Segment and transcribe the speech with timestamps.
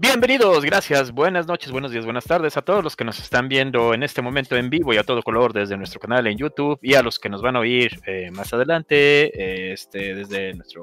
[0.00, 3.92] Bienvenidos, gracias, buenas noches, buenos días, buenas tardes a todos los que nos están viendo
[3.92, 6.94] en este momento en vivo y a todo color desde nuestro canal en YouTube y
[6.94, 8.94] a los que nos van a oír eh, más adelante
[9.26, 10.80] eh, este, desde nuestra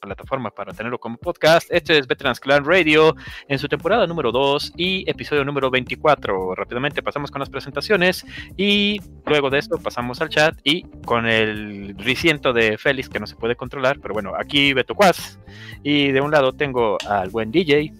[0.00, 1.68] plataforma para tenerlo como podcast.
[1.70, 3.14] Este es Veterans Clan Radio
[3.48, 6.54] en su temporada número 2 y episodio número 24.
[6.54, 8.24] Rápidamente pasamos con las presentaciones
[8.56, 13.26] y luego de esto pasamos al chat y con el riciento de Félix que no
[13.26, 15.38] se puede controlar, pero bueno, aquí Beto Quaz
[15.82, 17.92] y de un lado tengo al buen DJ.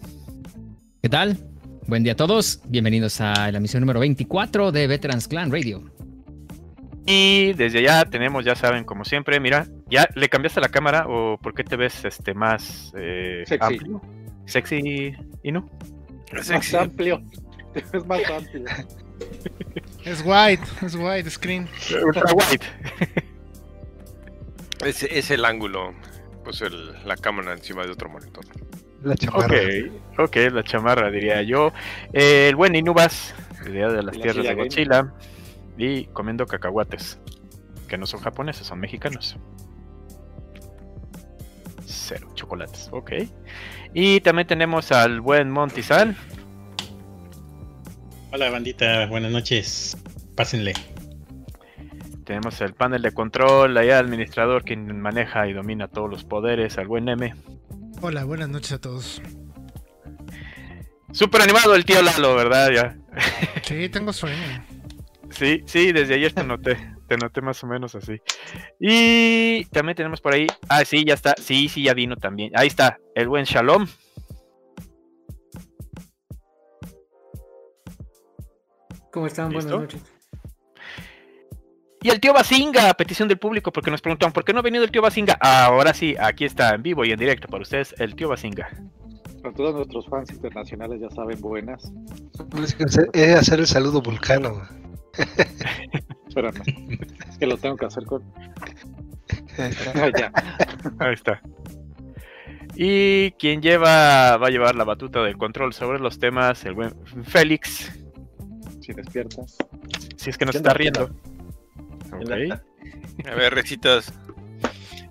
[1.05, 1.37] ¿Qué tal?
[1.87, 2.63] Buen día a todos.
[2.65, 5.83] Bienvenidos a la misión número 24 de Veterans Clan Radio.
[7.05, 11.37] Y desde allá tenemos, ya saben, como siempre, mira, ¿ya le cambiaste la cámara o
[11.37, 13.75] por qué te ves este más eh, Sexy.
[13.75, 14.01] amplio?
[14.47, 15.13] Sexy
[15.43, 15.69] y no.
[16.33, 17.23] Es más amplio.
[17.75, 18.65] Es más amplio.
[20.07, 21.69] Es white, es white screen.
[22.03, 22.65] Ultra white.
[24.87, 25.93] Es, es el ángulo.
[26.45, 28.47] Pues el- la cámara encima de otro monitor.
[29.05, 29.59] La chamarra.
[30.17, 31.73] Ok, ok, la chamarra diría yo.
[32.13, 33.35] Eh, el buen Inubas,
[33.67, 35.13] idea de las La tierras de Godzilla.
[35.77, 37.19] Y comiendo cacahuates,
[37.87, 39.37] que no son japoneses, son mexicanos.
[41.85, 43.13] Cero chocolates, ok.
[43.93, 46.17] Y también tenemos al buen Montizal.
[48.33, 49.99] Hola bandita, buenas noches.
[50.35, 50.73] Pásenle.
[52.25, 56.87] Tenemos el panel de control, allá administrador quien maneja y domina todos los poderes, al
[56.89, 57.35] buen M.
[58.07, 59.23] Hola, buenas noches a todos.
[61.11, 62.71] Súper animado el tío Lalo, ¿verdad?
[62.71, 62.99] Ya.
[63.63, 64.63] Sí, tengo sueño.
[65.31, 66.77] Sí, sí, desde ayer te noté,
[67.09, 68.21] te noté más o menos así.
[68.79, 72.53] Y también tenemos por ahí, ah, sí, ya está, sí, sí, ya vino también.
[72.57, 73.87] Ahí está, el buen Shalom.
[79.11, 79.51] ¿Cómo están?
[79.51, 79.79] ¿Listo?
[79.79, 80.14] Buenas noches.
[82.05, 84.63] Y el tío Basinga, a petición del público, porque nos preguntan, ¿por qué no ha
[84.63, 85.39] venido el tío Basinga?
[85.41, 88.69] Ahora sí, aquí está, en vivo y en directo para ustedes, el tío Basinga.
[89.43, 91.91] Para todos nuestros fans internacionales ya saben buenas.
[92.63, 94.61] Es que hacer- Es hacer el saludo vulcano.
[96.29, 96.61] Espérame.
[97.27, 98.23] Es que lo tengo que hacer con.
[99.59, 100.11] Ahí está.
[100.19, 100.33] Ya.
[100.99, 101.41] Ahí está.
[102.75, 106.93] Y quien lleva, va a llevar la batuta del control sobre los temas, el buen
[107.25, 107.91] Félix,
[108.81, 109.57] Si despiertas.
[110.17, 110.75] si es que nos ¿Qué está?
[110.75, 110.91] ¿Qué
[112.21, 112.55] riendo.
[112.55, 112.61] Ok.
[113.31, 114.13] A ver, recitas.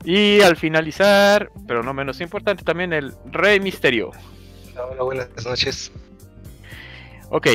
[0.06, 4.12] Y al finalizar, pero no menos importante, también el Rey Misterio.
[4.76, 5.92] Hola, buenas noches.
[7.30, 7.48] Ok,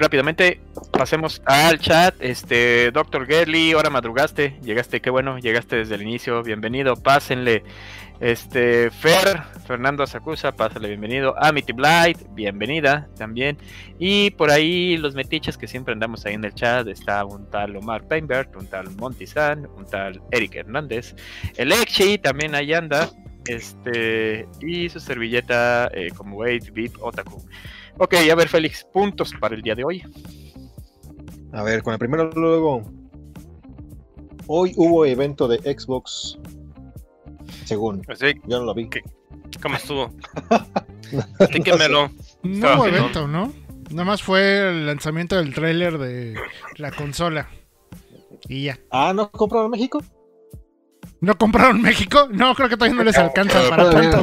[0.00, 0.60] rápidamente
[0.92, 2.14] pasemos al chat.
[2.20, 7.62] Este, Doctor Gerly, ahora madrugaste, llegaste, qué bueno, llegaste desde el inicio, bienvenido, pásenle.
[8.18, 11.34] Este, Fer, Fernando Asacusa, pásale bienvenido.
[11.42, 13.56] Amity Blight, bienvenida también.
[13.98, 17.76] Y por ahí los metiches que siempre andamos ahí en el chat, está un tal
[17.76, 21.14] Omar Painbert, un tal Montizan, un tal Eric Hernández.
[21.56, 23.08] El Exchi también ahí anda.
[23.46, 27.42] Este, y su servilleta eh, como Wade Beat Otaku.
[27.98, 30.02] Ok, a ver, Félix, puntos para el día de hoy.
[31.52, 32.82] A ver, con el primero luego.
[34.46, 36.38] Hoy hubo evento de Xbox.
[37.64, 38.02] Según.
[38.08, 38.88] Así, Yo no lo vi.
[39.62, 40.10] ¿cómo estuvo?
[41.40, 42.10] Explíquemelo.
[42.42, 43.52] No hubo evento, ¿no?
[43.90, 46.36] Nada más fue el lanzamiento del tráiler de
[46.76, 47.48] la consola.
[48.48, 48.78] Y ya.
[48.90, 50.02] Ah, ¿no compraron en México?
[51.20, 52.28] ¿No compraron México?
[52.30, 54.22] No, creo que todavía no les alcanza para tanto.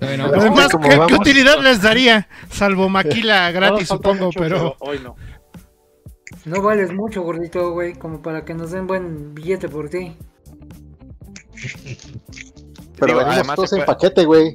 [0.00, 0.68] Bueno, Además,
[1.08, 2.28] ¿qué, utilidad les daría?
[2.50, 4.76] Salvo maquila gratis, supongo, mucho, pero...
[4.80, 5.16] Hoy no.
[6.46, 10.16] No vales mucho, gordito, güey, como para que nos den buen billete por ti.
[12.98, 14.54] Pero Digo, además todos en paquete, güey.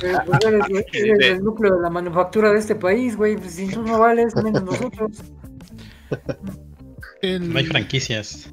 [0.00, 3.36] Pero, pues, eres, eres de- el núcleo de la manufactura de este país, güey.
[3.36, 5.22] Pues, si tú no vales, menos nosotros.
[7.22, 8.50] El No hay franquicias.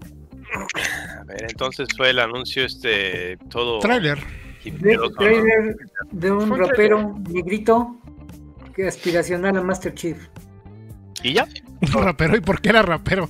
[1.20, 4.18] A ver, entonces fue el anuncio este todo tráiler.
[4.64, 5.16] De, hiperoso, ¿no?
[5.18, 5.76] trailer
[6.12, 7.96] de un rapero negrito
[8.76, 10.18] que aspiracional a Master Chief.
[11.24, 11.48] ¿Y ya?
[11.82, 13.30] Un rapero, ¿y por qué era rapero?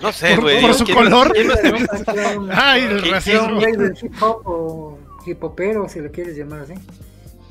[0.00, 0.60] No sé, ¿Por, güey.
[0.60, 1.32] por su ¿Quién- color?
[2.52, 3.60] Ay, el ¿Qué- era racismo.
[3.60, 6.74] del hip hop o hip hopero, si lo quieres llamar así.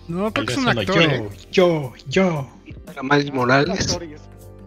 [0.08, 1.02] No, creo que es un actor.
[1.02, 1.30] eh.
[1.52, 2.76] Yo, yo, yo.
[2.92, 3.98] Era Miles Morales.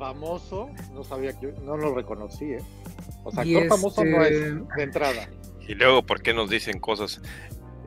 [0.05, 2.59] Famoso, no sabía que no lo reconocí, ¿eh?
[3.25, 5.29] O sea, Y actor famoso no este- es de entrada.
[5.67, 7.23] Y luego, ¿por qué nos dicen cosas?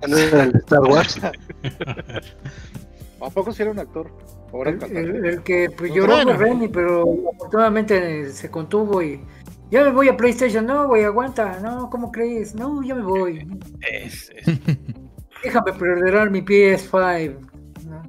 [0.07, 1.21] No era el de Star Wars.
[3.21, 4.11] ¿A poco si era un actor?
[4.51, 4.99] ¿O era un El, cantante?
[4.99, 6.31] el- el que pues, No, lloró bueno.
[6.31, 7.03] por Remy, pero
[7.35, 9.21] afortunadamente se contuvo y
[9.69, 10.65] ya me voy a PlayStation.
[10.65, 11.59] No, güey, aguanta.
[11.59, 12.55] No, ¿cómo crees?
[12.55, 13.47] No, ya me voy.
[13.81, 14.45] Es, es-
[15.43, 17.37] Déjame perder mi PS5.
[17.85, 18.01] ¿no?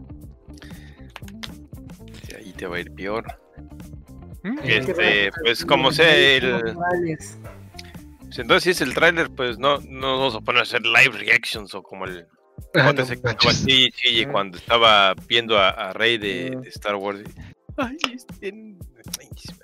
[2.27, 3.27] sí, ahí te va a ir peor.
[4.43, 4.59] ¿Mm?
[4.65, 6.77] Este, pues como sea el...
[8.21, 10.83] Pues entonces si es el tráiler, pues no, no nos vamos a poner a hacer
[10.83, 12.27] live reactions o como el
[12.75, 13.91] Ah, ¿Cómo te no se así,
[14.27, 14.29] Ah.
[14.33, 16.61] cuando estaba viendo a, a Rey de, Ah.
[16.61, 17.21] de Star Wars?
[17.77, 18.75] Ay, este,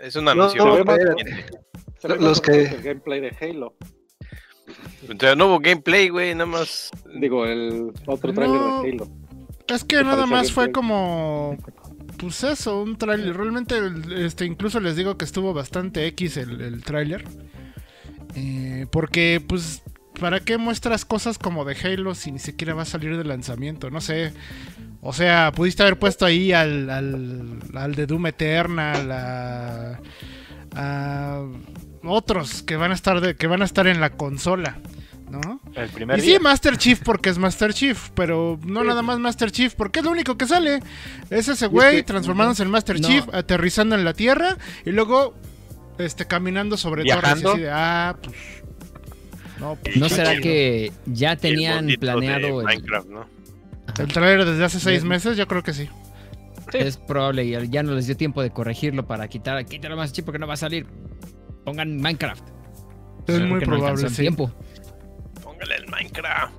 [0.01, 0.65] es una No, anuncio.
[0.65, 0.85] no, ¿no?
[0.85, 1.15] pero-
[2.01, 3.75] Se ve Los que- el gameplay de Halo.
[5.19, 6.91] Sea, no hubo gameplay, güey, nada más.
[7.21, 8.35] Digo, el otro No.
[8.35, 9.09] trailer de Halo.
[9.69, 10.73] Es que ¿Te nada más fue gameplay?
[10.73, 11.57] como.
[12.19, 13.37] Pues eso, un tráiler.
[13.37, 13.77] Realmente,
[14.17, 17.25] este, incluso les digo que estuvo bastante X el, el tráiler.
[18.35, 19.83] Eh, porque, pues,
[20.19, 23.91] ¿para qué muestras cosas como de Halo si ni siquiera va a salir de lanzamiento?
[23.91, 24.33] No sé.
[25.01, 30.01] O sea, pudiste haber puesto ahí al, al, al de Doom Eternal, a,
[30.75, 31.43] a
[32.03, 34.79] otros que van a estar de, que van a estar en la consola,
[35.41, 35.61] ¿no?
[35.75, 36.37] El primer Y día.
[36.39, 40.05] sí, Master Chief porque es Master Chief, pero no nada más Master Chief porque es
[40.05, 40.81] lo único que sale.
[41.31, 43.09] Es ese güey que- transformándose en Master No.
[43.09, 45.35] Chief, aterrizando en la Tierra y luego
[45.99, 47.17] este caminando sobre torres.
[47.17, 47.53] y ¿Viajando?
[47.53, 48.37] así de, ah, pues.
[49.61, 50.43] No, pues, ¿No qué será chido.
[50.43, 53.27] que ya el tenían planeado el, Minecraft, ¿no?
[53.99, 55.09] El trailer desde hace seis Bien.
[55.09, 55.89] meses, yo creo que sí.
[56.73, 60.25] Es probable y ya no les dio tiempo de corregirlo para quitar, quítalo más chip
[60.25, 60.87] porque no va a salir.
[61.65, 62.43] Pongan Minecraft.
[63.29, 64.17] Es Creo muy no probable, sí.
[64.23, 64.51] tiempo.
[66.23, 66.53] Minecraft.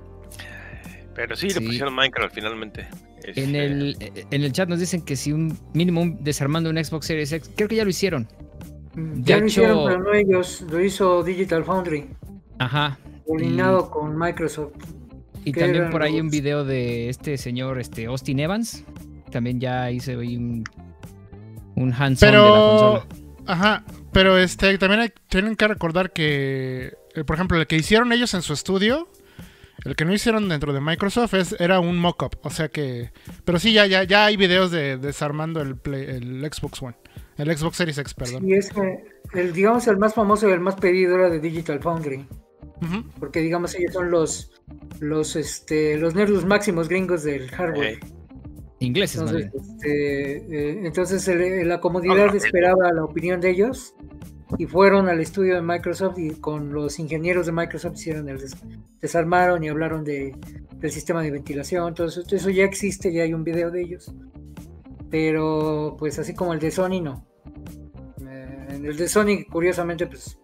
[1.14, 1.60] Pero sí, Sí.
[1.60, 2.86] le pusieron Minecraft finalmente.
[3.24, 3.96] En Este, el,
[4.30, 7.50] en el chat nos dicen que si un mínimo un- desarmando un Xbox Series X,
[7.56, 8.28] creo que ya lo hicieron.
[8.94, 10.60] Mm, De Ya lo hecho- hicieron, pero no ellos.
[10.70, 12.06] Lo hizo Digital Foundry,
[12.58, 12.98] Ajá.
[13.26, 14.72] coordinado con Microsoft.
[15.44, 18.84] Y ¿Qué también por ahí un video de este señor, este Austin Evans.
[19.30, 20.64] También ya hice ahí un,
[21.76, 22.70] un hands-on de la Pero,
[23.02, 23.06] consola.
[23.46, 28.12] ajá, pero este también hay- tienen que recordar que, eh, por ejemplo, el que hicieron
[28.12, 29.08] ellos en su estudio,
[29.86, 33.10] el que no hicieron dentro de Microsoft es, era un mock-up, o sea que,
[33.44, 36.96] pero sí ya ya ya hay videos de desarmando el Play- el Xbox One,
[37.38, 38.48] el Xbox Series X, perdón.
[38.48, 39.04] Y es eh,
[39.34, 42.26] el, digamos, el más famoso y el más pedido era de Digital Foundry.
[43.18, 44.52] Porque, digamos, ellos son los,
[45.00, 47.94] los, este, los nerdos máximos gringos del hardware.
[47.94, 48.00] eh,
[48.80, 53.94] Ingleses, Entonces, este, eh, entonces el- la comodidad esperaba la opinión de ellos
[54.58, 58.56] y fueron al estudio de Microsoft y con los ingenieros de Microsoft hicieron el des-
[59.00, 60.36] desarmaron y hablaron de,
[60.76, 61.88] del sistema de ventilación.
[61.88, 64.12] Entonces eso ya existe, ya hay un video de ellos.
[65.10, 67.24] Pero pues así como el de Sony no.
[68.28, 70.38] Eh, en el de Sony curiosamente pues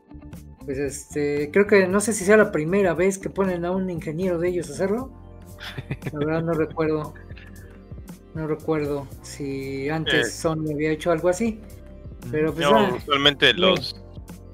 [0.64, 3.90] pues este creo que no sé si sea la primera vez que ponen a un
[3.90, 5.12] ingeniero de ellos a hacerlo.
[6.12, 7.14] La verdad no recuerdo.
[8.34, 10.30] No recuerdo si antes Eh.
[10.30, 11.60] Sony había hecho algo así.
[12.30, 13.68] Pero pues no, ah, usualmente bueno.
[13.74, 13.96] los,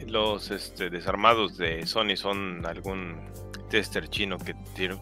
[0.06, 3.16] los este, desarmados de Sony son algún
[3.70, 4.54] tester chino que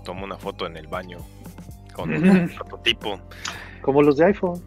[0.04, 1.18] tomó una foto en el baño
[1.94, 3.20] con un prototipo.
[3.82, 4.60] Como los de iPhone.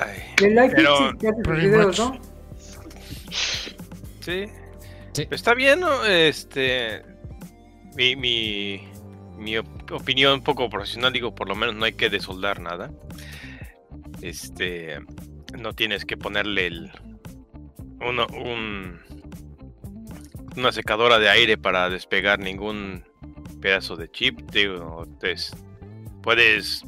[0.00, 1.12] Ay, el live pero-
[1.56, 1.98] videos, much.
[1.98, 2.20] ¿no?
[4.20, 4.46] sí.
[5.12, 5.28] Sí.
[5.30, 6.04] Está bien, ¿no?
[6.06, 7.02] Este.
[7.94, 8.88] Mi, mi,
[9.36, 12.90] mi op- opinión un poco profesional, digo, por lo menos no hay que desoldar nada.
[14.22, 14.98] Este.
[15.58, 16.92] No tienes que ponerle el.
[18.00, 19.00] uno- un,
[20.56, 23.04] una secadora de aire para despegar ningún
[23.60, 24.40] pedazo de chip.
[24.50, 25.54] Digo, pues,
[26.22, 26.84] puedes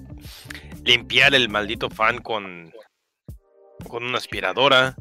[0.85, 2.73] limpiar el maldito fan con.
[3.89, 4.97] con una aspiradora.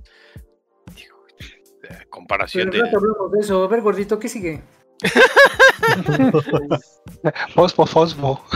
[0.95, 2.79] Digo, eh, Pero comparación de.
[2.79, 3.63] hablamos de eso.
[3.63, 4.61] A ver, gordito, ¿qué sigue?
[7.53, 8.41] Fosfo, fosfo.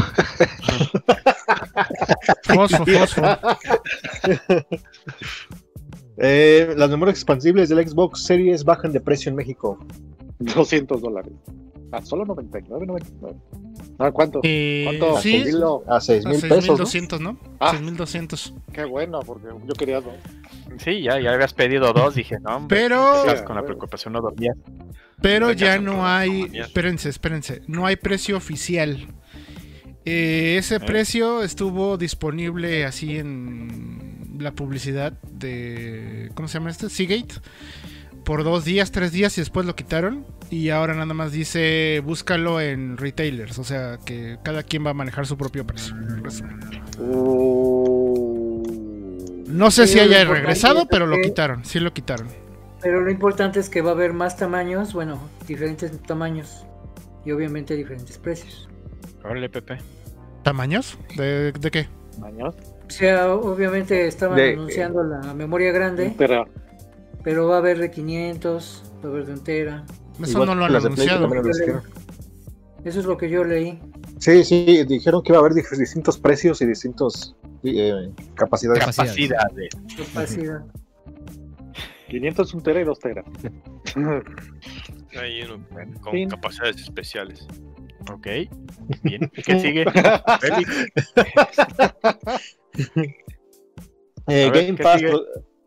[2.43, 3.21] Fosfo, fosfo.
[6.17, 9.77] Eh, las memorias expansibles del Xbox Series bajan de precio en México.
[10.39, 11.33] 200 dólares.
[11.91, 13.37] Ah, solo 99, 99.
[13.99, 14.39] Ah, ¿cuánto?
[14.43, 15.21] Eh, ¿Cuánto?
[15.21, 15.43] sí.
[15.87, 16.49] A 6 a mil pesos.
[16.49, 16.61] ¿no?
[16.85, 17.37] 6200, ¿no?
[17.59, 17.71] Ah.
[17.71, 18.53] 6200.
[18.73, 20.13] Qué bueno, porque yo quería dos.
[20.83, 24.21] Sí, ya, ya habías pedido dos, dije, no, hombre, Pero- estás con la preocupación, no
[24.21, 24.55] dormías.
[25.21, 26.47] Pero Venga, ya no hay.
[26.53, 27.61] Espérense, espérense.
[27.67, 29.07] No hay precio oficial.
[30.09, 36.31] Eh, ese precio estuvo disponible así en la publicidad de.
[36.33, 36.89] ¿Cómo se llama este?
[36.89, 37.35] Seagate.
[38.23, 40.25] Por dos días, tres días y después lo quitaron.
[40.49, 43.59] Y ahora nada más dice búscalo en retailers.
[43.59, 45.93] O sea que cada quien va a manejar su propio precio.
[46.99, 48.63] Uh,
[49.47, 51.65] No sé si haya regresado, es pero lo quitaron.
[51.65, 52.29] Sí lo quitaron.
[52.81, 56.63] Pero lo importante es que va a haber más tamaños, bueno, diferentes tamaños
[57.25, 58.69] y obviamente diferentes precios.
[59.25, 59.96] Órale, Pepe.
[60.47, 60.97] ¿Tamaños?
[61.17, 61.87] ¿De, de qué?
[62.23, 62.55] años.
[62.87, 66.45] O sea, obviamente estaban De- anunciando la memoria grande, Pero
[67.21, 69.85] pero va a haber de 500, va a haber de entera.
[70.21, 71.27] Eso Igual no lo han anunciado.
[71.27, 71.51] lo.
[72.85, 73.77] Eso es lo que yo leí.
[74.19, 78.79] Sí, sí, dijeron que iba a haber distintos precios y distintos eh, capacidades.
[78.79, 79.35] Capacidad.
[79.35, 79.69] Capacidades.
[80.13, 80.65] Capacidad.
[82.07, 83.25] 500 un tera y 2 teras.
[85.19, 85.61] Hay uno
[85.99, 87.45] con capacidades especiales.
[88.11, 88.27] Ok.
[89.03, 89.31] Bien.
[89.45, 89.85] ¿Qué sigue?
[90.39, 90.85] Félix.
[94.29, 95.01] Eh, A ver, Game ¿qué Pass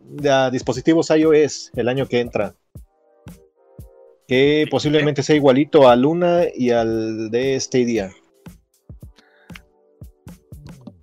[0.01, 2.55] de dispositivos iOS el año que entra.
[4.29, 8.13] Que posiblemente sea igualito a Luna y al de Stadia.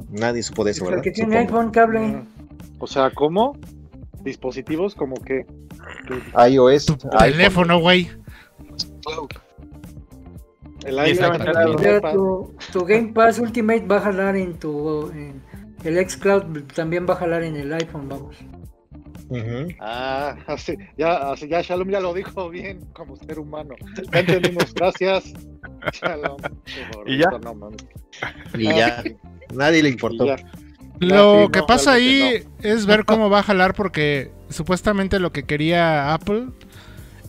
[0.09, 1.01] Nadie supo de eso, ¿verdad?
[1.01, 1.59] que tiene Supongo.
[1.59, 2.23] iPhone cable.
[2.79, 3.57] O sea, ¿cómo?
[4.21, 5.45] Dispositivos como que.
[6.49, 6.85] iOS.
[6.85, 7.17] Tu iPhone.
[7.19, 8.09] teléfono, güey.
[10.87, 11.75] El entrando.
[11.75, 12.13] O sea, iPad.
[12.13, 15.09] tu, tu Game Pass Ultimate va a jalar en tu.
[15.11, 15.41] en-
[15.83, 18.35] el xCloud también va a jalar en el iPhone, vamos.
[19.79, 23.75] Ah, así, ya, así, ya Shalom ya lo dijo bien como ser humano.
[24.11, 25.33] Ya entendimos, gracias.
[26.01, 26.37] Shalom.
[27.05, 27.29] ¿Y ya?
[27.31, 27.69] no.
[28.57, 29.03] Y ya.
[29.53, 30.25] Nadie le importó.
[30.25, 30.37] ya.
[30.99, 35.43] Lo que no, pasa ahí es ver cómo va a jalar porque supuestamente lo que
[35.43, 36.47] quería Apple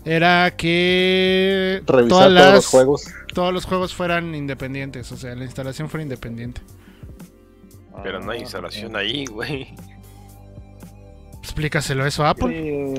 [0.05, 3.05] era que Revisar todas todos las- los juegos.
[3.35, 6.61] Todos los juegos fueran independientes, o sea, la instalación fuera independiente.
[8.02, 9.68] Pero no hay Ah, instalación ahí, güey.
[11.40, 12.94] Explícaselo eso a Apple,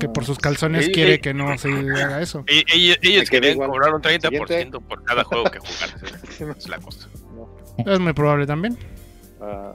[0.00, 2.44] que por sus calzones quiere que no se haga eso.
[2.72, 4.78] Ellos, ellos querían cobrar un 30% Siguiente.
[4.80, 6.56] por cada juego que jugar.
[6.58, 7.08] Es la cosa.
[7.86, 8.76] Es muy probable también.
[9.40, 9.72] Ah,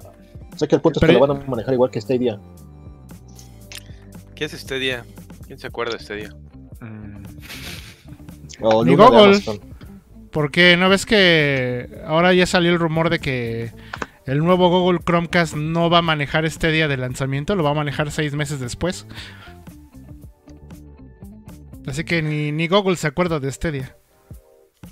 [0.54, 2.40] O sea que el punto es Pero- que lo van a manejar igual que Stadia.
[4.36, 5.06] ¿Qué es este día?
[5.48, 6.30] ¿Quién se acuerda de este día?
[6.82, 7.24] Mm,
[8.62, 9.40] O Ni Google.
[10.36, 13.72] Porque no ves que ahora ya salió el rumor de que
[14.26, 17.74] el nuevo Google Chromecast no va a manejar este día de lanzamiento, lo va a
[17.74, 19.08] manejar seis meses después.
[21.88, 23.96] Así que ni, ni Google se acuerda de este día.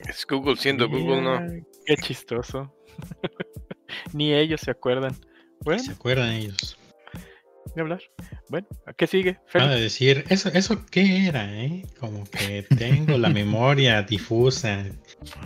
[0.07, 1.41] Es Google siendo Google, ¿no?
[1.85, 2.73] Qué chistoso.
[4.13, 5.13] Ni ellos se acuerdan.
[5.59, 6.77] Bueno, ¿Se acuerdan ellos?
[7.75, 8.01] De hablar.
[8.49, 9.39] Bueno, ¿a qué sigue?
[9.53, 9.81] Van a Félix?
[9.81, 11.85] decir, ¿eso, ¿eso qué era, eh?
[11.99, 14.83] Como que tengo la memoria difusa.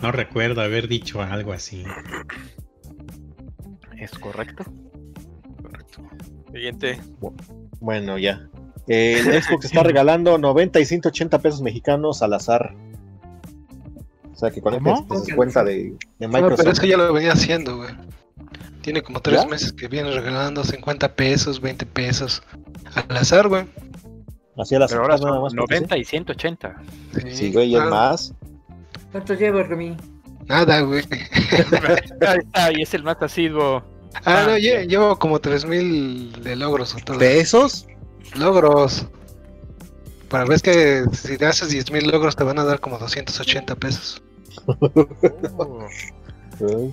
[0.02, 1.84] No recuerdo haber dicho algo así.
[3.96, 4.64] ¿Es correcto?
[5.62, 6.02] Correcto.
[6.52, 7.00] Siguiente.
[7.80, 8.48] Bueno, ya.
[8.86, 12.74] El Xbox está regalando 90 y 180 pesos mexicanos al azar.
[14.32, 15.74] O sea que con este se descuenta de,
[16.18, 16.68] de No, pero Microsoft.
[16.68, 17.90] eso ya lo venía haciendo, güey.
[18.88, 19.46] Tiene como tres ¿Ya?
[19.48, 22.42] meses que viene regalando 50 pesos, 20 pesos.
[22.94, 23.64] Al azar, güey.
[24.56, 25.54] Así al azar Pero ahora nada son más.
[25.54, 26.76] porque 90 y 180.
[27.22, 27.30] sí.
[27.36, 28.32] Sí, güey, es Ah, más.
[29.12, 29.96] ¿Cuánto lleva Remy?
[30.46, 31.04] Nada, güey.
[32.26, 33.82] Ahí está, y es el más asiduo.
[34.14, 34.88] Ah, Ah, no, bien.
[34.88, 36.96] llevo como 3000 de logros.
[37.18, 37.86] ¿Pesos?
[38.36, 39.06] Logros.
[40.30, 44.22] Para ver que si te haces 10.000 logros te van a dar como 280 pesos.
[45.58, 45.86] Oh,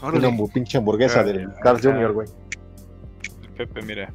[0.00, 0.26] Órale.
[0.28, 1.48] Una pinche hamburguesa Ah, del.
[1.62, 1.80] Carl.
[1.80, 2.28] Jr., güey.
[3.56, 4.12] Pepe, mira.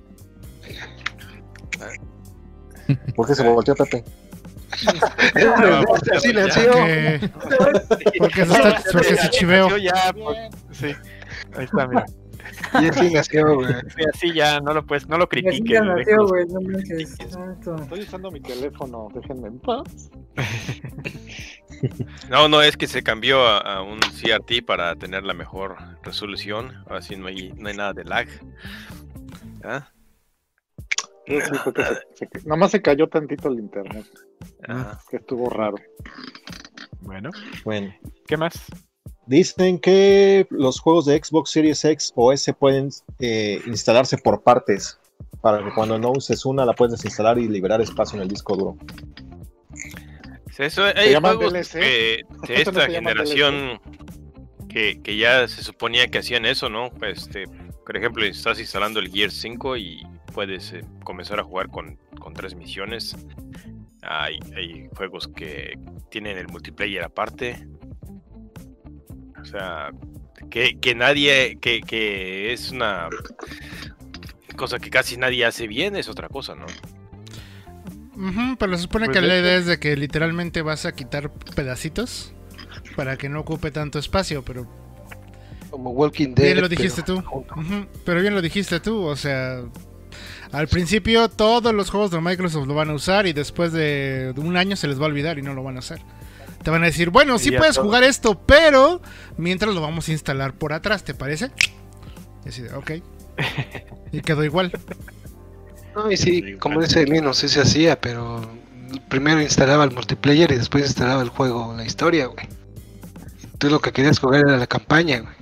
[3.15, 4.03] ¿Por qué se volteó Pepe?
[6.15, 6.71] Así nació.
[8.17, 9.69] Porque, se, está- porque se chiveo.
[9.69, 10.37] Yo ya, pues,
[10.71, 10.87] sí.
[11.55, 12.05] Ahí está, mira.
[12.79, 13.73] Y así nació, güey.
[13.95, 15.81] Sí, así ya no lo puedes, no lo critiques.
[15.81, 16.45] nació, güey.
[16.47, 17.15] No manches.
[17.19, 19.83] Estoy usando mi teléfono, déjenme en paz.
[22.29, 26.71] No, no, es que se cambió a, a un CRT para tener la mejor resolución.
[26.87, 28.27] Ahora sí no hay, no hay nada de lag.
[29.63, 29.89] ¿Ah?
[31.25, 34.05] Sí, sí, fue que se- se- nada más se cayó tantito el internet,
[34.67, 34.99] Ajá.
[35.09, 35.77] que estuvo raro.
[37.01, 37.29] Bueno,
[37.63, 37.93] Bueno.
[38.27, 38.53] ¿qué más?
[39.25, 44.99] Dicen que los juegos de Xbox Series X o S pueden eh, instalarse por partes.
[45.41, 48.55] Para que cuando no uses una la puedes desinstalar y liberar espacio en el disco
[48.55, 48.77] duro.
[50.57, 53.79] Eso, hay juegos que, de ¿No esta generación
[54.69, 56.91] que, que ya se suponía que hacían eso, ¿no?
[57.01, 57.45] Este,
[57.85, 62.33] por ejemplo, estás instalando el Gear 5 y puedes eh, comenzar a jugar con, con
[62.33, 63.15] tres misiones.
[64.01, 65.77] Hay, hay juegos que
[66.09, 67.67] tienen el multiplayer aparte.
[69.41, 69.91] O sea,
[70.49, 73.09] que, que nadie, que, que es una
[74.55, 76.65] cosa que casi nadie hace bien, es otra cosa, ¿no?
[78.15, 81.31] Ujú, pero se supone Pues que la idea es de que literalmente vas a quitar
[81.55, 82.33] pedacitos
[82.95, 84.67] para que no ocupe tanto espacio, pero
[85.69, 86.43] Como Walking Dead.
[86.45, 87.23] bien lo pero dijiste tú.
[88.05, 89.61] Pero bien lo dijiste tú, o sea,
[90.51, 94.55] al principio todos los juegos de Microsoft lo van a usar y después de un
[94.57, 95.99] año se les va a olvidar y no lo van a hacer.
[96.63, 97.85] Te van a decir, bueno, sí puedes todo.
[97.85, 99.01] jugar esto, pero
[99.37, 101.51] mientras lo vamos a instalar por atrás, ¿te parece?
[102.45, 102.91] Y así de, ok.
[104.13, 104.71] Y quedó igual.
[105.95, 108.41] No, y sí, como dice Linus, sí se hacía, pero
[109.09, 112.47] primero instalaba el multiplayer y después instalaba el juego, la historia, güey.
[113.59, 115.35] Tú lo que querías jugar era la campaña, güey.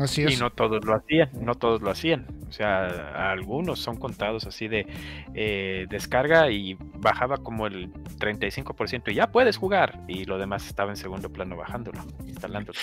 [0.00, 2.26] Así Y no todos lo hacían, no todos lo hacían.
[2.48, 4.86] O sea, algunos son contados así de
[5.34, 10.00] eh, descarga y bajaba como el 35% y ya puedes jugar.
[10.08, 12.78] Y lo demás estaba en segundo plano bajándolo, instalándolo.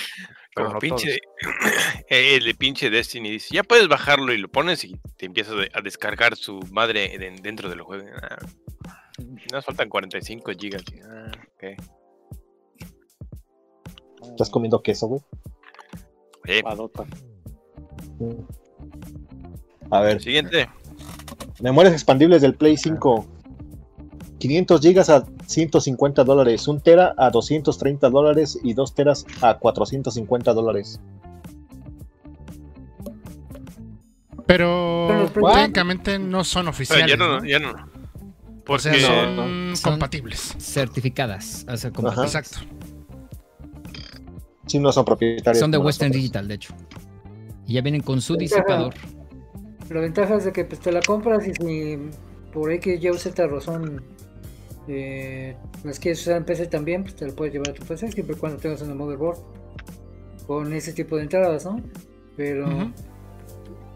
[0.55, 1.19] Pero Como no pinche,
[2.09, 5.81] el de pinche Destiny dice, ya puedes bajarlo y lo pones y te empiezas a-
[5.81, 8.05] descargar su madre de- dentro del juego.
[8.21, 8.37] Ah,
[9.51, 10.83] nos faltan 45 gigas.
[11.09, 11.63] Ah, ok.
[14.31, 15.21] ¿Estás comiendo queso, güey?
[16.63, 17.05] Padota.
[19.89, 20.69] A ver, siguiente.
[21.61, 23.25] memorias expandibles del Play 5.
[24.39, 30.53] 500 gigas a 150 dólares, 1 tera a 230 dólares y 2 teras a 450
[30.53, 30.99] dólares.
[34.47, 37.07] Pero Pero técnicamente no son Pero oficiales.
[37.07, 37.45] ya no, ¿no?
[37.45, 37.69] ya no.
[38.67, 40.55] O sea, Porque son Son- compatibles.
[40.59, 41.65] Certificadas.
[41.69, 41.89] O sea.
[41.89, 42.59] Exacto.
[44.71, 45.59] Si no son propietarios.
[45.59, 46.21] son de Western nosotros.
[46.21, 46.73] Digital, de hecho.
[47.67, 48.93] Y ya vienen con su disipador.
[49.89, 51.99] La ventaja es de que pues, te la compras y si
[52.53, 54.01] por X, Y o Z razón
[54.87, 58.13] eh, las quieres usar en PC también, pues te la puedes llevar a tu PC
[58.13, 59.39] siempre y cuando tengas una motherboard
[60.47, 61.81] con ese tipo de entradas, ¿no?
[62.37, 62.93] Pero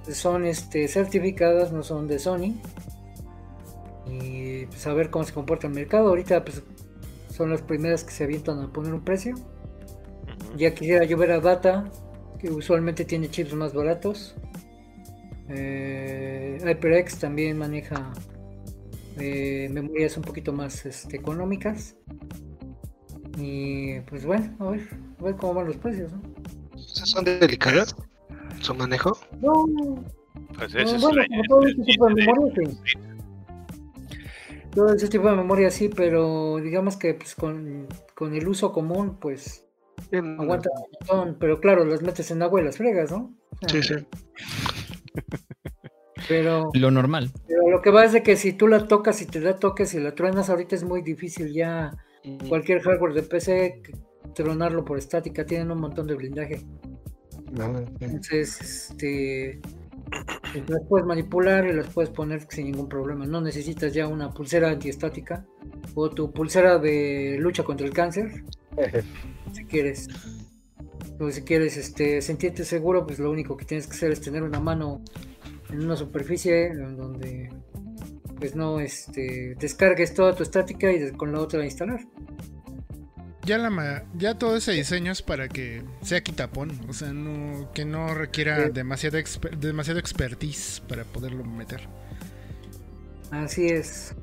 [0.09, 2.59] son este, certificadas, no son de Sony.
[4.07, 6.09] Y pues a ver cómo se comporta el mercado.
[6.09, 6.61] Ahorita pues
[7.29, 9.35] son las primeras que se avientan a poner un precio.
[10.57, 11.91] Ya quisiera yo ver a Data,
[12.39, 14.35] que usualmente tiene chips más baratos.
[15.49, 18.13] Eh, HyperX también maneja
[19.17, 21.95] eh, memorias un poquito más este, económicas.
[23.37, 24.87] Y pues bueno, a ver,
[25.19, 26.11] a ver cómo van los precios.
[26.11, 26.21] ¿no?
[26.75, 27.95] ¿Esas ¿Son delicadas?
[28.61, 29.17] ¿Su manejo?
[29.41, 29.65] No,
[30.57, 32.97] Pues ese bueno, como todo ese tipo de memoria, sí.
[34.73, 39.17] Todo ese tipo de memoria sí, pero digamos que pues, con, con el uso común,
[39.19, 39.64] pues
[40.11, 41.37] Bien, aguanta un montón.
[41.39, 43.33] Pero claro, las metes en agua y las fregas, ¿no?
[43.67, 43.95] Sí, sí.
[46.27, 47.31] Pero Lo normal.
[47.47, 49.93] Pero lo que va es de que si tú la tocas y te da toques
[49.93, 51.91] y la truenas, ahorita es muy difícil ya
[52.49, 53.81] cualquier hardware de PC
[54.33, 56.61] tronarlo por estática, tienen un montón de blindaje.
[57.99, 59.61] Entonces, este
[60.67, 63.25] las puedes manipular y las puedes poner sin ningún problema.
[63.25, 65.45] No necesitas ya una pulsera antiestática
[65.95, 68.43] o tu pulsera de lucha contra el cáncer,
[69.55, 70.07] si quieres.
[71.19, 74.43] O si quieres este, sentirte seguro, pues lo único que tienes que hacer es tener
[74.43, 75.01] una mano
[75.69, 77.49] en una superficie en donde
[78.37, 82.01] pues no este, descargues toda tu estática y con la otra instalar.
[83.45, 87.71] Ya, la ma- ya todo ese diseño es para que sea quitapón, o sea, no,
[87.73, 88.71] que no requiera Sí.
[88.73, 91.87] demasiada exper- demasiado expertise para poderlo meter.
[93.31, 94.13] Así es.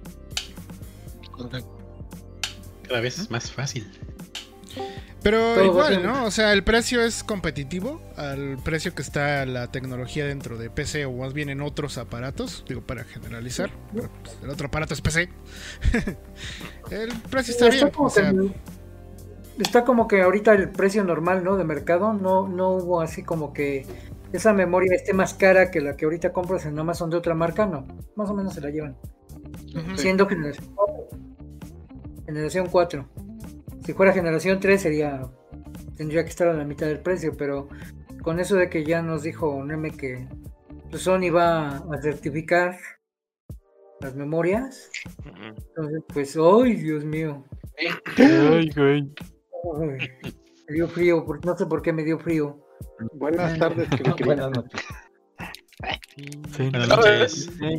[2.87, 3.87] Cada vez es más fácil.
[5.22, 6.24] Pero Todo igual, ¿no?
[6.24, 11.06] O sea, el precio es competitivo al precio que está la tecnología dentro de PC
[11.06, 13.70] o más bien en otros aparatos, digo para generalizar.
[13.94, 15.28] pero, pues, el otro aparato es PC.
[16.90, 18.52] el precio está bien, como o sea, que,
[19.58, 21.56] está como que ahorita el precio normal, ¿no?
[21.56, 23.87] De mercado, no, no hubo así como que
[24.32, 27.66] esa memoria esté más cara que la que ahorita compras en Amazon de otra marca,
[27.66, 27.87] no.
[28.16, 28.96] Más o menos se la llevan.
[29.74, 29.96] ujú.
[29.96, 31.08] Siendo generación 4.
[32.26, 33.08] Generación 4.
[33.85, 35.23] Si fuera generación 3 sería
[35.97, 37.68] tendría que estar a la mitad del precio, pero
[38.23, 40.27] con eso de que ya nos dijo Neme que
[40.90, 42.77] pues, Sony va a certificar
[44.01, 44.90] las memorias,
[45.25, 47.45] entonces pues, ¡ay, Dios mío!
[48.16, 49.12] Ay, güey.
[49.81, 50.09] Ay,
[50.68, 52.59] me dio frío, no sé por qué me dio frío.
[53.14, 54.25] Buenas tardes, Cri-Cri.
[54.25, 54.81] Buenas noches.
[56.57, 56.71] Sí.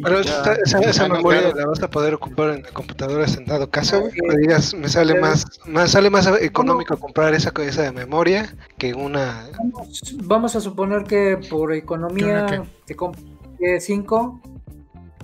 [0.04, 1.56] Pero esa, esa, memoria claro.
[1.56, 4.12] la vas a poder ocupar en la computadora en dado caso, güey.
[4.12, 8.94] Que digas, me sale más, más sale más económico comprar esa esa de memoria que
[8.94, 13.24] una Vamos, vamos a suponer que por ¿Qué economía te compras
[13.80, 14.42] 5,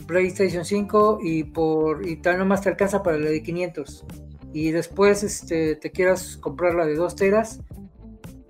[0.08, 4.06] PlayStation 5 y por y tal nomás te alcanza para la de 500.
[4.54, 7.62] Y después este te quieras comprar la de 2 teras,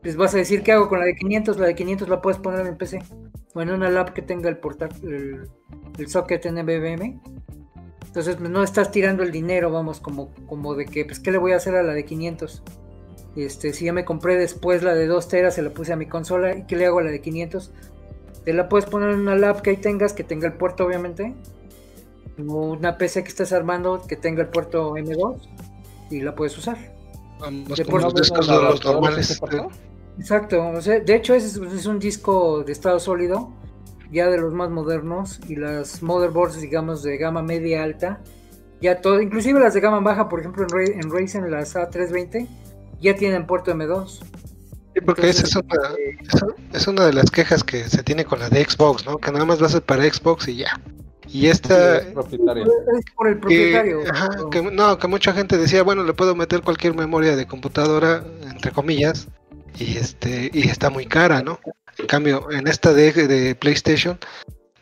[0.02, 2.40] pues vas a decir qué hago con la de 500, la de 500 la puedes
[2.40, 3.00] poner en PC
[3.60, 5.50] o en una lap que tenga el portátil el,
[5.98, 7.20] el socket NVMe.
[8.08, 11.38] Entonces pues, no estás tirando el dinero, vamos, como, como de que, pues, ¿qué le
[11.38, 12.64] voy a hacer a la de 500?
[13.36, 16.08] Este, si ya me compré después la de 2 teras, se la puse a mi
[16.08, 17.72] consola, ¿y qué le hago a la de 500?
[18.46, 21.36] Te la puedes poner en una lap que ahí tengas, que tenga el puerto, obviamente.
[22.48, 25.36] O una PC que estés armando, que tenga el puerto M2,
[26.10, 26.78] y la puedes usar.
[27.40, 28.32] vamos, De con por- los.
[30.20, 33.52] Exacto, o sea, de hecho es, es un disco de estado sólido,
[34.12, 38.22] ya de los más modernos, y las motherboards, digamos, de gama media alta,
[38.82, 42.48] ya todo, inclusive las de gama baja, por ejemplo en, en Ryzen, las A320,
[43.02, 44.20] ya tienen puerto M2.
[44.94, 45.80] Sí, porque esa es una,
[46.34, 49.18] esa es una de las quejas que se tiene con la de Xbox, ¿no?
[49.20, 50.82] Que nada más va a ser para Xbox y ya.
[51.28, 52.06] Y esta, Es
[53.16, 54.02] por el que, propietario.
[54.12, 58.24] ajá, que- no, que mucha gente decía, bueno, le puedo meter cualquier memoria de computadora,
[58.50, 59.28] entre comillas,
[59.78, 61.60] y este y está muy cara, ¿no?
[61.98, 64.18] En cambio, en esta de, de PlayStation,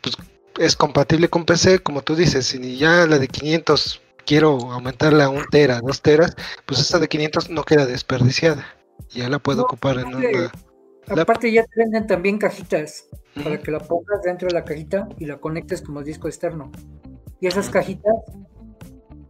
[0.00, 0.16] pues
[0.58, 5.28] es compatible con PC, como tú dices, si ya la de 500 quiero aumentarla a
[5.30, 8.66] un tera, dos teras, pues esta de 500 no queda desperdiciada.
[9.10, 10.52] Ya la puedo No, ocupar en una...
[11.08, 13.06] Aparte ya te venden también cajitas
[13.42, 16.70] para que la pongas dentro de la cajita y la conectes como disco externo.
[17.40, 18.14] Y esas cajitas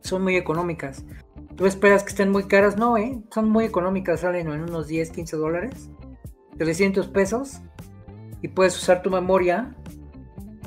[0.00, 1.04] son muy económicas.
[1.58, 2.76] ¿Tú esperas que estén muy caras?
[2.76, 3.20] No, ¿eh?
[3.34, 5.90] Son muy económicas, salen en unos 10, 15 dólares,
[6.56, 7.60] 300 pesos
[8.40, 9.74] y puedes usar tu memoria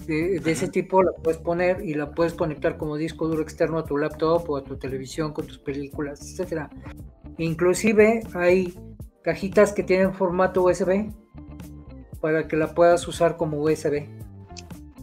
[0.05, 3.77] de, de ese tipo, la puedes poner y la puedes conectar como disco duro externo
[3.77, 6.69] a tu laptop o a tu televisión con tus películas, etcétera.
[7.37, 8.77] Inclusive hay
[9.21, 11.09] cajitas que tienen formato USB
[12.19, 14.09] para que la puedas usar como USB.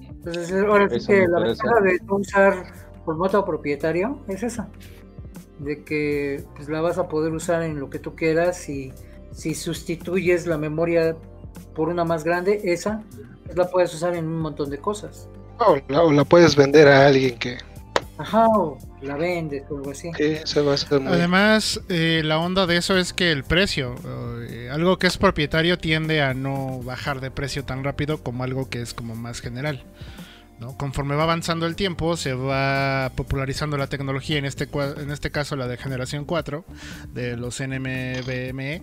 [0.02, 2.66] Entonces, ahora sí que la ventaja de no usar
[3.06, 4.68] formato propietario es esa,
[5.58, 8.92] de que pues, la vas a poder usar en lo que tú quieras y
[9.32, 11.16] si sustituyes la memoria
[11.74, 13.02] por una más grande, esa
[13.44, 15.28] pues, la puedes usar en un montón de cosas.
[15.58, 17.58] O la, o la puedes vender a alguien que,
[18.18, 20.10] Ajá, o la vendes o algo así.
[20.12, 21.12] que se va a hacer muy...
[21.12, 23.94] Además, eh, la onda de eso es que el precio,
[24.50, 28.68] eh, algo que es propietario tiende a no bajar de precio tan rápido como algo
[28.68, 29.84] que es como más general.
[30.60, 30.76] ¿No?
[30.76, 35.56] Conforme va avanzando el tiempo, se va popularizando la tecnología, en este, en este caso
[35.56, 36.64] la de generación 4,
[37.12, 38.82] de los NMBME,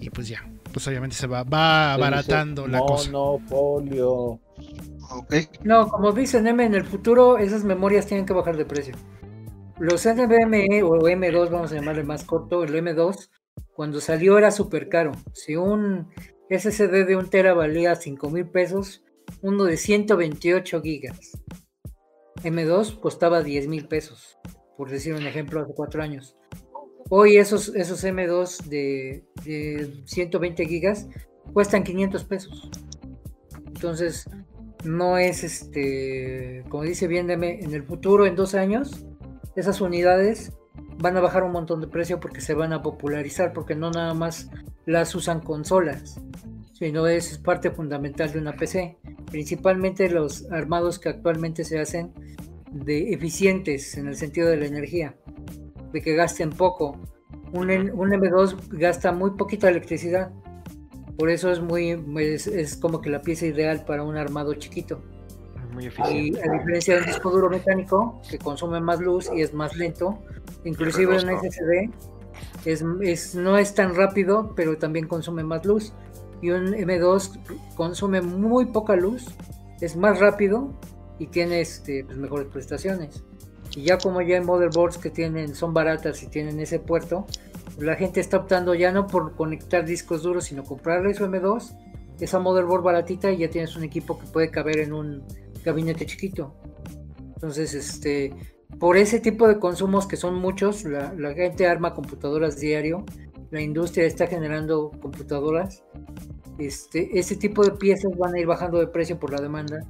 [0.00, 3.10] y pues ya, pues obviamente se va, va abaratando la cosa.
[3.10, 4.40] Monopolio.
[5.10, 5.34] Ok.
[5.64, 8.94] No, como dicen M, en el futuro esas memorias tienen que bajar de precio.
[9.78, 13.28] Los NVMe o M2, vamos a llamarle más corto, el M2,
[13.74, 15.12] cuando salió era súper caro.
[15.32, 16.08] Si un
[16.50, 19.01] SSD de un tera valía 5 mil pesos,
[19.40, 21.32] uno de 128 gigas.
[22.42, 24.38] M2 costaba 10 mil pesos,
[24.76, 26.36] por decir un ejemplo, hace cuatro años.
[27.08, 31.08] Hoy esos, esos M2 de, de 120 gigas
[31.52, 32.70] cuestan 500 pesos.
[33.66, 34.28] Entonces,
[34.84, 39.04] no es este, como dice bien en el futuro, en dos años,
[39.56, 40.52] esas unidades
[40.98, 44.14] van a bajar un montón de precio porque se van a popularizar, porque no nada
[44.14, 44.50] más
[44.86, 46.20] las usan consolas,
[46.82, 48.98] sino es parte fundamental de una PC.
[49.30, 52.12] Principalmente los armados que actualmente se hacen
[52.72, 55.14] de eficientes en el sentido de la energía,
[55.92, 56.98] de que gasten poco.
[57.52, 60.32] Un, un M2 gasta muy poquita electricidad,
[61.16, 65.04] por eso es muy es, es como que la pieza ideal para un armado chiquito.
[65.72, 66.40] Muy Y eficiente.
[66.48, 70.18] a diferencia de un disco duro mecánico que consume más luz y es más lento,
[70.64, 71.20] inclusive un.
[71.30, 71.90] SSD
[72.64, 75.92] es, es- no es tan rápido, pero también consume más luz.
[76.42, 79.26] Y un M2 consume muy poca luz,
[79.80, 80.78] es más rápido
[81.18, 83.24] y tiene este, pues, mejores prestaciones.
[83.74, 87.26] Y ya como ya hay motherboards que tienen, son baratas y tienen ese puerto,
[87.78, 91.76] la gente está optando ya no por conectar discos duros, sino comprarle su M2,
[92.20, 95.24] esa motherboard baratita y ya tienes un equipo que puede caber en un
[95.64, 96.54] gabinete chiquito.
[97.34, 98.34] Entonces, este,
[98.78, 103.04] por ese tipo de consumos que son muchos, la, la gente arma computadoras diario,
[103.50, 105.82] la industria está generando computadoras,
[106.58, 109.84] este, ese tipo de piezas van a ir bajando de precio por la demanda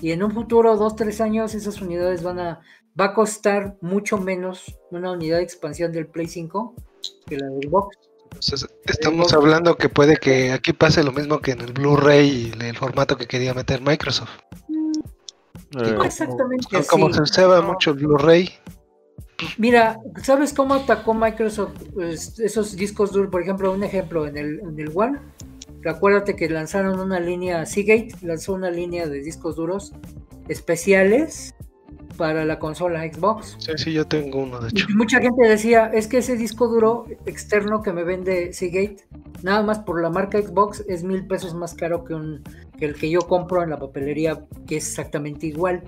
[0.00, 2.60] y en un futuro, dos, tres años, esas unidades van a,
[2.98, 6.74] va a costar mucho menos una unidad de expansión del Play 5
[7.26, 7.96] que la del Xbox.
[8.24, 12.62] Entonces, estamos hablando que puede que aquí pase lo mismo que en el Blu-ray y
[12.64, 14.28] el formato que quería meter Microsoft.
[14.68, 16.88] Eh, No exactamente Como, así.
[16.88, 17.68] como se usaba No.
[17.68, 18.50] mucho el Blu-ray,
[19.58, 23.30] Mira, ¿sabes cómo atacó Microsoft pues, esos discos duros?
[23.30, 25.18] Por ejemplo, un ejemplo en el, en el One.
[25.88, 29.92] Acuérdate que lanzaron una línea, Seagate lanzó una línea de discos duros
[30.48, 31.54] especiales
[32.16, 33.56] para la consola Xbox.
[33.58, 34.86] sí, sí, yo tengo uno de hecho.
[34.88, 39.06] Y mucha gente decía, es que ese disco duro externo que me vende Seagate,
[39.42, 42.42] nada más por la marca Xbox, es mil pesos más caro que, un,
[42.78, 45.82] que el que yo compro en la papelería, que es exactamente igual.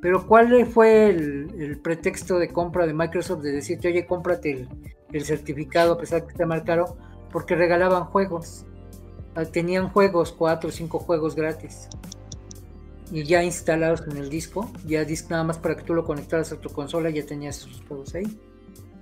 [0.00, 4.68] Pero ¿cuál fue el, el pretexto de compra de Microsoft de decirte, oye, cómprate el,
[5.12, 6.96] el certificado a pesar que esté más caro?
[7.30, 8.66] Porque regalaban juegos.
[9.34, 11.88] Ah, Tenían juegos, cuatro o cinco juegos gratis.
[13.10, 16.52] Y ya instalados en el disco, ya disc nada más para que tú lo conectaras
[16.52, 18.24] a tu consola, ya tenías sus juegos ahí.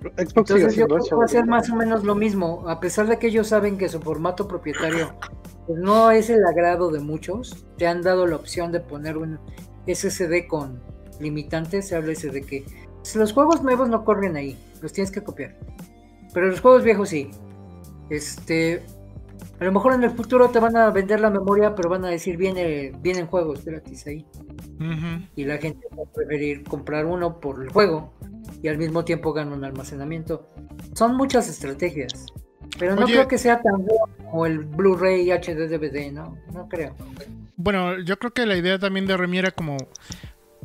[0.01, 3.07] Xbox Entonces yo creo que va a ser más o menos lo mismo, a pesar
[3.07, 5.13] de que ellos saben que su formato propietario
[5.67, 9.39] pues, no es el agrado de muchos, te han dado la opción de poner un
[9.87, 10.81] SSD con
[11.19, 12.65] limitantes, háblese de que
[13.03, 15.55] si los juegos nuevos no corren ahí, los tienes que copiar,
[16.33, 17.29] pero los juegos viejos sí.
[18.09, 18.83] Este,
[19.61, 22.09] A lo mejor en el futuro te van a vender la memoria, pero van a
[22.09, 24.25] decir viene, vienen juegos gratis ahí.
[24.79, 25.23] Ujú.
[25.35, 28.11] Y la gente va a preferir comprar uno por el juego
[28.63, 30.47] y al mismo tiempo gana un almacenamiento.
[30.95, 32.25] Son muchas estrategias.
[32.79, 33.13] Pero no Oye.
[33.13, 36.35] creo que sea tan bueno como el Blu-ray HD DVD, ¿no?
[36.51, 36.95] No creo.
[37.55, 39.77] Bueno, yo creo que la idea también de Remy era como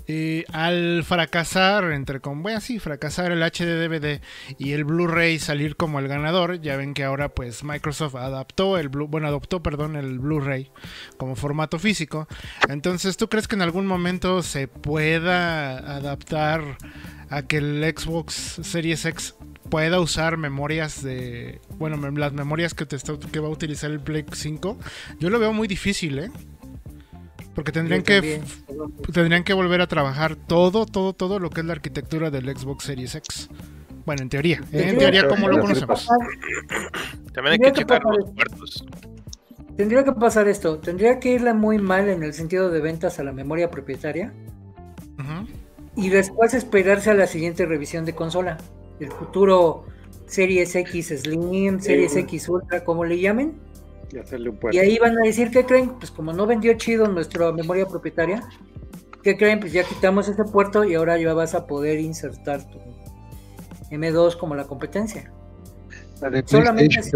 [0.08, 4.20] eh, al fracasar, entre con, bueno, sí, fracasar el HD DVD
[4.56, 8.88] y el Blu-ray salir como el ganador, ya ven que ahora pues Microsoft adaptó el
[8.88, 10.70] Blu, bueno, adoptó, perdón, el Blu-ray
[11.16, 12.28] como formato físico.
[12.68, 16.78] Entonces, ¿tú crees que en algún momento se pueda adaptar
[17.28, 19.34] a que el Xbox Series X
[19.70, 24.78] pueda usar memorias de, bueno, las memorias que que va a utilizar el Play 5?
[25.18, 26.30] Yo lo veo muy difícil, ¿eh?
[27.56, 28.42] Porque tendrían que
[29.12, 32.84] tendrían que volver a trabajar todo, todo, todo lo que es la arquitectura del Xbox
[32.84, 33.48] Series X.
[34.04, 34.90] Bueno, en teoría, ¿eh?
[34.90, 36.06] en teoría como lo conocemos.
[37.32, 38.34] También hay Tendría que checar pasar los eso.
[38.34, 38.86] puertos.
[39.76, 40.78] Tendría que pasar esto.
[40.78, 44.32] Tendría que irle muy mal en el sentido de ventas a la memoria propietaria.
[45.18, 45.48] Ujú.
[45.96, 48.58] Y después esperarse a la siguiente revisión de consola.
[49.00, 49.86] El futuro
[50.26, 52.16] Series X Slim, Series.
[52.16, 53.54] X Ultra, como le llamen.
[54.12, 54.76] Y hacerle un puerto.
[54.76, 55.90] Y ahí van a decir, ¿qué creen?
[55.98, 58.42] Pues como no vendió chido nuestra memoria propietaria,
[59.22, 59.60] ¿qué creen?
[59.60, 62.78] Pues ya quitamos ese puerto y ahora ya vas a poder insertar tu
[63.90, 65.32] M2 como la competencia.
[66.20, 67.10] La Solamente así.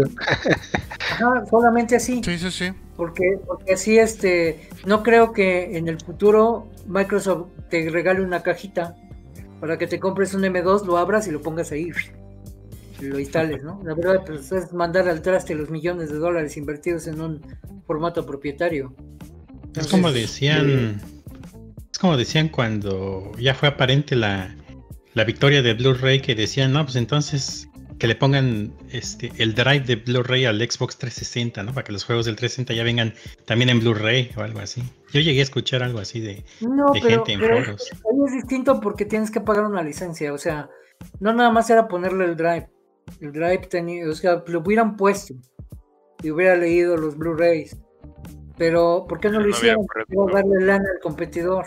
[1.13, 2.21] Ajá, solamente así.
[2.23, 2.71] Sí, sí, sí.
[2.95, 8.95] Porque, porque así este, no creo que en el futuro Microsoft te regale una cajita
[9.59, 11.91] para que te compres un M2, lo abras y lo pongas ahí
[13.01, 13.81] lo instales, ¿no?
[13.83, 17.41] La verdad, pues es mandar al traste los millones de dólares invertidos en un
[17.85, 18.95] formato propietario.
[19.75, 21.01] Es como decían.
[21.91, 24.55] Es como decían cuando ya fue aparente la,
[25.13, 27.67] la victoria de Blu-ray que decían, no, pues entonces
[28.01, 31.71] que le pongan este el drive de Blu-ray al Xbox 360, ¿no?
[31.71, 33.13] Para que los juegos del 360 ya vengan
[33.45, 34.81] también en Blu-ray o algo así.
[35.13, 37.89] Yo llegué a escuchar algo así de, No, de pero, gente en pero foros.
[37.91, 40.67] ahí es distinto porque tienes que pagar una licencia, o sea,
[41.19, 42.69] no nada más era ponerle el drive.
[43.19, 45.33] El drive tenía, o sea, lo hubieran puesto
[46.23, 47.77] y hubiera leído los Blu-rays.
[48.57, 49.85] Pero, ¿por qué no lo hicieron?
[50.07, 51.65] Era darle lana al competidor.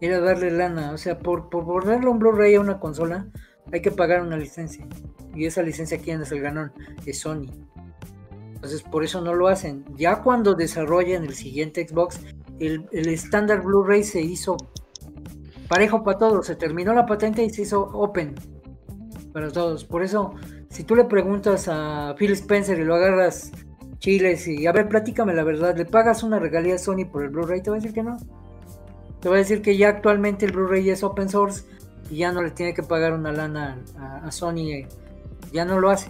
[0.00, 0.92] Era darle lana.
[0.92, 3.28] O sea, por, por ponerle un Blu-ray a una consola,
[3.72, 4.86] hay que pagar una licencia.
[5.34, 6.72] Y esa licencia, ¿quién es el ganón?
[7.06, 7.46] Es Sony.
[8.54, 9.84] Entonces, por eso no lo hacen.
[9.96, 12.20] Ya cuando desarrollen el siguiente Xbox,
[12.58, 14.56] el, el estándar Blu-ray se hizo
[15.68, 16.46] parejo para todos.
[16.46, 18.34] Se terminó la patente y se hizo open
[19.36, 19.84] para todos.
[19.84, 20.32] Por eso,
[20.70, 23.52] si tú le preguntas a Phil Spencer y lo agarras
[23.98, 27.28] chiles y a ver, platícame la verdad, ¿le pagas una regalía a Sony por el
[27.28, 27.60] Blu-ray?
[27.60, 28.16] Te va a decir que no.
[29.20, 31.64] Te va a decir que ya actualmente el Blu-ray es open source
[32.08, 33.78] y ya no le tiene que pagar una lana
[34.24, 34.70] a, Sony.
[34.70, 34.88] eh,
[35.52, 36.08] Ya no lo hace.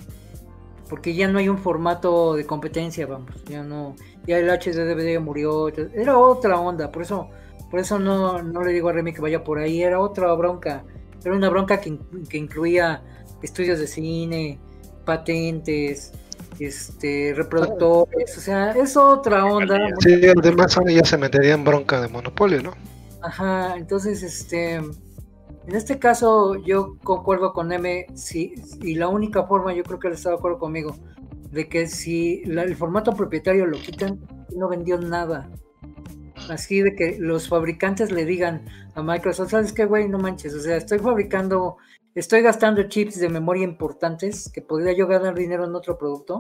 [0.89, 3.33] Porque ya no hay un formato de competencia, vamos.
[3.47, 3.97] Ya no.
[4.25, 5.67] Ya el HDDVD murió.
[5.67, 6.93] Era otra onda.
[6.93, 7.29] Por eso,
[7.73, 9.83] por eso no, no le digo a Remy que vaya por ahí.
[9.83, 10.85] Era otra bronca.
[11.25, 13.03] Era una bronca que, que incluía
[13.43, 14.59] estudios de cine,
[15.05, 16.13] patentes,
[16.59, 18.37] este, reproductores.
[18.37, 19.79] O sea, es otra onda.
[20.01, 22.73] Sí, además ya se metería en bronca de monopolio, ¿no?
[23.23, 29.75] Ajá, entonces, este, en este caso yo concuerdo con M, sí, y la única forma,
[29.75, 30.97] yo creo que él está de acuerdo conmigo,
[31.51, 34.21] de que si la- el formato propietario lo quitan,
[34.55, 35.49] no vendió nada.
[36.49, 40.09] Así de que los fabricantes le digan a Microsoft, ¿sabes qué, güey?
[40.09, 41.79] No manches, o sea, estoy fabricando,
[42.21, 46.39] estoy gastando chips de memoria importantes, que podría yo ganar dinero en otro producto.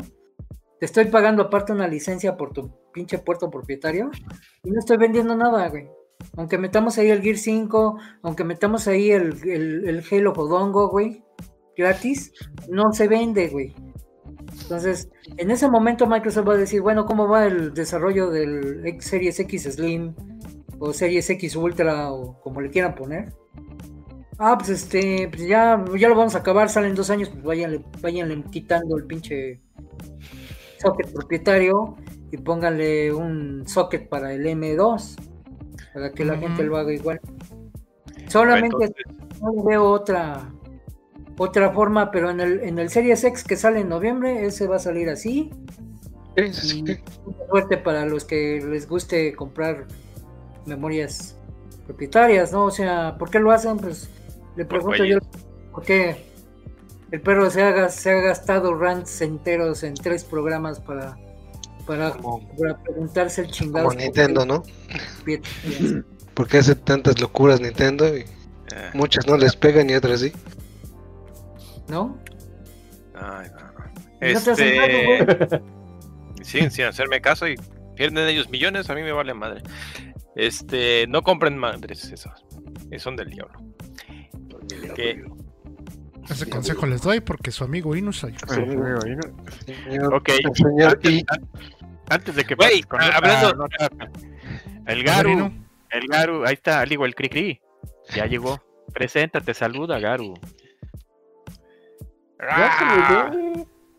[0.80, 4.10] Te estoy pagando aparte una licencia por tu pinche puerto propietario
[4.62, 5.88] y no estoy vendiendo nada, güey.
[6.36, 11.22] Aunque metamos ahí el Gear 5, aunque metamos ahí el, el, Halo Fodongo, güey,
[11.76, 12.32] gratis,
[12.68, 13.74] no se vende, güey.
[14.62, 19.38] Entonces, en ese momento Microsoft va a decir, bueno, ¿cómo va el desarrollo del Series
[19.40, 20.14] X Slim
[20.78, 23.32] o Series X Ultra o como le quieran poner?
[24.38, 27.83] Ah, pues este, pues ya, ya lo vamos a acabar, salen dos años, pues váyanle,
[28.01, 29.61] váyanle quitando el pinche
[30.79, 31.96] socket propietario
[32.31, 35.16] y pónganle un socket para el M2
[35.94, 37.20] para que la gente lo haga igual.
[38.29, 39.07] Solamente Entonces,
[39.40, 40.53] no veo otra
[41.38, 44.77] otra forma, pero en el en el Series X que sale en noviembre, ese va
[44.77, 45.51] a salir así.
[46.53, 46.85] Sí.
[46.87, 49.87] Y suerte para los que les guste comprar
[50.66, 51.38] memorias
[51.87, 52.64] propietarias, ¿no?
[52.64, 53.79] O sea, ¿por qué lo hacen?
[53.79, 54.11] Pues
[54.56, 55.18] le Por pregunto yo.
[55.72, 56.26] ¿por qué
[57.10, 61.16] el perro se ha, se ha gastado rants enteros en tres programas para
[61.86, 63.86] para, Como, para preguntarse el chingado?
[63.88, 64.62] como Nintendo, ¿no?
[66.34, 68.26] Porque hace tantas locuras Nintendo y eh,
[68.92, 70.32] muchas no les pegan y otras sí.
[71.88, 72.18] ¿No?
[73.14, 74.32] ay, no, no.
[74.32, 75.62] ¿No te has sentado, Este, güey?
[76.42, 77.54] siguen sin hacerme caso y
[77.94, 79.62] pierden ellos millones, a mí me vale madre.
[80.34, 82.44] Este, no compren madres esas.
[82.98, 83.58] Son del diablo.
[84.94, 85.24] Que-
[86.29, 88.46] Ese consejo les doy porque su amigo Inus ayuda.
[88.55, 90.98] Señor, Ok, señor
[92.09, 92.55] antes, de que
[92.88, 93.66] con ah, hablando-
[94.87, 95.52] el Garu,
[95.90, 97.61] el Garu, ahí está, al igual Cri Cri,
[98.14, 98.61] ya llegó.
[98.92, 100.35] Preséntate, saluda, Garu.
[102.40, 103.33] ¡Ah!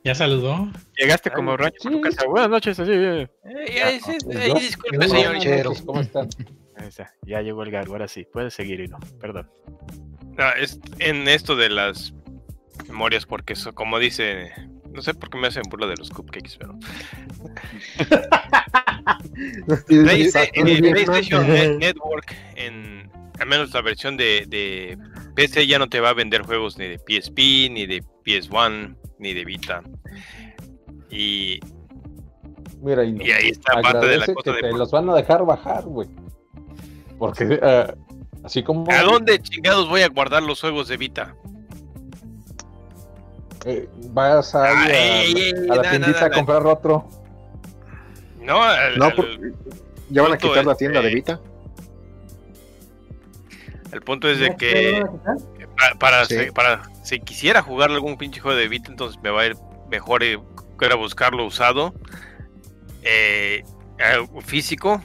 [0.04, 0.70] ¿Ya saludó?
[0.98, 2.04] Llegaste como Ay, rancho por tu sí.
[2.04, 2.28] casa.
[2.28, 2.92] Buenas noches, así.
[2.94, 3.28] eh.
[3.44, 5.76] Sí, ay, yo- disculpe, señor.
[5.86, 6.26] ¿Cómo está,
[7.24, 8.98] Ya llegó el Garu, ahora sí, puedes seguir, Ino.
[9.20, 9.50] Perdón.
[10.38, 12.14] No, es en esto de las
[12.88, 14.52] memorias, porque eso, como dice,
[14.92, 16.78] no sé por qué me hacen burla de los cupcakes, pero
[19.88, 24.98] Playsta- eh, PlayStation Net- Network, en al menos la versión de, de
[25.36, 29.34] PC ya no te va a vender juegos ni de PSP, ni de PS1, ni
[29.34, 29.84] de Vita.
[31.12, 31.60] Y,
[32.82, 35.10] Mira, y, y ahí está parte de la cosa que de te por- los van
[35.10, 36.08] a dejar bajar, güey.
[37.20, 37.88] Porque eh,
[38.48, 41.36] así como ¿A dónde chingados voy a guardar los juegos de Vita?
[43.66, 47.08] eh, vas a, ir a- Ay, la na, tiendita na, a comprar otro.
[48.42, 49.28] No, al- No, al- por-
[50.10, 51.42] ¿Ya van a quitar la tienda de eh, Vita?
[53.92, 55.04] el punto es de ¿No que
[55.78, 56.46] para, para, Sí.
[56.46, 59.56] si, para- si quisiera jugar algún pinche juego de Vita, entonces me va a ir
[59.90, 60.40] mejor eh,
[60.82, 61.94] ir a buscarlo usado,
[63.04, 63.64] eh,
[64.00, 65.02] eh, físico,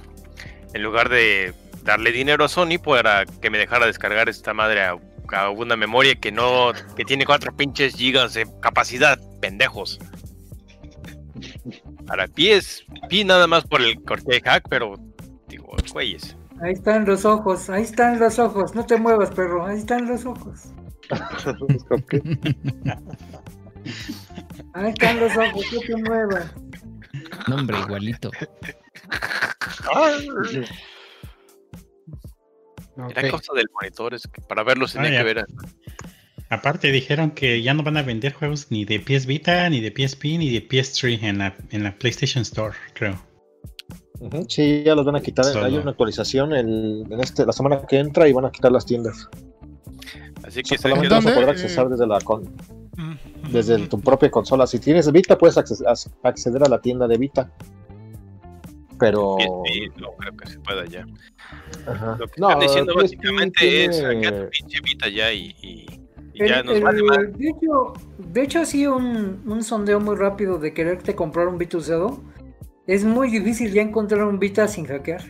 [0.73, 1.53] en lugar de
[1.83, 4.97] darle dinero a Sony para que me dejara descargar esta madre a,
[5.33, 9.99] a una memoria que no, que tiene cuatro pinches gigas de capacidad, pendejos.
[12.07, 14.97] Para PSP nada más por el corte de hack, pero
[15.49, 16.37] digo, güeyes.
[16.63, 18.75] Ahí están los ojos, ahí están los ojos.
[18.75, 19.67] No te muevas, perro.
[19.67, 20.73] Ahí están los ojos.
[24.75, 26.55] Ahí están los ojos, no te muevas.
[27.49, 28.31] No, hombre, igualito.
[33.15, 35.47] Era cosa del monitor, es que para verlos tenía Ah, que ver.
[36.51, 39.91] Aparte dijeron que ya no van a vender juegos ni de PS Vita, ni de
[39.91, 43.19] PSP, ni de PS3 en la, en la PlayStation Store, creo.
[44.21, 45.47] Ujú, Sí, ya los van a quitar.
[45.47, 45.65] Solo.
[45.65, 48.85] Hay una actualización el- en este, la semana que entra y van a quitar las
[48.85, 49.29] tiendas.
[50.45, 52.55] Así que Solamente vas a poder accesar desde la con-
[53.51, 54.67] desde tu propia consola.
[54.67, 57.51] Si tienes Vita, puedes acceder a la tienda de Vita.
[59.03, 61.07] Pero PSP, no creo que se pueda ya.
[61.87, 62.17] ajá.
[62.19, 65.87] Lo que No, están diciendo PSP básicamente es sacar tu pinche Vita ya y, y-
[66.35, 67.19] y El- ya nos el- vale más.
[67.39, 71.77] de, hecho, de hecho, así un, un sondeo muy rápido de quererte comprar un Vita
[71.77, 72.23] usado.
[72.87, 75.23] Es muy difícil ya encontrar un Vita sin hackear.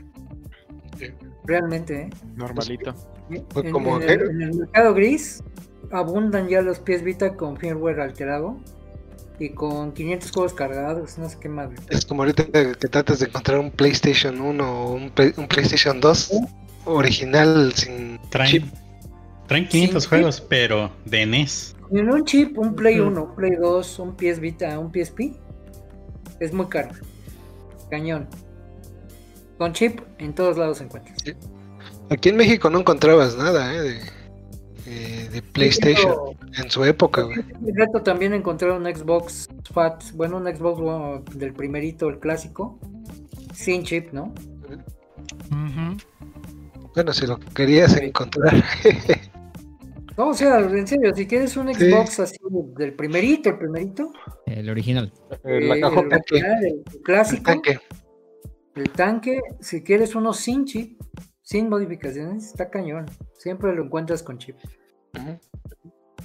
[1.44, 2.10] Realmente, ¿eh?
[2.36, 2.94] Normalito.
[3.52, 5.42] Pues En, como en el, en el mercado gris
[5.90, 8.58] abundan ya los pies Vita con firmware alterado
[9.42, 11.70] y con 500 juegos cargados, no sé qué más.
[11.90, 16.00] Es como ahorita que tratas de encontrar un PlayStation 1 o un, Play- un PlayStation
[16.00, 16.30] 2
[16.84, 18.64] original sin Traen, chip.
[19.48, 20.08] traen 500 Sí.
[20.08, 21.74] juegos, pero de NES.
[21.90, 23.10] En un chip, un Play Ujú.
[23.10, 25.34] 1, Play 2, un PS Vita, un PSP,
[26.40, 26.90] es muy caro.
[27.90, 28.28] Cañón.
[29.58, 31.14] Con chip, en todos lados se encuentra.
[32.10, 33.80] Aquí en México no encontrabas nada ¿eh?
[33.80, 34.00] de,
[34.86, 36.14] eh, de PlayStation
[36.56, 37.22] en su época.
[37.22, 37.38] güey.
[37.66, 42.78] El reto también encontrar un Xbox Fat, bueno, un Xbox del primerito, el clásico,
[43.54, 44.32] sin chip, ¿no?
[46.94, 48.62] Bueno, si lo querías encontrar.
[50.18, 51.88] No, o sea, en serio, si quieres un Sí.
[51.90, 52.36] Xbox así
[52.76, 54.12] del primerito, el primerito,
[54.44, 55.10] El original.
[55.42, 56.16] Eh, la eh, cajota.
[56.16, 57.78] el, original, el el clásico, tanque.
[58.74, 61.00] el tanque, si quieres uno sin chip,
[61.52, 63.04] sin modificaciones, está cañón.
[63.34, 64.56] Siempre lo encuentras con chip.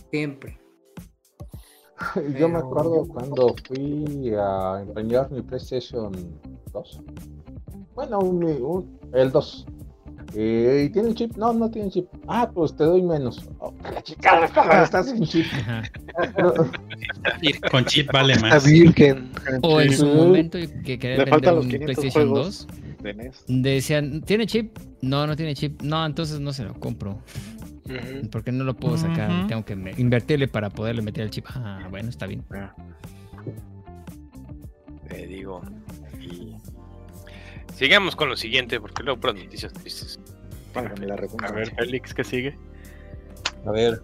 [0.10, 0.58] Siempre.
[2.40, 6.14] Yo me acuerdo cuando fui a empeñar mi PlayStation
[6.72, 7.02] 2.
[7.94, 9.66] Bueno, un- un- el 2.
[10.34, 11.36] Eh, ¿Y tiene chip?
[11.36, 12.08] No, no tiene chip.
[12.28, 13.50] Ah, pues te doy menos.
[13.60, 15.46] Oh, la chica, ¿cómo estás sin chip?
[16.38, 16.54] No,
[17.70, 18.66] Con chip vale Está más.
[18.66, 19.30] virgen.
[19.62, 23.44] O en su momento que querían Le vender un 500 PlayStation juegos 2, de NES.
[23.48, 24.78] decían, ¿tiene chip?
[25.02, 25.82] No, no tiene chip.
[25.82, 27.20] No, entonces no se lo compro.
[28.32, 29.48] Porque no lo puedo sacar.
[29.48, 31.46] Tengo que me- invertirle para poderle meter el chip.
[31.50, 32.44] Ah, bueno, está bien.
[35.08, 35.62] Te digo.
[36.20, 36.56] Y
[37.74, 40.20] sigamos con lo siguiente, porque luego puras noticias tristes.
[40.76, 41.16] La
[41.48, 42.58] A ver, Félix, ¿qué sigue?
[43.66, 44.02] A ver.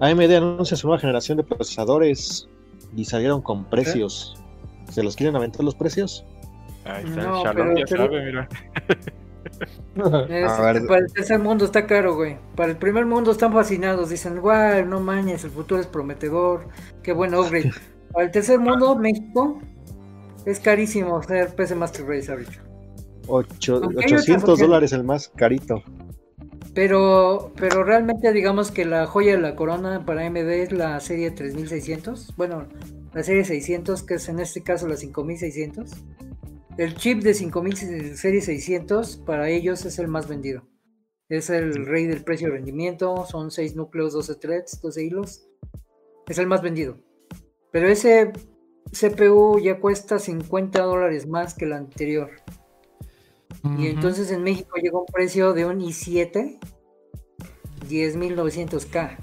[0.00, 2.48] AMD anuncia su nueva generación de procesadores
[2.96, 4.34] y salieron con precios.
[4.90, 6.24] ¿Se los quieren aventar los precios?
[6.84, 8.48] Ahí está, No, Shalom pero- ya pero- sabe, mira.
[10.28, 10.52] Es-.
[10.86, 12.36] Para el tercer mundo está caro, güey.
[12.56, 14.10] Para el primer mundo están fascinados.
[14.10, 16.66] Dicen, guau, no mañes, el futuro es prometedor.
[17.02, 17.70] Qué buen upgrade.
[18.12, 19.60] Para el tercer mundo, México,
[20.46, 22.52] Es carísimo ser PC Master Race ahorita.
[23.28, 24.60] Ocho- Aunque hay otras 800 opciones.
[24.60, 25.82] dólares el más carito.
[26.74, 31.30] Pero, pero realmente digamos que la joya de la corona para AMD es la serie
[31.30, 32.34] 3600.
[32.36, 32.66] Bueno,
[33.14, 35.90] la serie 600, que es en este caso la 5600.
[36.76, 40.66] El chip de 5000 serie 600 para ellos es el más vendido.
[41.28, 43.26] Es el rey del precio de rendimiento.
[43.26, 45.46] Son 6 núcleos, 12 threads, 12 hilos.
[46.26, 46.98] Es el más vendido.
[47.70, 48.32] Pero ese
[48.90, 52.30] CPU ya cuesta 50 dólares más que el anterior.
[53.78, 56.58] Y entonces en México llegó un precio de un i7
[57.88, 59.16] 10900K.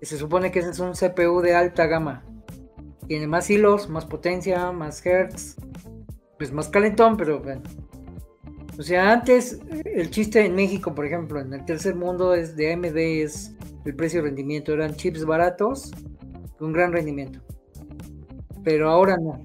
[0.00, 2.24] Y se supone que ese es un CPU de alta gama.
[3.06, 5.56] Tiene más hilos, más potencia, más hertz.
[6.40, 7.60] Pues más calentón, pero bueno.
[8.78, 12.72] O sea, antes el chiste en México, por ejemplo, en el tercer mundo es de
[12.72, 14.72] AMD es el precio de rendimiento.
[14.72, 15.90] Eran chips baratos
[16.58, 17.40] con gran rendimiento.
[18.64, 19.38] Pero ahora no.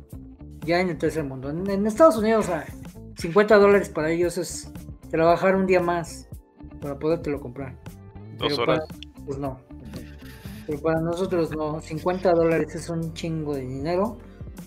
[0.65, 1.49] Ya en el tercer mundo.
[1.49, 2.63] En, en Estados Unidos, ah,
[3.17, 4.71] 50 dólares para ellos es
[5.11, 6.29] trabajar un día más
[6.79, 7.75] para podértelo comprar.
[8.37, 8.79] Dos Pero horas.
[8.87, 9.59] para- pues no.
[10.65, 11.81] Pero para nosotros no.
[11.81, 14.17] 50 dólares es un chingo de dinero.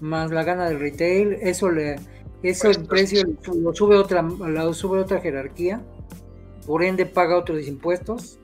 [0.02, 1.32] Más la gana del retail.
[1.40, 1.96] Eso le.
[2.42, 3.24] Eso el precio
[3.54, 5.80] lo sube otra, lo sube otra jerarquía.
[6.66, 8.38] Por ende paga otros impuestos.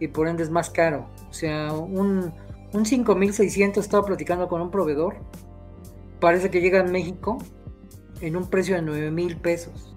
[0.00, 1.06] Y por ende es más caro.
[1.30, 2.32] O sea, un,
[2.72, 5.16] un 5600 estaba platicando con un proveedor.
[6.20, 7.38] Parece que llega a México
[8.20, 9.94] en un precio de 9 mil pesos.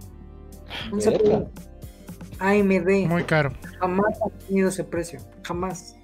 [0.91, 0.99] Un
[2.39, 3.53] AMD Muy caro.
[3.79, 5.95] jamás ha tenido ese precio, jamás.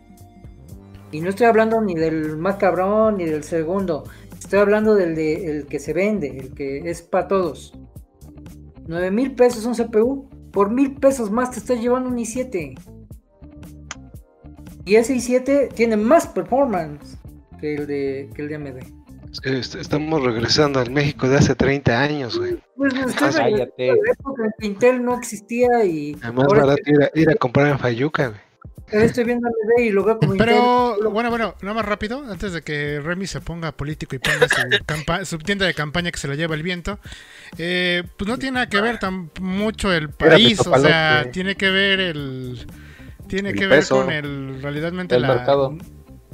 [1.11, 4.05] Y no estoy hablando ni del más cabrón ni del segundo,
[4.41, 7.73] estoy hablando del de, el que se vende, el que es para todos.
[8.87, 12.77] 9 mil pesos un CPU, por mil pesos más te estás llevando un i7.
[14.85, 17.17] Y ese i7 tiene más performance
[17.59, 18.77] que el de, que el de AMD.
[19.79, 22.57] Estamos regresando al México de hace 30 años, güey.
[22.75, 23.89] Pues estoy Ah, regresando cállate.
[23.91, 27.29] a la época en que Intel no existía y Además, ahora barato ir a, ir
[27.29, 28.39] a comprar en Fayuca, güey.
[28.91, 29.47] Estoy, viendo
[29.77, 33.41] y lo veo como Pero, bueno, bueno, nada más rápido, antes de que Remy se
[33.41, 34.55] ponga político y ponga su,
[34.85, 36.99] campa- su tienda de campaña que se la lleva el viento,
[37.57, 41.69] eh, pues no tiene nada que ver tan mucho el país, o sea, tiene que
[41.69, 42.65] ver el...
[43.27, 44.01] Tiene El que ver peso.
[44.03, 45.77] con el, realmente El la, mercado.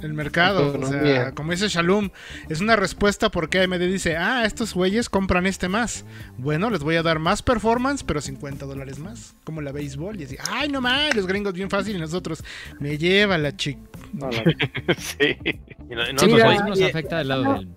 [0.01, 2.09] El mercado, o sea, como dice Shalom,
[2.49, 6.05] es una respuesta porque AMD dice, ah, estos güeyes compran este más.
[6.37, 10.21] Bueno, les voy a dar más performance, pero 50 dólares más, como la béisbol.
[10.21, 12.43] Y así, ay, no más, los gringos bien fácil y nosotros,
[12.79, 13.79] me lleva la chica.
[14.97, 15.35] sí.
[15.89, 16.27] Y no- no- Sí,
[16.67, 17.69] nos afecta del lado del.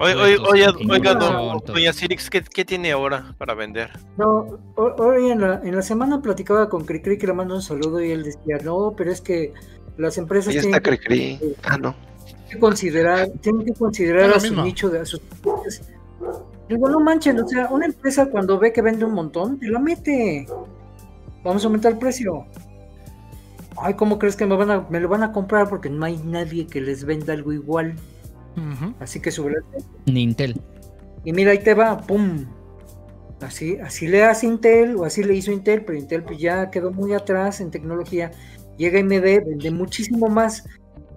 [0.00, 3.90] Oye, oye, oye, oiga, doña Sirix, ¿qué, qué tiene ahora para vender?
[4.18, 7.62] No, ho- hoy en la, en la semana platicaba con Cricri que le mando un
[7.62, 9.52] saludo y él decía, no, pero es que
[10.00, 11.56] las empresas tienen está que.
[11.62, 11.94] Ah, no.
[12.50, 14.64] que considerar, tienen que considerar a su mismo.
[14.64, 15.82] nicho de a sus clientes.
[16.68, 19.80] Digo, no manchen, o sea, una empresa cuando ve que vende un montón, te la
[19.80, 20.46] mete.
[21.42, 22.46] Vamos a aumentar el precio.
[23.76, 25.68] Ay, ¿cómo crees que me van a, me lo van a comprar?
[25.68, 27.96] Porque no hay nadie que les venda algo igual.
[28.98, 29.54] Así que sube
[30.06, 30.60] Ni Intel.
[31.24, 32.46] Y mira, ahí te va, pum.
[33.40, 36.92] Así, así le hace Intel, o así le hizo Intel, pero Intel pues ya quedó
[36.92, 38.32] muy atrás en tecnología.
[38.80, 40.66] Llega AMD, vende muchísimo más.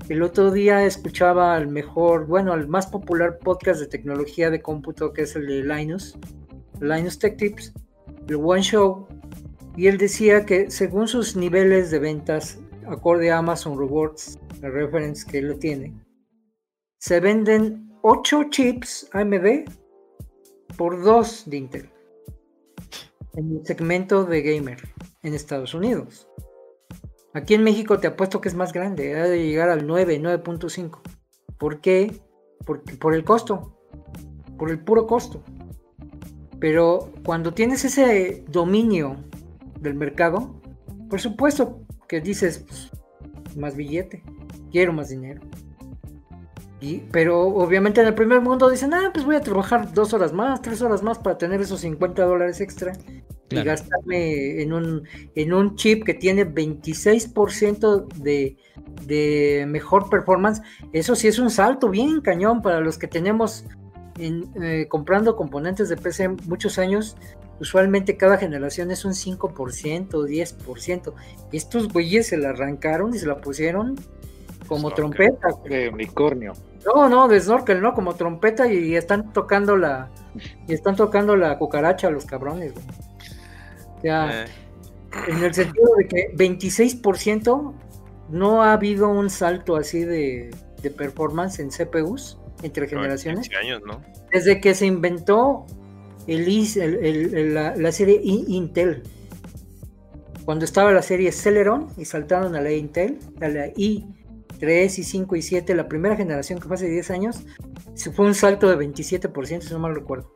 [0.09, 5.13] El otro día escuchaba al mejor, bueno, al más popular podcast de tecnología de cómputo,
[5.13, 6.17] que es el de Linus,
[6.81, 7.71] Linus Tech Tips,
[8.27, 9.07] el One Show,
[9.77, 15.25] y él decía que según sus niveles de ventas, acorde a Amazon Rewards, la reference
[15.25, 15.93] que él lo tiene,
[16.97, 19.69] se venden 8 chips AMD
[20.75, 21.89] por 2 de Intel
[23.35, 24.79] en el segmento de gamer
[25.21, 26.27] en Estados Unidos.
[27.33, 30.99] Aquí en México te apuesto que es más grande, ha de llegar al 9, 9.5.
[31.57, 32.21] ¿Por qué?
[32.65, 33.75] Por el costo,
[34.57, 35.43] por el puro costo.
[36.59, 39.17] Pero cuando tienes ese dominio
[39.79, 40.61] del mercado,
[41.09, 42.91] por supuesto que dices, pues,
[43.57, 44.23] más billete,
[44.71, 45.41] quiero más dinero.
[46.83, 50.33] Y, pero obviamente en el primer mundo dicen, ah, pues voy a trabajar dos horas
[50.33, 52.91] más, tres horas más para tener esos 50 dólares extra
[53.49, 58.57] y gastarme en un, en un chip que tiene 26% de,
[59.05, 60.61] de mejor performance.
[60.91, 63.63] Eso sí es un salto bien cañón para los que tenemos
[64.17, 67.15] en, eh, comprando componentes de PC muchos años.
[67.61, 71.13] Usualmente cada generación es un 5%, 10%.
[71.53, 73.95] Estos güeyes se la arrancaron y se la pusieron
[74.67, 75.47] como trompeta.
[75.63, 76.51] De unicornio.
[76.85, 77.93] No, no, de snorkel, ¿no?
[77.93, 80.09] Como trompeta y están tocando la
[80.67, 82.85] y están tocando la cucaracha los cabrones, güey.
[83.97, 84.47] O sea, Eh,
[85.27, 87.73] en el sentido de que 26%
[88.29, 90.49] no ha habido un salto así de,
[90.81, 93.47] de performance en CPUs entre generaciones.
[93.47, 94.01] 15 años, ¿no?
[94.31, 95.65] Desde que se inventó
[96.27, 99.03] el, el- la, la serie I- Intel.
[100.45, 103.67] Cuando estaba la serie Celeron y saltaron a la Intel, a la
[104.59, 107.43] i3 y 5 y 7, la primera generación que fue hace 10 años,
[108.15, 110.33] fue un salto de 27%, si no mal recuerdo.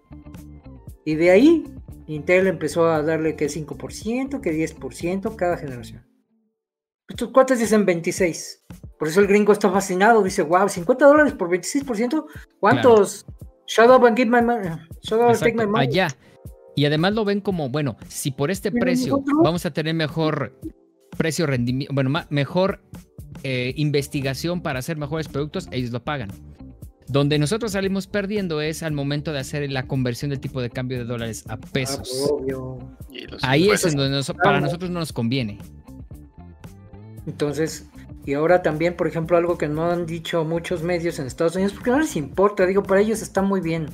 [1.06, 1.64] Y de ahí,
[2.08, 6.06] Intel empezó a darle que 5%, que 10% cada generación.
[7.10, 8.66] Estos cuates dicen 26.
[9.00, 10.22] Por eso el gringo está fascinado.
[10.24, 12.26] Dice, wow, 50 dólares por 26%.
[12.60, 13.26] ¿Cuántos?
[13.66, 14.70] Shut up and give my money.
[15.04, 15.88] Shut up and take my money.
[15.88, 16.08] allá.
[16.76, 19.94] Y además lo ven como, bueno, si por este Pero precio nosotros- vamos a tener
[19.94, 20.60] mejor
[21.18, 22.82] precio rendimiento, bueno, mejor
[23.50, 26.30] eh, investigación para hacer mejores productos, ellos lo pagan.
[27.08, 30.98] Donde nosotros salimos perdiendo es al momento de hacer la conversión del tipo de cambio
[30.98, 32.28] de dólares a Ah, pesos.
[32.30, 32.78] obvio.
[33.30, 35.58] Los Ahí es en donde nos- para nosotros no nos conviene.
[37.26, 37.88] Entonces,
[38.26, 41.74] y ahora también, por ejemplo, algo que no han dicho muchos medios en Estados Unidos,
[41.74, 43.88] porque no les importa, digo, para ellos está muy bien.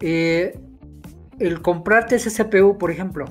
[0.00, 0.58] Eh,
[1.38, 3.26] el comprarte ese CPU, por ejemplo,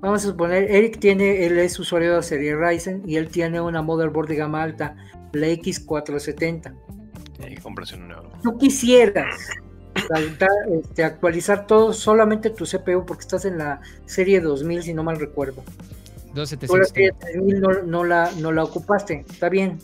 [0.00, 3.60] vamos a suponer, Eric tiene, él es usuario de la serie Ryzen y él tiene
[3.60, 4.96] una motherboard de gama alta,
[5.32, 6.74] la X470.
[7.36, 8.30] Tiene que comprarse un nuevo.
[8.42, 9.36] Tú quisieras
[10.08, 15.04] saltar, este, actualizar todo, solamente tu CPU, porque estás en la serie 2000, si no
[15.04, 15.62] mal recuerdo.
[16.32, 16.88] Tú la 2700.
[16.88, 19.78] serie 3000 no, no la, no la ocupaste, está bien.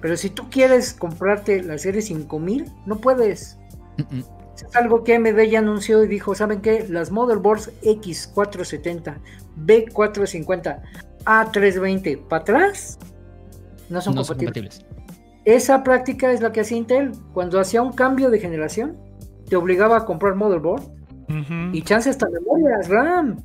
[0.00, 3.58] Pero si tú quieres comprarte la serie 5000, no puedes.
[4.10, 4.41] Mm.
[4.54, 6.86] Es algo que AMD ya anunció y dijo, ¿saben qué?
[6.88, 9.16] Las motherboards X470,
[9.64, 10.80] B450,
[11.24, 12.98] A320 para atrás
[13.88, 14.84] no son No son compatibles.
[15.44, 17.12] Esa práctica es la que hacía Intel.
[17.32, 18.96] Cuando hacía un cambio de generación,
[19.48, 20.82] te obligaba a comprar motherboard
[21.72, 23.42] y chance hasta memorias RAM.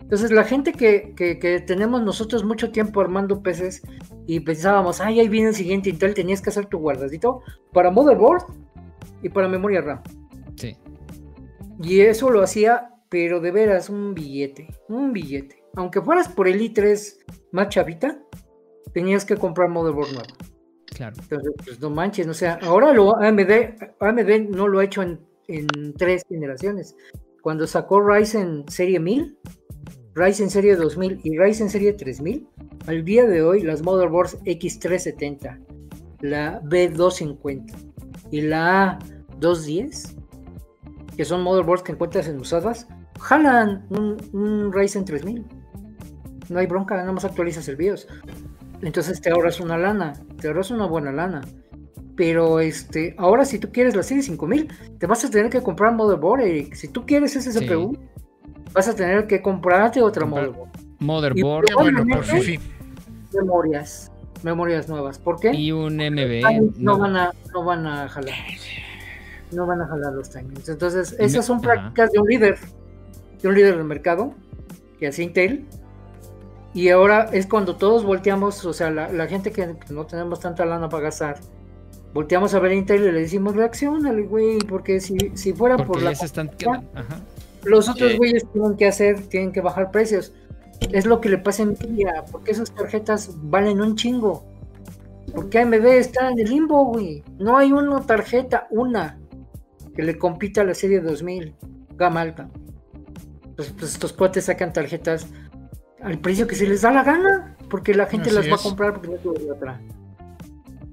[0.00, 3.82] Entonces la gente que, que- que tenemos nosotros mucho tiempo armando PCs
[4.26, 7.40] y pensábamos, ay, ahí viene el siguiente Intel, tenías que hacer tu guardadito
[7.72, 8.42] para motherboard
[9.22, 10.02] y para memoria RAM.
[10.56, 10.76] Sí.
[11.82, 15.62] Y eso lo hacía, pero de veras, un billete, un billete.
[15.74, 17.16] Aunque fueras por el i3
[17.52, 18.18] más chavita,
[18.92, 20.34] tenías que comprar motherboard nuevo.
[20.86, 21.16] Claro.
[21.20, 23.50] Entonces, pues no manches, o sea, ahora lo AMD,
[23.98, 26.96] AMD no lo ha hecho en, en tres generaciones.
[27.42, 29.36] Cuando sacó Ryzen serie 1000,
[30.14, 32.48] Ryzen serie 2000 y Ryzen serie 3000,
[32.86, 35.58] al día de hoy las motherboards X370,
[36.20, 37.74] la B250
[38.30, 38.98] y la
[39.40, 40.13] A210,
[41.16, 42.88] que son motherboards que encuentras en usadas,
[43.20, 45.44] jalan un, un Ryzen 3000.
[46.48, 48.06] No hay bronca, nada más actualizas el BIOS.
[48.82, 51.40] Entonces te ahorras una lana, te ahorras una buena lana.
[52.16, 55.94] Pero este, ahora si tú quieres la serie 5000, te vas a tener que comprar
[55.94, 56.42] motherboard.
[56.42, 56.74] Eric.
[56.74, 57.66] Si tú quieres ese Sí.
[57.66, 57.96] CPU,
[58.72, 60.70] vas a tener que comprarte otra Comprar- motherboard.
[61.00, 62.24] Motherboard Qué bueno por.
[63.32, 64.12] Memorias,
[64.42, 65.18] memorias nuevas.
[65.18, 65.52] ¿Por qué?
[65.54, 66.72] y un MB.
[66.78, 66.98] No.
[66.98, 68.34] van a, no van a jalar.
[69.54, 70.68] No van a jalar los timings.
[70.68, 72.58] Entonces, esas son prácticas de un líder,
[73.40, 74.34] de un líder del mercado,
[74.98, 75.66] que hace Intel.
[76.72, 80.64] Y ahora es cuando todos volteamos, o sea, la, la gente que no tenemos tanta
[80.64, 81.38] lana para gastar,
[82.14, 86.00] volteamos a ver a Intel y le decimos, reaccionale, güey, porque si, si fuera por
[86.00, 86.50] la están.
[86.94, 87.20] Ajá.
[87.64, 90.32] los otros güeyes tienen que hacer, tienen que bajar precios.
[90.92, 94.44] Es lo que le pasa a Nvidia, porque esas tarjetas valen un chingo.
[95.34, 97.24] Porque AMD está en el limbo, güey.
[97.38, 99.18] No hay una tarjeta, una,
[99.94, 101.54] que le compita a la serie 2000,
[101.96, 102.48] gama alta.
[103.56, 105.28] Pues, pues estos cuates sacan tarjetas
[106.02, 108.62] al precio que se les da la gana, porque la gente Así las va a
[108.62, 109.80] comprar porque no de otra.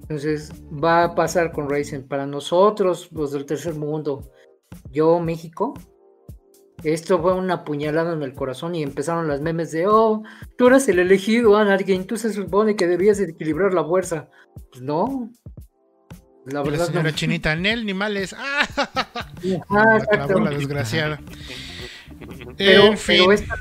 [0.01, 2.07] Entonces va a pasar con Ryzen.
[2.07, 4.31] Para nosotros, los del tercer mundo,
[4.91, 5.73] yo, México,
[6.83, 10.23] esto fue una puñalada en el corazón y empezaron las memes de, oh,
[10.57, 14.29] tú eres el elegido, Anarkin, tú se supone que debías de equilibrar la fuerza.
[14.71, 15.29] Pues no.
[16.45, 17.15] La Y la verdad señora no.
[17.15, 18.33] Chinita, Nel, ni males.
[18.37, 18.67] ¡Ah!
[18.67, 20.25] Ajá, exacto.
[20.27, 21.19] clavó la desgraciada.
[22.57, 23.17] Pero, en fin.
[23.19, 23.55] pero esta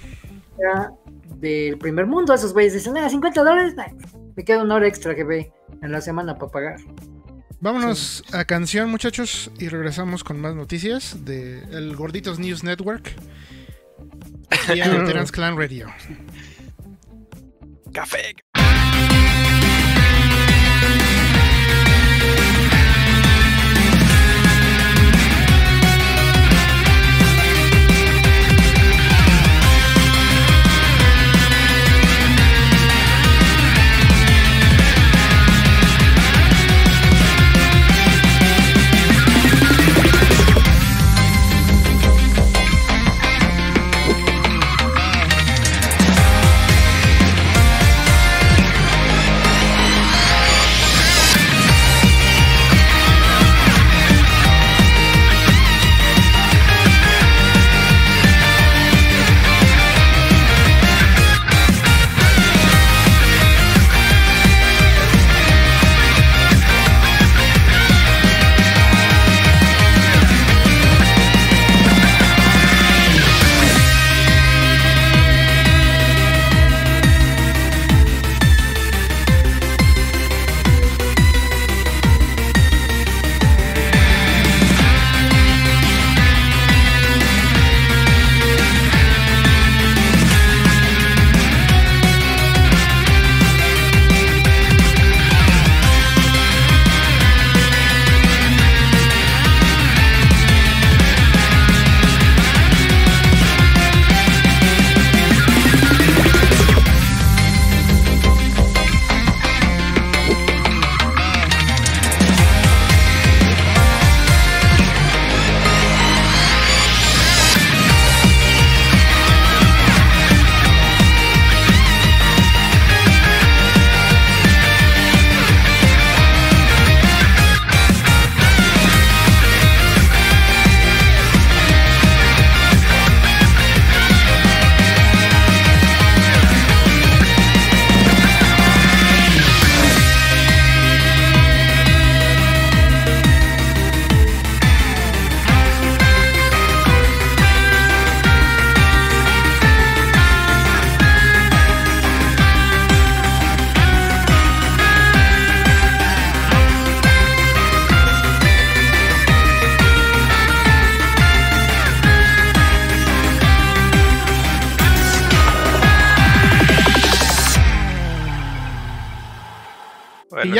[0.58, 0.92] era
[1.36, 3.74] del primer mundo, esos güeyes dicen, ah, 50 dólares,
[4.36, 5.52] me queda una hora extra que ve
[5.82, 6.76] en la semana para pagar.
[7.60, 13.14] Vámonos a canción, muchachos, y regresamos con más noticias de el Gorditos News Network.
[14.74, 15.88] Y a Veterans Clan Radio.
[17.92, 18.34] Café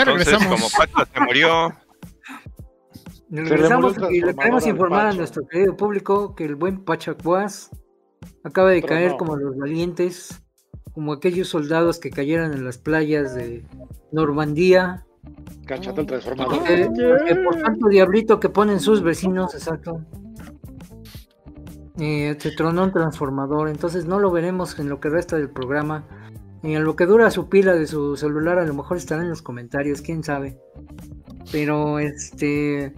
[0.05, 0.61] ya entonces, regresamos.
[0.61, 1.75] como Pacha se murió,
[3.31, 7.71] Regresamos y le queremos informar a nuestro querido público que el buen Pachacuás
[8.43, 9.17] acaba de Pero caer no.
[9.19, 10.43] como los valientes,
[10.93, 13.65] como aquellos soldados que cayeron en las playas de
[14.11, 15.07] Normandía,
[15.67, 16.65] Cachate el transformador.
[16.65, 16.91] que,
[17.27, 20.05] que por tanto diablito que ponen sus vecinos, exacto.
[21.99, 26.05] Eh, se tronó un transformador, entonces no lo veremos en lo que resta del programa.
[26.63, 29.31] Y en lo que dura su pila de su celular, a lo mejor estará en
[29.31, 30.59] los comentarios, quién sabe.
[31.51, 32.93] Pero este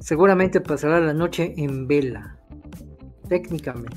[0.00, 2.38] seguramente pasará la noche en vela.
[3.28, 3.96] Técnicamente.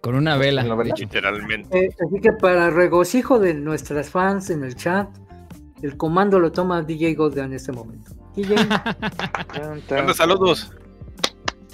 [0.00, 0.62] Con una vela.
[0.62, 0.94] ¿En la vela?
[0.96, 1.86] literalmente.
[1.86, 5.08] Eh, así que para regocijo de nuestras fans en el chat,
[5.82, 8.12] el comando lo toma DJ Golda en este momento.
[8.36, 8.54] DJ,
[9.90, 10.70] Manda saludos.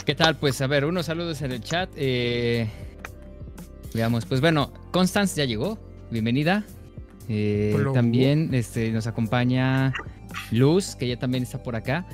[0.05, 0.37] ¿Qué tal?
[0.37, 1.91] Pues a ver, unos saludos en el chat.
[1.97, 2.71] eh,
[3.93, 5.79] veamos, pues bueno, Constance ya llegó.
[6.11, 6.65] Bienvenida.
[7.29, 9.93] Eh, también este, nos acompaña
[10.51, 12.07] Luz, que ya también está por acá.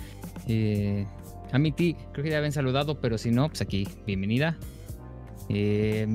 [0.48, 1.06] Eh,
[1.52, 4.56] Amity, creo que ya habían saludado, pero si no, pues aquí, bienvenida.
[5.48, 6.06] Eh,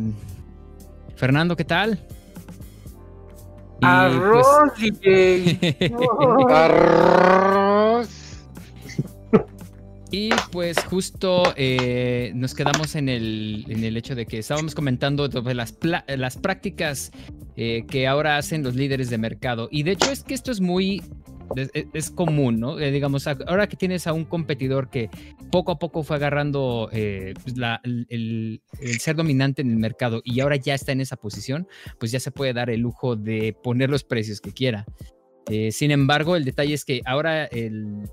[1.16, 2.00] Fernando, ¿qué tal?
[3.82, 4.48] Y, arroz.
[5.94, 6.50] Oh.
[6.50, 8.27] Arroz.
[10.12, 15.30] Y pues justo eh, nos quedamos en el, en el hecho de que estábamos comentando
[15.30, 15.78] sobre las,
[16.08, 17.12] las prácticas
[17.56, 19.68] eh, que ahora hacen los líderes de mercado.
[19.72, 21.02] Y de hecho es que esto es muy...
[21.94, 22.78] Es, común, ¿no?
[22.78, 25.10] Eh, digamos, ahora que tienes a un competidor que
[25.50, 28.62] poco a poco fue agarrando pues, el, el-
[29.00, 31.66] ser dominante en el mercado y ahora ya está en esa posición,
[32.02, 34.86] pues ya se puede dar el lujo de poner los precios que quiera.
[35.72, 38.10] Sin embargo, el detalle es que ahora el,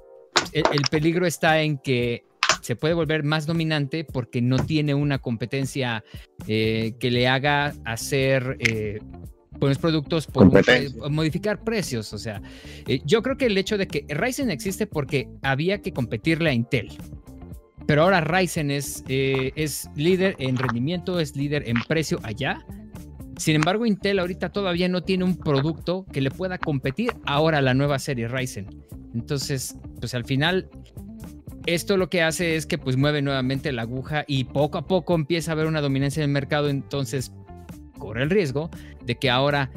[0.52, 2.24] el, el peligro está en que
[2.60, 6.02] se puede volver más dominante porque no tiene una competencia
[6.46, 9.00] eh, que le haga hacer eh,
[9.58, 12.12] buenos productos por un modificar precios.
[12.12, 12.40] O sea,
[12.86, 16.52] eh, yo creo que el hecho de que Ryzen existe porque había que competirle a
[16.52, 16.88] Intel.
[17.86, 22.64] Pero ahora Ryzen es, eh, es líder en rendimiento, es líder en precio allá.
[23.36, 27.62] Sin embargo, Intel ahorita todavía no tiene un producto que le pueda competir ahora a
[27.62, 28.66] la nueva serie Ryzen.
[29.14, 30.68] Entonces, pues al final,
[31.66, 35.14] esto lo que hace es que pues mueve nuevamente la aguja y poco a poco
[35.14, 36.68] empieza a haber una dominancia en el mercado.
[36.68, 37.32] Entonces,
[37.98, 38.70] corre el riesgo
[39.04, 39.70] de que ahora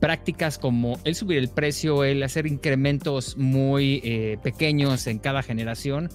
[0.00, 6.08] prácticas como el subir el precio, el hacer incrementos muy eh, pequeños en cada generación,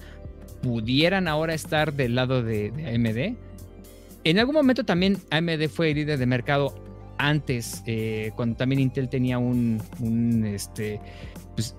[0.62, 3.53] pudieran ahora estar del lado de, de AMD.
[4.24, 6.74] En algún momento también AMD fue líder de mercado
[7.18, 11.00] antes, eh, cuando también Intel tenía un, un, este,
[11.54, 11.76] pues,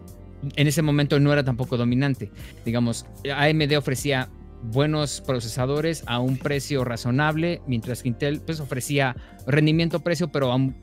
[0.55, 2.31] en ese momento no era tampoco dominante.
[2.63, 4.29] Digamos, AMD ofrecía
[4.71, 9.15] buenos procesadores a un precio razonable, mientras que Intel pues ofrecía
[9.47, 10.75] rendimiento-precio, pero a un,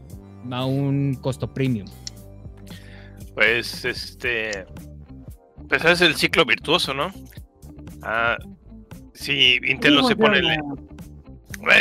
[0.50, 1.86] a un costo premium.
[3.34, 4.66] Pues este.
[5.68, 7.10] Pues es el ciclo virtuoso, ¿no?
[8.02, 8.36] Ah,
[9.14, 10.38] si Intel no se pone.
[10.38, 10.58] el-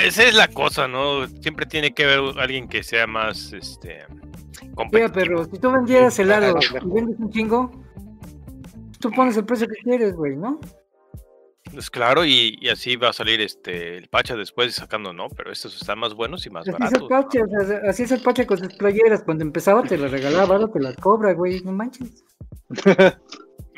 [0.03, 1.27] Esa es la cosa, ¿no?
[1.41, 5.13] Siempre tiene que haber alguien que sea más este Mira, competitivo.
[5.13, 7.71] pero si tú vendieras helado y vendes un chingo,
[8.99, 10.59] tú pones el precio que quieres, güey, ¿no?
[11.73, 15.51] Pues claro, y, y así va a salir este el Pacha después sacando, no, pero
[15.51, 17.09] estos están más buenos y más Así es el baratos.
[17.09, 19.23] pache, o sea, así es el pache con sus playeras.
[19.23, 22.23] Cuando empezaba te las regalaba, ahora te las cobra, güey, no manches.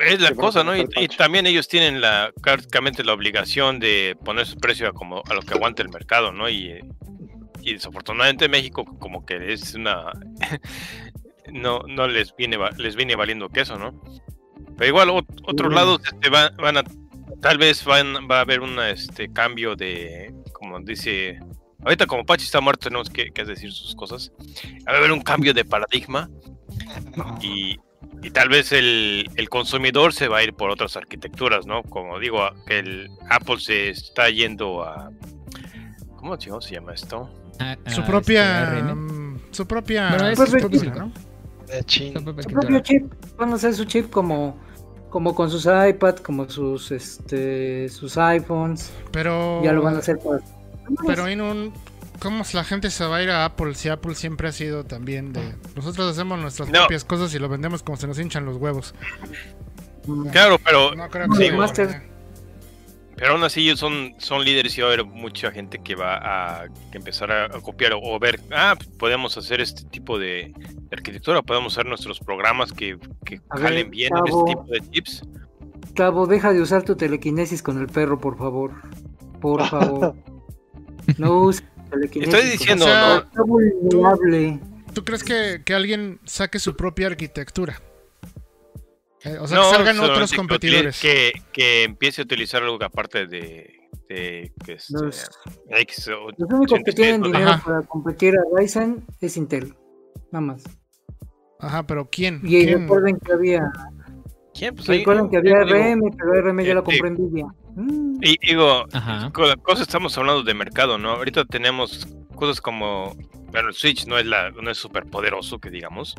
[0.08, 0.76] Es la Sí, cosa, ¿no?
[0.76, 5.22] Y, y también ellos tienen la prácticamente la obligación de poner su precio a como
[5.30, 6.50] a lo que aguanta el mercado, ¿no?
[6.50, 6.80] Y,
[7.62, 10.12] y desafortunadamente México como que es una
[11.52, 14.02] no no les viene les viene valiendo queso, ¿no?
[14.78, 15.76] Pero igual ot- otros Mm.
[15.76, 16.84] lados este, van, van a
[17.42, 21.40] tal vez van va a haber un este cambio de como dice
[21.84, 24.32] ahorita como Pachi está muerto tenemos que, que decir sus cosas
[24.88, 26.30] va a haber un cambio de paradigma
[27.42, 27.78] y,
[28.24, 31.84] y tal vez el, el consumidor se va a ir por otras arquitecturas, ¿no?
[31.84, 35.12] Como digo, el Apple se está yendo a...
[36.16, 37.30] ¿Cómo se llama esto?
[37.60, 38.72] A- a, Su este, propia.
[38.72, 39.34] ARM.
[39.34, 40.10] mm, Su propia.
[40.10, 41.14] Bueno, es su arquitectura, propio silicon.
[41.14, 41.34] ¿no?
[41.90, 44.58] Su propia Su propio chip, van a hacer su chip como,
[45.10, 48.94] como con sus iPad, como sus, este, sus iPhones.
[49.12, 49.62] Pero.
[49.64, 50.40] Ya lo van a hacer para.
[51.06, 51.74] Pero en un.
[52.24, 55.34] ¿Cómo la gente se va a ir a Apple si Apple siempre ha sido también
[55.34, 55.56] de.
[55.76, 56.80] Nosotros hacemos nuestras No.
[56.80, 58.96] propias cosas y lo vendemos como se nos hinchan los huevos.
[60.32, 62.04] Claro, pero, No creo que idea.
[63.18, 66.16] pero aún así ellos son, son líderes y va a haber mucha gente que va
[66.64, 70.18] a que empezar a, a copiar o, o ver, ah, pues podemos hacer este tipo
[70.18, 70.54] de,
[70.92, 74.48] arquitectura, podemos hacer nuestros programas que, que A ver, bien en chavo.
[74.48, 75.24] este tipo de chips.
[75.94, 78.72] Cabo, deja de usar tu telequinesis con el perro, por favor.
[79.42, 80.16] Por favor.
[81.18, 81.64] No uses.
[82.02, 83.16] Estoy diciendo, O sea, ¿no?
[83.22, 84.60] Está vulnerable.
[84.94, 87.82] ¿Tú crees que, que alguien saque su propia arquitectura?
[89.24, 91.00] Eh, o sea, No, que salgan otros competidores.
[91.02, 93.74] Que, que empiece a utilizar algo que aparte de,
[94.10, 95.30] de que este, Los-
[95.70, 97.64] X o Los únicos que tienen 86, dinero Ajá.
[97.64, 99.74] para competir a Ryzen es Intel.
[100.32, 100.64] Nada más.
[101.60, 102.42] Ajá, pero ¿quién?
[102.44, 102.82] Y ¿Quién?
[102.82, 103.72] recuerden que había,
[104.54, 104.76] ¿Quién?
[104.76, 107.46] Pues ahí- recuerden que había digo, RM, pero RM ya eh, lo compró Nvidia.
[107.76, 109.32] Mm, Y digo, Ajá.
[109.32, 111.12] con la cosa estamos hablando de mercado, ¿no?
[111.12, 113.16] Ahorita tenemos cosas como,
[113.52, 116.16] bueno, el Switch no es la, no es súper poderoso, que digamos,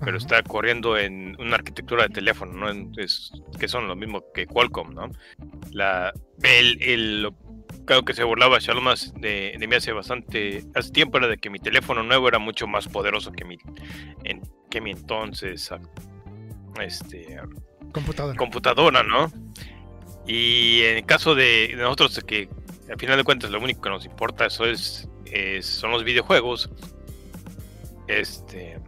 [0.00, 0.16] pero Ajá.
[0.18, 2.70] está corriendo en una arquitectura de teléfono, ¿no?
[2.70, 5.08] En- Es, que son lo mismo que Qualcomm, ¿no?
[5.72, 7.34] La, el, el, lo-
[7.84, 11.38] claro que se burlaba Shalom as- de, de mí hace bastante, hace tiempo era de
[11.38, 13.56] que mi teléfono nuevo era mucho más poderoso que mi,
[14.24, 14.40] en,
[14.70, 15.70] que mi entonces,
[16.80, 17.38] este,
[17.92, 18.36] Computadora.
[18.36, 19.32] computadora, ¿no?
[20.28, 22.48] Y en el caso de nosotros, que
[22.90, 25.08] al final de cuentas lo único que nos importa eso es,
[25.62, 26.70] son los videojuegos.
[28.06, 28.78] Este.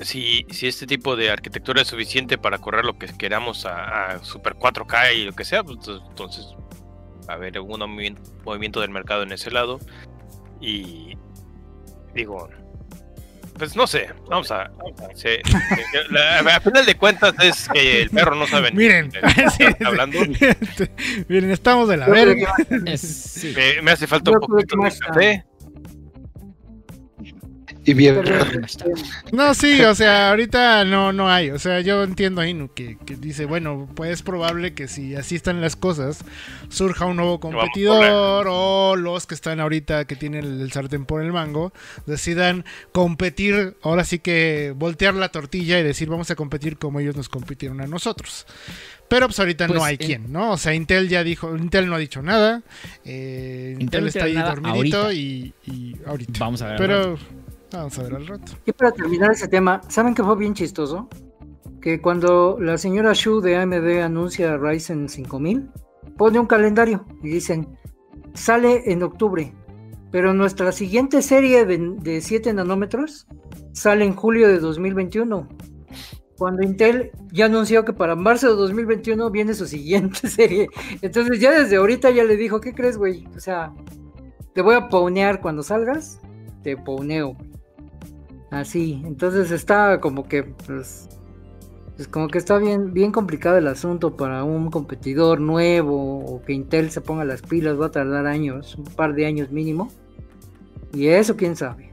[0.00, 4.54] Si, si este tipo de arquitectura es suficiente para correr lo que queramos a, Super
[4.54, 5.78] 4K y lo que sea, pues
[6.08, 6.46] entonces
[7.28, 9.78] va a haber algún movi- movimiento del mercado en ese lado.
[10.60, 11.16] Y
[12.14, 12.48] digo,
[13.58, 14.70] pues no sé, vamos a.
[16.10, 19.20] la- a final de cuentas es que el perro no sabe ni Miren, qué
[19.56, 20.18] sí, hablando.
[21.28, 22.54] Miren, estamos de la verga.
[22.96, 23.52] sí.
[23.56, 25.44] Me, me hace falta Yo un poquito de café.
[27.84, 28.20] Y bien,
[29.32, 31.50] No, sí, o sea, ahorita no, no hay.
[31.50, 35.14] O sea, yo entiendo a Inu que, que dice, bueno, pues es probable que si
[35.16, 36.24] así están las cosas,
[36.68, 41.22] surja un nuevo competidor o los que están ahorita que tienen el, el sartén por
[41.22, 41.72] el mango
[42.06, 47.16] decidan competir, ahora sí que voltear la tortilla y decir, vamos a competir como ellos
[47.16, 48.46] nos compitieron a nosotros.
[49.08, 50.52] Pero pues ahorita Pues, no hay en- quien, ¿no?
[50.52, 52.62] O sea, Intel ya dijo, Intel no ha dicho nada,
[53.04, 55.12] eh, Intel, está ahí dormidito ahorita.
[55.12, 56.32] y, y ahorita.
[56.38, 56.76] Vamos a ver.
[56.78, 57.18] Pero
[57.78, 58.52] vamos a ver al rato.
[58.66, 61.08] Y para terminar ese tema, ¿saben qué fue bien chistoso?
[61.80, 65.70] Que cuando la señora Shu de AMD anuncia Ryzen 5000,
[66.16, 67.76] pone un calendario y dicen,
[68.34, 69.54] sale en octubre,
[70.10, 73.26] pero nuestra siguiente serie de, de 7 nanómetros
[73.72, 75.48] sale en julio de 2021.
[76.36, 80.68] Cuando Intel ya anunció que para marzo de 2021 viene su siguiente serie.
[81.00, 83.26] Entonces ya desde ahorita ya le dijo, ¿qué crees, güey?
[83.36, 83.72] O sea,
[84.54, 86.20] te voy a ponear cuando salgas,
[86.62, 87.36] te poneo.
[88.52, 91.08] Así, entonces está como que, pues,
[91.96, 96.52] pues como que está bien, bien complicado el asunto para un competidor nuevo o que
[96.52, 99.88] Intel se ponga las pilas, va a tardar años, un par de años mínimo.
[100.92, 101.92] Y eso, quién sabe.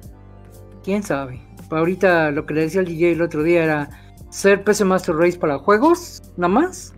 [0.84, 1.42] Quién sabe.
[1.72, 3.90] Ahorita lo que le decía el DJ el otro día era
[4.30, 6.94] ser PC Master Race para juegos, nada más.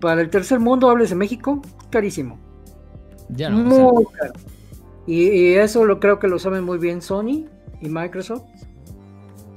[0.00, 1.60] Para el tercer mundo, hables de México,
[1.90, 2.38] carísimo.
[3.28, 4.32] Ya no, o sea, Muy caro.
[5.06, 7.44] Y, y eso lo creo que lo saben muy bien Sony
[7.82, 8.44] y Microsoft.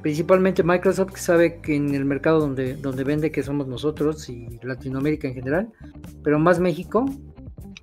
[0.01, 4.59] Principalmente Microsoft que sabe que en el mercado donde, donde vende que somos nosotros y
[4.63, 5.71] Latinoamérica en general,
[6.23, 7.05] pero más México,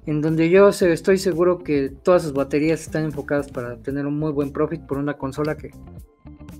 [0.06, 4.32] en donde yo estoy seguro que todas sus baterías están enfocadas para tener un muy
[4.32, 5.70] buen profit por una consola que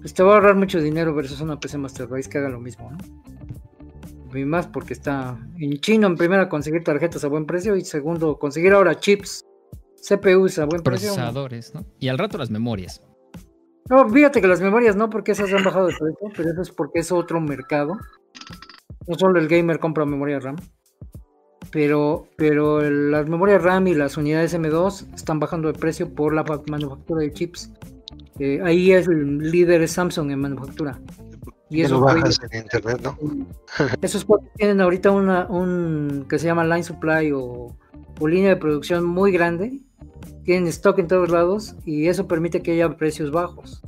[0.01, 2.61] pues, te va a ahorrar mucho dinero versus una PC Master Race que haga lo
[2.61, 4.39] mismo, ¿no?
[4.39, 8.39] Y más porque está en chino en primera conseguir tarjetas a buen precio y segundo
[8.39, 9.47] conseguir ahora chips
[10.07, 11.15] CPUs a buen precio.
[11.15, 11.73] procesadores.
[11.99, 13.03] Y al rato las memorias.
[13.89, 16.71] No, fíjate que las memorias no, porque esas han bajado de precio, pero eso es
[16.71, 17.97] porque es otro mercado.
[19.07, 20.57] No solo el gamer compra memoria RAM,
[21.71, 26.45] pero, pero las memorias RAM y las unidades M2 están bajando de precio por la
[26.45, 27.71] fa- manufactura de chips.
[28.39, 30.99] Eh, ahí es el líder es Samsung en manufactura.
[31.71, 33.19] Y eso bajas en internet, ¿no?
[34.03, 37.77] esos cuatro tienen ahorita una, un que se llama line supply o,
[38.21, 39.81] o línea de producción muy grande.
[40.45, 43.83] Tienen stock en todos lados y eso permite que haya precios bajos.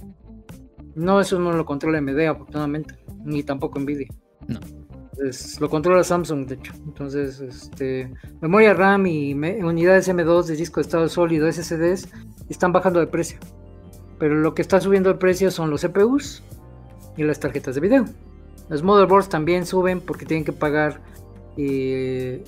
[0.95, 4.09] No, eso no lo controla AMD afortunadamente, ni tampoco Nvidia.
[4.49, 4.61] No.
[5.12, 6.72] Entonces, lo controla Samsung, de hecho.
[6.87, 12.09] Entonces, este, memoria RAM y me- unidades M2 de disco de estado sólido, SSDs,
[12.49, 13.39] están bajando de precio.
[14.18, 16.43] Pero lo que está subiendo de precio son los CPUs
[17.16, 18.05] y las tarjetas de video.
[18.68, 21.01] Los motherboards también suben porque tienen que pagar
[21.57, 22.43] eh,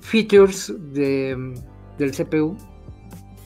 [0.00, 1.54] features de,
[1.98, 2.56] del CPU.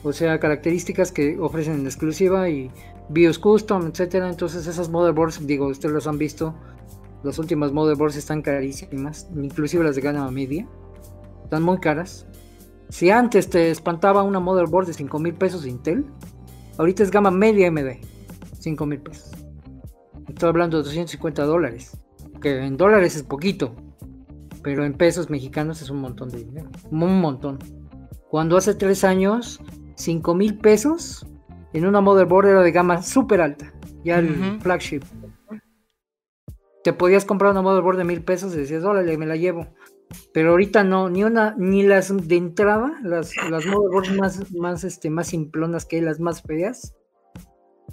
[0.03, 2.69] O sea, características que ofrecen en exclusiva y
[3.09, 4.29] BIOS custom, etcétera.
[4.29, 6.53] Entonces esas motherboards, digo, ustedes los han visto.
[7.23, 10.67] Las últimas motherboards están carísimas, inclusive las de gama media.
[11.45, 12.27] Están muy caras.
[12.89, 16.05] Si antes te espantaba una motherboard de 5 mil pesos Intel,
[16.77, 17.97] ahorita es gama media AMD,
[18.59, 19.31] 5 mil pesos.
[20.27, 21.97] Estoy hablando de 250 dólares,
[22.41, 23.73] que en dólares es poquito,
[24.61, 27.59] pero en pesos mexicanos es un montón de dinero, un montón.
[28.29, 29.61] Cuando hace 3 años,
[29.95, 31.25] 5 mil pesos
[31.73, 33.73] en una motherboard era de gama súper alta,
[34.03, 35.01] ya el flagship.
[36.83, 39.67] te podías comprar una motherboard de mil pesos y decías, órale, me la llevo.
[40.33, 45.09] Pero ahorita no, ni una, ni las de entrada, las, las motherboards más, más, este,
[45.09, 46.95] más simplonas que hay, las más feas,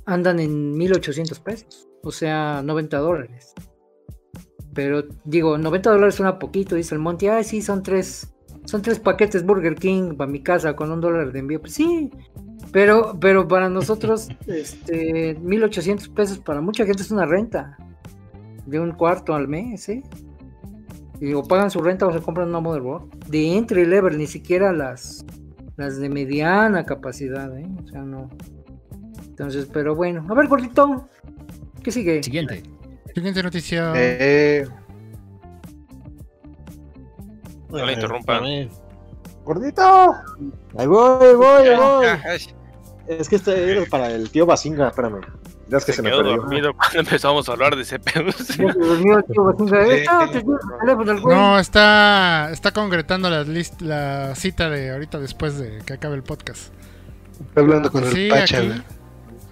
[0.05, 1.89] andan en 1800 pesos.
[2.03, 3.55] O sea, 90 dólares.
[4.75, 7.29] Pero digo, 90 dólares suena poquito, dice el Monty.
[7.29, 8.35] Ay, sí, son tres,
[8.71, 11.61] son tres paquetes Burger King para mi casa con un dólar de envío.
[11.61, 12.09] Pues sí,
[12.71, 17.77] pero, pero para nosotros, este, 1800 pesos para mucha gente es una renta
[18.67, 20.05] de un cuarto al mes, ¿eh?
[21.21, 24.73] Y o pagan su renta o se compran una motherboard de entry level, ni siquiera
[24.73, 25.27] las,
[25.77, 27.67] las de mediana capacidad, ¿eh?
[27.85, 28.31] O sea, no.
[29.27, 31.09] Entonces, pero bueno, a ver, gordito,
[31.83, 32.23] ¿qué sigue?
[32.23, 32.63] Siguiente.
[33.13, 33.93] Siguiente noticia.
[33.97, 34.65] Eh,
[37.71, 38.45] No le interrumpan.
[39.45, 39.83] ¡Gordito!
[40.79, 42.07] Ahí voy, ahí voy, ahí voy.
[42.07, 42.21] Ah,
[43.09, 45.21] Es que este era para el tío Basinga, espérame.
[45.69, 46.37] Ya es que se, se me quedó perdió.
[46.39, 48.49] dormido cuando empezamos a hablar de CPUs.
[48.57, 49.87] Ya se durmió el tío Basinga.
[49.97, 50.05] Eh.
[51.27, 56.23] No, está, está concretando la, list, la cita de ahorita después de que acabe el
[56.23, 56.73] podcast.
[57.41, 58.67] Estoy hablando con Sí, el Pacha, aquí.
[58.69, 58.83] güey.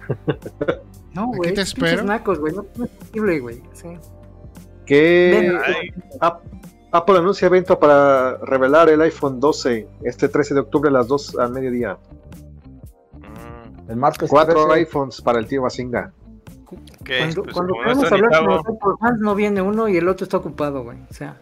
[1.13, 1.49] No, Aquí güey.
[1.53, 2.03] te pinches espero.
[2.03, 2.53] nacos, güey.
[2.53, 3.63] No, no es posible, güey.
[3.73, 3.87] Sí.
[4.85, 5.89] Que Ven, Ay,
[6.19, 6.43] Ap-
[6.91, 11.37] Apple anuncia evento para revelar el iPhone 12 este 13 de octubre a las 2
[11.37, 11.97] al mediodía.
[13.87, 14.29] El martes.
[14.29, 16.11] Cuatro 13, iPhones para el tío Basinga.
[17.03, 17.19] ¿qué?
[17.19, 20.23] Cuando, Pues cuando queremos hablar con los Apple fans, no viene uno y el otro
[20.23, 20.97] está ocupado, güey.
[21.09, 21.37] O sea,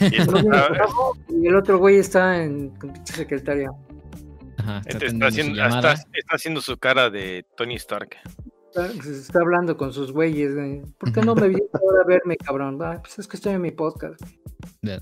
[0.00, 2.72] y no viene está- Tavo y el otro güey está en
[3.04, 3.70] secretaria.
[4.58, 5.96] Ajá, está Este haciendo, está
[6.30, 8.16] haciendo su cara de Tony Stark.
[8.72, 10.54] Está, se está hablando con sus güeyes.
[10.54, 10.82] güey.
[10.98, 12.78] ¿Por qué no me vienes ahora a verme, cabrón?
[12.82, 14.20] Ah, pues es que estoy en mi podcast.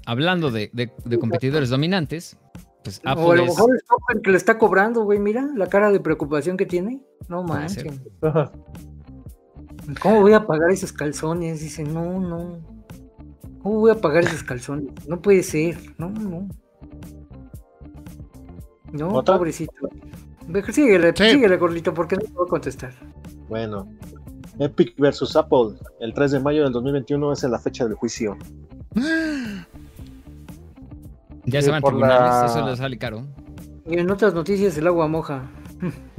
[0.07, 2.37] Hablando de, de- de competidores dominantes,
[2.83, 3.49] pues o a Apple lo es...
[3.51, 5.19] mejor es Apple que le está cobrando, güey.
[5.19, 7.03] Mira la cara de preocupación que tiene.
[7.29, 8.01] No Puede manches.
[10.03, 11.61] ¿Cómo voy a pagar esos calzones?
[11.61, 12.59] Dice, no, no.
[13.62, 14.91] ¿Cómo voy a pagar esos calzones?
[15.09, 15.77] No puede ser.
[15.99, 16.49] No, no.
[18.93, 19.37] No, ¿Otra?
[19.37, 19.73] pobrecito.
[20.47, 21.31] Ve, Síguele, Sí.
[21.33, 22.95] síguele, gordito, porque no te voy a contestar.
[23.49, 23.89] Bueno.
[24.59, 25.77] Epic versus Apple.
[26.01, 28.37] El 3 de mayo del 2021 es en la fecha del juicio.
[31.45, 33.23] Ya Sí, se van por tribunales, la- eso les sale caro.
[33.87, 35.51] Y en otras noticias, el agua moja.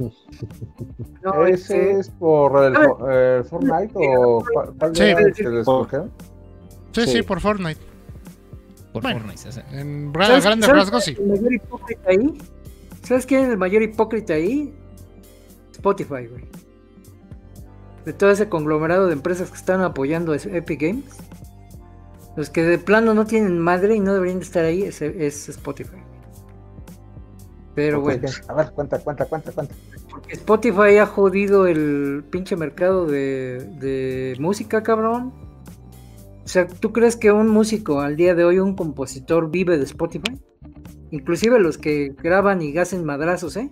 [1.22, 1.52] no, ¿Ese
[1.90, 4.42] este, es por el, el Fortnite o
[4.78, 5.02] cuál Sí.
[5.04, 6.10] el que les escogieron?
[6.92, 7.22] Sí, sí, Sí.
[7.22, 7.80] por Fortnite.
[8.92, 9.20] Por Bueno.
[9.20, 9.48] Fortnite.
[9.48, 11.12] o sea, En ¿sabes- grandes sabes rasgos, sí.
[11.12, 12.38] es El mayor hipócrita ahí.
[13.02, 14.74] ¿Sabes quién es el mayor hipócrita ahí?
[15.70, 16.44] Spotify, güey.
[18.04, 21.04] De todo ese conglomerado de empresas que están apoyando a Epic Games.
[22.36, 25.48] Los que de plano no tienen madre y no deberían de estar ahí es, es
[25.48, 25.96] Spotify.
[27.74, 29.74] Pero bueno, A ver, cuenta, cuenta, cuenta, cuenta.
[30.10, 35.32] porque Spotify ha jodido el pinche mercado de, de música, cabrón.
[36.44, 39.84] O sea, ¿tú crees que un músico al día de hoy, un compositor, vive de
[39.84, 40.40] Spotify?
[41.12, 43.70] Inclusive los que graban y hacen madrazos, ¿eh?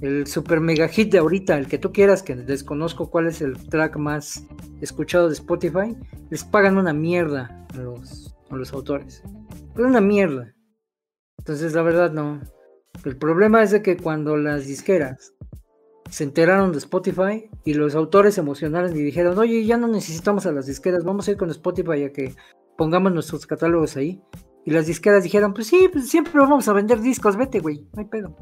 [0.00, 3.56] El super mega hit de ahorita, el que tú quieras, que desconozco cuál es el
[3.68, 4.44] track más
[4.80, 5.96] escuchado de Spotify,
[6.30, 9.22] les pagan una mierda a los, a los autores.
[9.74, 10.54] Pero una mierda.
[11.38, 12.40] Entonces, la verdad, no.
[13.04, 15.32] El problema es de que cuando las disqueras
[16.10, 20.46] se enteraron de Spotify y los autores se emocionaron y dijeron, oye, ya no necesitamos
[20.46, 22.34] a las disqueras, vamos a ir con Spotify a que
[22.76, 24.22] pongamos nuestros catálogos ahí.
[24.64, 28.00] Y las disqueras dijeron, pues sí, pues siempre vamos a vender discos, vete, güey, no
[28.00, 28.36] hay pedo.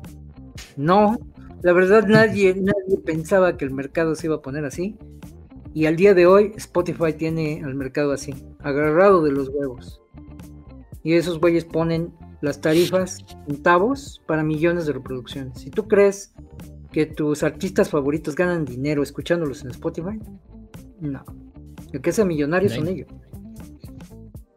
[0.77, 1.19] No,
[1.65, 4.99] la verdad nadie, nadie pensaba que el mercado se iba a poner así.
[5.73, 10.03] Y al día de hoy Spotify tiene al mercado así, agarrado de los huevos.
[11.03, 12.13] Y esos güeyes ponen
[12.43, 15.59] las tarifas centavos para millones de reproducciones.
[15.59, 16.35] Si tú crees
[16.93, 20.21] que tus artistas favoritos ganan dinero escuchándolos en Spotify,
[21.01, 21.25] no.
[21.95, 23.09] El que sea millonario son ellos.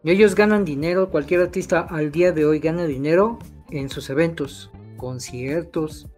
[0.03, 3.39] Y ellos ganan dinero, cualquier artista al día de hoy gana dinero
[3.69, 6.09] en sus eventos, conciertos,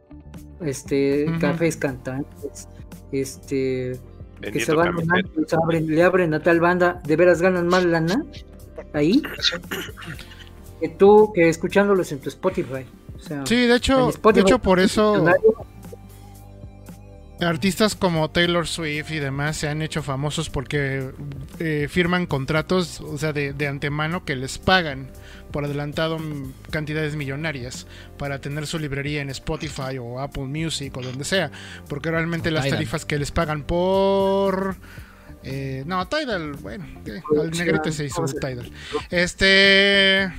[0.61, 1.39] este, Ujú.
[1.39, 2.67] cafés cantantes,
[3.11, 3.99] este,
[4.41, 8.23] que se van les abren- le abren a tal banda, de veras ganan más lana
[8.93, 9.21] ahí
[10.79, 12.85] que tú que escuchándolos en tu Spotify.
[13.15, 15.25] O sea, Sí, de hecho, de hecho por eso
[17.41, 21.09] artistas como Taylor Swift y demás se han hecho famosos porque
[21.59, 25.07] eh, firman contratos, o sea, de, de antemano que les pagan
[25.51, 27.87] por adelantado mm, cantidades millonarias
[28.17, 31.51] para tener su librería en Spotify o Apple Music o donde sea,
[31.87, 34.77] porque realmente las tarifas que les pagan por
[35.43, 38.71] eh, no, Tidal, bueno, eh, al negrete se hizo Tidal.
[39.09, 40.31] Este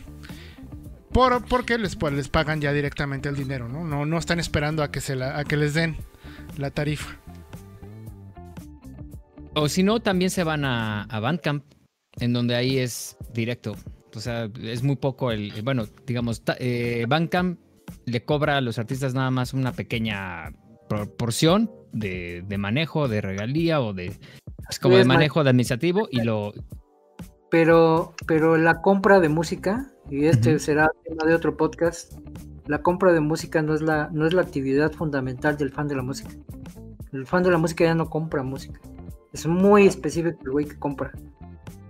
[1.12, 3.84] por, porque les, pues, les pagan ya directamente el dinero, ¿no?
[3.84, 5.96] No, no están esperando a que se la, a que les den
[6.56, 7.16] la tarifa.
[9.54, 11.64] O si no, también se van a, a Bandcamp,
[12.20, 13.76] en donde ahí es directo.
[14.14, 15.52] O sea, es muy poco el.
[15.62, 17.58] Bueno, digamos, eh, Bandcamp
[18.06, 20.52] le cobra a los artistas nada más una pequeña
[20.88, 24.18] proporción de, de manejo, de regalía o de.
[24.68, 26.52] Es como de manejo de administrativo y lo.
[27.50, 32.12] Pero, pero la compra de música, y este será tema de otro podcast,
[32.66, 35.96] la compra de música no es la, no es la actividad fundamental del fan de
[35.96, 36.30] la música.
[37.12, 38.80] El fan de la música ya no compra música.
[39.32, 41.12] Es muy específico el güey que compra.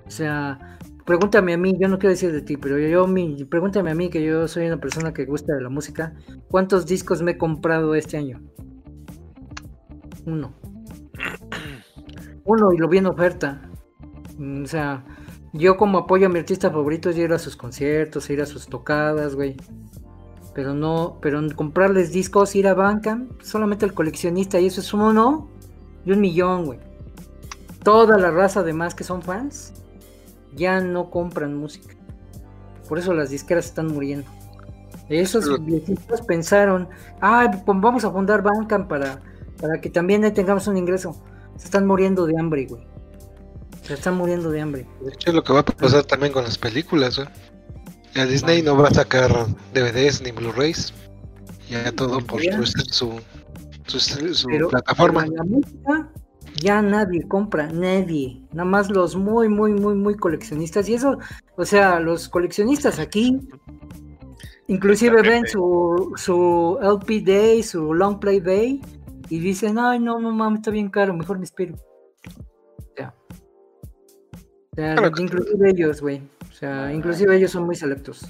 [0.06, 0.78] O sea,
[1.10, 4.10] pregúntame a mí, yo no quiero decir de ti, pero yo, mi, pregúntame a mí
[4.10, 6.14] que yo soy una persona que gusta de la música.
[6.48, 8.40] ¿Cuántos discos me he comprado este año?
[10.24, 10.52] Uno.
[12.44, 13.60] Uno y lo vi en oferta.
[14.38, 15.04] Mm, O sea,
[15.52, 18.68] yo como apoyo a mi artista favorito es ir a sus conciertos, ir a sus
[18.68, 19.56] tocadas, güey.
[20.54, 25.48] Pero no, pero comprarles discos, ir a Bandcamp, solamente el coleccionista y eso es uno
[26.04, 26.78] y un millón, güey.
[27.82, 29.72] Toda la raza además que son fans
[30.54, 31.94] ya no compran música.
[32.88, 34.28] Por eso las disqueras están muriendo.
[35.08, 36.88] Esos viejitos pensaron,
[37.20, 39.20] ah, pues vamos a fundar Bandcamp para,
[39.60, 41.16] para que también tengamos un ingreso.
[41.56, 42.82] Se están muriendo de hambre, güey.
[43.82, 44.86] Se están muriendo de hambre.
[45.00, 47.28] De hecho, es lo que va a pasar también con las películas, güey.
[48.14, 49.30] Ya Disney no va a sacar
[49.74, 50.92] DVDs ni Blu-rays.
[51.68, 53.20] Ya todo por su, su,
[54.00, 55.22] su- su Pero, plataforma.
[55.22, 56.10] pero la música
[56.56, 58.42] ya nadie compra, nadie.
[58.52, 60.88] Nada más los muy, muy, muy, muy coleccionistas.
[60.88, 61.18] Y eso,
[61.56, 63.38] o sea, los coleccionistas aquí,
[64.66, 68.80] inclusive ven su, su LP Day, su Long Play Day,
[69.28, 71.76] y dicen, ay, no, no mames, está bien caro, mejor me espero.
[71.76, 73.14] O sea,
[74.72, 76.22] o sea, Claro que- inclusive ellos, güey.
[76.48, 78.26] O sea, inclusive ellos son muy selectos.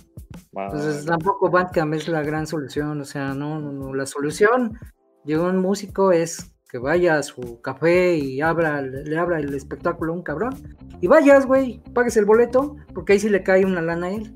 [0.53, 4.79] Entonces tampoco Bandcamp es la gran solución, o sea, no, no, no, la solución
[5.25, 10.13] de un músico es que vaya a su café y abra, le abra el espectáculo
[10.13, 13.83] a un cabrón y vayas, güey, pagues el boleto, porque ahí sí le cae una
[13.83, 14.33] lana a él.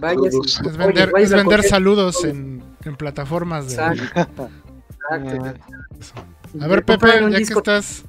[0.00, 3.74] Vayas y- Es Oye, vender, vayas es vender saludos en, en plataformas de.
[3.74, 4.50] Exacto.
[5.12, 6.24] Exacto.
[6.60, 8.04] A ver, Pepe, ya que estás.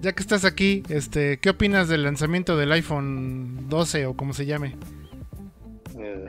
[0.00, 4.46] Ya que estás aquí, este, ¿qué opinas del lanzamiento del iPhone 12 o como se
[4.46, 4.76] llame?
[5.98, 6.24] Eh,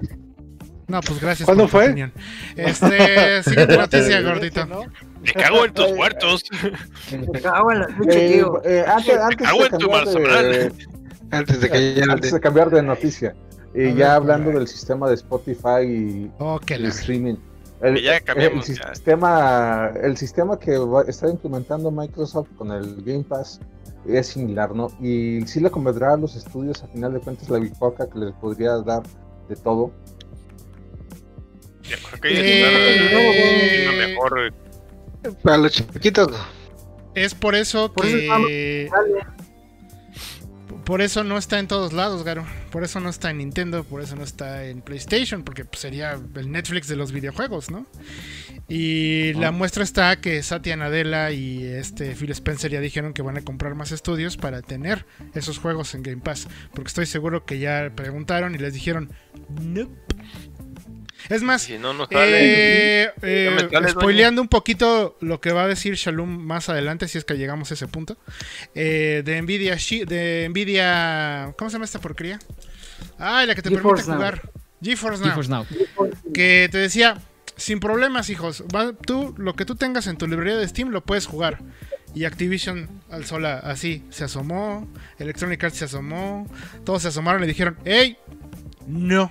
[0.87, 1.85] No, pues gracias ¿Cuándo por tu fue?
[1.85, 2.11] opinión.
[2.57, 4.67] Este, siguiente noticia, gordito.
[5.21, 6.43] Me cago en tus muertos.
[7.11, 8.61] Me cago en la Eh, tío.
[8.63, 10.19] eh, antes, antes cago de en tu cambiar de,
[10.69, 10.73] Marzamán.
[11.31, 13.35] Antes de que ya antes de cambiar de noticia,
[13.73, 17.35] eh, A ver, ya hablando del sistema de Spotify y Oh, que el la- streaming.
[17.81, 18.19] El, ya.
[18.61, 23.59] sistema, el sistema que va- está implementando Microsoft con el Game Pass
[24.07, 24.87] es similar, ¿no?
[25.01, 28.33] Y sí le convendrá a los estudios, a final de cuentas, la bicoca que les
[28.33, 29.03] podría dar
[29.47, 29.91] de todo.
[31.83, 34.53] Yo creo que Eh, es lo mejor.
[35.43, 36.31] Para los chiquitos.
[37.15, 38.89] Es por eso Por eso que.
[38.91, 39.39] Dale.
[40.89, 42.47] Por eso no está en todos lados, Garo.
[42.71, 46.19] Por eso no está en Nintendo, por eso no está en PlayStation, porque pues, sería
[46.35, 47.85] el Netflix de los videojuegos, ¿no?
[48.67, 53.37] Y la muestra está que Satya Nadella y este Phil Spencer ya dijeron que van
[53.37, 55.05] a comprar más estudios para tener
[55.35, 56.47] esos juegos en Game Pass.
[56.73, 59.11] Porque estoy seguro que ya preguntaron y les dijeron,
[59.61, 59.93] nope.
[61.27, 63.03] Es más, Si no, no sale.
[63.03, 67.25] eh, eh, spoileando un poquito lo que va a decir Shalom más adelante, si es
[67.25, 68.17] que llegamos a ese punto.
[68.75, 72.39] eh, de Nvidia, Shi- de Nvidia, ¿cómo se llama esta porquería?
[73.17, 74.17] Ay, la que te GeForce permite Now.
[74.17, 74.51] jugar.
[74.81, 75.29] GeForce Now.
[75.29, 75.65] GeForce Now.
[76.33, 77.17] Que te decía,
[77.57, 78.63] sin problemas, hijos.
[78.73, 81.59] va- tú, lo que tú tengas en tu librería de Steam lo puedes jugar.
[82.15, 84.87] Y Activision al sola, así, se asomó.
[85.19, 86.47] Electronic Arts se asomó.
[86.83, 88.17] Todos se asomaron y le dijeron, hey,
[88.87, 89.29] no.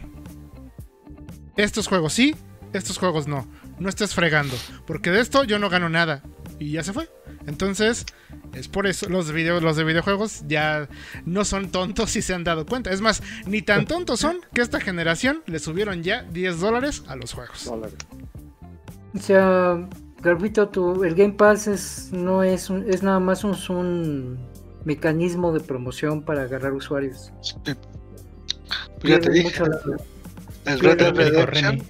[1.59, 2.35] Estos juegos sí,
[2.73, 3.47] estos juegos no.
[3.79, 4.57] No estés fregando.
[4.87, 6.23] Porque de esto yo no gano nada.
[6.59, 7.09] Y ya se fue.
[7.47, 8.05] Entonces,
[8.55, 10.89] es por eso los, video, los de videojuegos ya
[11.25, 12.91] no son tontos si se han dado cuenta.
[12.91, 17.17] Es más, ni tan tontos son que esta generación le subieron ya 10 dólares a
[17.17, 17.65] los juegos.
[17.65, 17.97] dólares.
[19.15, 19.89] O sea,
[20.21, 24.39] Garbito, tu, el Game Pass es, no es, un- es nada más un, un
[24.85, 27.33] mecanismo de promoción para agarrar usuarios.
[27.41, 27.55] Sí.
[29.01, 29.97] Pues ya te dije, mucho la-
[30.69, 31.83] el Red Dead Redemption,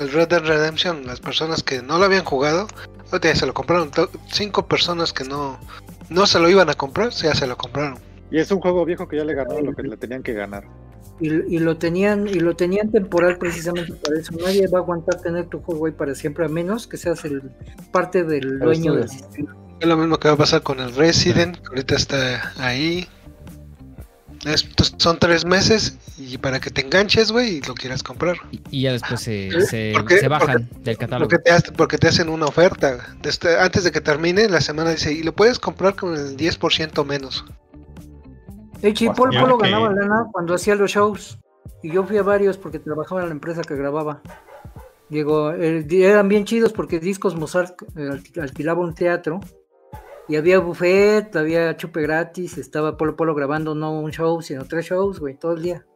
[0.00, 2.66] el Red Dead Redemption, las personas que no lo habían jugado,
[3.10, 3.90] ahorita ya se lo compraron.
[4.32, 5.58] Cinco personas que no,
[6.08, 7.98] no se lo iban a comprar, ya se lo compraron.
[8.30, 10.64] Y es un juego viejo que ya le ganó lo que le tenían que ganar.
[11.20, 14.32] y, y lo tenían y lo tenían temporal precisamente para eso.
[14.42, 17.42] Nadie va a aguantar tener tu juego ahí para siempre a menos que seas el
[17.92, 19.54] parte del dueño del sistema.
[19.80, 23.06] Es lo mismo que va a pasar con el Resident, que ahorita está ahí.
[24.44, 28.36] Es- entonces son tres meses y para que te enganches, güey, y lo quieras comprar.
[28.50, 29.50] Y, y ya después se,
[30.28, 31.28] bajan del catálogo.
[31.28, 32.98] Porque te, hace- porque te hacen una oferta.
[33.24, 37.04] Este, antes de que termine la semana dice, y lo puedes comprar con el 10%
[37.04, 37.44] menos.
[38.82, 41.38] Echi, Pues, Polo ganaba lana cuando hacía los shows.
[41.82, 44.20] Y yo fui a varios porque trabajaba en la empresa que grababa.
[45.10, 49.40] Digo, eh, eran bien chidos porque Discos Mozart eh, alqui- alquilaba un teatro.
[50.28, 54.86] Y había buffet, había chupe gratis, estaba Polo Polo grabando no un show, sino tres
[54.86, 55.86] shows, güey, todo el día.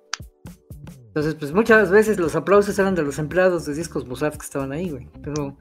[1.06, 4.72] Entonces, pues muchas veces los aplausos eran de los empleados de Discos Mozart que estaban
[4.72, 5.08] ahí, güey.
[5.22, 5.56] Pero,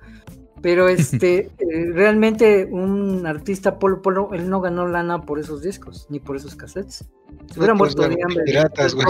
[0.61, 6.05] pero este, eh, realmente un artista Polo Polo, él no ganó lana por esos discos,
[6.09, 7.05] ni por esos cassettes.
[7.51, 8.43] Se hubiera pues, muerto de hambre.
[8.43, 9.07] piratas, güey.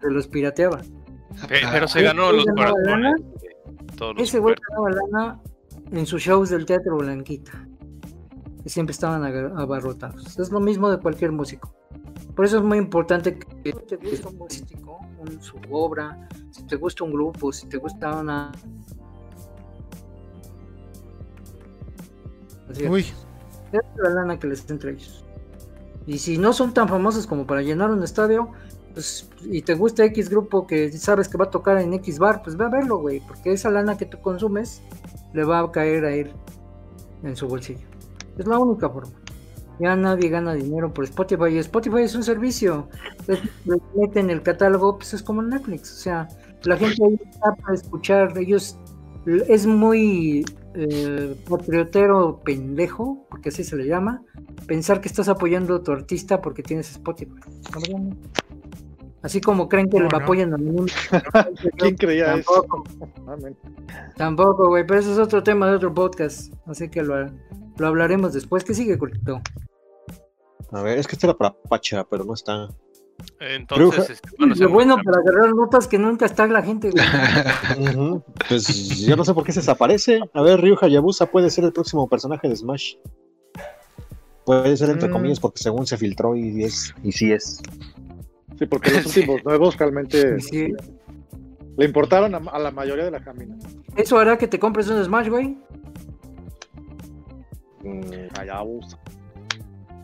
[0.00, 0.80] Se los pirateaba.
[1.40, 3.20] Ah, Pero se ¿Él- ganó los ganaba maratones
[3.98, 4.22] lana?
[4.22, 5.40] Ese güey ganaba lana
[5.90, 7.66] en sus shows del Teatro Blanquita.
[8.64, 9.22] Que siempre estaban
[9.56, 10.36] abarrotados.
[10.38, 11.72] Es lo mismo de cualquier músico.
[12.34, 16.74] Por eso es muy importante que te guste un músico, un- su obra, si te
[16.76, 18.50] gusta un grupo, si te gusta una.
[22.70, 22.90] Así es.
[22.90, 23.06] Uy,
[23.72, 25.24] Es la lana que les entre ellos.
[26.06, 28.48] Y si no son tan famosos como para llenar un estadio,
[28.92, 32.42] pues, y te gusta X grupo que sabes que va a tocar en X bar,
[32.42, 34.80] pues ve a verlo, güey, porque esa lana que tú consumes
[35.32, 36.32] le va a caer a él
[37.22, 37.86] en su bolsillo.
[38.38, 39.12] Es la única forma.
[39.80, 41.58] Ya nadie gana dinero por Spotify.
[41.58, 42.88] Spotify es un servicio.
[43.64, 45.92] Lo meten en el catálogo, pues es como Netflix.
[45.92, 46.28] O sea,
[46.64, 48.38] la gente ahí está para escuchar.
[48.38, 48.78] Ellos
[49.26, 54.22] es muy eh, patriotero pendejo, porque así se le llama,
[54.66, 57.32] pensar que estás apoyando a tu artista porque tienes Spotify.
[59.24, 60.76] Así como creen que No, apoyan a mí.
[61.78, 62.52] ¿Quién creía eso?
[62.62, 62.84] Tampoco.
[63.26, 63.56] Amén.
[64.16, 66.52] Tampoco, güey, pero eso es otro tema de otro podcast.
[66.66, 67.30] Así que lo,
[67.78, 68.62] lo hablaremos después.
[68.64, 69.40] ¿Qué sigue, Culito?
[70.72, 72.68] A ver, es que este era para Pacha, pero no está.
[73.40, 74.12] Entonces, Bruja.
[74.12, 77.02] este, hacer Lo bueno para agarrar notas que nunca está la gente, güey.
[78.48, 80.20] Pues yo no sé por qué se desaparece.
[80.34, 82.96] A ver, Ryu Hayabusa puede ser el próximo personaje de Smash.
[84.44, 85.12] Puede ser entre Mm.
[85.12, 87.62] comillas porque según se filtró y es y sí es.
[88.58, 90.72] Sí, porque los últimos nuevos realmente Sí.
[91.76, 93.56] le importaron a, a la mayoría de la camina.
[93.96, 95.56] Eso hará que te compres un Smash, güey.
[97.82, 98.00] Mm,
[98.38, 98.98] Allá abusa.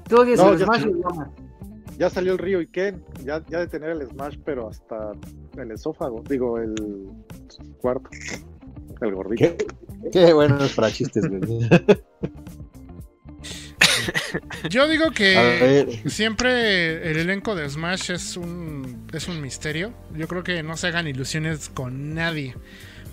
[0.08, 1.28] Tú odias No, el yo Smash amas.
[1.98, 5.12] Ya salió el Río y Ken, ya, ya de tener el Smash, pero hasta
[5.58, 6.74] el esófago, digo, el
[7.80, 8.08] cuarto,
[9.02, 9.44] el gordito.
[9.44, 10.10] ¿Qué?
[10.10, 11.40] Qué bueno es para chistes, güey.
[14.68, 19.92] yo digo que siempre el elenco de Smash es un, es un misterio.
[20.14, 22.54] Yo creo que no se hagan ilusiones con nadie.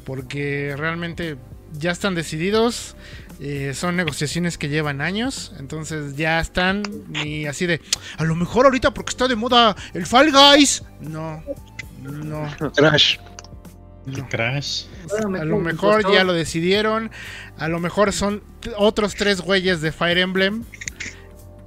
[0.06, 1.38] Porque realmente
[1.74, 2.96] ya están decididos.
[3.40, 5.54] eh, son negociaciones que llevan años.
[5.60, 6.84] Entonces ya están.
[7.26, 7.82] Y así de.
[8.18, 10.84] A lo mejor ahorita porque está de moda el Fall Guys.
[11.02, 11.44] No.
[12.02, 12.48] No.
[14.08, 14.28] No.
[14.30, 14.86] Crash.
[15.22, 17.12] A lo mejor ya lo decidieron.
[17.58, 18.42] A lo mejor son
[18.78, 20.64] otros tres güeyes de Fire Emblem.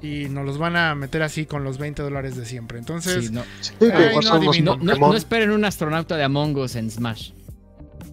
[0.02, 2.78] Y nos los van a meter así con los 20 dólares de siempre.
[2.78, 3.42] Entonces, Sí, no,
[3.82, 7.32] Ay, esperen un astronauta de Among Us en Smash.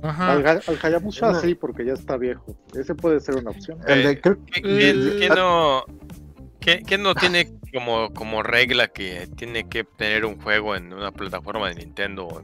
[0.03, 0.33] ajá.
[0.33, 1.39] Al, al Hayabusa No.
[1.39, 2.57] sí, porque ya está viejo.
[2.77, 3.79] Ese puede ser una opción.
[3.87, 5.85] el de- creo- ¿Qué, El- qué- qué no,
[6.59, 11.11] qué- qué no tiene como, como regla que tiene que tener un juego en una
[11.13, 12.43] plataforma de Nintendo?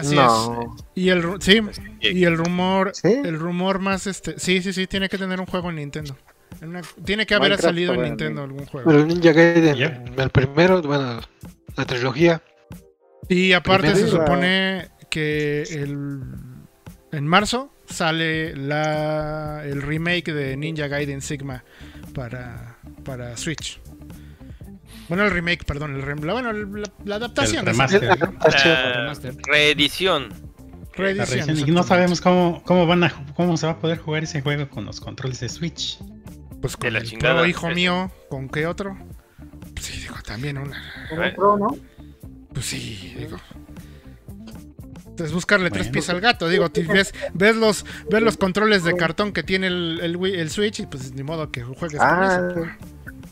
[0.00, 0.76] Así no.
[0.76, 0.84] es.
[0.94, 1.60] Y el sí,
[2.00, 3.08] y el rumor, ¿Sí?
[3.24, 6.16] el rumor más este, sí, sí, sí, tiene que tener un juego en Nintendo.
[6.60, 8.90] En una- tiene que haber Minecraft salido en Nintendo algún juego.
[8.90, 11.20] Pero Ninja Gaiden, el primero, bueno,
[11.76, 12.42] la trilogía.
[13.28, 16.18] Y aparte se supone que el,
[17.12, 21.64] en marzo sale la, el remake de Ninja Gaiden Sigma
[22.14, 23.80] para, para Switch.
[25.08, 27.60] Bueno, el remake, perdón, el rem- la, bueno, el- la, la adaptación.
[27.60, 28.18] El remaster.
[28.18, 28.34] ¿no?
[28.40, 29.36] Ah, Remaster.
[29.46, 30.28] reedición.
[30.30, 33.98] La reedición, reedición, y no sabemos cómo, cómo van a cómo se va a poder
[33.98, 35.98] jugar ese juego con los controles de Switch.
[36.62, 37.34] Pues De con la el chingada.
[37.40, 38.96] Pro, hijo mío, ¿con qué otro?
[39.74, 40.82] Pues sí, digo, también una.
[41.10, 41.76] Como pro, ¿no?
[42.54, 43.36] Pues sí, digo.
[45.18, 49.32] Es buscarle tres pies al gato, digo, ves, ves los ves los controles de cartón
[49.32, 52.66] que tiene el, el Switch y pues ni modo que juegues con Ah, eso.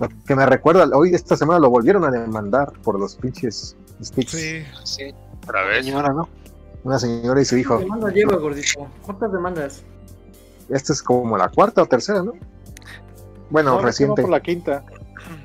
[0.01, 4.33] Lo que me recuerda, hoy esta semana lo volvieron a demandar por los pinches sticks.
[4.33, 5.85] Sí, Sí, Otra vez.
[5.85, 6.29] señora, ¿no?
[6.85, 7.77] Una señora y su hijo.
[7.77, 8.87] ¿Cuántas demandas lleva, gordito?
[9.03, 9.83] ¿Cuántas demandas?
[10.69, 12.33] Esta es como la cuarta o tercera, ¿no?
[13.51, 14.23] Bueno, No, reciente.
[14.23, 14.85] por la quinta.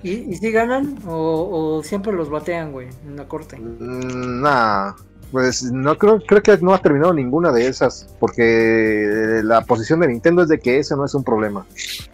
[0.04, 3.58] ¿Y, y si ganan o, o siempre los batean, güey, en la corte?
[3.58, 4.94] Mm, Nah,
[5.32, 10.08] pues no creo, creo que no ha terminado ninguna de esas, porque la posición de
[10.08, 11.66] Nintendo es de que ese no es un problema.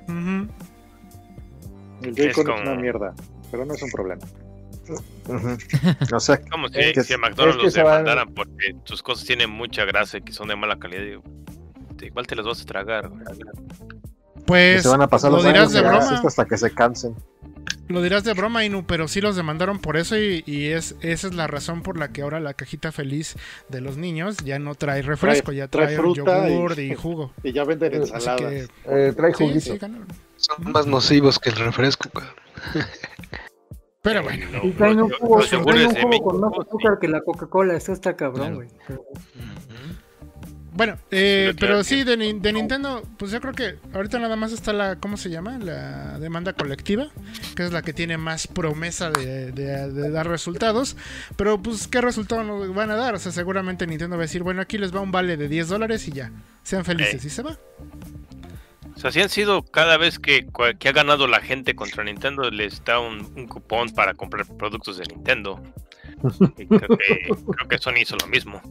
[0.07, 0.47] Ujú.
[2.09, 3.13] El Joy-Con es, como- una mierda,
[3.51, 4.21] pero no es un problema.
[5.27, 5.57] Ujú.
[6.15, 8.75] O sea, Como si, que- si a McDonald's es que los se van- demandaran porque
[8.83, 11.01] tus cosas tienen mucha grasa y que son de mala calidad.
[11.03, 11.23] digo,
[12.01, 13.09] igual te las vas a tragar.
[13.09, 16.21] que Pues se van a pasar lo los dirás años de broma.
[16.27, 17.15] hasta que se cansen.
[17.87, 21.27] Lo dirás de broma, Inu, pero sí los demandaron por eso y, y es esa
[21.27, 23.35] es la razón por la que ahora la cajita feliz
[23.69, 27.31] de los niños ya no trae refresco, ya trae trae, fruta y- yogur y, jugo.
[27.43, 28.39] Y ya venden ensaladas.
[28.39, 29.59] que Eh, trae juguito.
[29.59, 29.79] sí.
[30.37, 32.33] Son más nocivos que el refresco, cabrón.
[34.01, 36.51] Pero bueno, No, Y traen un jugo, los traen yogures un de jugo con más
[36.59, 37.75] azúcar que la Coca-Cola.
[37.75, 38.67] Esto está cabrón, güey.
[40.75, 44.51] Bueno, eh, pero sí, de, Nin- de Nintendo, pues yo creo que ahorita nada más
[44.51, 45.57] está la, ¿cómo se llama?
[45.57, 47.07] La demanda colectiva,
[47.55, 50.95] que es la que tiene más promesa de, de- de dar resultados.
[51.37, 53.15] Pero pues, ¿qué resultado nos van a dar?
[53.15, 55.69] O sea, seguramente Nintendo va a decir, bueno, aquí les va un vale de 10
[55.69, 56.31] dólares y ya,
[56.63, 57.57] sean felices y se va.
[58.95, 62.83] O sea, si han sido cada vez que, ha ganado la gente contra Nintendo, les
[62.85, 65.61] da un, un cupón para comprar productos de Nintendo.
[66.57, 68.61] Y creo, que, creo que Sony hizo lo mismo.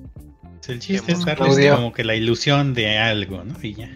[0.66, 1.74] Pues El chiste es darles Claudia.
[1.76, 3.54] como que la ilusión de algo, ¿no?
[3.62, 3.90] Y ya.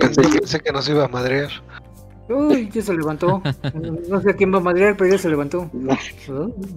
[0.00, 1.50] Pensé, pensé que nos iba a madrear.
[2.28, 3.42] Uy, ya se levantó.
[4.08, 5.68] No sé a quién va a madrear, pero ya se levantó.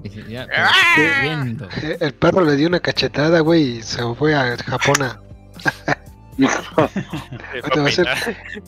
[0.04, 0.72] Dije, ya, ¡Ah!
[0.96, 1.68] pero corriendo.
[1.84, 5.22] Eh, El perro le dio una cachetada, güey, y se fue a Japón a
[6.78, 8.08] va a ser-.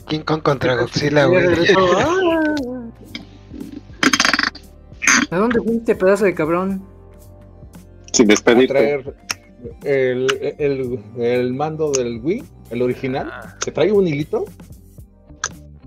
[0.06, 1.46] King Kong contra Godzilla, güey.
[1.96, 2.44] ¡Ah!
[5.30, 6.91] ¿A dónde fuiste, pedazo de cabrón?
[8.12, 8.66] Sin a despedirte.
[8.74, 9.14] traer
[9.84, 10.26] el,
[10.58, 14.44] el, el mando del Wii, el original, Ah, que trae un hilito,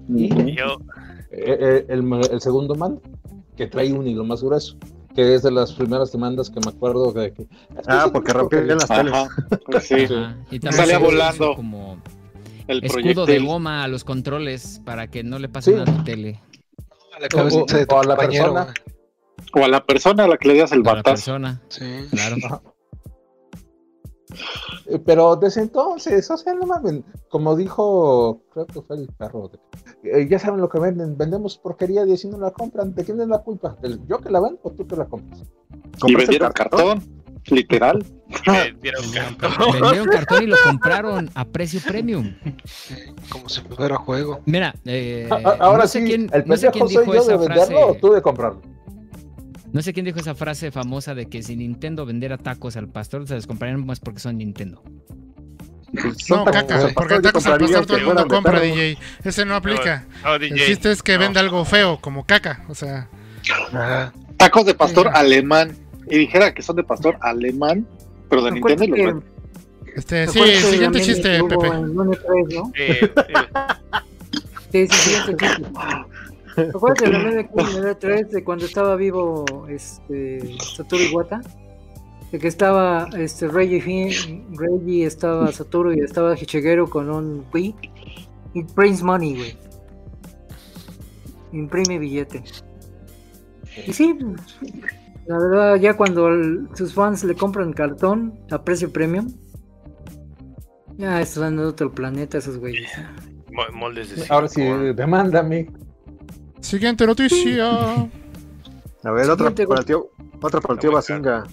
[0.09, 0.77] y yo,
[1.31, 3.01] eh, eh, el, el segundo mando,
[3.57, 4.77] que trae un hilo más grueso,
[5.15, 7.47] que es de las primeras demandas que me acuerdo de que...
[7.87, 9.13] Ah, porque rompieron las teles.
[9.65, 9.95] Pues sí.
[10.51, 11.55] Y también Salía volando.
[11.55, 11.97] como
[12.67, 15.77] El escudo de goma a los controles para que no le pase Sí.
[15.77, 16.39] nada a tu tele.
[17.19, 18.73] La cabecita de tu o a la compañero, persona.
[19.55, 21.15] O a la persona a la que le das el Para la batazo.
[21.15, 21.85] persona, Sí.
[22.11, 22.35] claro.
[24.87, 29.49] Eh, Pero desde entonces, o sea, no mames, como dijo, creo que fue el perro,
[30.03, 33.03] de- eh, ya saben lo que venden, vendemos porquería y si no la compran, ¿de
[33.05, 33.77] quién es la culpa?
[33.81, 35.41] ¿Del yo que la vendo o tú que la compras?
[35.41, 37.25] Y ¿Compraste el vendieron cartón.
[37.47, 38.03] Literal.
[38.47, 39.71] me dieron cartón.
[39.79, 42.33] Vendieron cartón y lo compraron a precio premium.
[43.29, 44.41] Como si fuera juego.
[44.45, 47.31] Mira, eh, A- a- Ahora no sé sí, quién, ¿el no sé soy yo esa
[47.33, 48.61] de venderlo o tú de comprarlo?
[49.75, 53.27] No sé quién dijo esa frase famosa de que si Nintendo vendiera tacos al pastor,
[53.27, 54.81] se les comprarían más porque son Nintendo.
[56.17, 58.61] Son No, caca, porque tacos al pastor todo el mundo compra.
[58.61, 58.97] DJ.
[59.25, 60.05] Ese no aplica.
[60.23, 61.19] No, El DJ, chiste es que no.
[61.19, 62.63] venda algo feo, como caca.
[62.69, 63.09] O sea,
[63.73, 64.13] Ajá.
[64.37, 65.11] Tacos de pastor Sí.
[65.13, 65.75] alemán.
[66.09, 67.85] Y dijera que son de pastor alemán,
[68.29, 69.23] pero de Nintendo y los
[69.97, 71.67] este, sí, la siguiente chiste, Pepe.
[71.67, 72.71] en Lune 3, ¿no?
[72.77, 73.33] Eh, eh,
[74.71, 75.63] Sí, sí, siguiente chiste.
[76.57, 81.03] Acuérdate de la meme que hubo en Lune 3 de cuando estaba vivo este, Satoru
[81.03, 81.41] Iwata.
[82.31, 83.79] De que estaba este, Reggie,
[84.51, 87.75] Reggie, estaba Satoru y estaba Hichigero con un Wii.
[88.53, 89.57] Y Prince Money, güey.
[91.51, 92.43] Imprime billete.
[93.87, 94.17] Y sí,
[95.27, 99.31] la verdad, ya cuando el- sus fans le compran cartón a precio premium,
[100.97, 102.89] ya están en otro planeta esos güeyes.
[103.51, 104.61] mo- moldes de Ahora sí,
[104.95, 105.67] demándame.
[106.65, 108.09] Siguiente noticia.
[109.03, 110.09] A ver, otra para el tío,
[110.41, 111.43] otra para el tío Basinga.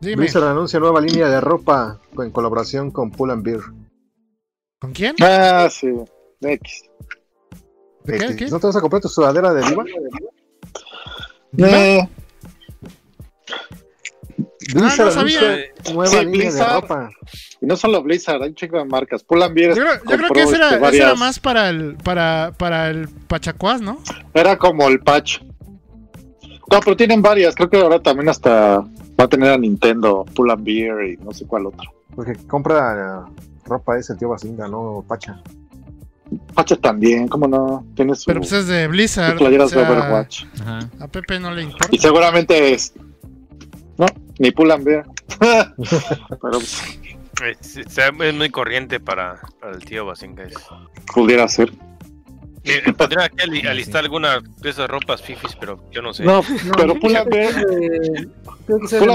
[0.00, 3.62] Dime, Blizzard anuncia nueva línea de ropa en colaboración con Pull and Beer.
[4.80, 5.16] ¿con quién?
[5.22, 5.88] Ah, sí.
[6.42, 6.84] X.
[8.04, 8.24] ¿De qué?
[8.26, 8.50] Este, ¿Qué?
[8.50, 9.84] ¿No te vas a comprar tu sudadera de Diva?
[11.56, 12.06] Eh,
[14.72, 15.40] Blizzard no sabía.
[15.92, 16.72] nueva Sí, línea de Blizzard.
[16.80, 17.10] ropa.
[17.60, 19.22] y no solo Blizzard, hay un chico de marcas.
[19.24, 21.96] Pull&Bear Yo creo, yo creo que ese era, este, ese era varias- más para el,
[21.96, 23.98] para, para el Pachacuás, ¿no?
[24.32, 25.40] Era como el patch.
[26.70, 27.54] No, pero tienen varias.
[27.54, 31.66] Creo que ahora también hasta va a tener a Nintendo, Pull&Bear y no sé cuál
[31.66, 31.90] otro.
[32.14, 33.32] Porque compra eh,
[33.66, 35.40] ropa ese el tío Basinga, no Pacha.
[36.54, 37.84] Patch también, ¿cómo no?
[37.94, 39.36] Tiene su, Pero pues es de Blizzard.
[39.36, 40.44] playeras o sea, de Overwatch.
[40.60, 40.78] Ajá.
[40.98, 41.88] a Pepe no le importa.
[41.90, 42.92] Y seguramente es...
[44.38, 44.50] No, ni
[45.40, 46.98] pero pues,
[47.60, 50.44] Es, es- es muy corriente para, para el tío Basinga.
[51.14, 51.72] pudiera ser.
[52.64, 56.24] Eh, Podría aquí ali- alistar alguna de esas ropas fifis, pero yo no sé.
[56.24, 57.54] No, No, pero Pull&Bear...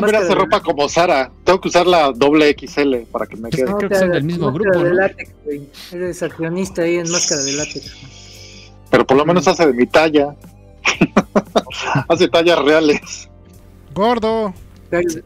[0.02, 1.32] máscara hace de- ropa como Sara.
[1.44, 3.66] Tengo que usar la doble XL para que me quede.
[3.66, 4.96] Creo que te- son del mismo máscara grupo, de ¿no?
[5.02, 5.68] látex, güey.
[5.92, 7.96] Eres accionista ahí en máscara de látex.
[8.92, 10.36] Pero por lo menos hace de mi talla.
[12.08, 13.30] hace tallas reales.
[13.96, 14.54] Gordo.
[14.92, 15.24] Estás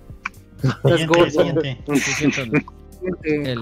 [0.99, 2.61] Siguiente, gordo.
[3.23, 3.60] el-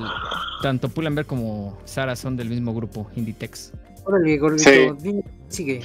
[0.62, 3.72] tanto Pull&Bear como Sara son del mismo grupo, Inditex.
[4.06, 4.70] Órale, gordito.
[4.70, 4.90] Sí.
[5.00, 5.82] dime, Sigue.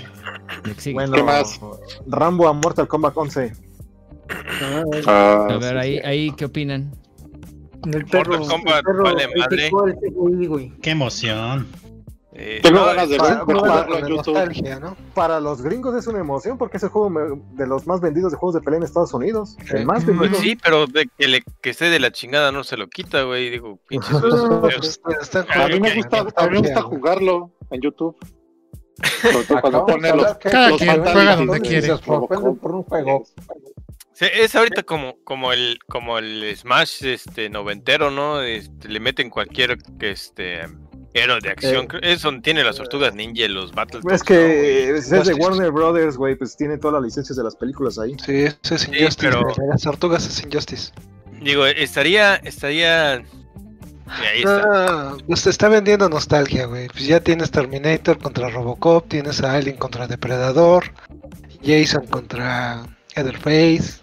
[0.79, 0.95] Sigue.
[0.95, 1.61] Bueno, ¿Qué más?
[2.07, 3.53] Rambo a Mortal Kombat 11.
[5.07, 6.01] Ah, A ver, sí, ahí, sí.
[6.05, 6.93] ahí, ¿qué opinan?
[7.93, 9.71] El perro, Mortal Kombat el perro vale madre.
[9.71, 10.73] CGI, güey.
[10.83, 11.67] Qué emoción.
[12.39, 14.35] Eh, Tengo no, ganas de, Para, ver- de para jugarlo la en YouTube.
[14.35, 14.95] nostalgia, ¿no?
[15.15, 18.37] Para los gringos es una emoción porque es el juego de los más vendidos de
[18.37, 19.57] juegos de pelea en Estados Unidos.
[19.65, 19.77] Sí.
[19.77, 22.77] El más Pues sí, pero de que, le, que esté de la chingada no se
[22.77, 23.49] lo quita, güey.
[23.49, 24.11] Digo, pinches
[24.61, 25.01] pues,
[25.49, 28.17] A mí me gusta, a mí me gusta jugarlo en YouTube.
[29.61, 31.97] Cuando pone los, Cada los quien juega donde de- quiere.
[31.99, 33.25] Por un juego.
[34.13, 38.41] Sí, es ahorita como, como el como el Smash este noventero, ¿no?
[38.41, 40.63] Este, le meten cualquier que este
[41.17, 41.85] héroe de acción.
[41.85, 45.71] Eh, Creo- es donde tiene las tortugas ninja, los Battle Es que es de Warner
[45.71, 48.17] Brothers, güey, pues tiene todas las licencias de las películas ahí.
[48.25, 49.17] Sí, eso es Sí, Injustice.
[49.31, 49.55] pero- güey.
[49.71, 50.93] Las tortugas es Injustice.
[51.43, 53.17] Digo, estaría, estaría.
[53.21, 54.63] y ahí está.
[54.73, 56.89] Ah, pues te está vendiendo nostalgia, güey.
[56.89, 60.85] Pues ya tienes Terminator contra Robocop, tienes a Alien contra Depredador,
[61.65, 62.85] Jason contra
[63.17, 64.01] Leatherface,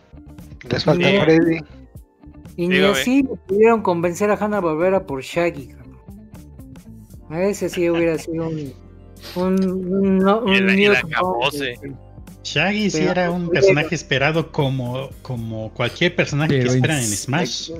[0.69, 1.17] les falta Sí.
[1.23, 1.59] Freddy.
[2.55, 5.73] Y ni así pudieron convencer a Hanna Barbera por Shaggy.
[7.33, 8.73] A ese sí hubiera sido un.
[9.35, 9.63] Un.
[9.63, 10.17] Un.
[10.19, 10.95] no- el- un y el
[12.43, 17.71] Shaggy sí era un personaje esperado como, como cualquier personaje que esperan en Smash.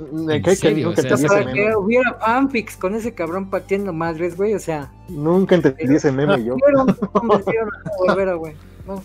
[1.52, 4.54] Que hubiera fanfics con ese cabrón pateando madres, güey.
[4.54, 6.56] O sea, Nunca entendí ese meme yo.
[6.56, 8.54] pudieron, no Hanna Barbera, güey.
[8.86, 9.02] No.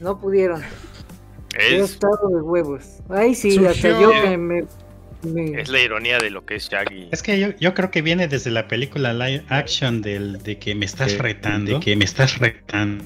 [0.00, 0.62] No pudieron.
[1.58, 2.84] Es, estado de huevos.
[3.08, 4.36] Ahí sí, Surgió- hasta yo me.
[4.38, 4.64] me,
[5.22, 7.08] es la ironía de lo que es Shaggy.
[7.12, 10.74] Es que yo, yo creo que viene desde la película live action del de que
[10.74, 13.04] me estás retando, de que me estás retando.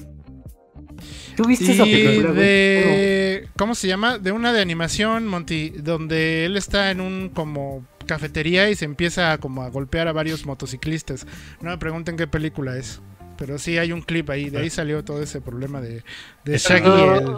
[1.35, 3.47] ¿Tú viste esa película, de.
[3.57, 4.17] ¿Cómo se llama?
[4.17, 9.37] De una de animación, Monty, donde él está en un como cafetería y se empieza
[9.39, 11.27] como a golpear a varios motociclistas.
[11.61, 13.01] No me pregunten qué película es.
[13.37, 16.03] Pero sí hay un clip ahí, de ahí salió todo ese problema de,
[16.45, 16.87] de Shaggy.
[16.87, 17.35] y el-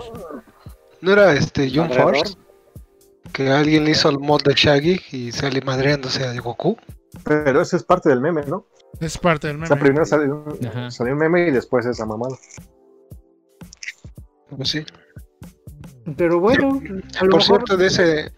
[1.02, 2.18] ¿No era este ¿Alrededor?
[2.18, 2.36] Force?
[3.34, 6.78] Que alguien hizo el mod de Shaggy y sale madreándose a Goku.
[7.24, 8.66] Pero eso es parte del meme, ¿no?
[9.00, 9.86] Es parte del O sea, meme.
[9.88, 10.46] primero salió,
[10.90, 12.36] salió un meme y después esa mamada.
[14.56, 14.86] Pues sí.
[16.16, 16.82] Pero bueno,
[17.20, 17.42] a lo Por mejor.
[17.44, 18.32] cierto, de ese, de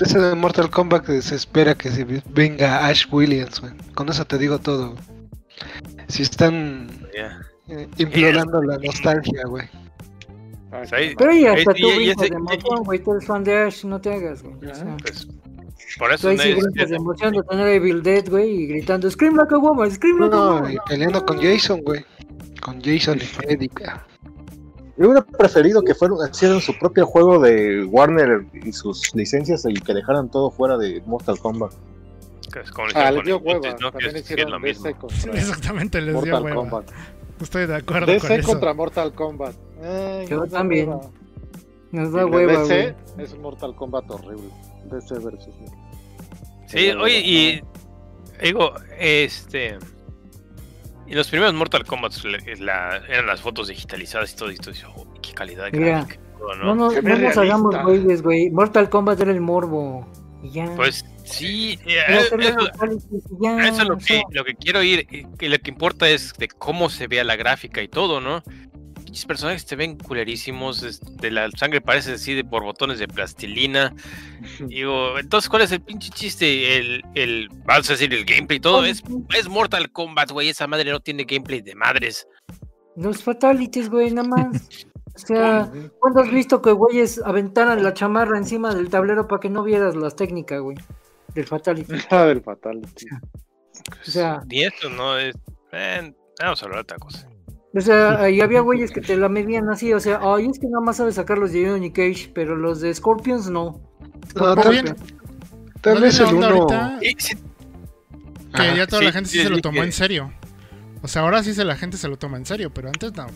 [0.00, 3.72] ese de Mortal Kombat que se espera que se venga Ash Williams, güey.
[3.94, 4.94] Con eso te digo todo.
[6.08, 6.88] Si están
[7.68, 9.68] eh, implorando la nostalgia, güey.
[10.74, 12.98] Ah, Pues ahí- Pero y hasta ahí tú y brincas ese- de emoción, güey.
[13.02, 14.70] Tú eres fan de Ash, no te hagas, güey.
[14.70, 15.28] O sea, pues,
[15.98, 18.50] por eso ahí no sí es- brincas de emoción de tener a Evil Dead, güey,
[18.50, 20.72] y gritando Scream like a woman, Scream like a No, woman.
[20.72, 22.04] y peleando con Jason, güey.
[22.60, 23.70] Con Jason y Freddy.
[24.96, 29.74] Yo hubiera preferido que fueran, hicieran su propio juego de Warner y sus licencias y
[29.74, 31.72] que dejaran todo fuera de Mortal Kombat.
[32.52, 33.60] que es como le Ah, les con dio hueva.
[33.60, 33.76] ¿no?
[33.76, 34.84] Que También es, que es hicieron lo mismo.
[34.96, 36.56] Contra Exactamente, les dio Mortal hueva.
[36.56, 36.90] Kombat.
[37.40, 38.48] Estoy de acuerdo con DC eso.
[38.48, 39.54] contra Mortal Kombat.
[39.84, 40.88] Nos da también.
[40.88, 41.10] hueva.
[41.92, 43.24] Nos da hueva, DC güey.
[43.26, 44.50] es un Mortal Kombat horrible.
[44.90, 45.54] DC versus.
[46.66, 47.62] Sí, oye, y
[48.42, 49.78] digo, este.
[51.06, 52.14] Y los primeros Mortal Kombat
[52.60, 55.98] la- eran las fotos digitalizadas y todo, y todo, y, oh, qué calidad de Mira,
[56.00, 56.20] gráfica.
[56.58, 56.74] ¿no?
[56.74, 58.50] No, nos hagamos güeyes, güey.
[58.50, 60.06] Mortal Kombat era el morbo.
[60.42, 60.72] Y ya.
[60.76, 65.48] Pues sí, eh, eso, ya, es lo sea, que, lo que quiero ir, eh, que
[65.48, 68.42] lo que importa es de cómo se vea la gráfica y todo, ¿no?
[69.26, 73.94] Personajes te ven culerísimos, este, la sangre parece así de por botones de plastilina.
[74.60, 76.76] Digo, entonces, ¿cuál es el pinche chiste?
[76.76, 79.02] El, el, vas a decir, el gameplay y todo, es,
[79.36, 82.26] es Mortal Kombat, güey, esa madre no tiene gameplay de madres.
[82.96, 84.86] Los fatalities, güey, nada más.
[85.14, 85.70] O sea,
[86.00, 89.96] ¿cuándo has visto que güeyes aventaran la chamarra encima del tablero para que no vieras
[89.96, 90.76] las técnicas, güey?
[91.34, 91.94] Del fatality.
[92.10, 93.06] Ah, del Fatality.
[94.06, 95.18] O sea, Ni esto, ¿no?
[95.18, 95.34] Es,
[95.72, 97.28] eh, vamos a hablar de otra cosa.
[97.76, 100.66] O sea, ahí había güeyes que te la medían así, o sea, ay, es que
[100.68, 103.80] nada más sabes sacar los de Johnny Cage, pero los de Scorpions no.
[105.80, 106.46] Tal, vez el uno.
[106.46, 107.34] ahorita Y sí,
[108.54, 110.32] que Ajá, ya toda sí, la gente sí, se lo tomó que- en serio.
[111.02, 113.26] O sea, ahora sí se la gente se lo toma en serio, pero antes no.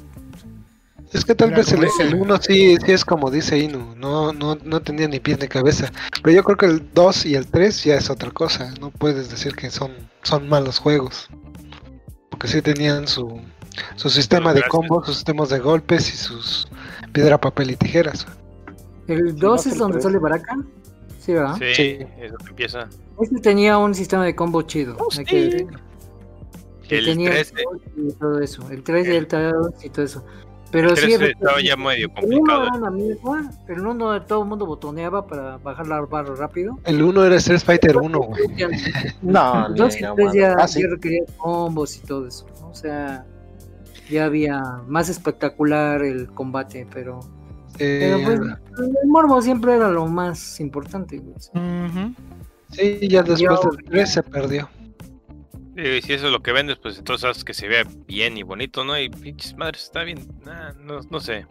[1.12, 3.94] Es que tal vez el, como dice- el uno sí, sí es como dice Inu,
[3.96, 5.90] no, no, no tenía ni pies ni cabeza.
[6.22, 8.72] Pero yo creo que el 2 y el 3 ya es otra cosa.
[8.80, 9.92] No puedes decir que son,
[10.22, 11.28] son malos juegos.
[12.30, 13.40] Porque sí tenían su,
[13.96, 16.68] su sistema de combos, sus sistemas de golpes y sus
[17.12, 18.26] piedra, papel y tijeras.
[19.06, 20.56] El 2 más es el donde sale Baraka.
[21.18, 21.56] Sí, ¿verdad?
[21.58, 21.98] sí, Sí.
[22.20, 22.88] eso que empieza.
[23.20, 24.96] Este tenía un sistema de combo chido.
[24.98, 25.50] Oh, hay que sí.
[25.50, 25.66] decir.
[26.88, 27.54] Que El tenía 13,
[27.96, 28.70] y todo eso.
[28.70, 30.24] El 3 y el 3 y todo eso.
[30.70, 32.62] Pero el sí, 13 estaba ya medio el 1 complicado.
[32.64, 33.50] era.
[33.74, 36.78] El 1 todo el mundo botoneaba para bajar la barra rápido.
[36.84, 38.42] El 1 era Street Fighter 1, güey.
[39.22, 40.52] No, El ni 2 y no, el 3 ya.
[40.58, 40.82] Ah, sí.
[40.82, 42.46] ya requerían combos y todo eso.
[42.60, 42.68] ¿no?
[42.70, 43.24] O sea,
[44.10, 47.20] ya había más espectacular el combate, pero,
[47.78, 51.18] Eh, pero pues, el morbo siempre era lo más importante.
[51.18, 51.34] güey.
[51.86, 52.14] Ujú.
[52.70, 54.68] sí, ya después del 3 se perdió.
[55.76, 58.42] Y si eso es lo que vendes, pues entonces haces que se vea bien y
[58.42, 58.98] bonito, ¿no?
[58.98, 60.18] Y pinches madres, está bien.
[60.44, 61.46] nah, no, no sé.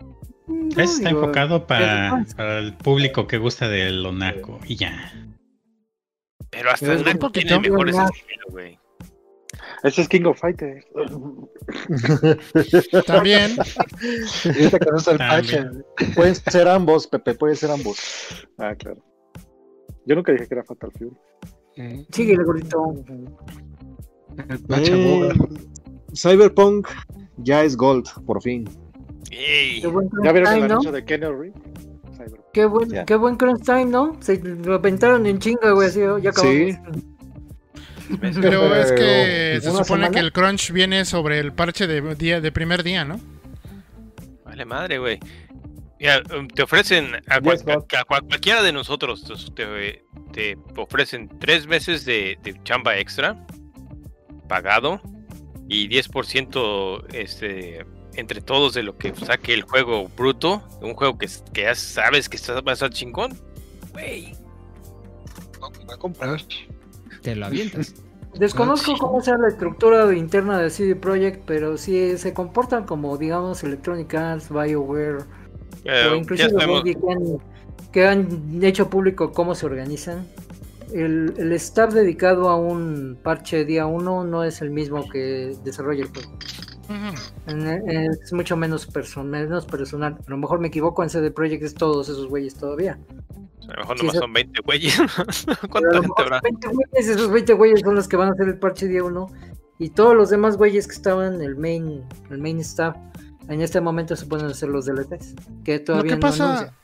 [0.47, 2.25] No, Ese está digo, enfocado para,
[2.59, 5.13] el público que gusta del Onaco y ya.
[6.49, 8.79] Pero hasta Pero el Naco tiene mejores estilos, güey.
[9.87, 10.85] Ese es King of Fighters.
[13.05, 13.51] También.
[15.17, 15.85] También.
[16.15, 17.97] Pueden ser ambos, Pepe, puede ser ambos.
[18.57, 19.01] Ah, claro.
[20.05, 21.11] Yo nunca dije que era Fatal Fury.
[21.77, 22.95] Eh, Síguele, gordito.
[24.69, 25.33] Eh.
[26.13, 26.87] Cyberpunk
[27.37, 28.67] ya es Gold, por fin.
[29.31, 30.73] Ey, Qué buen ¿Ya vieron el time, ¿no?
[30.75, 31.53] anuncio de Kenny Reeves?
[32.53, 33.05] Qué buen, Ya.
[33.05, 34.17] qué buen crunch time, ¿no?
[34.21, 36.55] Se lo aventaron en chinga, güey, así, ya acabamos.
[36.55, 36.77] Sí.
[38.41, 40.11] Pero es que se ¿una supone semana?
[40.11, 43.19] que el crunch viene sobre el parche de, día, de primer día, ¿no?
[44.45, 45.19] vale madre, güey.
[45.99, 47.63] Mira, um, te ofrecen a, cual-
[48.27, 49.23] cualquiera de nosotros,
[49.55, 53.45] te, te ofrecen tres meses de, de chamba extra
[54.47, 55.01] pagado
[55.67, 57.85] y 10% este,
[58.15, 62.29] entre todos de lo que saque el juego bruto, un juego que, que ya sabes
[62.29, 63.37] que está, va a estar chingón.
[63.91, 64.33] Güey,
[65.89, 66.39] Va a comprar.
[67.27, 67.93] Te lo avientas.
[68.39, 73.63] Desconozco cómo sea la estructura interna de CD Projekt, pero sí se comportan como, digamos,
[73.65, 75.25] Electronic Arts, BioWare,
[75.83, 76.49] eh, o inclusive
[76.83, 77.37] que han,
[77.91, 80.25] que han hecho público cómo se organizan.
[80.93, 86.03] El, el staff dedicado a un parche día 1 no es el mismo que desarrolla
[86.03, 86.31] el juego.
[86.89, 87.51] Ujú.
[87.51, 90.17] En- en- Es mucho menos, person menos personal.
[90.25, 92.97] A lo mejor me equivoco en CD Projekt es todos esos güeyes todavía.
[93.67, 94.97] a lo mejor sí, nomás eso- son 20 güeyes.
[95.69, 96.39] ¿Cuánta lo gente mejor habrá?
[96.41, 99.27] 20 güeyes, esos 20 güeyes son los que van a hacer el parche día 1.
[99.79, 102.95] Y todos los demás güeyes que estaban, el main, el main staff,
[103.49, 105.35] en este momento se pueden hacer los DLTs.
[105.63, 106.75] Que Lo todavía que no pasa, anuncian.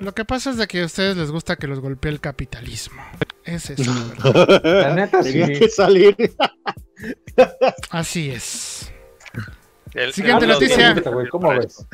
[0.00, 3.00] lo que pasa es de que a ustedes les gusta que los golpee el capitalismo.
[3.44, 3.90] Es eso,
[4.24, 4.62] la verdad.
[4.64, 5.52] La neta, Tenía sí.
[5.58, 6.16] que salir.
[7.90, 8.90] Así es.
[9.94, 10.94] El- Siguiente el- noticia.
[11.30, 11.86] ¿Cómo ves?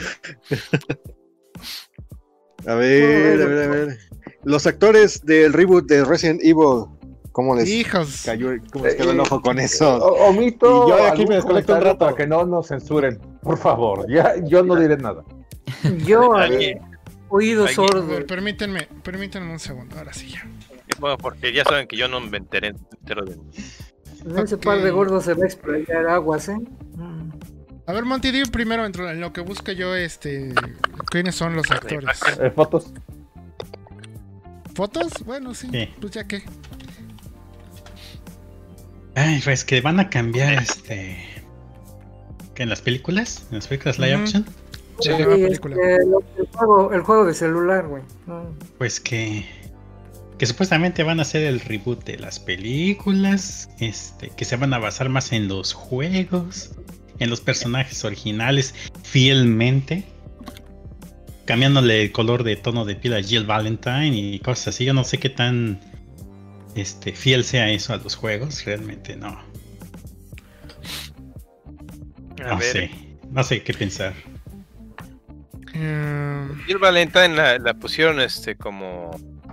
[2.66, 3.98] A ver, a ver, a ver.
[4.44, 6.86] Los actores del reboot de Resident Evil,
[7.32, 8.22] ¿cómo les Hijos.
[8.24, 9.96] cayó, cómo les quedó el ojo con eso?
[9.96, 11.98] O- omito Y yo aquí me desconecto un rato.
[11.98, 13.18] para que no nos censuren.
[13.42, 15.24] Por favor, ya yo no diré nada.
[16.06, 16.78] Yo, eh,
[17.28, 18.06] oído sordo.
[18.06, 20.46] ver, permítanme, permítanme un segundo, ahora sí ya.
[20.98, 23.34] Bueno, porque ya saben que yo no me enteré entero de
[24.24, 26.58] En ese par de gordos se va a explayar aguas, ¿eh?
[27.90, 27.92] Mm.
[27.92, 30.54] A ver, Monty, di primero en en lo que busque yo, este,
[31.10, 32.20] quiénes son los actores.
[32.40, 32.92] Eh, fotos.
[34.74, 35.12] ¿Fotos?
[35.24, 35.88] Bueno, sí, Sí.
[36.00, 36.42] pues ya que.
[39.14, 41.18] Ay, pues que van a cambiar este.
[42.54, 43.46] ¿Qué en las películas?
[43.50, 44.22] ¿En las películas live Ujú.
[44.24, 44.46] action?
[45.00, 45.76] Sí, la Sí, película.
[45.76, 48.02] este, lo- el, juego, el juego de celular, güey.
[48.78, 49.44] Pues que.
[50.38, 53.68] Que supuestamente van a hacer el reboot de las películas.
[53.78, 54.30] Este.
[54.30, 56.70] Que se van a basar más en los juegos.
[57.20, 58.74] En los personajes originales.
[59.04, 60.04] Fielmente.
[61.44, 64.84] Cambiándole el color de tono de piel a Jill Valentine y cosas así.
[64.84, 65.80] Yo no sé qué tan.
[66.74, 68.64] Este, fiel sea eso a los juegos.
[68.64, 69.40] Realmente no.
[72.44, 72.90] A No ver, sé.
[73.30, 74.14] No sé qué pensar.
[75.74, 79.10] Eh, Jill Valentine la, la pusieron este como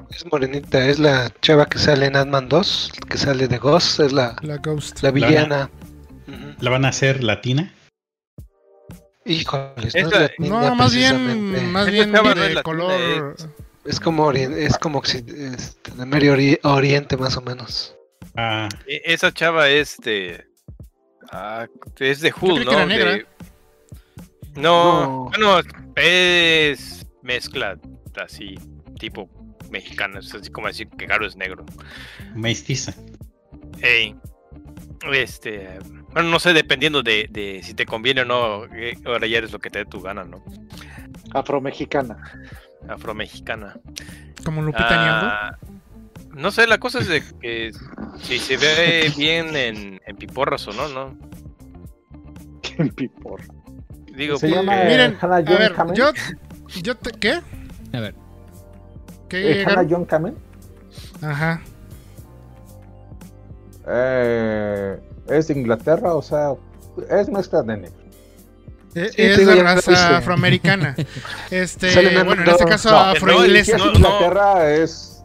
[0.10, 4.14] Es morenita, es la chava que sale en Ant-Man 2, que sale de Ghost, es
[4.14, 5.02] la, la Ghost.
[5.04, 5.70] la villana.
[6.60, 7.74] ¿La van a hacer latina?
[9.26, 11.62] Híjoles, Esa- no, es latina No, más bien, precisamente.
[11.68, 13.36] más Esta bien de latina, color.
[13.86, 17.96] Es como, orien- es como este, de Medio Ori- Oriente más o menos.
[18.36, 20.46] Ah, e- esa chava es de
[21.32, 21.68] ah,
[22.00, 22.72] es de que ¿no?
[22.72, 23.12] era negra.
[23.12, 23.26] De-
[24.56, 25.24] No, No.
[25.30, 25.60] bueno,
[25.96, 27.78] es mezcla
[28.22, 28.56] así
[29.00, 29.30] tipo
[29.70, 31.66] mexicana, es así como decir que Garo es negro.
[32.36, 32.94] mestiza.
[33.82, 34.16] Ey,
[35.14, 35.80] este,
[36.14, 39.52] bueno, no sé, dependiendo de, de si te conviene o no, eh, ahora ya eres
[39.52, 40.44] lo que te dé tu gana, ¿no?
[41.34, 42.18] Afromexicana.
[42.88, 43.76] Afromexicana.
[44.44, 45.28] Como Lupita Nyong'o.
[45.32, 45.58] Ah,
[46.36, 47.72] no sé, la cosa es de que
[48.22, 51.18] si se ve bien en, en piporras o no, ¿no?
[52.62, 53.42] Qué pipor.
[54.16, 55.96] Digo, Se porque- llama Miren, Hannah A ver, Kamen.
[55.96, 56.12] yo,
[56.82, 57.40] yo te, ¿qué?
[57.94, 58.16] A ver.
[59.30, 59.62] ¿Qué?
[59.62, 59.86] Eh, Hannah?
[59.90, 60.36] John Kamen.
[61.22, 61.62] Ajá.
[63.90, 65.00] Eh,
[65.30, 66.54] es de Inglaterra, o sea,
[67.10, 67.92] es mezcla de negro.
[68.96, 70.96] Eh, Sí, es lo raza afroamericana.
[71.52, 71.94] Este,
[72.24, 73.78] bueno, en este caso No, afroinglesa.
[73.78, 75.24] No, Inglaterra, es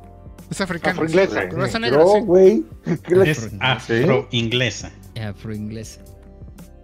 [0.51, 0.93] Es africana.
[0.95, 1.41] Afroinglesa.
[1.51, 2.21] Raza negra, negro, sí.
[2.21, 2.65] güey.
[3.05, 4.91] ¿Qué le- Es afro-inglesa.
[5.21, 6.01] Afro-inglés.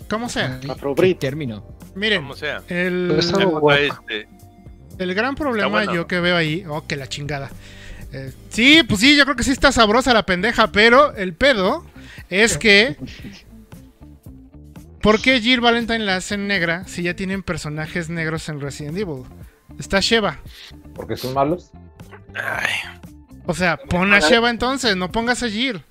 [0.09, 0.59] como sea.
[0.61, 1.19] ¿Qué Afrobrit.
[1.19, 1.65] término?
[1.95, 2.63] Miren, Como sea.
[2.69, 3.81] el, Pero está La muy cosa guapa.
[3.81, 4.27] es, eh,
[4.99, 5.95] el gran problema bueno.
[5.95, 7.51] yo que veo ahí, oh, que la chingada.
[8.13, 11.85] Eh, sí, pues sí, yo creo que sí está sabrosa la pendeja, pero el pedo
[12.31, 12.97] es que.
[15.01, 19.23] ¿Por qué Jill Valentine la hacen negra si ya tienen personajes negros en Resident Evil?
[19.79, 20.41] Está Sheva.
[20.95, 21.71] Porque son malos.
[22.35, 23.01] ay,
[23.47, 25.85] O sea, pon a Sheva entonces, no pongas a Jill.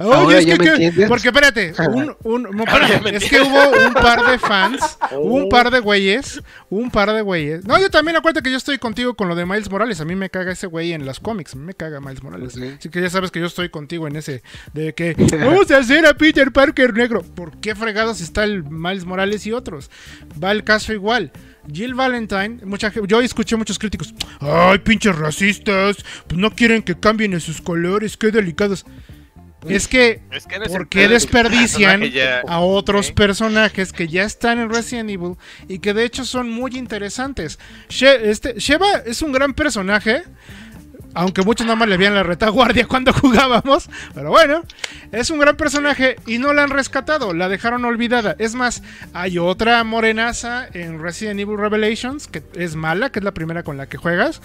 [0.00, 1.08] Ahora Oye, es ya que, me que- entiendes.
[1.08, 1.72] porque espérate,
[2.22, 7.12] un, espérate, es que hubo un par de fans, un par de güeyes, un par
[7.12, 7.64] de güeyes.
[7.66, 10.00] No, yo también acuérdate que yo estoy contigo con lo de Miles Morales.
[10.00, 12.52] A mí me caga ese güey en las cómics, me caga Miles Morales.
[12.52, 12.74] Sí.
[12.78, 16.06] Así que ya sabes que yo estoy contigo en ese de que vamos a hacer
[16.06, 17.22] a Peter Parker negro.
[17.22, 19.90] ¿Por qué fregados está el Miles Morales y otros?
[20.42, 21.32] Va el caso igual.
[21.72, 24.14] Jill Valentine, mucha, yo escuché muchos críticos.
[24.38, 25.96] Ay, pinches racistas,
[26.28, 28.86] pues no quieren que cambien en sus colores, qué delicados.
[29.66, 34.70] Es que es que ¿Por qué desperdician ya- a otros personajes que ya están en
[34.70, 35.34] Resident Evil
[35.66, 37.58] y que de hecho son muy interesantes?
[37.88, 40.22] She- este, Sheva es un gran personaje,
[41.14, 44.62] aunque muchos nada más le veían la retaguardia cuando jugábamos, pero bueno,
[45.10, 48.36] es un gran personaje y no la han rescatado, la dejaron olvidada.
[48.38, 48.82] Es más,
[49.12, 53.76] hay otra morenaza en Resident Evil Revelations que es mala, que es la primera con
[53.76, 54.40] la que juegas.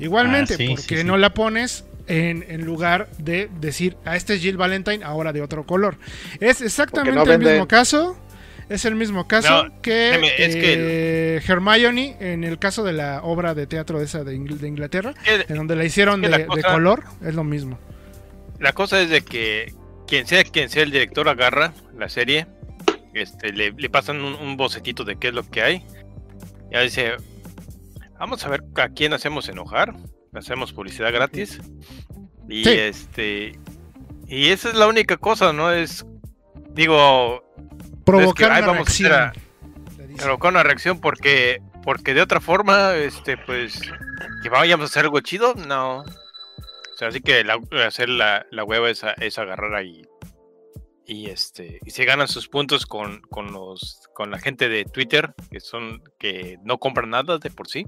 [0.00, 1.04] Igualmente, Ah, sí, ¿por sí, qué sí.
[1.04, 5.42] no la pones en, en lugar de decir a este es Jill Valentine ahora de
[5.42, 5.96] otro color?
[6.40, 8.18] Es exactamente no el mismo caso.
[8.68, 13.54] Es el mismo caso No, que, es eh, Hermione en el caso de la obra
[13.54, 16.46] de teatro de esa de, Ingl- de Inglaterra, en donde la hicieron es que de,
[16.48, 17.78] la de cosa- color, es lo mismo.
[18.58, 19.72] La cosa es de que
[20.08, 22.48] quien sea quien sea el director agarra la serie,
[23.14, 25.84] este, le, le pasan un, un bocetito de qué es lo que hay.
[26.72, 27.12] Ya dice,
[28.18, 29.94] vamos a ver a quién hacemos enojar,
[30.38, 31.60] hacemos publicidad gratis.
[32.48, 32.70] Y Sí.
[32.70, 33.58] este
[34.28, 35.70] y esa es la única cosa, ¿no?
[35.72, 36.04] Es
[36.70, 37.42] digo,
[38.04, 39.12] Provocar una vamos reacción.
[39.12, 39.32] a-
[40.16, 43.80] provocar una reacción porque porque de otra forma, este, pues
[44.42, 45.98] que vayamos a hacer algo chido, no.
[46.00, 50.02] O sea, así que la, hacer la, la hueva es, a- es agarrar ahí
[51.08, 55.34] y este y se ganan sus puntos con, con los con la gente de Twitter
[55.50, 57.84] que son que no compran nada de por sí,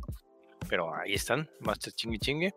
[0.68, 2.54] pero ahí están, más chingue chingue.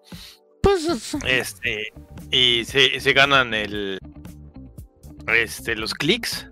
[0.62, 1.88] Pues, es- Este,
[2.32, 4.00] y se, se ganan el
[5.28, 6.48] este los clics,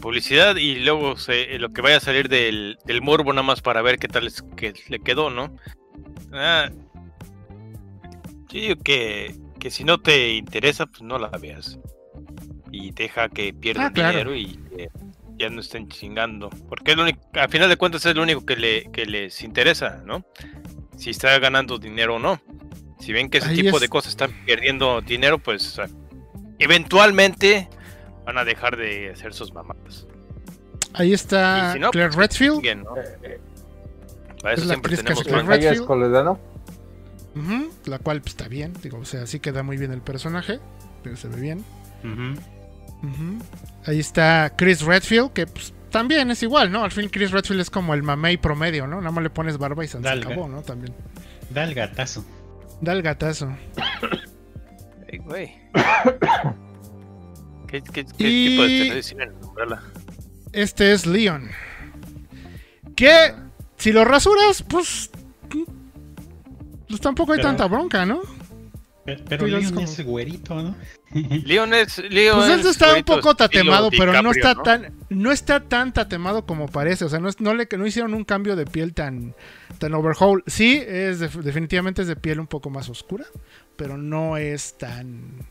[0.00, 3.82] publicidad y luego se, lo que vaya a salir del, del morbo nada más para
[3.82, 5.56] ver qué tal es que le quedó, ¿no?
[6.32, 6.70] Ah,
[8.48, 11.78] yo digo que, que si no te interesa, pues no la veas.
[12.70, 14.32] Y deja que pierda Ah, claro.
[14.32, 14.58] dinero y
[15.42, 16.48] ya no estén chingando.
[16.68, 19.42] Porque es lo único, al final de cuentas es lo único que, le, que les
[19.42, 20.24] interesa, ¿no?
[20.96, 22.40] Si está ganando dinero o no.
[23.00, 25.86] Si ven que ese Ahí tipo es- de cosas están perdiendo dinero, pues o sea,
[26.58, 27.68] eventualmente
[28.24, 30.06] van a dejar de hacer sus mamadas.
[30.94, 32.76] ahí está Y si no, Claire pues, Redfield.
[32.76, 32.94] ¿no?
[34.40, 35.86] Para Es eso la siempre tenemos es Redfield.
[37.34, 40.60] Ujú, la cual pues, está bien, digo, o sea, sí queda muy bien el personaje,
[41.02, 41.64] pero se ve bien.
[43.02, 43.12] Ujú.
[43.12, 43.38] Ujú.
[43.86, 46.84] Ahí está Chris Redfield, que pues, también es igual, ¿no?
[46.84, 48.98] Al fin Chris Redfield es como el mamey promedio, ¿no?
[48.98, 50.26] Nada más le pones barba y se Dalga.
[50.30, 50.62] acabó, ¿no?
[50.62, 50.94] También.
[51.50, 52.24] Da el gatazo.
[52.80, 53.54] Da el gatazo.
[55.08, 55.52] Ey, güey.
[57.68, 59.82] ¿Qué, qué, qué Y- tipo de Umbrella?
[60.52, 61.48] Este es Leon.
[62.94, 63.34] Que
[63.78, 65.10] si lo rasuras, pues.
[66.88, 68.20] Pues tampoco hay Pero- tanta bronca, ¿no?
[69.04, 70.76] Pe- Pero Pero es Leon como- es güerito, ¿no?
[71.44, 71.98] Leon es.
[71.98, 74.62] Leon Pues él es está un poco tatemado, pero no está ¿no?
[74.62, 78.14] tan no está tan tatemado como parece, o sea, no, es- no le no hicieron
[78.14, 79.34] un cambio de piel tan
[79.78, 80.44] tan overhaul.
[80.46, 83.24] Sí, es def- definitivamente es de piel un poco más oscura,
[83.76, 85.48] pero no es tan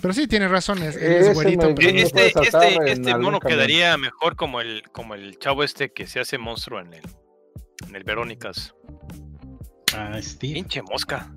[0.00, 3.38] Pero sí tiene razón, es, es Ese güerito, me- pero- me Este, este, este mono
[3.38, 3.58] camión.
[3.58, 7.04] quedaría mejor como el, como el chavo este que se hace monstruo en el,
[7.88, 8.74] en el Verónicas.
[9.94, 10.54] Ah, Steve.
[10.54, 11.32] Pinche mosca.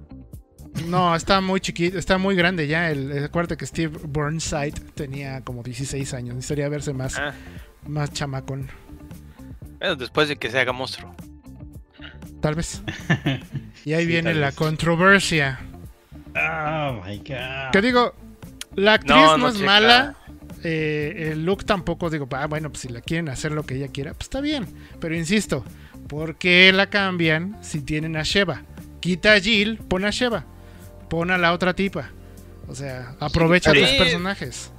[0.87, 5.63] No, está muy chiquito, está muy grande ya, el, acuérdate que Steve Burnside tenía como
[5.63, 7.33] 16 años, necesitaría verse más Ah,
[7.87, 8.69] más chamacón,
[9.79, 11.15] bueno, después de que se haga monstruo.
[12.41, 12.81] tal vez.
[13.85, 14.55] Y ahí Sí, viene la vez.
[14.55, 15.59] controversia.
[16.35, 17.71] Oh my god.
[17.73, 18.15] Que digo,
[18.75, 19.65] la actriz No, no, no es checa.
[19.65, 20.15] mala.
[20.63, 23.89] eh, el look tampoco, digo, ah, bueno, pues si la quieren hacer lo que ella
[23.89, 24.65] quiera, pues está bien.
[25.01, 25.65] Pero insisto,
[26.07, 28.61] ¿por qué la cambian si tienen a Sheva?
[29.01, 30.45] Quita a Jill, pon a Sheva.
[31.13, 32.09] Pon a la otra tipa.
[32.67, 33.81] O sea, aprovecha Sí.
[33.81, 34.71] tus personajes.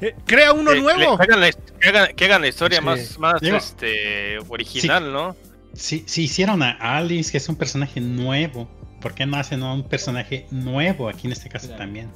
[0.00, 1.18] Eh, crea uno Que- nuevo.
[1.18, 2.84] Que hagan la, que hagan- que hagan la historia Sí.
[2.86, 5.36] más, más Digo, este, original, ¿no?
[5.74, 8.70] Si, si hicieron a Alice, que es un personaje nuevo,
[9.02, 11.82] ¿por qué no hacen a un personaje nuevo aquí en este caso Claro.
[11.82, 12.10] también?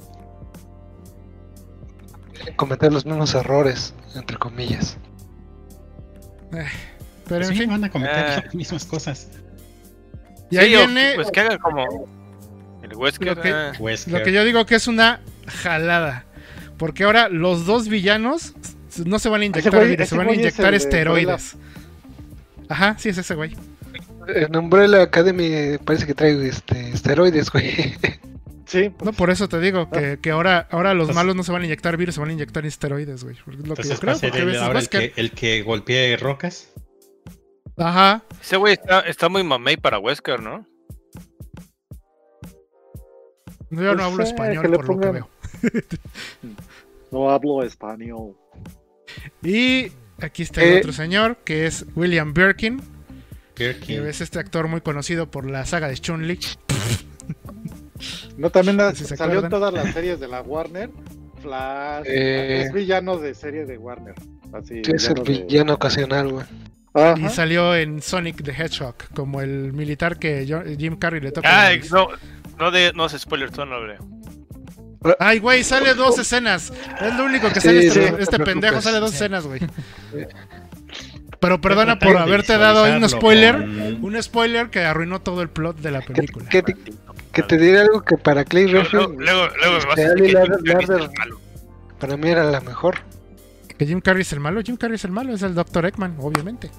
[2.55, 4.97] Cometer los mismos errores, entre comillas.
[7.27, 7.69] Pero en Sí, fin.
[7.69, 8.41] van a cometer Ah.
[8.45, 9.27] las mismas cosas.
[10.49, 11.85] Y ahí viene Pues que hagan como.
[12.89, 13.27] El Wesker.
[13.27, 14.13] Lo que- ah, Wesker.
[14.13, 16.25] lo que yo digo que es una jalada.
[16.77, 18.53] Porque ahora los dos villanos
[19.05, 20.77] no se van a inyectar güey- virus, se ese van a es inyectar el de
[20.77, 21.55] esteroides.
[22.69, 23.55] Ajá, sí es ese güey.
[24.27, 27.95] En Umbrella Academy parece que trae este, esteroides, güey.
[28.65, 29.97] Sí, No, por eso te digo Ah.
[29.97, 32.31] que, que ahora, ahora los Entonces- malos no se van a inyectar virus, se van
[32.31, 33.37] a inyectar esteroides, güey.
[33.37, 36.69] Lo que yo Entonces va creo, a ves ahora el que, el que golpee rocas.
[37.77, 38.23] Ajá.
[38.41, 40.67] Ese güey está, está muy mamey para Wesker, ¿no?
[43.69, 45.29] Yo no Pues, hablo eh, español que por lo que pongan- veo.
[47.11, 48.35] no hablo español.
[49.43, 49.91] Y
[50.21, 50.77] aquí está el Eh.
[50.79, 52.81] otro señor, que es William Birkin,
[53.55, 54.05] que Birkin.
[54.07, 56.39] es este actor muy conocido por la saga de Chun-Li.
[58.37, 60.89] No, también la- Si se salió en todas las series de la Warner.
[61.41, 62.05] Flash.
[62.07, 62.63] Eh.
[62.65, 64.15] Es villano de serie de Warner.
[64.53, 66.45] Así, Es el villano de- ocasional, güey.
[66.93, 67.15] Ajá.
[67.19, 70.45] Y salió en Sonic the Hedgehog, como el militar que
[70.79, 71.47] Jim Carrey le toca.
[71.69, 72.07] Ah, no,
[72.59, 73.97] no, de, no se spoiler todo, hombre.
[75.19, 76.73] Ay, güey, sale dos escenas.
[76.99, 79.45] Es lo único que Sí, sale este, sí, no te este pendejo, sale dos escenas,
[79.45, 79.61] güey.
[81.39, 83.55] Pero perdona por haberte dado ahí un spoiler.
[83.55, 86.49] Un spoiler que arruinó todo el plot de la Que, película.
[86.49, 86.63] que,
[87.31, 90.63] que te diré algo que para Clay Luego, Redfield luego, luego me vas a Este,
[90.63, 91.09] que es
[91.99, 92.97] para mí era la mejor.
[93.77, 94.61] Que Jim Carrey es el malo.
[94.63, 95.85] Jim Carrey es el malo, es el Dr.
[95.85, 96.71] Eggman, obviamente.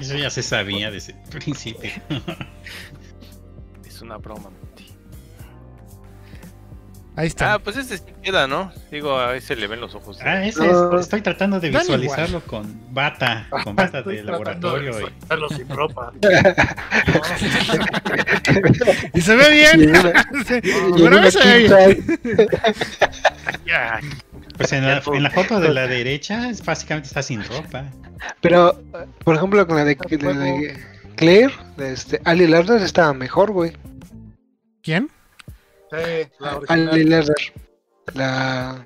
[0.00, 1.90] Eso ya se sabía desde el principio.
[3.98, 4.42] Es una broma.
[4.50, 4.86] Monty.
[7.16, 7.54] Ahí está.
[7.54, 8.70] Ah, pues este sí queda, ¿no?
[8.92, 10.20] Digo, ahí se le ven los ojos.
[10.24, 14.92] Ah, ese es- estoy tratando de visualizarlo con bata, con bata de laboratorio.
[15.00, 16.12] y- sin ropa.
[19.14, 19.92] Y se ve bien.
[20.94, 22.18] Pero se ve bien.
[24.56, 27.84] Pues en la, en la foto de la derecha, es- básicamente está sin ropa.
[28.40, 28.80] Pero,
[29.24, 30.84] por ejemplo, con la de, de- de
[31.18, 33.72] Claire, este, Ali Lardner estaba mejor, güey.
[34.82, 35.10] ¿Quién?
[35.90, 36.88] Sí, la original.
[36.90, 37.36] Ali Lardner.
[38.14, 38.84] La,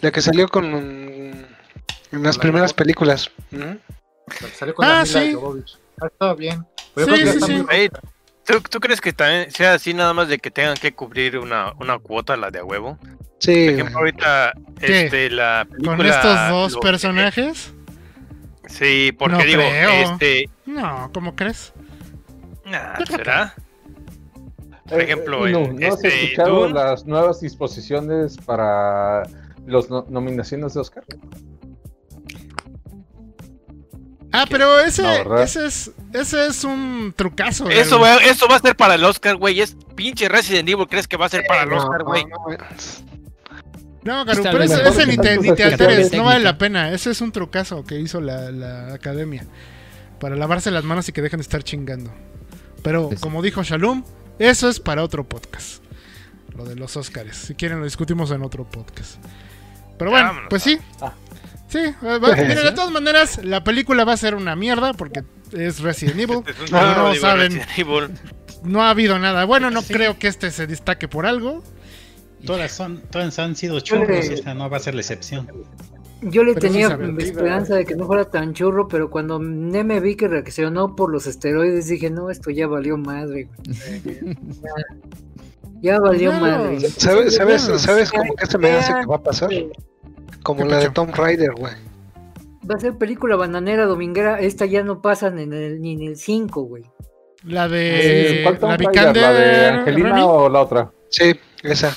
[0.00, 1.46] la que salió con en
[2.12, 2.76] las La primeras mejor.
[2.76, 3.30] películas.
[3.50, 3.60] Ujú.
[3.62, 3.78] La
[4.48, 5.34] que salió con Ah, la sí.
[6.00, 6.66] Ah, estaba bien.
[6.94, 7.88] Pero Sí, yo creo que ya sí, está sí.
[8.44, 11.72] ¿tú, ¿Tú crees que también sea así nada más de que tengan que cubrir una,
[11.80, 12.98] una cuota, la de a huevo?
[13.38, 15.96] Sí, Por ejemplo, ahorita, este, la película...
[15.96, 17.72] ¿Con estos dos lo- personajes?
[18.72, 19.90] Sí, porque No digo, creo.
[20.12, 20.48] este...
[20.66, 21.72] No, ¿cómo crees?
[22.64, 23.54] nah, ¿Será?
[24.88, 26.74] Por Eh, ejemplo, no, en ¿no has este, escuchado Dune?
[26.74, 29.22] las nuevas disposiciones para
[29.66, 31.04] las nominaciones de Oscar?
[34.32, 35.04] Ah, pero ese,
[35.42, 37.68] ese es ese es un trucazo.
[37.68, 39.60] Eso, va- eso va a ser para el Oscar, güey.
[39.60, 40.86] Es pinche Resident Evil.
[40.88, 42.24] ¿Crees que va a ser para el No, Oscar, güey?
[44.04, 44.18] No.
[44.18, 46.90] No, Garu, pero ese, ni te, ni te alteres, no vale la pena.
[46.92, 49.44] Ese es un trucazo que hizo la, la academia.
[50.18, 52.12] Para lavarse las manos y que dejen de estar chingando.
[52.82, 54.04] Pero, Pues como dijo Shalom,
[54.38, 55.82] eso es para otro podcast.
[56.56, 57.36] Lo de los Oscars.
[57.36, 59.16] Si quieren lo discutimos en otro podcast.
[59.98, 60.78] Pero bueno, Vámonos, pues sí.
[61.00, 61.12] Ah.
[61.68, 65.22] Sí, eh, va- miren, de todas maneras, la película va a ser una mierda porque
[65.52, 66.42] es Resident Evil.
[66.64, 67.60] Es no digo, saben.
[67.76, 68.10] Evil.
[68.64, 69.44] No ha habido nada.
[69.44, 69.94] Bueno, no Sí.
[69.94, 71.64] creo que este se destaque por algo.
[72.46, 75.48] Todas, son, todas han sido churros y esta no va a ser la excepción.
[76.22, 77.22] Yo le Pero sí tenía ve.
[77.24, 81.26] esperanza de que no fuera tan churro, pero cuando Neme vi que reaccionó por los
[81.26, 83.48] esteroides, dije, no, esto ya valió madre.
[83.64, 84.36] güey".
[84.62, 84.70] Ya,
[85.80, 86.46] ya valió Claro.
[86.64, 86.80] madre.
[86.90, 89.50] ¿Sabes, sabes, sabes cómo que se me hace que va a pasar?
[90.44, 90.90] Como ¿Qué la de?
[90.90, 91.72] Tom Rider, güey.
[92.70, 94.38] Va a ser película bananera dominguera.
[94.38, 96.84] Esta ya no pasan en el, ni en el 5, güey.
[97.44, 98.76] La de ¿Cuál Tomb la?
[98.76, 100.20] Vikander, ¿La de Angelina Remy.
[100.24, 100.92] o la otra?
[101.08, 101.96] Sí, esa.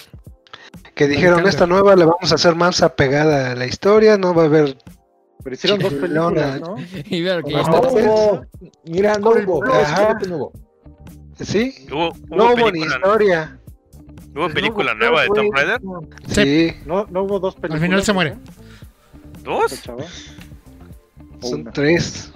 [0.96, 4.44] Que dijeron, esta nueva le vamos a hacer más apegada a la historia, no va
[4.44, 4.78] a haber...
[5.44, 6.76] Pero hicieron dos películas, ¿no?
[7.06, 7.88] Y veo que ya No está.
[7.90, 8.46] hubo.
[8.86, 9.64] Mira, no hubo.
[9.64, 9.74] No
[10.38, 10.52] hubo.
[11.40, 11.86] ¿Sí?
[11.92, 13.60] Hubo, hubo No hubo ni historia.
[14.36, 15.82] ¿hubo película No, nueva de Tomb Raider?
[16.28, 17.82] Sí, No, no hubo dos películas.
[17.82, 18.38] final se muere.
[19.44, 19.72] ¿Dos?
[21.42, 21.72] Son una.
[21.72, 22.32] tres.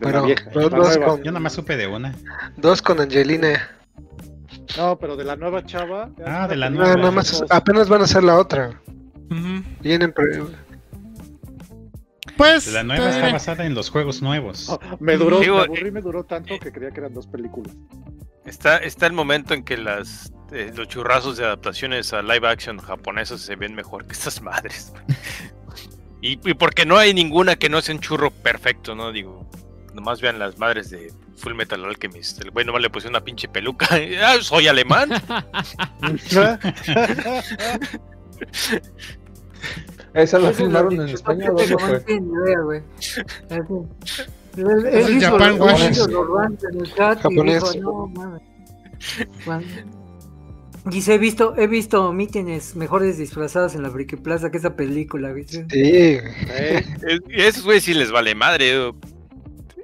[0.00, 1.06] La vieja, dos, la dos nueva.
[1.06, 2.16] con, Yo nada más supe de una.
[2.56, 3.70] dos con Angelina.
[4.76, 6.10] No, pero de la nueva chava.
[6.24, 6.96] Ah, de la película No, nueva.
[6.96, 8.80] nada más, apenas van a hacer la otra.
[9.30, 9.62] Ujú.
[9.80, 10.42] Vienen, pre-
[12.36, 13.32] Pues La nueva está diré.
[13.32, 14.68] basada en los juegos nuevos.
[14.68, 17.74] Oh, me duró, Digo, me aburrí, me duró tanto que creía que eran dos películas.
[18.44, 22.78] Está, está el momento en que las eh, los churrazos de adaptaciones a live action
[22.78, 24.92] japonesas se ven mejor que estas madres.
[26.20, 29.12] y, y porque no hay ninguna que no sea un churro perfecto, ¿no?
[29.12, 29.48] Digo,
[29.94, 31.12] nomás vean las madres de
[31.42, 32.40] Full Metal Alchemist.
[32.40, 33.88] El güey nomás le puse una pinche peluca.
[34.24, 35.10] ah, soy alemán.
[40.14, 42.04] Esa la filmaron en pero ¿dónde no fue?
[42.64, 42.82] güey.
[44.56, 45.98] Es el Japan Wash.
[46.96, 47.76] Japonés.
[47.76, 49.84] no, mames.
[50.84, 55.30] Dice, he visto, he visto mítines mejores disfrazados en la Friki Plaza que esa película,
[55.30, 55.44] güey.
[55.44, 58.92] Sí, a esos güeyes sí les vale madre.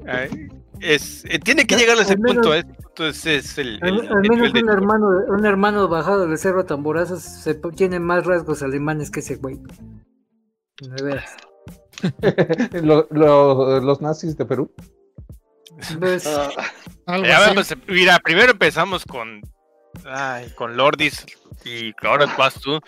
[0.06, 0.48] ay,
[0.80, 2.54] Es, eh, tiene que llegar a ese menos- punto.
[2.54, 6.38] Ese punto es, el, Al, el- al el menos un hermano, un hermano bajado del
[6.38, 9.58] cerro tamborazos se, tiene más rasgos alemanes que ese güey.
[10.80, 11.36] De veras.
[12.82, 14.72] Lo- lo- los nazis de Perú.
[15.98, 16.24] Pues,
[17.06, 19.40] vamos, mira, primero empezamos con.
[20.04, 21.24] Ay, con Lordis.
[21.64, 22.80] Y ahora vas tú.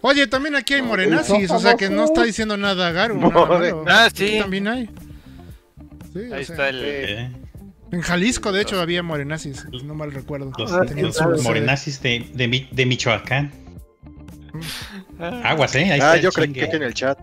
[0.00, 3.16] Oye, también aquí hay morenazis, o sea que no está diciendo nada Garu.
[3.18, 3.72] nada.
[3.86, 4.38] Ah, Aquí sí.
[4.40, 4.90] También hay.
[6.12, 6.80] Sí, o Ahí sea, está el.
[6.84, 7.30] Eh,
[7.92, 10.52] En Jalisco, de hecho, había morenazis, no mal recuerdo.
[10.58, 13.50] Los, morenazis de, de, Mi- de Michoacán.
[15.18, 15.84] Aguas, ¿eh?
[15.84, 16.68] Ahí está Ah, el yo creo chingue.
[16.70, 17.18] que en el chat.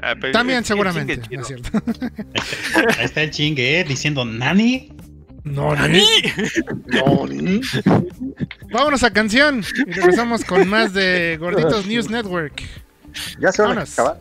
[0.00, 1.70] Ah, pero También el- seguramente, ¿no es cierto?
[1.74, 3.84] Ahí está, ahí está el chingue, ¿eh?
[3.84, 4.92] Diciendo, ¿Nani?
[5.44, 7.60] No, ni.
[8.70, 12.62] Vámonos a canción y regresamos con más de Gorditos News Network.
[13.40, 13.92] Ya se van a Vámonos.
[13.98, 14.20] acabar.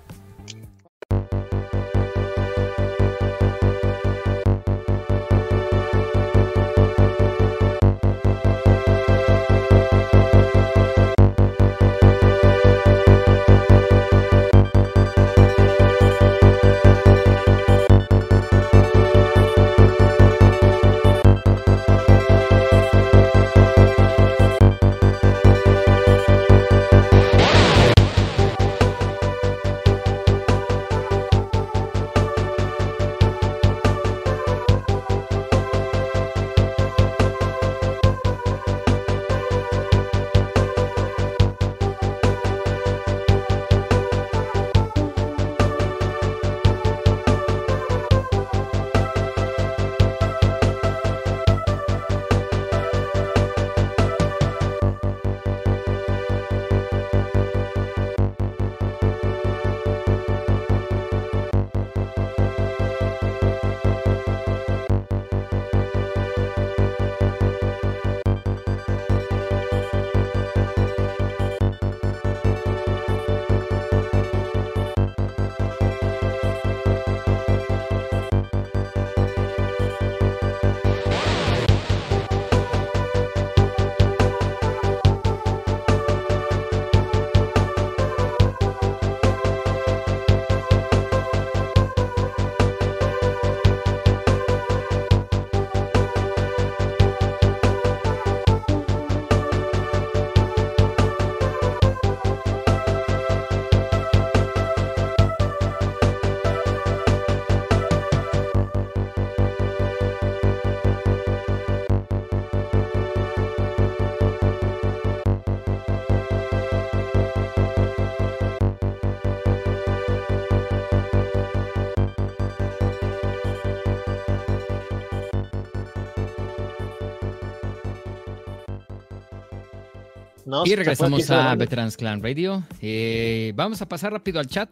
[130.66, 131.56] Y regresamos a.
[131.56, 132.64] Veterans Clan Radio.
[132.82, 134.70] Eh, vamos a pasar rápido al chat.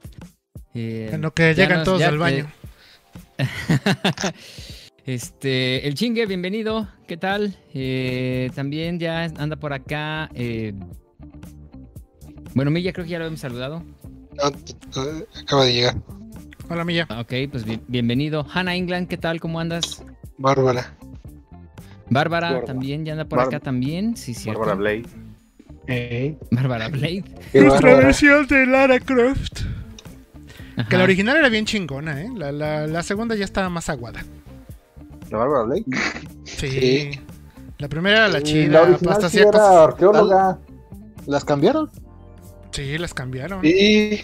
[0.73, 2.47] Eh, En lo que llegan nos- todos ya, al baño.
[3.37, 3.45] eh,
[5.05, 6.87] este, el chingue, bienvenido.
[7.07, 7.55] ¿Qué tal?
[7.73, 10.29] Eh, también ya anda por acá.
[10.33, 10.73] eh,
[12.53, 13.83] bueno, Milla, creo que ya lo hemos saludado.
[14.33, 15.95] no, acaba de llegar.
[16.69, 17.05] Hola, Milla.
[17.09, 18.45] Ah, Ok, pues bien- bienvenido.
[18.51, 19.39] Hannah England, ¿qué tal?
[19.39, 20.03] ¿Cómo andas?
[20.37, 20.95] Bárbara.
[22.09, 22.65] Bárbara Bárbara.
[22.65, 24.15] también, ya anda por Bar- acá también.
[24.17, 24.59] Sí, cierto.
[24.61, 25.03] Bárbara Blade.
[26.51, 27.23] Bárbara Blade.
[27.53, 28.05] Nuestra bárbara.
[28.05, 29.61] versión de Lara Croft.
[30.89, 32.29] Que la original era bien chingona, ¿eh?
[32.35, 34.25] La, la- la segunda ya estaba más aguada.
[35.29, 35.85] ¿La Bárbara Blade?
[36.43, 36.67] Sí.
[36.69, 37.19] Sí.
[37.77, 38.71] La primera era la chida.
[38.71, 40.59] la original hasta sí hacía era arqueóloga.
[41.27, 41.89] ¿Las cambiaron?
[42.71, 43.59] Sí, las cambiaron.
[43.65, 44.21] Y...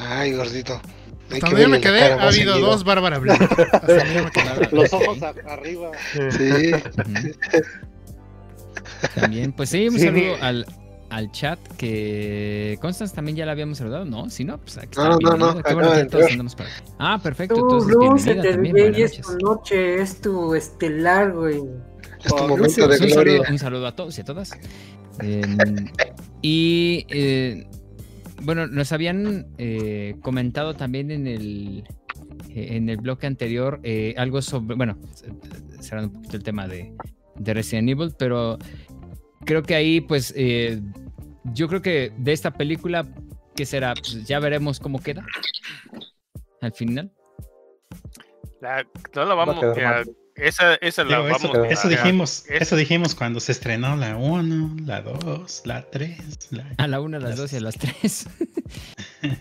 [0.00, 0.80] Ay, gordito.
[1.30, 2.58] Hay que yo me quedé, ha habido seguido.
[2.70, 3.44] dos Bárbara Blade.
[3.72, 4.68] Hasta donde yo me quedé.
[4.72, 5.90] Los ojos arriba.
[6.30, 6.72] Sí.
[9.14, 10.06] También, pues sí, un Sí.
[10.06, 10.66] saludo al,
[11.10, 14.28] al chat que Constance también ya la habíamos saludado, ¿no?
[14.30, 15.08] Si no, pues aquí está.
[15.08, 16.30] No, no, no, Qué bueno acaba que de todos entrar.
[16.32, 16.74] andamos por aquí.
[16.98, 20.54] Ah, perfecto, Tú, entonces bienvenida te también, ve buenas y es tu noche, es tu
[20.54, 21.56] estelar, güey.
[22.24, 23.14] Es tu Oh, momento Lucy, de un, gloria.
[23.14, 24.50] saludo, un saludo a todos y a todas.
[25.20, 25.88] Em,
[26.42, 27.66] y eh,
[28.42, 31.84] bueno, nos habían eh, comentado también en el
[32.50, 34.96] eh, en el bloque anterior eh, algo sobre, bueno,
[35.80, 36.92] cerrando un poquito el tema de,
[37.38, 38.58] de Resident Evil, pero
[39.44, 40.80] creo que ahí pues eh,
[41.54, 43.06] yo creo que de esta película,
[43.56, 43.94] ¿qué será?
[43.94, 45.24] Pues ya veremos cómo queda.
[46.60, 47.12] Al final.
[48.60, 50.04] La- no la vamos quedar a.
[50.34, 53.96] Esa, esa la Digo, eso, vamos a- eso dijimos, es- eso dijimos cuando se estrenó
[53.96, 56.74] la 1, la 2, la 3, la...
[56.78, 58.28] A la una, a las dos y a las tres.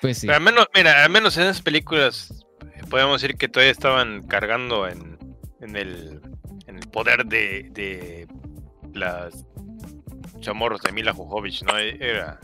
[0.00, 0.26] pues sí.
[0.26, 2.44] Pero al menos, mira, al menos en esas películas
[2.74, 5.16] eh, podemos decir que todavía estaban cargando en,
[5.60, 6.20] en el
[6.90, 8.26] poder de, de
[8.94, 9.44] las
[10.40, 11.78] chamorros de Mila Jovovich, ¿no?
[11.78, 12.40] E- Era.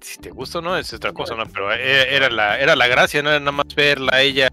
[0.00, 1.44] Si te gusta o no, es otra cosa, ¿no?
[1.46, 4.48] Pero era, era la, era la gracia, no era nada más verla a ella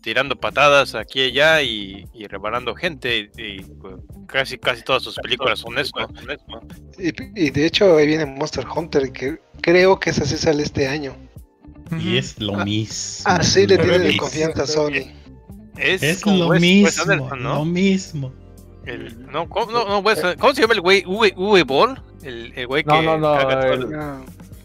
[0.00, 3.30] tirando patadas aquí y allá y, y rebanando gente.
[3.36, 3.96] Y, y, pues,
[4.26, 5.92] casi, casi todas sus películas son eso.
[5.98, 6.62] eso.
[6.98, 7.08] Y,
[7.46, 11.14] y de hecho ahí viene Monster Hunter, que creo que esa sí sale este año.
[12.00, 13.30] Y es lo mismo.
[13.30, 15.12] Así le lo tiene de confianza a Sony.
[15.80, 17.54] Es, Es lo Wes- Wes mismo, Anderson, ¿no?
[17.56, 18.32] lo mismo.
[18.84, 21.04] El- no, ¿cómo, no, no, Wes- ¿cómo se llama el güey?
[21.06, 22.00] Uwe, Uwe Ball?
[22.22, 22.88] El, el güey que.
[22.90, 24.00] No, no, no, caga todo el- el-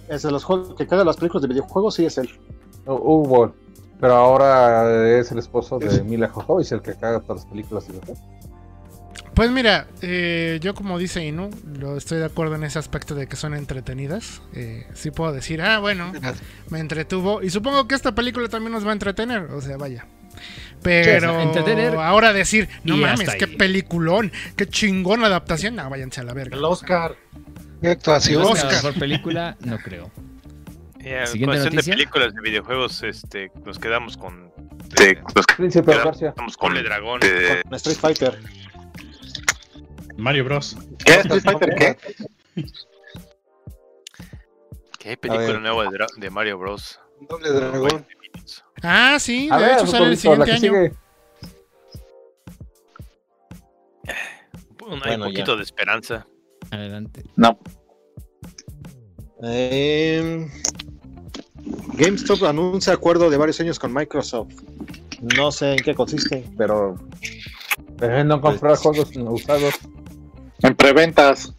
[0.10, 2.30] Es de los juegos que caga las películas de videojuegos, sí es él.
[2.86, 3.54] No, Hugo.
[4.00, 7.86] Pero ahora es el esposo de Mila Jovovich el que caga todas las películas.
[7.90, 8.02] y lo-
[9.34, 11.50] Pues mira, eh, yo como dice Inu,
[11.80, 14.42] lo estoy de acuerdo en ese aspecto de que son entretenidas.
[14.54, 16.12] Eh, sí puedo decir, ah, bueno,
[16.70, 17.42] me entretuvo.
[17.42, 19.44] Y supongo que esta película también nos va a entretener.
[19.52, 20.06] O sea, vaya.
[20.82, 25.76] Pero entretener ahora decir, no y mames, qué peliculón, qué chingón adaptación.
[25.76, 26.58] No, váyanse a la verga.
[26.58, 27.16] El Oscar.
[27.82, 28.44] ¿Qué actuación?
[28.56, 30.12] La mejor película, no creo.
[31.00, 31.94] Eh, en Siguiente cuestión de noticia.
[31.96, 34.52] películas de videojuegos, este, nos quedamos con.
[34.98, 37.20] Sí, eh, los Príncipe de quedamos con el dragón.
[37.20, 38.40] de- Con Street Fighter.
[40.18, 40.78] Mario Bros.
[41.04, 41.14] ¿Qué?
[41.16, 41.98] ¿Street Fighter qué?
[45.00, 47.00] ¿Qué hay película nueva de, de Mario Bros?
[47.30, 48.06] Doble dragón.
[48.82, 50.60] Ah, sí, A de ver, hecho sale el siguiente año.
[50.60, 50.94] sigue.
[54.86, 56.28] Un, hay Bueno, un poquito de esperanza.
[56.72, 57.24] Adelante.
[57.36, 57.58] No.
[59.44, 60.48] Eh,
[61.94, 64.54] GameStop anuncia acuerdo de varios años con Microsoft.
[65.38, 66.98] No sé en qué consiste, pero
[67.98, 69.76] Dejen de comprar juegos usados.
[70.62, 71.54] En preventas.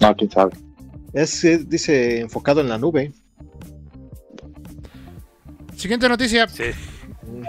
[0.00, 0.52] No, quién sabe.
[1.12, 3.12] es, eh, dice, enfocado en la nube.
[5.78, 6.48] Siguiente noticia.
[6.48, 6.64] Sí,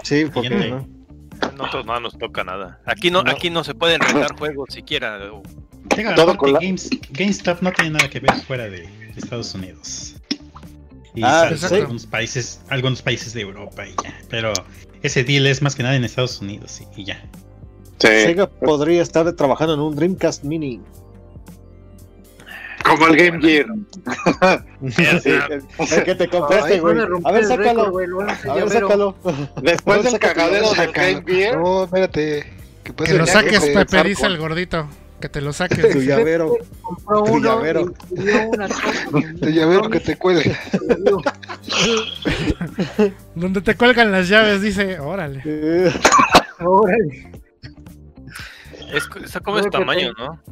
[0.04, 0.86] Sí, porque no.
[1.40, 2.80] a nosotros no nos toca nada.
[2.86, 3.30] Aquí no, No.
[3.30, 5.18] aquí no se pueden rentar juegos siquiera.
[5.18, 5.42] Digo,
[6.14, 10.14] Todo aparte, con la- Games- GameStop no tiene nada que ver fuera de Estados Unidos.
[11.14, 14.14] Y Ah, algunos países, algunos países de Europa y ya.
[14.28, 14.52] Pero
[15.02, 17.20] ese deal es más que nada en Estados Unidos y, y ya.
[17.98, 18.06] Sí.
[18.06, 20.80] Sega podría estar trabajando en un Dreamcast Mini.
[22.84, 23.66] Como el Game Gear.
[24.90, 26.96] Sí, el, el que te compraste, güey.
[27.24, 27.86] a ver, sácalo.
[28.48, 29.16] a ver, sácalo.
[29.62, 30.92] Después del cagadero del sácalo.
[31.20, 31.56] Game Gear.
[31.58, 32.52] No, espérate.
[32.82, 34.88] Que, lo saques, que- Pepe, dice el gordito.
[35.20, 35.90] Que te lo saques.
[35.90, 36.56] Tu llavero.
[36.80, 37.92] Compró Tu uno llavero.
[39.40, 40.56] Te llavero que te cuelgue.
[43.34, 45.42] Donde te cuelgan las llaves, dice, órale.
[46.60, 47.30] Órale.
[48.92, 50.42] Es, está como que tamaño, te- ¿no?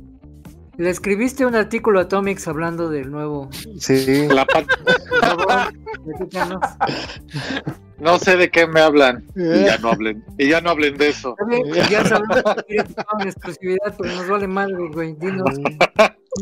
[0.79, 3.51] Le escribiste un artículo a Tomix hablando del nuevo.
[3.79, 4.29] Sí.
[4.29, 5.73] La pa- Por favor,
[6.05, 6.61] platícanos.
[7.99, 9.27] No sé de qué me hablan.
[9.35, 10.25] Y ya no hablen.
[10.39, 11.35] Y ya no hablen de eso.
[11.49, 15.15] Bien, Ya sabemos que en exclusividad, pero nos vale madre, güey.
[15.15, 15.51] Dinos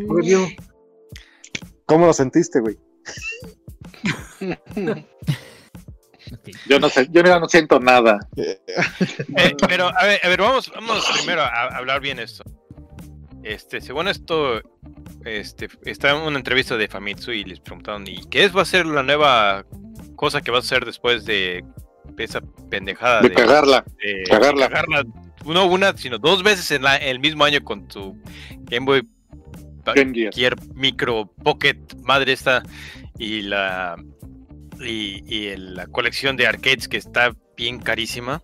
[0.06, 0.46] review.
[1.86, 2.78] ¿Cómo lo sentiste, güey?
[6.68, 8.18] Yo no sé, yo no siento nada.
[8.36, 8.60] Eh,
[9.66, 12.44] pero, a ver, a ver, vamos, vamos primero a, a hablar bien esto.
[13.46, 14.60] Este, según esto,
[15.24, 18.64] este, está en una entrevista de Famitsu y les preguntaron, ¿y qué es, va a
[18.64, 19.64] ser la nueva
[20.16, 21.64] cosa que va a hacer después de
[22.18, 22.40] esa
[22.70, 23.84] pendejada De de, cagarla.
[24.02, 24.68] de cagarla.
[24.68, 25.04] cagarla?
[25.44, 28.20] No una, sino dos veces en la- el mismo año con tu
[28.64, 29.06] Game Boy
[29.84, 32.64] cualquier micro pocket madre esta
[33.18, 33.94] y la
[34.80, 38.42] y, y el- la colección de arcades que está bien carísima.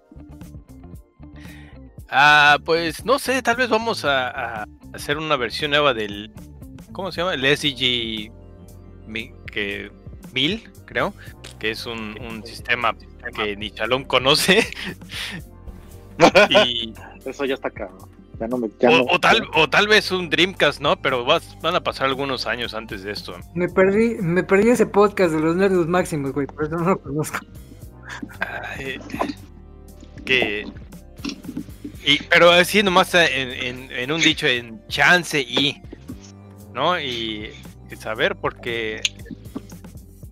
[2.12, 4.28] Ah, pues no sé, tal vez vamos a,
[4.62, 6.30] a hacer una versión nueva del
[6.92, 7.32] ¿cómo se llama?
[7.34, 8.30] El SG
[9.06, 9.90] mi- que
[10.34, 11.14] 1000, creo,
[11.58, 12.94] que es un, un sistema
[13.34, 14.66] que ni Shalom conoce.
[16.50, 16.92] y,
[17.24, 17.96] Eso ya está caro.
[18.38, 18.68] Ya no me.
[18.80, 20.96] ya o, no- o tal, o tal vez un Dreamcast, ¿no?
[21.00, 23.36] Pero vas- van a pasar algunos años antes de esto.
[23.54, 26.46] Me perdí, me perdí ese podcast de los nerdos máximos, güey.
[26.46, 27.38] Por eso no lo conozco.
[28.40, 28.98] Ay,
[30.24, 30.66] que.
[32.04, 35.80] Y, pero así nomás en, en- en un dicho, en chance y.
[36.74, 36.98] ¿No?
[37.00, 37.50] Y,
[37.90, 39.00] y saber, porque.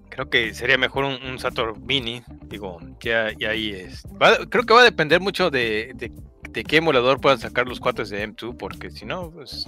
[0.09, 2.23] Creo que sería mejor un, un Saturn Mini.
[2.47, 4.03] Digo, ya, ya ahí es.
[4.21, 6.13] va- creo que va a depender mucho de, de,
[6.51, 9.67] de qué emulador puedan sacar los cuates de M2, porque si no, pues.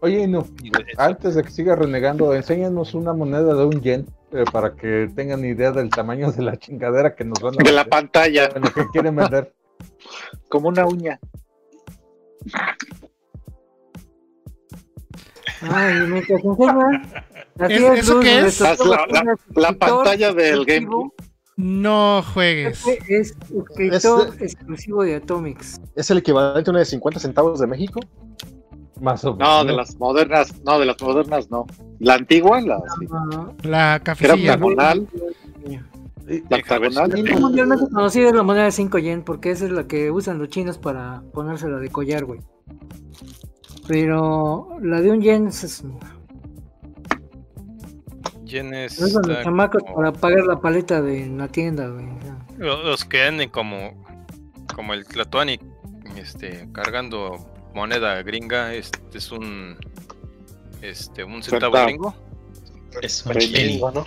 [0.00, 0.46] Oye, no,
[0.98, 5.44] antes de que siga renegando, enséñanos una moneda de un yen eh, para que tengan
[5.44, 8.72] idea del tamaño de la chingadera que nos van a De la pantalla, de lo
[8.72, 9.52] que quieren vender.
[10.48, 11.18] Como una uña.
[15.62, 17.02] Ay, mientras enseñan.
[17.58, 18.60] Así ¿Es- es, eso qué es?
[19.54, 21.10] la- pantalla del GameCube.
[21.56, 22.82] No juegues.
[22.82, 25.80] Pepe Es escritor Es- exclusivo de Atomics.
[25.94, 28.00] ¿Es el equivalente a una de 50 centavos de México?
[29.00, 29.48] Más o menos.
[29.48, 31.66] No, de las modernas, no, de las modernas no.
[31.98, 33.06] La antigua, la, sí,
[33.62, 34.56] La era cafecilla.
[34.56, 34.66] ¿no?
[34.68, 35.51] octagonal, la
[36.50, 37.12] Octagonal.
[37.28, 40.38] Es mundialmente conocida es la moneda de 5 yen, porque esa es la que usan
[40.38, 42.40] los chinos para ponérsela de collar, güey.
[43.88, 45.84] Pero la de un yen es, es
[48.44, 52.06] Yenes usan los chamacos como- para pagar la paleta de la tienda, güey.
[52.58, 54.04] lo- Los que anden como,
[54.74, 55.58] como el Tlatoani,
[56.16, 57.36] este, cargando
[57.74, 59.76] moneda gringa, este es un,
[60.82, 62.14] este, un centavo gringo
[63.00, 63.32] Es un.
[63.94, 64.06] ¿no?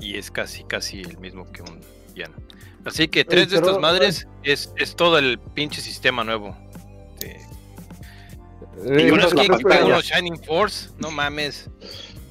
[0.00, 1.80] Y es casi, casi el mismo que un
[2.14, 2.32] yen.
[2.84, 6.56] Así que tres de estas madres es, es todo el pinche sistema nuevo.
[7.20, 7.36] de-
[8.86, 11.68] Eh, y unos es que unos Shining Force, no mames.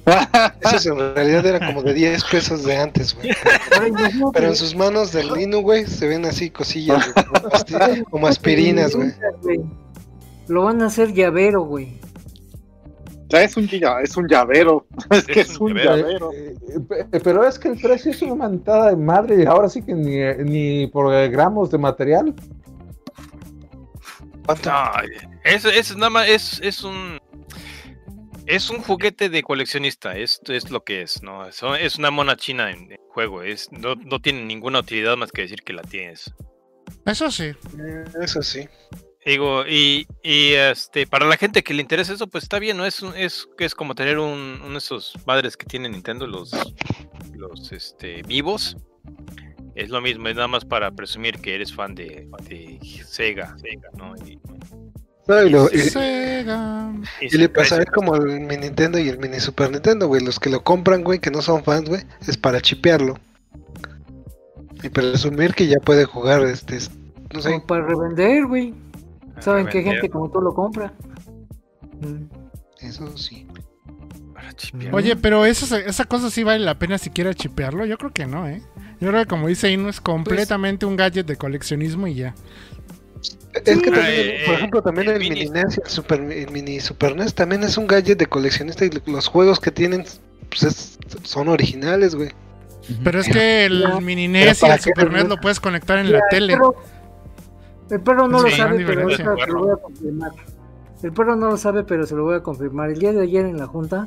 [0.74, 3.30] Ese en realidad era como de 10 pesos de antes, güey.
[4.32, 9.12] Pero en sus manos del Linu, güey, se ven así cosillas, güey, como aspirinas, güey.
[10.48, 12.00] Lo van a hacer llavero, güey.
[13.30, 14.86] Ya es un, lla- es un llavero.
[15.10, 16.30] Es que Es es un llavero.
[16.30, 16.32] llavero.
[16.32, 19.82] Eh, pe- pero es que el precio es una mantada de madre y ahora sí
[19.82, 22.34] que ni, ni por eh, gramos de material.
[25.44, 27.18] Eso, eso nada más es, es un
[28.46, 31.46] es un juguete de coleccionista, esto es lo que es, ¿no?
[31.46, 35.42] Es una mona china en, en juego, es, no, no tiene ninguna utilidad más que
[35.42, 36.32] decir que la tienes.
[37.06, 37.44] Eso sí.
[37.78, 38.68] Eh, Eso sí.
[39.24, 42.86] Digo, y, y este, para la gente que le interesa eso, pues está bien, ¿no?
[42.86, 46.52] Es, un- es, es como tener un, uno de esos madres que tiene Nintendo, los,
[47.34, 48.76] los este, vivos.
[49.74, 53.88] Es lo mismo, es nada más para presumir que eres fan de, de Sega, Sega,
[53.96, 54.14] ¿no?
[54.26, 54.38] Y,
[55.28, 56.92] No, y, lo- y- Sega.
[57.20, 60.08] y y se le parece- pasará como el mini Nintendo y el mini Super Nintendo,
[60.08, 60.24] güey.
[60.24, 63.18] Los que lo compran, güey, que no son fans, güey, es para chipearlo.
[64.82, 66.90] Y presumir que ya puede jugar, este, es-
[67.34, 68.74] no sé, Como para revender, güey.
[69.40, 70.92] Saben revender, gente como tú lo compra.
[72.80, 73.46] Eso sí.
[74.34, 74.94] para chipear.
[74.94, 77.84] Oye, pero eso, se- esa cosa sí vale la pena siquiera chipearlo.
[77.84, 78.62] Yo creo que no, ¿eh?
[79.00, 82.34] Yo creo que como dice Inu, es completamente un gadget de coleccionismo y ya.
[83.64, 86.50] Es que también, eh, por ejemplo, también el el, mini- NES y el, Super, el
[86.50, 90.04] mini Super NES también es un gadget de coleccionista y los juegos que tienen
[90.48, 92.30] pues, es- son originales, güey.
[93.04, 94.00] Pero es que el Ya.
[94.00, 96.56] mini NES y el qué Super NES lo puedes conectar en la tele.
[97.90, 100.32] El perro no lo sabe, pero te lo voy a confirmar.
[101.02, 102.90] El perro no lo sabe, pero se lo voy a confirmar.
[102.90, 104.06] El día de ayer en la junta,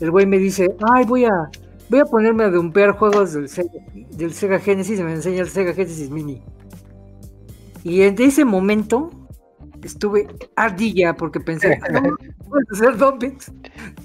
[0.00, 1.50] el güey me dice, ay, voy a,
[1.88, 3.70] voy a ponerme a dumpear juegos del Sega,
[4.12, 6.42] del Sega Genesis y me enseña el Sega Genesis Mini.
[7.82, 9.10] Y en ese momento
[9.82, 12.02] estuve ardilla porque pensé, no,
[12.48, 13.52] puedes hacer dumplings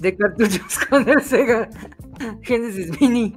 [0.00, 1.68] de cartuchos con el Sega
[2.42, 3.36] Genesis Mini.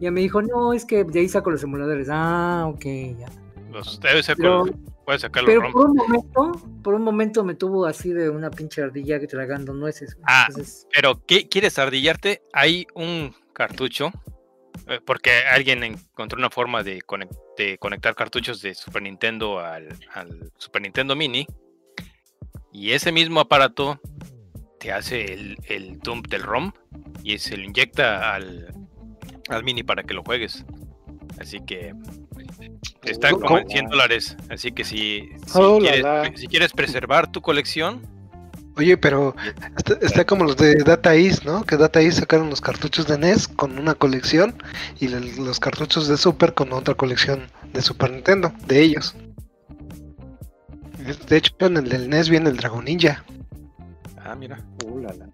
[0.00, 2.08] Y me dijo, no, es que de ahí saco los emuladores.
[2.10, 2.84] Ah, ok,
[3.18, 3.26] ya.
[3.72, 6.52] Los, debe ser Pero- con- puedes sacar los Pero por un momento,
[6.82, 10.16] por un momento me tuvo así de una pinche ardilla tragando nueces.
[10.24, 10.46] Ah.
[10.48, 12.42] Entonces, Pero, ¿qué quieres ardillarte?
[12.52, 14.10] Hay un cartucho,
[14.88, 19.88] eh, porque alguien encontró una forma de, conec- de conectar cartuchos de Super Nintendo al,
[20.12, 21.46] al Super Nintendo Mini,
[22.72, 24.00] y ese mismo aparato
[24.80, 26.72] te hace el, el dump del ROM
[27.22, 28.74] y se lo inyecta al,
[29.48, 30.64] al Mini para que lo juegues.
[31.40, 31.92] Así que
[33.02, 33.42] está ¿Cómo?
[33.46, 34.36] como en 100 dólares.
[34.50, 36.32] Así que si, si, Oh, la, quieres, la.
[36.36, 38.06] si quieres preservar tu colección,
[38.76, 39.36] Oye, pero
[39.76, 41.62] está, está como los de Data East, ¿no?
[41.62, 44.56] Que Data East sacaron los cartuchos de NES con una colección
[44.98, 49.14] y los cartuchos de Super con otra colección de Super Nintendo, de ellos.
[51.28, 53.24] De hecho, en el del NES viene el Dragon Ninja.
[54.24, 54.58] ah, mira.
[54.84, 55.28] Uh, la, la.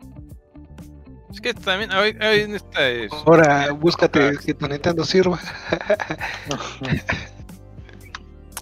[1.33, 5.39] Es que también hay, hay en esta es- Ahora, búscate que tu Nintendo sirva.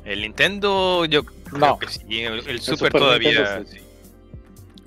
[0.04, 1.78] el Nintendo, yo creo No.
[1.78, 3.78] que sí, el, el El Super, Super todavía, sí.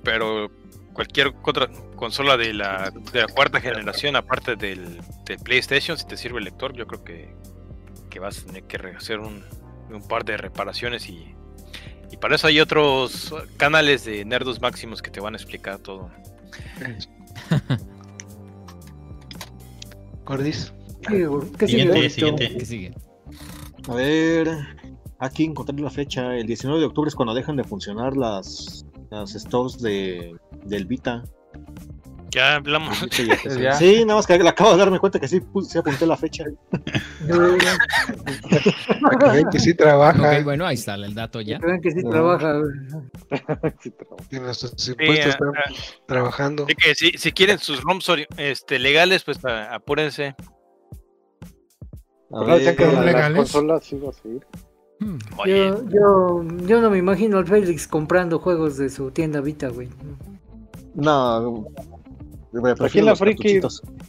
[0.03, 0.49] pero
[0.93, 6.17] cualquier otra consola de la, de la cuarta generación, aparte del, del PlayStation, si te
[6.17, 7.33] sirve el lector, yo creo que,
[8.09, 9.45] que vas a tener que hacer un,
[9.89, 11.33] un par de reparaciones y,
[12.11, 16.09] y para eso hay otros canales de Nerdos Máximos que te van a explicar todo.
[20.25, 20.73] Gordis.
[21.07, 22.09] ¿qué sigue, sigue, Siguiente, güey?
[22.09, 22.57] siguiente.
[22.57, 22.95] ¿Qué sigue?
[23.87, 24.49] A ver.
[25.19, 26.35] Aquí encontré la fecha.
[26.35, 31.23] El 19 de octubre es cuando dejan de funcionar las, las stores de, del Vita.
[32.33, 32.97] Ya hablamos.
[33.11, 33.73] Sí, ya- Ya.
[33.73, 36.45] Sí, nada más que le acabo de darme cuenta que sí, sí apunté la fecha.
[39.01, 40.41] Para que sí trabaja.
[40.43, 41.59] Bueno, ahí está el dato ya.
[41.59, 42.09] Que vean que sí No.
[42.09, 42.53] trabaja.
[42.59, 43.83] güey.
[44.29, 45.71] Que nuestros Sí, impuestos ah, están ah,
[46.07, 46.63] trabajando.
[46.65, 50.35] así que si, si quieren sus ROMs este, legales, pues apúrense.
[52.33, 53.37] A decían que ver, las legales.
[53.37, 54.45] consolas iba a seguir.
[54.99, 55.17] Hmm.
[55.47, 59.89] Yo, yo no me imagino al Félix comprando juegos de su tienda Vita, güey.
[60.93, 61.65] No,
[62.53, 63.59] me Aquí en la Friki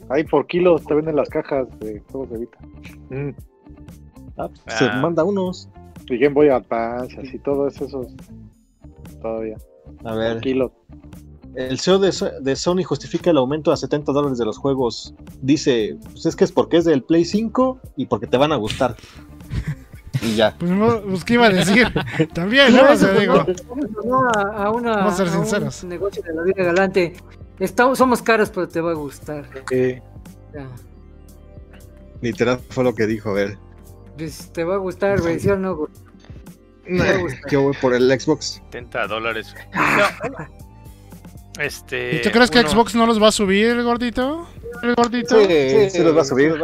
[0.09, 2.59] ahí por kilos te venden las cajas de juegos de Vita.
[4.37, 4.97] Ah, pues, Se Ah.
[5.01, 5.69] manda unos.
[6.09, 8.07] Y Game Boy Advance, así todo eso, eso
[9.21, 9.57] todavía.
[10.05, 10.73] A ver, kilo.
[11.55, 15.15] el CEO de, So- de Sony justifica el aumento a 70 dólares de los juegos.
[15.43, 18.57] Dice, pues es que es porque es del Play 5 y porque te van a
[18.57, 18.97] gustar.
[20.23, 20.55] Y ya.
[20.59, 21.89] Pues, no, pues, ¿qué iba a decir?
[22.35, 22.93] También, ¿no?
[22.93, 23.45] O sea, digo,
[24.05, 25.85] No, a, una, Vamos a ser a un sinceros.
[25.85, 27.15] negocio de la vida galante.
[27.63, 29.45] Estamos, somos caros, pero te va a gustar.
[29.71, 30.67] Ya.
[32.21, 33.57] Literal fue lo que dijo, ver.
[34.17, 35.77] Pues, te va a gustar, güey, ¿sí o no?
[35.77, 35.91] güey?
[37.51, 38.61] Yo voy por el Xbox.
[38.73, 39.55] 70 dólares.
[39.73, 42.17] No, este.
[42.17, 44.49] ¿y tú crees que Xbox no los va a subir, gordito?
[44.83, 45.39] ¿El gordito?
[45.45, 46.55] Sí, sí los va a subir.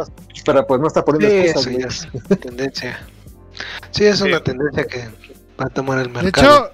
[0.45, 2.07] Pero pues no está poniendo Sí, eso ya es
[2.41, 2.99] tendencia.
[3.91, 4.43] Sí, es una Sí.
[4.43, 5.07] tendencia que
[5.59, 6.71] va a tomar el De mercado.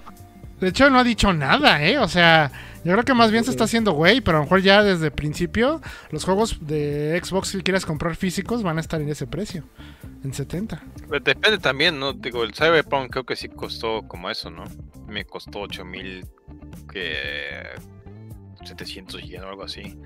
[0.60, 1.98] de hecho no ha dicho nada, ¿eh?
[1.98, 2.50] O sea,
[2.86, 5.06] yo creo que más bien se está haciendo güey, pero a lo mejor ya desde
[5.06, 5.80] el principio
[6.10, 9.64] los juegos de Xbox si quieres comprar físicos van a estar en ese precio,
[10.24, 10.82] en 70.
[11.08, 12.12] Pues Depende también, ¿no?
[12.12, 14.64] Digo, el Cyberpunk creo que sí costó como eso, ¿no?
[15.06, 16.26] Me costó 8000
[16.92, 17.62] que
[18.64, 19.96] 700 y o algo así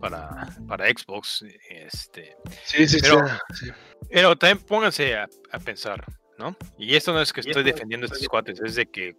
[0.00, 1.44] para, para Xbox.
[1.68, 3.72] Este, sí, sí, pero- sí, sí.
[4.10, 6.04] pero también pónganse a, a pensar,
[6.38, 6.56] ¿no?
[6.78, 9.14] Y esto no es que estoy defendiendo a estos cuates, es de que.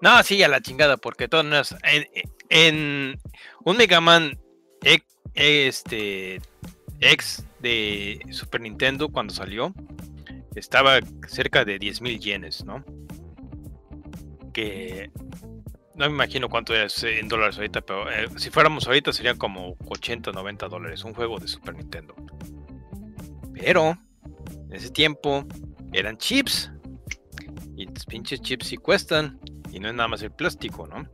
[0.00, 1.76] No, sí, a la chingada, porque todas maneras,
[2.48, 3.20] en,
[3.64, 4.38] un Mega Man
[4.82, 5.04] ex,
[5.34, 6.40] este,
[7.00, 9.74] ex de Super Nintendo cuando salió,
[10.54, 12.84] estaba cerca de 10.000 yenes, ¿no?
[14.52, 15.10] Que
[15.94, 19.76] no me imagino cuánto es en dólares ahorita, pero eh, si fuéramos ahorita serían como
[19.86, 22.14] 80, 90 dólares, un juego de Super Nintendo.
[23.52, 23.98] Pero
[24.46, 25.44] en ese tiempo
[25.92, 26.72] eran chips.
[27.76, 29.38] Y los pinches chips sí cuestan.
[29.72, 31.08] Y no es nada más el plástico, ¿no?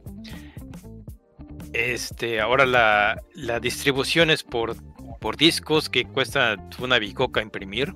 [1.72, 4.76] Este, ahora la, la distribución es por,
[5.20, 7.94] por discos que cuesta una bicoca imprimir.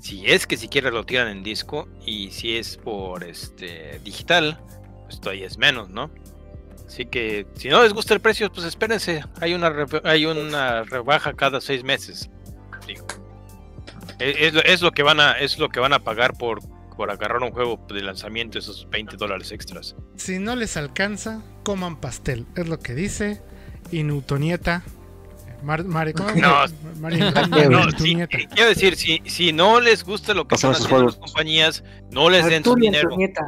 [0.00, 1.88] Si es que siquiera lo tiran en disco.
[2.04, 4.60] Y si es por este digital,
[5.04, 6.10] pues todavía es menos, ¿no?
[6.86, 9.24] Así que si no les gusta el precio, pues espérense.
[9.40, 9.74] Hay una,
[10.04, 12.30] hay una rebaja cada seis meses.
[12.86, 13.06] Digo.
[14.20, 16.60] Es, es lo que van a es lo que van a pagar por,
[16.96, 19.94] por agarrar un juego de lanzamiento esos 20 dólares extras.
[20.16, 23.42] Si no les alcanza, coman pastel, es lo que dice
[23.92, 24.82] Inutonieta.
[25.62, 26.30] Mar, Mare- ¿cómo?
[26.32, 26.54] No,
[27.00, 27.18] Mari-
[27.70, 28.16] No, sí,
[28.54, 31.84] quiero decir, si, si no les gusta lo que están Pasaron sus haciendo las compañías,
[32.12, 33.08] no les den su Arturo y dinero.
[33.08, 33.42] Antonieta.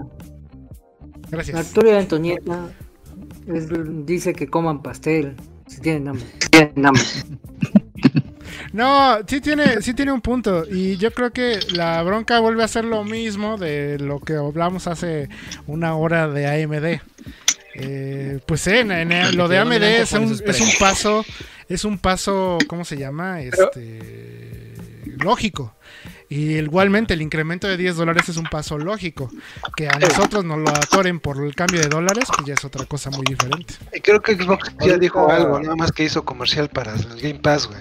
[1.31, 1.57] Gracias.
[1.69, 2.71] Arturo y Antonieta
[3.47, 3.69] es-
[4.07, 5.37] dice que coman pastel.
[5.67, 6.25] Si tienen hambre.
[6.41, 7.03] Si tienen hambre.
[8.79, 10.65] No, sí tiene, sí tiene un punto.
[10.71, 14.87] Y yo creo que la bronca vuelve a ser lo mismo de lo que hablamos
[14.87, 15.29] hace
[15.67, 17.01] una hora de AMD.
[17.75, 21.25] Eh, pues eh, en- en- lo de AMD es un, es un paso,
[21.69, 23.41] es un paso, ¿cómo se llama?
[23.43, 24.75] Este
[25.19, 25.75] lógico.
[26.29, 29.31] Y igualmente el incremento de 10 dólares es un paso lógico.
[29.77, 32.85] Que a nosotros nos lo atoren por el cambio de dólares, pues ya es otra
[32.85, 33.75] cosa muy diferente.
[33.93, 37.41] Y creo que Xbox ya dijo algo, nada más que hizo comercial para el Game
[37.41, 37.81] Pass, güey.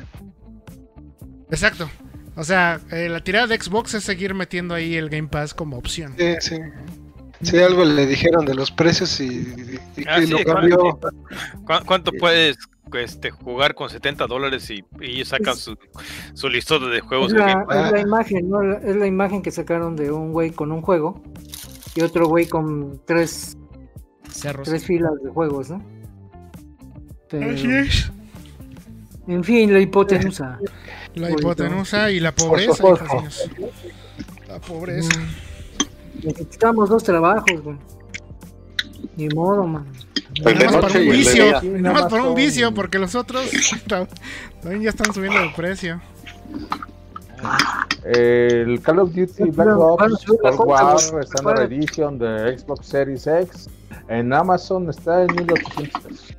[1.50, 1.90] Exacto.
[2.36, 5.78] O sea, eh, la tirada de Xbox es seguir metiendo ahí el Game Pass como
[5.78, 6.14] opción.
[6.18, 6.58] Sí, sí.
[7.42, 10.54] Sí, algo le dijeron de los precios y, y- y Ah, que sí, lo ¿cuánto-
[10.54, 11.00] cambió.
[11.66, 12.58] ¿cu- ¿Cuánto puedes
[12.94, 15.78] este, jugar con 70 dólares y, y ellos sacan Es- su,
[16.34, 17.32] su listón de juegos?
[17.32, 17.86] de la, Game Pass?
[17.88, 18.74] es la imagen, ¿no?
[18.78, 21.22] Es la imagen que sacaron de un güey con un juego
[21.96, 23.56] y otro güey con tres,
[24.32, 24.68] Cerros.
[24.68, 25.84] tres filas de juegos, ¿no?
[27.30, 28.12] Pero, Así es.
[29.28, 30.58] en fin, la hipotenusa.
[31.18, 32.84] La hipotenusa y la pobreza.
[32.94, 33.50] hijas mías.
[34.48, 35.20] La pobreza.
[36.24, 37.78] Necesitamos dos trabajos, güey.
[39.16, 39.86] Ni modo, man.
[40.44, 41.62] Nada más para un vicio.
[41.64, 43.50] Nada más para un vicio, porque los otros
[43.88, 44.08] ta-
[44.62, 46.02] también ya están subiendo de precio.
[48.04, 50.98] El Call of Duty Black Ops Cold War.
[51.24, 51.72] Standard.
[51.72, 53.70] Edition de Xbox Series X
[54.10, 56.34] en Amazon está en 1800 pesos.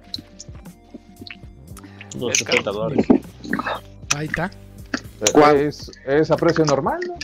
[2.19, 3.07] Los 70 dólares.
[4.17, 4.51] Ahí está.
[5.55, 7.15] Es, es, a precio normal, ¿no?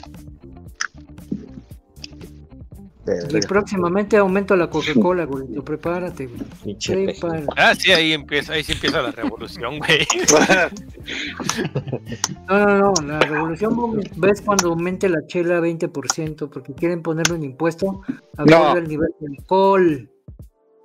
[3.07, 5.45] Y pues próximamente aumento la Coca-Cola, güey.
[5.63, 6.41] Prepárate, güey.
[6.79, 7.47] Prepárate.
[7.57, 10.07] Ah, sí, ahí empieza, ahí sí empieza la revolución, güey.
[12.49, 12.95] no, no, no.
[13.03, 18.01] La revolución ves cuando aumente la chela 20%, porque quieren ponerle un impuesto
[18.39, 18.75] a no.
[18.75, 20.09] el nivel de alcohol.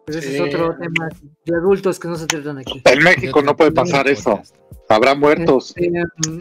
[0.09, 0.35] Pero ese Sí.
[0.35, 1.09] es otro tema
[1.45, 2.81] de adultos que no se tratan aquí.
[2.85, 4.41] En México no puede pasar eso.
[4.89, 5.73] Habrá muertos.
[5.75, 5.89] Este,
[6.29, 6.39] mm,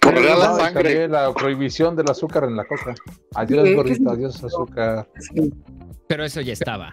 [0.00, 1.08] Correrá la No, sangre.
[1.08, 2.94] la prohibición del azúcar en la coca.
[3.34, 5.08] Adiós, Sí, ¿qué gordito, adiós, azúcar.
[5.18, 5.52] sí.
[6.06, 6.92] Pero eso ya estaba.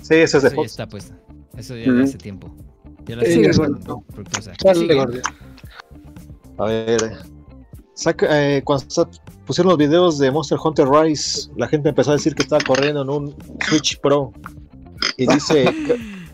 [0.00, 0.70] Sí, ese es de Eso ya Fox.
[0.70, 1.14] está puesto.
[1.56, 2.54] Eso ya de hace tiempo.
[3.04, 3.42] Ya la Sí,
[4.14, 4.52] fructosa.
[4.64, 4.94] Dale, Sigue.
[4.94, 5.18] gordo.
[6.58, 7.12] A ver.
[7.94, 9.08] Saca, eh, cuando sa-
[9.46, 13.02] pusieron los videos de Monster Hunter Rise, la gente empezó a decir que estaba corriendo
[13.02, 13.34] en un
[13.68, 14.32] Switch Pro.
[15.16, 15.72] Y dice,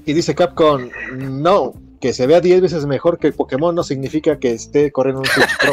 [0.07, 4.39] y dice Capcom, no, que se vea 10 veces mejor que el Pokémon no significa
[4.39, 5.73] que esté corriendo en un Switch Pro.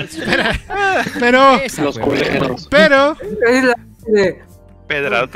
[0.00, 0.52] Espera,
[1.18, 2.68] pero, Los culeros.
[2.70, 3.16] pero,
[3.48, 3.74] Es la
[4.06, 4.42] de-
[4.88, 5.28] Pedra,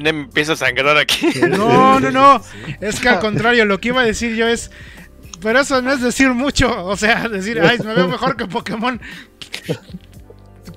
[0.00, 1.28] me empieza a sangrar aquí.
[1.48, 2.42] no, no, no.
[2.80, 4.70] Es que al contrario, lo que iba a decir yo es.
[5.46, 6.86] Pero eso no es decir mucho.
[6.86, 9.00] O sea, decir, ay, me veo mejor que Pokémon.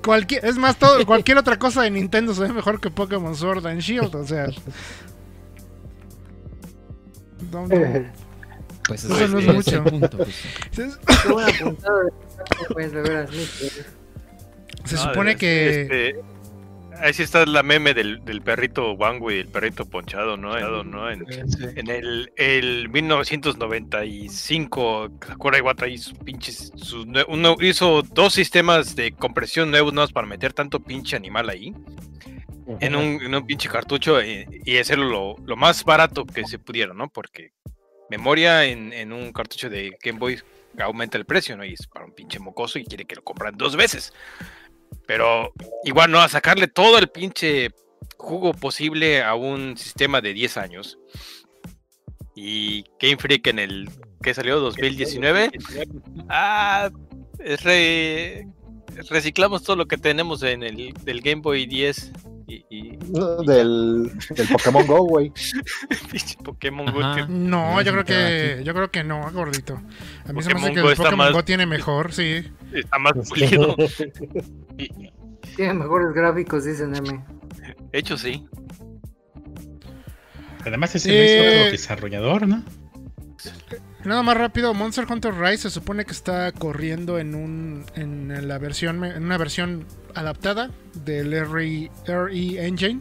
[0.04, 3.66] Cualquier, es más, todo, cualquier otra cosa de Nintendo se ve mejor que Pokémon Sword
[3.66, 4.14] and Shield.
[4.14, 4.46] O sea.
[7.50, 8.10] No, no.
[8.86, 9.82] Pues Eso no es ese mucho.
[9.82, 10.36] punto, pues,
[10.70, 10.92] chévere.
[14.84, 15.82] se supone que.
[15.82, 16.20] este,
[17.00, 20.56] ahí sí está la meme del, del perrito Wango y el perrito ponchado, ¿no?
[20.56, 21.10] En, ¿no?
[21.10, 21.24] En,
[21.76, 29.70] en el, el 1995, Sakura Iwata hizo, pinches, sus uno- hizo dos sistemas de compresión
[29.70, 31.74] nuevos nuevos para meter tanto pinche animal ahí.
[32.78, 36.60] En un, en un pinche cartucho y, y hacerlo lo, lo más barato que se
[36.60, 37.08] pudiera, ¿no?
[37.08, 37.50] Porque
[38.08, 40.38] memoria en, en un cartucho de Game Boy
[40.78, 41.64] aumenta el precio, ¿no?
[41.64, 44.12] Y es para un pinche mocoso y quiere que lo compran dos veces.
[45.06, 45.52] Pero
[45.84, 46.20] igual, ¿no?
[46.20, 47.70] A sacarle todo el pinche
[48.16, 50.98] jugo posible a un sistema de 10 años.
[52.34, 53.90] Y Game Freak en el
[54.22, 55.50] que salió 2019.
[56.28, 56.90] Ah,
[57.38, 58.46] es re-
[59.08, 62.12] reciclamos todo lo que tenemos en el del Game Boy 10
[62.50, 65.32] y, y No, del, del Pokémon Go, güey.
[66.44, 67.00] Pokémon Go.
[67.14, 69.80] Que- No, yo creo que yo creo que no, gordito.
[70.26, 72.44] A mí se me hace que Go el Pokémon más- Go tiene mejor, sí.
[72.72, 73.76] está más pulido.
[75.56, 77.24] Tiene mejores gráficos, dicen M.
[77.92, 78.46] De hecho, sí.
[80.64, 82.62] Además, ese Eh, no es otro desarrollador, ¿no?
[84.04, 88.56] Nada más rápido, Monster Hunter Rise se supone que está corriendo en un en la
[88.58, 90.70] versión en una versión adaptada
[91.04, 93.00] del RE, RE Engine,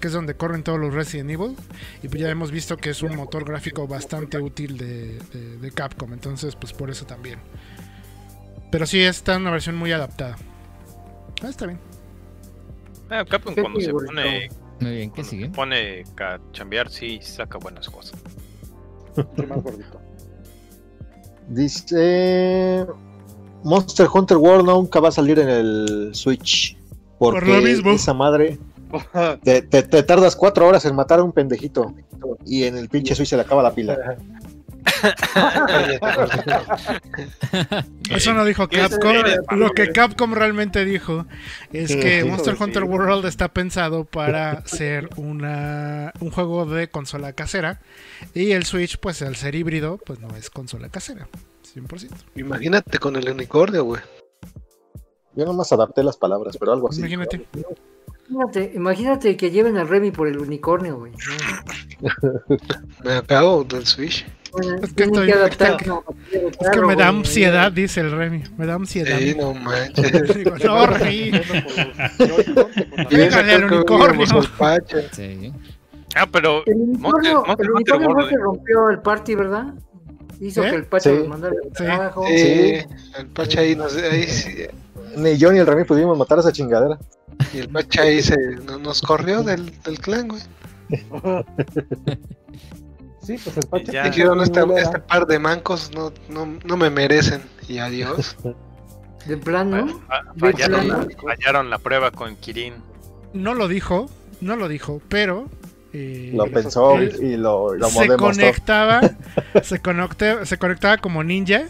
[0.00, 1.54] que es donde corren todos los Resident Evil
[2.02, 5.70] y pues ya hemos visto que es un motor gráfico bastante útil de, de- de
[5.70, 7.38] Capcom, entonces pues por eso también.
[8.72, 10.36] Pero sí está en una versión muy adaptada.
[11.42, 11.78] Ah, está bien.
[13.08, 14.48] Ah, Capcom cuando se pone,
[14.80, 15.48] Muy bien, ¿qué cuando se sigue?
[15.50, 18.20] pone a chambear, sí saca buenas cosas.
[19.36, 20.00] ¿Qué más gordito?
[21.50, 22.86] Dice
[23.62, 26.76] Monster Hunter World nunca va a salir en el Switch.
[27.18, 27.90] Porque Por lo mismo.
[27.90, 28.58] esa madre
[29.42, 31.92] te, te- te tardas cuatro horas en matar a un pendejito.
[32.46, 34.16] Y en el pinche Switch se le acaba la pila.
[38.10, 39.16] Eso no dijo ¿Qué Capcom.
[39.58, 41.26] Lo que Capcom realmente dijo
[41.72, 42.56] es que Monster.
[42.60, 47.80] Hunter World está pensado para ser una, un juego de consola casera.
[48.34, 51.28] Y el Switch, pues al ser híbrido, pues no es consola casera.
[51.74, 52.10] 100%.
[52.36, 54.00] Imagínate con el unicornio, güey.
[55.34, 57.00] Yo nomás adapté las palabras, pero algo así.
[57.00, 57.46] Imagínate.
[58.28, 61.12] Imagínate, imagínate que lleven al Remy por el unicornio, güey.
[63.04, 64.24] Me acabo del Switch.
[64.52, 67.70] Bueno, Es que estoy- que adaptar es que- como cualquier Es que me da ansiedad,
[67.72, 68.42] dice el Remy.
[68.58, 69.18] Me da ansiedad.
[69.18, 70.12] Sí, no manches.
[70.36, 71.30] Digo, no, Remy.
[73.08, 74.26] Creo que unicornio.
[75.12, 75.52] Sí.
[76.16, 79.74] Ah, pero El unicornio, Monster- el unicornio fue que rompió el party, ¿verdad?
[80.40, 80.70] Hizo ¿Eh?
[80.70, 81.16] que el Pacho Sí.
[81.22, 81.84] lo mandara al Sí.
[81.84, 82.24] trabajo.
[82.26, 82.78] Sí,
[83.18, 84.66] el pache ahí, nos, ahí sí,
[85.16, 86.98] Ni yo ni el Remy pudimos matar a esa chingadera.
[87.54, 88.36] y el pache ahí se,
[88.66, 90.42] no- nos corrió del, del clan, güey.
[93.22, 93.92] Sí, pues el.
[93.92, 94.04] Ya.
[94.04, 97.42] Dijeron, este, este par de mancos no, no, no me merecen.
[97.68, 98.36] Y adiós.
[99.26, 100.00] De plano.
[100.38, 102.74] fallaron, la prueba con Kirin.
[103.34, 104.08] No lo dijo,
[104.40, 105.46] no lo dijo, pero.
[105.92, 109.02] eh, Lo pensó y lo, lo se conectaba,
[109.62, 111.64] se, conecta- se conectaba como ninja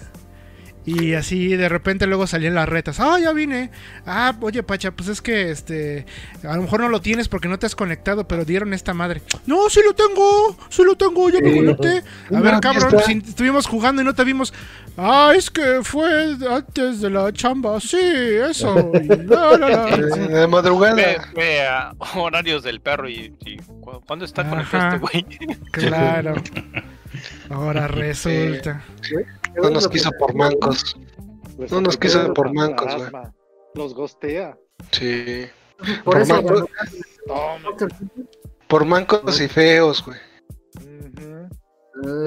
[0.87, 3.01] Y así de repente luego salían las retas.
[3.01, 3.71] Ah, ya vine.
[4.07, 6.07] Ah, oye, Pacha, pues es que este.
[6.43, 9.21] A lo mejor no lo tienes porque no te has conectado, pero dieron esta madre.
[9.47, 10.57] No, sí lo tengo.
[10.71, 11.99] Sí lo tengo, ya me conecté.
[11.99, 14.55] A No, ver, cabrón, si estuvimos jugando y no te vimos.
[14.97, 17.79] Ah, es que fue antes de la chamba.
[17.79, 18.91] Sí, eso.
[18.95, 19.97] y la, la, la.
[19.97, 20.95] De madrugada.
[20.95, 24.51] Ve, ve a horarios del perro y, y cu- ¿cuándo está Ajá.
[24.51, 25.27] conectado este güey?
[25.73, 26.35] Claro.
[27.51, 28.83] Ahora resulta.
[29.57, 30.97] No nos quiso por mancos.
[31.71, 33.11] No nos quiso por mancos, güey.
[33.75, 34.59] Los gostea.
[34.93, 35.47] Sí.
[36.05, 36.65] Por Por eso mancos,
[38.69, 40.19] por mancos y feos, güey.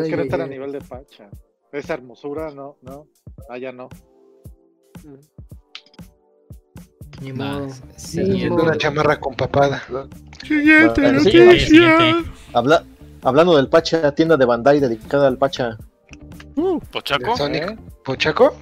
[0.01, 1.29] Es que no están a nivel de Pacha.
[1.71, 3.07] Esa hermosura, no, no.
[3.49, 3.89] Ah, ya no.
[7.21, 7.31] Ni
[7.95, 8.49] Siguiente.
[8.49, 8.63] modo.
[8.63, 9.81] Una chamarra con papada.
[10.45, 11.59] Siguiente sí, noticia.
[11.59, 12.29] siguiente.
[12.53, 12.85] Habla,
[13.21, 15.77] hablando del Pacha, tienda de Bandai dedicada al Pacha.
[16.55, 17.35] Uh, ¿Pochaco?
[17.37, 17.63] Sonic.
[17.71, 17.77] ¿Eh?
[18.05, 18.53] ¿Pochaco?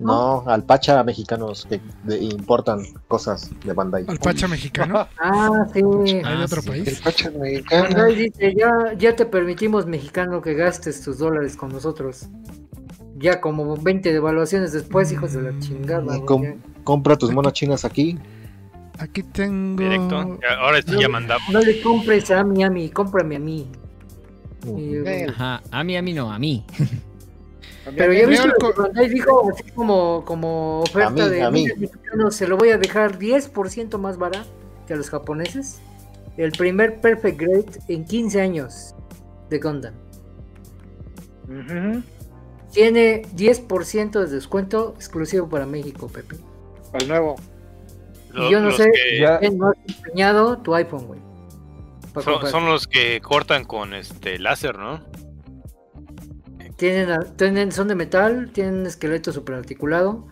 [0.00, 4.04] No, al Pacha mexicanos que de- importan cosas de Bandai.
[4.06, 5.06] al Pacha mexicano.
[5.18, 5.80] Ah, sí.
[5.80, 6.70] Hay de Ah, otro sí.
[6.70, 7.00] El país.
[7.00, 7.82] Pacha mexicano.
[7.84, 12.28] Bandai dice, ya, ya te permitimos, mexicano, que gastes tus dólares con nosotros.
[13.16, 16.20] Ya como 20 devaluaciones después, hijos de la chingada.
[16.24, 16.54] Com- ya.
[16.84, 18.18] compra tus monas chinas aquí.
[18.98, 19.82] Aquí tengo.
[19.82, 20.38] Directo.
[20.60, 21.48] Ahora sí ya mandamos.
[21.50, 23.66] No le compres a Miami, cómprame a mí.
[24.66, 24.78] Mm.
[24.78, 26.64] Y, Eh, Ajá, a mí, a mí no, a mí.
[27.96, 31.50] Pero ya viste lo que Bandai dijo así como, como oferta A mí, de a
[31.50, 31.62] mí.
[31.64, 34.48] "Mira, mexicano, se lo voy a dejar 10% más barato
[34.86, 35.80] que a los japoneses.
[36.36, 38.94] El primer Perfect Grade en 15 años
[39.50, 39.94] de Gundam.
[42.72, 46.36] Tiene 10% de descuento exclusivo para México, Pepe.
[46.94, 47.36] El nuevo.
[48.30, 51.20] Lo- yo no los sé que Ya, quién no ha empeñado tu iPhone, güey.
[52.24, 55.00] Son, son los que cortan con este láser, ¿no?
[57.36, 60.26] Tienen, son de metal, tienen un esqueleto super articulado.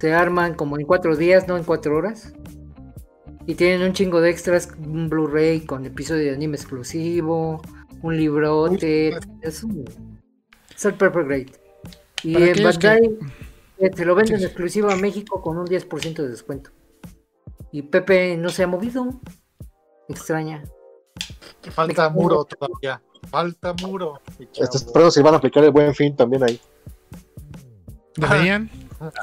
[0.00, 2.32] Se arman como en cuatro días, no en cuatro horas.
[3.46, 7.62] Y tienen un chingo de extras, un Blu-ray con episodio de anime exclusivo,
[8.02, 9.16] un librote.
[9.42, 9.84] Es, un,
[10.74, 11.52] es el Perfect Grade.
[12.24, 13.18] Y en aquellos que- Bandai
[13.78, 14.44] eh, te lo venden Sí.
[14.44, 16.70] exclusivo a México con un 10% de descuento.
[17.70, 19.20] Y Pepe no se ha movido.
[20.08, 20.64] Extraña.
[21.70, 23.00] Falta muro todavía.
[23.30, 24.20] Falta muro.
[24.54, 26.60] Estos pruebas si van a aplicar el buen fin también ahí.
[28.16, 28.70] Deberían.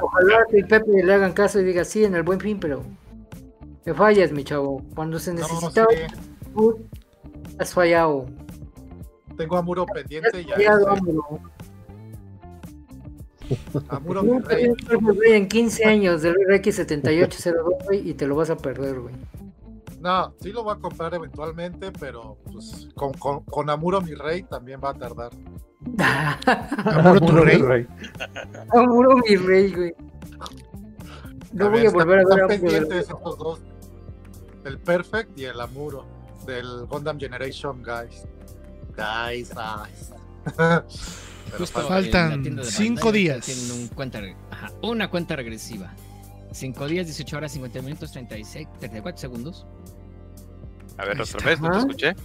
[0.01, 2.83] Ojalá que el Pepe le hagan caso y diga sí en el buen fin, pero
[3.85, 4.83] me fallas, mi chavo.
[4.95, 6.01] Cuando se No, necesitaba, sí,
[7.57, 8.27] has fallado.
[9.37, 10.55] Tengo a muro pendiente y ya.
[13.89, 14.63] A muro rey.
[14.63, 18.99] tienes que volver en 15 años del RX7802, güey, y te lo vas a perder,
[18.99, 19.15] güey.
[20.03, 24.43] No, sí lo voy a comprar eventualmente, pero pues con, con, con Amuro mi rey
[24.43, 25.31] también va a tardar.
[26.85, 27.87] Amuro tu rey.
[28.73, 29.95] Amuro mi rey, güey.
[31.53, 33.61] No voy a volver a ver a están pendientes estos dos.
[34.65, 36.05] El Perfect y el Amuro.
[36.45, 38.27] Del Gundam Generation, guys.
[38.97, 40.11] Guys, guys.
[40.57, 40.85] Pero
[41.57, 43.45] Justo Faltan cinco días.
[43.45, 44.19] Tienen un cuenta,
[44.51, 45.93] ajá, una cuenta regresiva.
[46.53, 49.65] 5 días, 18 horas, 50 minutos, 36, 34 segundos.
[50.97, 52.15] A ver, otra vez, no te escuché.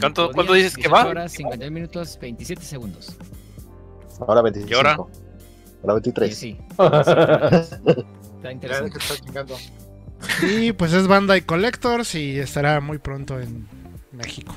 [0.00, 1.10] ¿Cuánto- cuánto días, dices que 18 va?
[1.10, 3.16] horas, 50 minutos, 27 segundos.
[4.20, 4.70] Ahora 25.
[4.70, 4.94] ¿Y ahora?
[4.94, 6.36] Ahora 23.
[6.36, 6.58] Sí, sí.
[8.36, 8.98] Está interesante.
[10.42, 13.66] Y pues es Bandai Collectors y estará muy pronto en
[14.12, 14.54] México.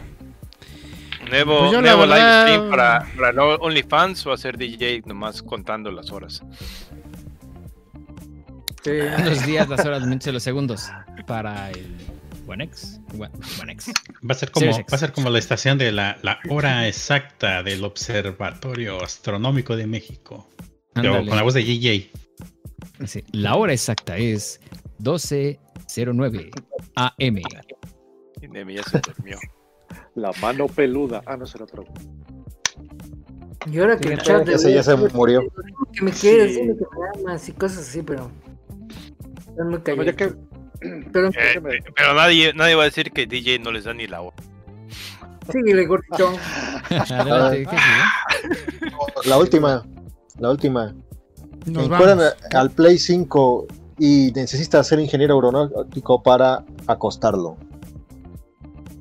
[1.29, 6.09] Nuevo, Pues nuevo live verdad- stream para, para OnlyFans o hacer DJ nomás contando las
[6.11, 6.41] horas.
[8.83, 8.91] Sí.
[9.25, 10.89] Los días, las horas, minutos y los segundos
[11.25, 11.97] para el
[12.47, 12.99] One X.
[13.17, 13.29] One,
[13.61, 13.91] One X.
[14.27, 17.61] Va a ser como, va a ser como la estación de la, la hora exacta
[17.63, 20.47] del Observatorio Astronómico de México.
[20.93, 22.09] Pero con la voz de DJ.
[23.05, 24.59] Sí, La hora exacta es
[24.99, 26.49] 12.09
[26.95, 27.37] AM.
[28.41, 29.37] Y Nemi ya se durmió.
[30.15, 31.21] La mano peluda.
[31.25, 31.83] Ah, no será otro.
[33.71, 35.41] Y ahora que el chat de Ese ya se murió.
[35.93, 36.59] que me quieres, Sí.
[36.61, 38.31] que me amas y cosas así, pero
[39.49, 40.15] están muy callados.
[40.15, 40.33] que.
[41.11, 41.61] Pero Eh,
[41.95, 44.35] pero nadie, nadie va a decir que DJ no les da ni la hora.
[45.51, 46.33] síguele, gordito.
[46.89, 48.91] Adelante, ¿qué sigue?
[49.25, 49.85] La última.
[50.39, 50.93] La última.
[51.65, 52.35] Nos vamos.
[52.53, 53.67] al Play 5
[53.99, 57.57] y necesita ser ingeniero aeronáutico para acostarlo.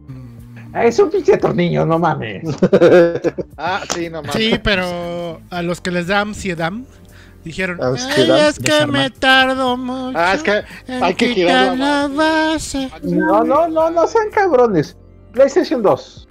[0.08, 2.42] Mm, Ah, Es un pinche tornillo, no mames.
[3.58, 4.34] Ah, sí, no mames.
[4.34, 6.72] Sí, pero a los que les da ansiedad
[7.46, 8.48] dijeron, "Ay, Ansiedad.
[8.48, 9.02] es que Desarmar.
[9.02, 11.34] me tardo mucho Ah, es que hay que quitar
[11.74, 12.90] girar la la base.
[13.02, 14.96] No, no, no, no sean cabrones.
[15.32, 16.28] PlayStation 2,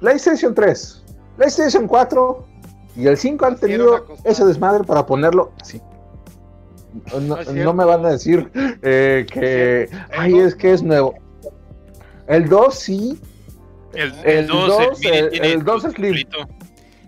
[0.00, 1.02] PlayStation 3,
[1.36, 2.46] PlayStation 4
[2.96, 5.80] Y el 5 han tenido ese desmadre para ponerlo así.
[7.20, 8.50] No, No no me van a decir
[8.82, 9.88] eh, que.
[10.16, 11.14] Ay, es que es nuevo.
[12.26, 13.18] El 2 sí.
[13.94, 16.10] El, El el 2, dos, el, el- tiene el dos su es Slim.
[16.10, 16.38] culito.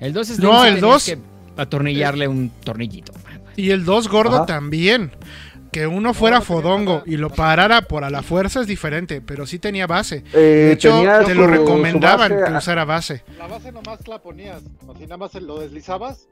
[0.01, 1.19] El 2 es No, el tenías 2 que
[1.57, 3.13] atornillarle un tornillito.
[3.57, 4.47] Y el 2 gordo Ajá.
[4.47, 5.13] también.
[5.73, 9.59] Que uno fuera fodongo y lo parara por a la fuerza es diferente, pero sí
[9.59, 10.23] tenía base.
[10.35, 13.25] Eh, De hecho, te lo recomendaban base, que ah, usara base.
[13.39, 14.63] La base nomás la ponías,
[14.95, 16.29] así nada más lo deslizabas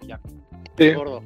[0.00, 0.20] y ya.
[0.78, 0.92] Sí.
[0.92, 1.24] Gordo.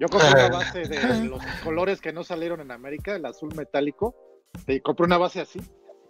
[0.00, 4.16] Yo compré una base de los colores que no salieron en América, el azul metálico.
[4.66, 5.60] Y compré una base así.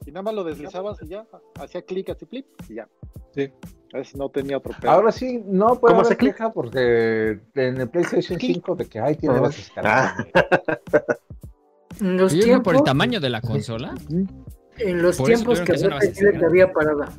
[0.06, 1.26] Y nada más lo deslizabas y ya.
[1.60, 2.89] Hacía clic así, flip y ya.
[3.35, 3.51] Sí.
[3.94, 4.90] Es, no tenía otro pedo.
[4.90, 9.14] Ahora sí, no puede ¿Cómo se queja porque en el PlayStation 5 de que ay
[9.14, 9.40] tiene
[9.74, 10.14] caras.
[12.00, 13.94] En los tiempos, por el tamaño de la consola.
[14.78, 17.12] en los por eso tiempos que que Chile que había parada.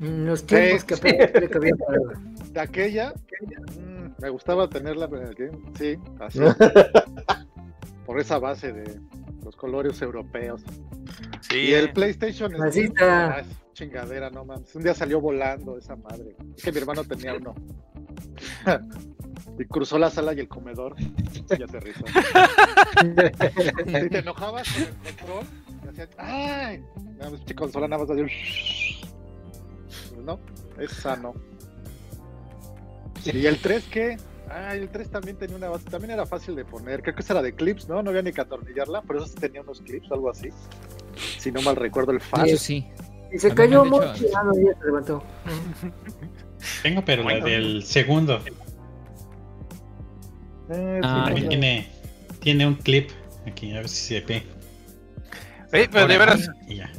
[0.00, 1.02] En los tiempos Sí, que sí.
[1.48, 2.20] que había parada.
[2.52, 3.14] De aquella,
[3.76, 5.08] mm, me gustaba tenerla.
[5.38, 6.40] eh, Sí, así.
[8.06, 8.98] Por esa base de
[9.44, 10.62] los colores europeos.
[11.42, 11.92] Sí, Y el.
[11.92, 13.44] PlayStation Así está.
[13.78, 14.74] Chingadera, no mames.
[14.74, 16.36] Un día salió volando esa madre.
[16.56, 17.54] Es que mi hermano tenía uno.
[19.58, 22.04] y cruzó la sala y el comedor y aterrizó.
[22.96, 25.46] si te enojabas con el control,
[25.84, 26.84] y hacían ¡ay!
[27.18, 30.40] Nada más, consola nada más un Pues No,
[30.78, 31.34] es sano.
[33.24, 34.16] ¿Y el 3 qué?
[34.48, 37.02] Ah, el 3 también tenía una base, también era fácil de poner.
[37.02, 38.02] Creo que esa era de clips, ¿no?
[38.02, 40.48] No había ni que atornillarla, pero eso sí tenía unos clips o algo así.
[41.38, 42.46] Si no mal recuerdo el fan.
[42.46, 42.86] Eso sí.
[43.32, 45.22] Y se cayó dicho- y se levantó.
[46.82, 47.46] Tengo, pero la Bueno.
[47.46, 48.40] del segundo.
[50.70, 51.88] Eh, Ah, sí, También no, tiene,
[52.40, 53.10] tiene un clip
[53.46, 54.42] aquí, a ver si se ve.
[55.72, 56.90] Eh, pero de veras, ya.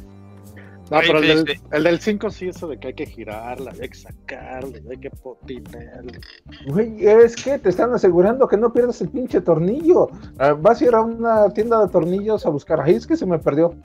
[0.91, 3.89] No, pero el del, el del 5 sí, eso de que hay que girarla, hay
[3.89, 6.19] que sacarle, hay que potinearle.
[6.65, 10.09] Güey, es que te están asegurando que no pierdas el pinche tornillo.
[10.39, 12.81] Ah, vas a ir a una tienda de tornillos a buscar.
[12.81, 13.75] Ay, es que se me perdió.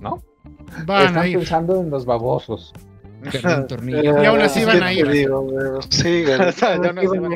[0.00, 0.22] ¿No?
[0.86, 1.38] Van Están a ir.
[1.38, 2.72] pensando en los babosos.
[3.68, 4.22] Tornillo.
[4.22, 5.08] Y aún así van a ¿Qué ir.
[5.10, 5.78] digo, no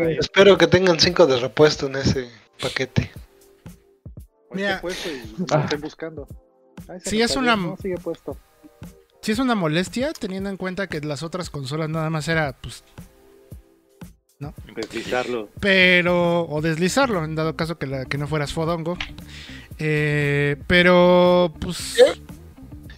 [0.07, 0.11] a.
[0.19, 2.29] Espero que tengan cinco de repuesto en ese
[2.61, 3.11] paquete.
[4.53, 4.81] Mira.
[4.83, 5.61] y Ah.
[5.65, 6.27] estén buscando.
[6.89, 8.37] Ay, me es cayó, una- no, sigue puesto.
[9.21, 12.85] Sí es una molestia teniendo en cuenta que las otras consolas nada más era pues
[14.77, 15.49] Deslizarlo.
[15.61, 18.99] pero o deslizarlo en dado caso que, la, que no fueras fodongo
[19.79, 21.97] Eh, pero pues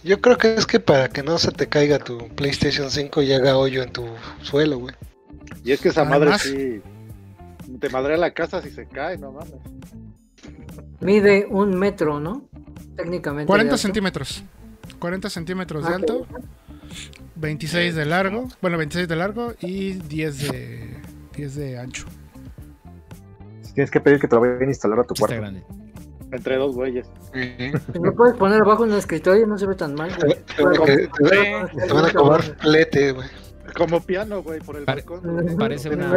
[0.07, 3.33] Yo creo que es que para que no se te caiga tu PlayStation 5 y
[3.33, 4.05] haga hoyo en tu
[4.41, 4.95] suelo, güey.
[5.63, 6.81] Y es que esa madre sí.
[7.79, 9.53] Te madrea la casa si se cae, no mames.
[11.01, 12.47] Mide un metro, ¿no?
[12.95, 13.47] Técnicamente.
[13.47, 13.77] 40 de alto.
[13.81, 14.43] centímetros
[14.99, 16.25] 40 centímetros de Ah, alto
[17.35, 20.97] 26 de largo bueno 26 de largo y 10 de
[21.35, 22.05] 10 de ancho
[23.75, 25.41] Tienes que pedir que te lo vayan a instalar a tu Está cuarto.
[25.41, 25.63] grande.
[26.31, 27.07] Entre dos güeyes.
[27.33, 30.11] Si lo puedes poner abajo en un escritorio, no se ve tan mal.
[30.19, 30.35] güey.
[30.55, 31.07] Te, van a- te-
[31.87, 33.27] te van a cobrar flete, güey.
[33.77, 35.55] Como piano, güey, por el Pare- balcón.
[35.57, 36.07] Parece una-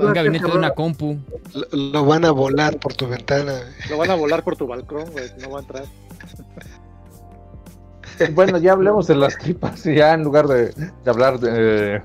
[0.00, 1.18] un gabinete de una compu.
[1.52, 3.52] Lo, lo van a volar por tu ventana.
[3.52, 3.90] güey.
[3.90, 5.24] Lo van a volar por tu balcón, güey.
[5.40, 5.84] No va a entrar.
[8.34, 12.02] Bueno, ya hablemos de las tripas, ya en lugar de, de hablar de.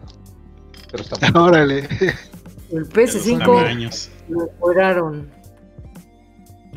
[0.91, 1.79] Pero está Órale.
[1.79, 4.09] El De los PS5 tamaños.
[4.29, 5.29] lo mejoraron.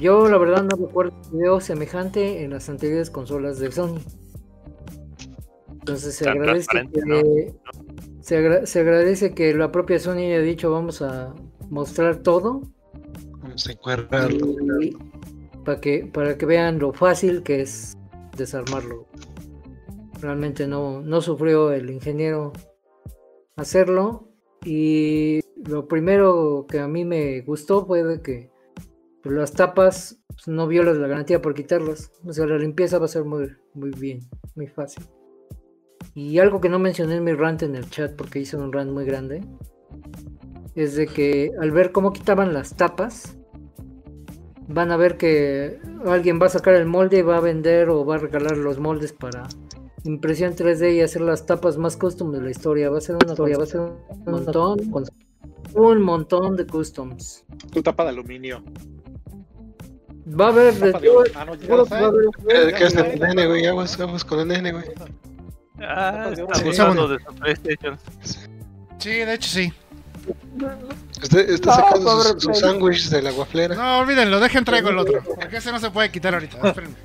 [0.00, 3.98] Yo, la verdad, no recuerdo un video semejante en las anteriores consolas de Sony.
[5.72, 7.54] Entonces se Tan agradece que,
[8.20, 11.34] se, agra- se agradece que la propia Sony haya dicho vamos a
[11.70, 12.62] mostrar todo
[13.40, 14.54] Vamos a encuadrarlo.
[15.64, 17.96] para que para que vean lo fácil que es
[18.36, 19.06] desarmarlo.
[20.20, 22.52] Realmente no, no sufrió el ingeniero
[23.56, 24.28] hacerlo
[24.64, 28.49] y lo primero que a mí me gustó fue de que
[29.22, 32.10] pues, las tapas pues, no violas la garantía por quitarlas.
[32.24, 34.20] O sea, la limpieza va a ser muy, muy bien,
[34.54, 35.04] muy fácil.
[36.14, 38.90] Y algo que no mencioné en mi rant en el chat porque hice un rant
[38.90, 39.42] muy grande
[40.74, 43.36] es de que al ver cómo quitaban las tapas
[44.68, 48.04] van a ver que alguien va a sacar el molde y va a vender o
[48.04, 49.48] va a regalar los moldes para
[50.04, 52.88] impresión 3D y hacer las tapas más custom de la historia.
[52.88, 54.78] Va a ser una historia, va a ser un montón,
[55.74, 57.44] un montón de customs.
[57.72, 58.62] Tu tapa de aluminio.
[60.38, 60.92] Va a haber de.
[61.34, 63.66] Ah, no, ya va a haber- Eh, ¿Qué es el nene, güey?
[63.66, 64.84] Aguas, aguas con el nene, güey.
[65.80, 66.64] Ah, está Sí.
[66.64, 67.98] de su PlayStation.
[68.98, 69.72] sí de hecho sí
[71.22, 72.60] Está, está No, sacando pobre sus, sus Play.
[72.60, 73.74] sándwiches de la guaflera.
[73.74, 76.96] no olvídenlo dejen traigo el otro porque ese no se puede quitar ahorita espérenme.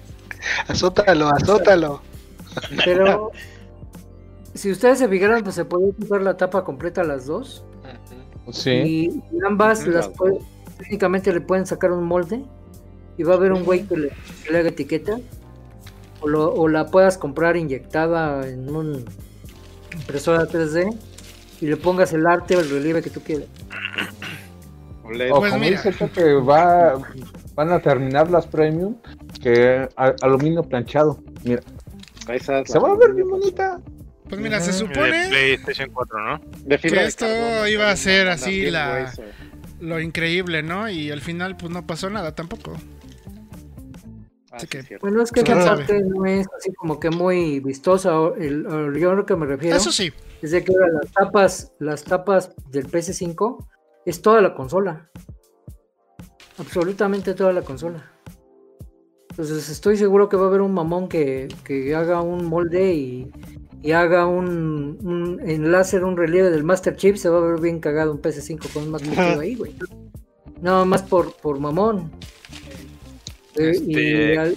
[0.67, 2.01] Azótalo, azótalo.
[2.83, 3.31] Pero
[4.53, 7.63] si ustedes se fijaron, pues se puede quitar la tapa completa a las dos.
[8.51, 8.69] Sí.
[8.71, 10.39] Y, ambas las puede-
[10.77, 12.43] técnicamente le pueden sacar un molde
[13.17, 14.09] y va a haber un güey que le,
[14.43, 15.19] que le haga etiqueta.
[16.21, 19.05] O, lo- o la puedas comprar inyectada en un
[19.93, 20.97] impresora 3D
[21.61, 23.47] y le pongas el arte o el relieve que tú quieras.
[25.03, 25.07] O
[25.39, 25.77] Pues como mira.
[25.81, 26.99] dice Pepe, va,
[27.53, 28.95] van a terminar las premium
[29.41, 31.19] que a- aluminio planchado.
[31.43, 31.61] Mira,
[32.29, 33.79] esa es se va a ver bien bonita.
[34.27, 36.41] Pues mira, se De supone PlayStation 4, ¿no?
[36.65, 39.13] de que de esto carbono, iba a ser así la-
[39.79, 40.89] lo increíble, ¿no?
[40.89, 42.73] Y al final, pues no pasó nada tampoco.
[44.55, 45.05] Ah, Así sí, que- es cierto.
[45.05, 48.11] Bueno, es que ¿Quién esa parte no es así como que muy vistosa.
[48.37, 48.63] El,
[48.97, 52.51] yo lo que me refiero Eso sí, es de que ahora las tapas, las tapas
[52.71, 53.67] del PS5
[54.05, 55.09] es toda la consola.
[56.57, 58.11] Absolutamente toda la consola.
[59.31, 63.31] Entonces estoy seguro que va a haber un mamón que, que haga un molde y,
[63.81, 67.17] y haga un, un en láser un relieve del Master Chip.
[67.17, 69.75] Se va a ver bien cagado un PS5 con un Master Chip ahí, güey.
[70.61, 72.09] Nada más por, por mamón.
[73.55, 74.55] Este- al-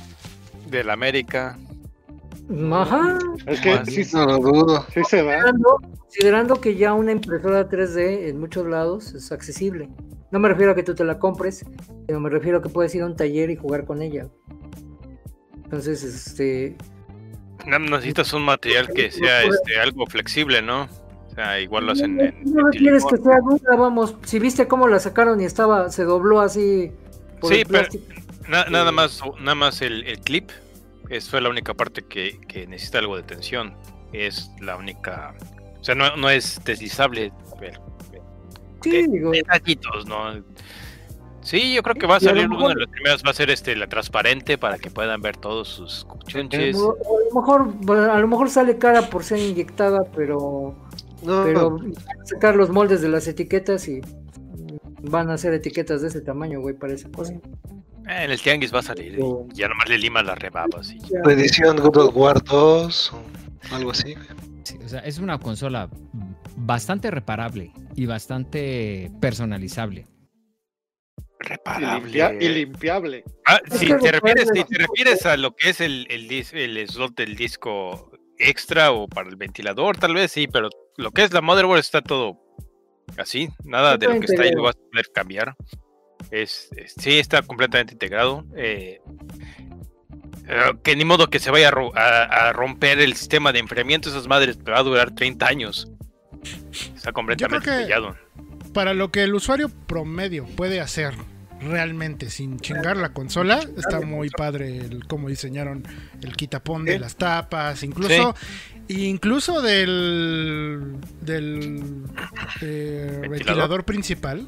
[0.70, 1.58] Del América.
[2.72, 3.18] ajá.
[3.46, 4.86] Es que sí, No lo dudo.
[4.94, 5.32] sí se da.
[5.42, 9.88] Considerando, considerando que ya una impresora 3D en muchos lados es accesible.
[10.30, 11.64] No me refiero a que tú te la compres,
[12.06, 14.26] sino me refiero a que puedes ir a un taller y jugar con ella.
[15.64, 16.76] Entonces, este,
[17.66, 20.84] No, Necesitas un material que sea este, algo flexible, ¿no?
[21.30, 24.16] O sea, igual lo hacen en, no en quieres que sea dura, vamos.
[24.24, 26.92] Si viste cómo la sacaron y estaba, se dobló así.
[27.40, 27.88] por Sí, el pero-
[28.48, 30.50] Na- nada más, nada más el, el clip.
[31.10, 33.74] Es fue la única parte que, que necesita algo de tensión.
[34.12, 35.34] Es la única.
[35.80, 37.32] O sea, no, no es deslizable.
[37.58, 37.80] pero-
[38.82, 40.42] Sí, digo, Detallitos, ¿no?
[41.40, 43.34] Sí, yo creo que va a a salir una mejor- de las primeras, va a
[43.34, 46.76] ser este la transparente para que puedan ver todos sus a chunches.
[46.76, 50.74] a lo mejor, a lo mejor sale cara por ser inyectada, pero
[51.22, 51.92] No, Pero van
[52.22, 54.00] a sacar los moldes de las etiquetas y
[55.02, 57.34] van a hacer etiquetas de ese tamaño, güey, para esa cosa.
[58.08, 59.18] Eh, en el tianguis va a salir.
[59.18, 60.90] y ya nomás le limas las rebabas.
[60.92, 60.98] Y...
[61.00, 61.20] Ya.
[61.32, 64.14] edición God of War 2 o algo así.
[64.64, 65.88] Sí, o sea, es una consola
[66.56, 70.06] bastante reparable y bastante personalizable.
[71.40, 72.10] Y, Reparable.
[72.12, 73.24] limpia- y limpiable.
[73.46, 74.12] Ah, si te refieres,
[74.48, 79.06] recuerda- si te refieres a lo que es el, el slot del disco extra o
[79.08, 82.38] para el ventilador, tal vez sí, pero lo que es la motherboard está todo
[83.16, 85.54] así, nada de lo que está ahí lo vas a poder cambiar.
[86.30, 88.44] Es, es- sí, está completamente integrado.
[88.56, 89.00] eh,
[90.48, 93.58] eh, que ni modo que se vaya a, ro- a- a romper el sistema de
[93.58, 95.88] enfriamiento, esas madres te va a durar 30 años.
[96.94, 98.16] Está completamente sellado.
[98.72, 101.14] para lo que el usuario promedio puede hacer
[101.60, 105.82] realmente sin chingar la consola, está muy padre el cómo diseñaron
[106.22, 108.34] el quitapón de las tapas, incluso
[108.86, 112.04] incluso del del
[112.62, 114.46] eh, ventilador principal.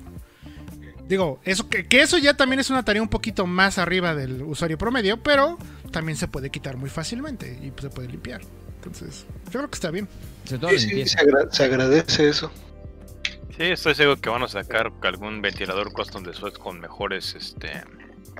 [1.10, 4.42] Digo, eso que, que eso ya también es una tarea un poquito más arriba del
[4.44, 5.58] usuario promedio, pero
[5.90, 8.42] también se puede quitar muy fácilmente y se puede limpiar.
[8.76, 10.06] Entonces, yo creo que está bien.
[10.44, 12.52] Sí, se, agra- se agradece eso.
[13.56, 17.82] Sí, estoy seguro que van a sacar algún ventilador custom después con mejores, este,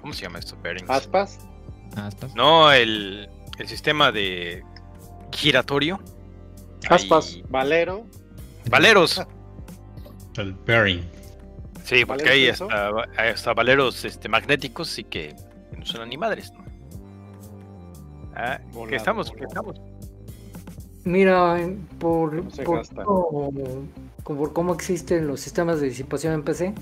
[0.00, 0.56] ¿cómo se llama esto?
[0.62, 0.88] Bearings.
[0.88, 1.40] Aspas.
[1.96, 2.36] Aspas.
[2.36, 3.28] No, el,
[3.58, 4.62] el sistema de
[5.32, 6.00] giratorio.
[6.88, 7.34] Aspas.
[7.34, 8.06] Ahí- Valero.
[8.70, 9.20] Valeros.
[10.36, 11.04] El bearing.
[11.84, 15.34] Sí, porque ¿Valeros hay hasta, hay hasta valeros este, magnéticos y que
[15.76, 16.64] no son ni madres, ¿no?
[18.34, 19.80] Ah, que Volado, estamos, que estamos.
[21.04, 21.56] Mira,
[21.98, 23.52] por, No por, cómo-
[24.22, 26.74] como- por cómo existen los sistemas de disipación en PC,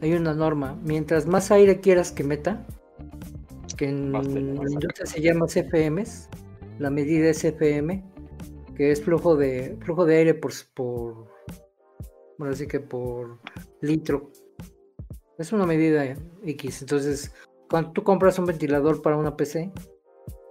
[0.00, 0.78] hay una norma.
[0.82, 2.64] Mientras más aire quieras que meta,
[3.76, 6.28] que en la industria se llama CFMs,
[6.78, 8.04] la medida es CFM,
[8.76, 11.31] que es flujo de flujo de aire por, por
[12.38, 13.38] bueno, así que por
[13.80, 14.30] litro.
[15.38, 16.82] Es una medida X.
[16.82, 17.32] Entonces,
[17.68, 19.72] cuando tú compras un ventilador para una PC,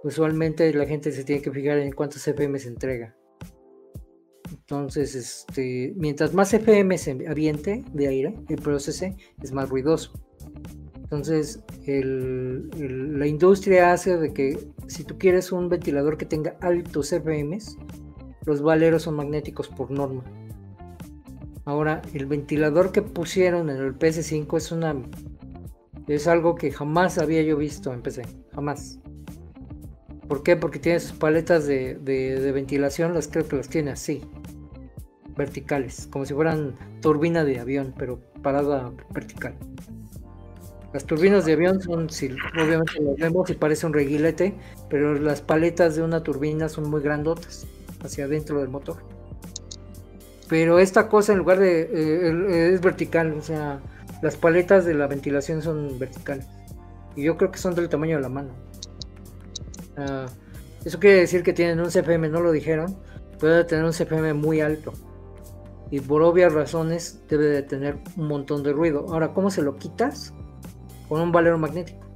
[0.02, 3.16] usualmente la gente se tiene que fijar en cuántos FM se entrega.
[4.50, 10.12] Entonces, este, mientras más FM se aviente de aire, el procese es más ruidoso.
[11.12, 17.76] Entonces, la industria hace de que si tú quieres un ventilador que tenga altos FMs,
[18.46, 20.24] los valeros son magnéticos por norma.
[21.64, 24.94] Ahora, el ventilador que pusieron en el PS5 es una
[26.06, 28.22] es algo que jamás había yo visto en PC,
[28.54, 29.00] jamás.
[30.28, 30.56] ¿Por qué?
[30.56, 34.22] Porque tiene sus paletas de, de- ventilación, las creo que las tiene así,
[35.36, 39.54] verticales, como si fueran turbina de avión, pero parada vertical.
[40.92, 44.54] Las turbinas de avión son, si, obviamente las vemos y parece un reguilete,
[44.88, 47.66] pero las paletas de una turbina son muy grandotas.
[48.04, 49.02] hacia adentro del motor.
[50.52, 51.80] Pero esta cosa en lugar de...
[51.80, 53.80] eh, es vertical, o sea,
[54.20, 56.46] las paletas de la ventilación son verticales.
[57.16, 58.50] Y yo creo que son del tamaño de la mano.
[60.84, 62.98] Eso quiere decir que tienen un CFM, no lo dijeron,
[63.40, 64.92] puede tener un CFM muy alto.
[65.90, 69.06] Y por obvias razones debe de tener un montón de ruido.
[69.08, 70.34] Ahora, ¿cómo se lo quitas?
[71.08, 72.06] Con un valero magnético.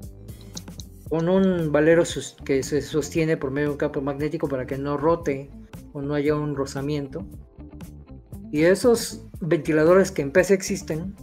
[1.09, 2.03] Con un valero
[2.45, 5.51] que se sostiene por medio de un campo magnético para que no rote
[5.95, 7.27] o no haya un rozamiento.
[8.53, 11.15] Y esos ventiladores que en PC existen,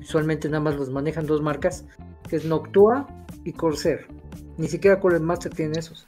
[0.00, 1.84] usualmente nada más los manejan dos marcas,
[2.28, 3.06] que es Noctua
[3.44, 4.06] y Corsair.
[4.56, 6.06] Ni siquiera Cooler Master tiene esos.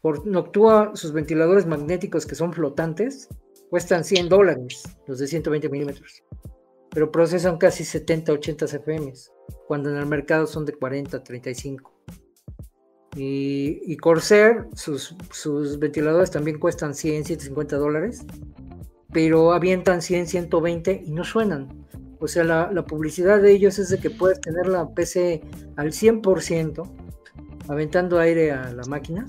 [0.00, 3.28] Por Noctua, sus ventiladores magnéticos que son flotantes,
[3.68, 6.22] cuestan 100 dólares, los de 120 milímetros.
[6.90, 9.12] Pero procesan casi 70, 80 CFM,
[9.66, 11.92] cuando en el mercado son de 40, 35.
[13.16, 18.24] Y, y Corsair, sus, sus ventiladores también cuestan 100, 150 dólares,
[19.12, 21.68] pero avientan 100, 120 y no suenan.
[22.20, 25.42] O sea, la, la publicidad de ellos es de que puedes tener la PC
[25.76, 26.88] al 100%,
[27.68, 29.26] aventando aire a la máquina,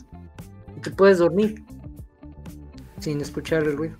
[0.77, 1.64] y te puedes dormir
[3.00, 3.98] sin escuchar el ruido.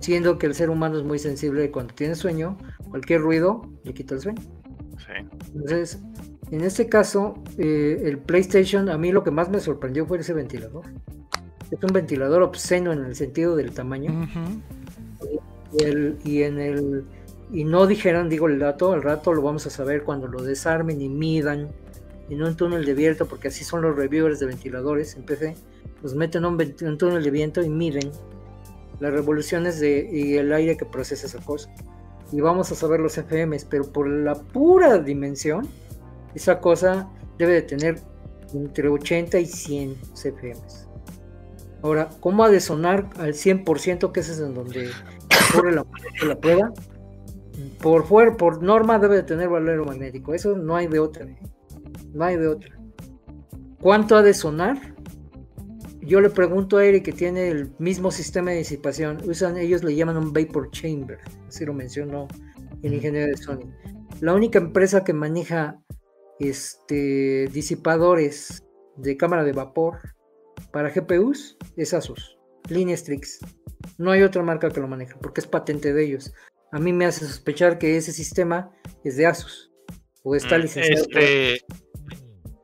[0.00, 2.56] Siendo que el ser humano es muy sensible y cuando tiene sueño,
[2.90, 4.42] cualquier ruido le quita el sueño.
[4.98, 5.38] Sí.
[5.54, 5.98] Entonces,
[6.50, 10.32] en este caso, eh, el PlayStation, a mí lo que más me sorprendió fue ese
[10.32, 10.86] ventilador.
[11.70, 14.10] Es un ventilador obsceno en el sentido del tamaño.
[15.78, 17.04] y, el- y en el
[17.50, 21.00] y no dijeron, digo el dato, al rato lo vamos a saber cuando lo desarmen
[21.00, 21.70] y midan
[22.28, 25.54] en un túnel de viento, porque así son los reviewers de ventiladores en PC.
[26.02, 28.10] Los meten a un, un túnel de viento y miden
[29.00, 31.70] las revoluciones de, y el aire que procesa esa cosa.
[32.32, 35.66] Y vamos a saber los FMs, pero por la pura dimensión,
[36.34, 38.00] esa cosa debe de tener
[38.52, 40.86] entre 80 y 100 CFMs.
[41.82, 44.90] Ahora, ¿cómo ha de sonar al 100%, que ese es en donde
[45.54, 45.84] corre la,
[46.26, 46.72] la prueba?
[47.80, 51.26] Por, fuera, por norma debe de tener valero magnético, eso no hay de otra.
[52.12, 52.78] No hay de otra.
[53.80, 54.94] ¿Cuánto ha de sonar?
[56.00, 59.18] Yo le pregunto a Eric que tiene el mismo sistema de disipación.
[59.28, 61.18] Usan, ellos le llaman un vapor chamber.
[61.46, 62.26] Así lo mencionó
[62.82, 63.70] el ingeniero de Sony.
[64.20, 65.78] La única empresa que maneja
[66.40, 68.64] este, disipadores
[68.96, 69.98] de cámara de vapor
[70.72, 72.36] para GPUs es Asus.
[72.68, 73.40] Línea Strix.
[73.96, 76.32] No hay otra marca que lo maneje porque es patente de ellos.
[76.72, 78.70] A mí me hace sospechar que ese sistema
[79.04, 79.70] es de Asus.
[80.22, 81.02] O está Mm, licenciado.
[81.04, 81.64] Este.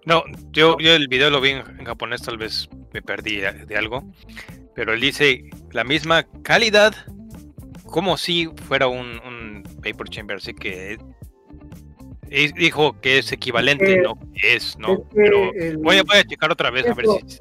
[0.06, 3.76] No, yo, yo el video lo vi en, en japonés, tal vez me perdí de,
[3.76, 4.05] algo.
[4.74, 6.94] Pero él dice la misma calidad
[7.86, 10.36] como si fuera un, un Vapor Chamber.
[10.36, 10.98] Así que.
[12.28, 14.92] es- dijo que es equivalente, Eh, no es, ¿no?
[14.94, 17.39] es que Pero el- voy, a, voy a checar otra vez a ver si.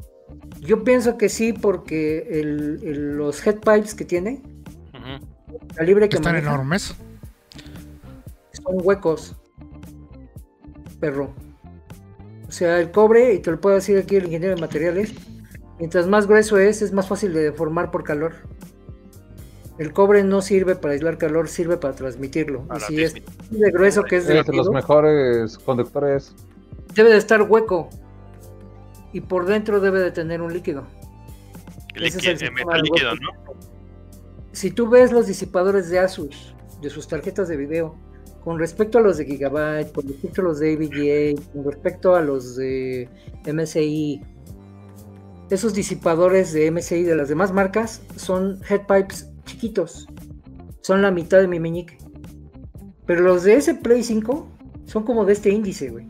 [0.63, 4.41] Yo pienso que sí, porque el- el- los headpipes que tiene,
[4.93, 6.95] el calibre que Están maneja, enormes.
[8.63, 9.35] son huecos.
[10.99, 11.33] Perro.
[12.47, 15.13] O sea, el cobre, y te lo puedo decir aquí el ingeniero de materiales,
[15.79, 18.33] mientras más grueso es, es más fácil de deformar por calor.
[19.79, 22.61] El cobre no sirve para aislar calor, sirve para transmitirlo.
[22.65, 26.35] Y Para si es de grueso que es de Es de los mejores conductores.
[26.93, 27.89] debe de estar hueco.
[29.13, 30.83] Y por dentro debe de tener un líquido.
[31.95, 33.15] El Ese es líquido- el el metal líquido.
[33.15, 33.29] ¿no?
[34.51, 37.95] si tú ves los disipadores de Asus, de sus tarjetas de video,
[38.43, 42.21] con respecto a los de Gigabyte, con respecto a los de AVGA, con respecto a
[42.21, 43.09] los de
[43.45, 44.21] MSI,
[45.49, 50.07] esos disipadores de MSI de las demás marcas son headpipes chiquitos,
[50.81, 51.97] son la mitad de mi meñique.
[53.05, 54.47] Pero los de ese Play 5
[54.85, 56.07] son como de este índice, güey.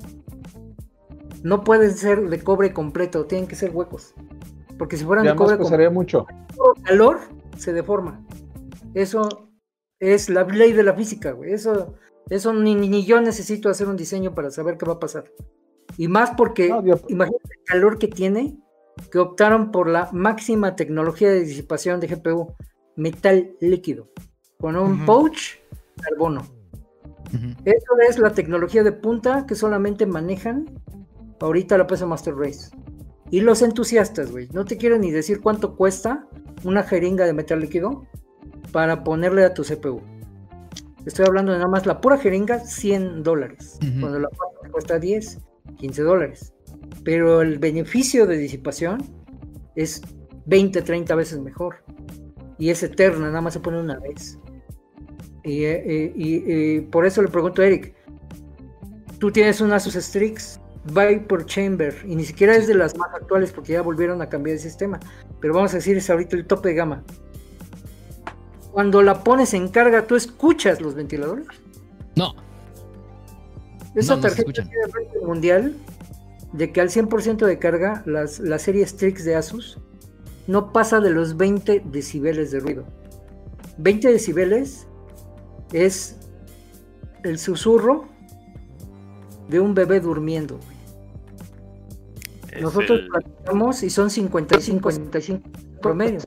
[1.43, 4.13] No pueden ser de cobre completo, tienen que ser huecos.
[4.77, 6.25] Porque si fueran Y de cobre completo, mucho.
[6.83, 7.19] calor
[7.57, 8.25] se deforma.
[8.93, 9.49] Eso
[9.99, 11.53] es la ley de la física, güey.
[11.53, 11.95] Eso,
[12.29, 15.25] eso ni, ni yo necesito hacer un diseño para saber qué va a pasar.
[15.97, 18.57] Y más porque, No, imagínate el calor que tiene,
[19.11, 22.55] que optaron por la máxima tecnología de disipación de GPU,
[22.95, 24.09] metal líquido,
[24.59, 25.59] con un pouch
[26.01, 26.45] carbono.
[27.65, 30.65] Eso es la tecnología de punta que solamente manejan
[31.43, 32.69] ahorita la PC Master Race.
[33.29, 36.27] Y los entusiastas, güey, no te quiero ni decir cuánto cuesta
[36.63, 38.05] una jeringa de metal líquido
[38.71, 40.01] para ponerle a tu CPU.
[41.05, 43.77] Estoy hablando de nada más la pura jeringa, 100 dólares.
[43.99, 45.39] Cuando la pasta cuesta 10,
[45.77, 46.53] 15 dólares.
[47.03, 49.03] Pero el beneficio de disipación
[49.75, 50.01] es
[50.45, 51.83] 20, 30 veces mejor.
[52.57, 54.39] Y es eterna, nada más se pone una vez.
[55.43, 57.93] Y, eh, eh, y, eh, por eso le pregunto a Eric,
[59.19, 63.51] tú tienes un Asus Strix Vapor Chamber y ni siquiera es de las más actuales
[63.51, 64.99] porque ya volvieron a cambiar el sistema.
[65.39, 67.03] Pero vamos a decir, es ahorita el tope de gama.
[68.71, 71.45] Cuando la pones en carga, ¿tú escuchas los ventiladores?
[72.15, 72.35] No.
[73.95, 74.67] Esa No, no tarjeta
[75.23, 75.75] mundial
[76.53, 79.79] de que al 100% de carga, las, la serie Strix de Asus
[80.47, 82.83] no pasa de los 20 decibeles de ruido.
[83.77, 84.87] 20 decibeles
[85.71, 86.17] es
[87.23, 88.05] el susurro
[89.49, 90.59] de un bebé durmiendo.
[92.61, 95.49] Nosotros el- platicamos y son 55, 55
[95.81, 96.19] promedio.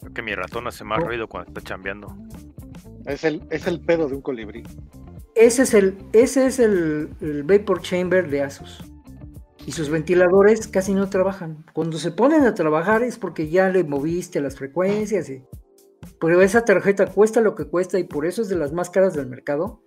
[0.00, 2.16] Creo que mi ratón hace más ruido cuando está chambeando.
[3.06, 4.62] Es el, es el pedo de un colibrí.
[5.34, 8.84] Ese es el, ese es el, el Vapor Chamber de Asus.
[9.66, 11.64] Y sus ventiladores casi no trabajan.
[11.72, 15.28] Cuando se ponen a trabajar es porque ya le moviste las frecuencias.
[15.30, 15.44] Y,
[16.20, 19.14] pero esa tarjeta cuesta lo que cuesta y por eso es de las más caras
[19.14, 19.82] del mercado.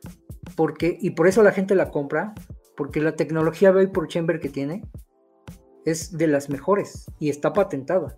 [0.55, 2.33] Porque, y por eso la gente la compra.
[2.75, 4.83] Porque la tecnología Vapor Chamber que tiene
[5.85, 8.17] es de las mejores y está patentada.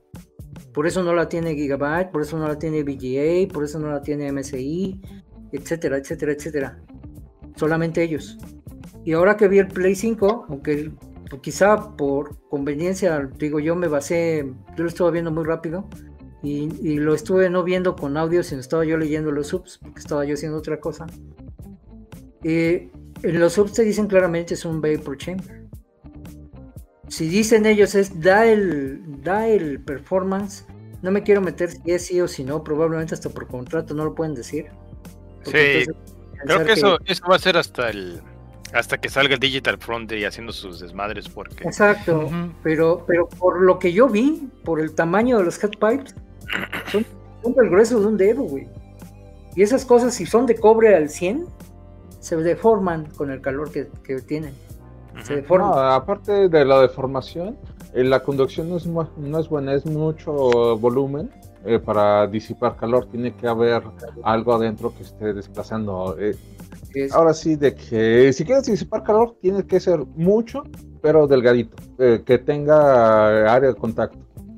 [0.73, 3.89] Por eso no la tiene Gigabyte, por eso no la tiene VGA, por eso no
[3.89, 5.01] la tiene MSI,
[5.51, 6.85] etcétera, etcétera, etcétera
[7.55, 8.37] solamente ellos.
[9.03, 10.91] Y ahora que vi el Play 5, aunque
[11.31, 14.45] o quizá por conveniencia, digo yo me basé,
[14.77, 15.87] yo lo estaba viendo muy rápido
[16.43, 19.99] y, y lo estuve no viendo con audio, sino estaba yo leyendo los subs, porque
[19.99, 21.07] estaba yo haciendo otra cosa.
[22.43, 22.91] Eh,
[23.29, 25.63] en los subs te dicen claramente es un Vapor Chamber.
[27.07, 30.65] Si dicen ellos es da el, da el performance,
[31.01, 34.05] no me quiero meter si es sí o si no, probablemente hasta por contrato no
[34.05, 34.65] lo pueden decir.
[35.43, 35.85] Sí, Porque
[36.45, 38.21] creo que eso, eso va a ser hasta el
[38.73, 42.29] hasta que salga el Digital Front y haciendo sus desmadres porque Exacto,
[42.61, 46.13] pero, pero por lo que yo vi, por el tamaño de los headpipes,
[46.91, 47.05] son,
[47.41, 48.67] son del grueso de un dedo, güey.
[49.55, 51.47] Y esas cosas, si son de cobre al 100,
[52.25, 54.55] se deforman con el calor que, que tienen.
[55.21, 55.69] Se deforman.
[55.69, 57.55] No, aparte de la deformación,
[57.93, 60.33] eh, la conducción no es, no es buena, es mucho
[60.77, 61.29] volumen
[61.65, 63.05] eh, para disipar calor.
[63.11, 63.83] Tiene que haber
[64.23, 66.15] algo adentro que esté desplazando.
[66.19, 66.35] eh.
[67.11, 70.63] Ahora sí, de que si quieres disipar calor, tiene que ser mucho,
[71.03, 74.17] pero delgadito, eh, que tenga área de contacto.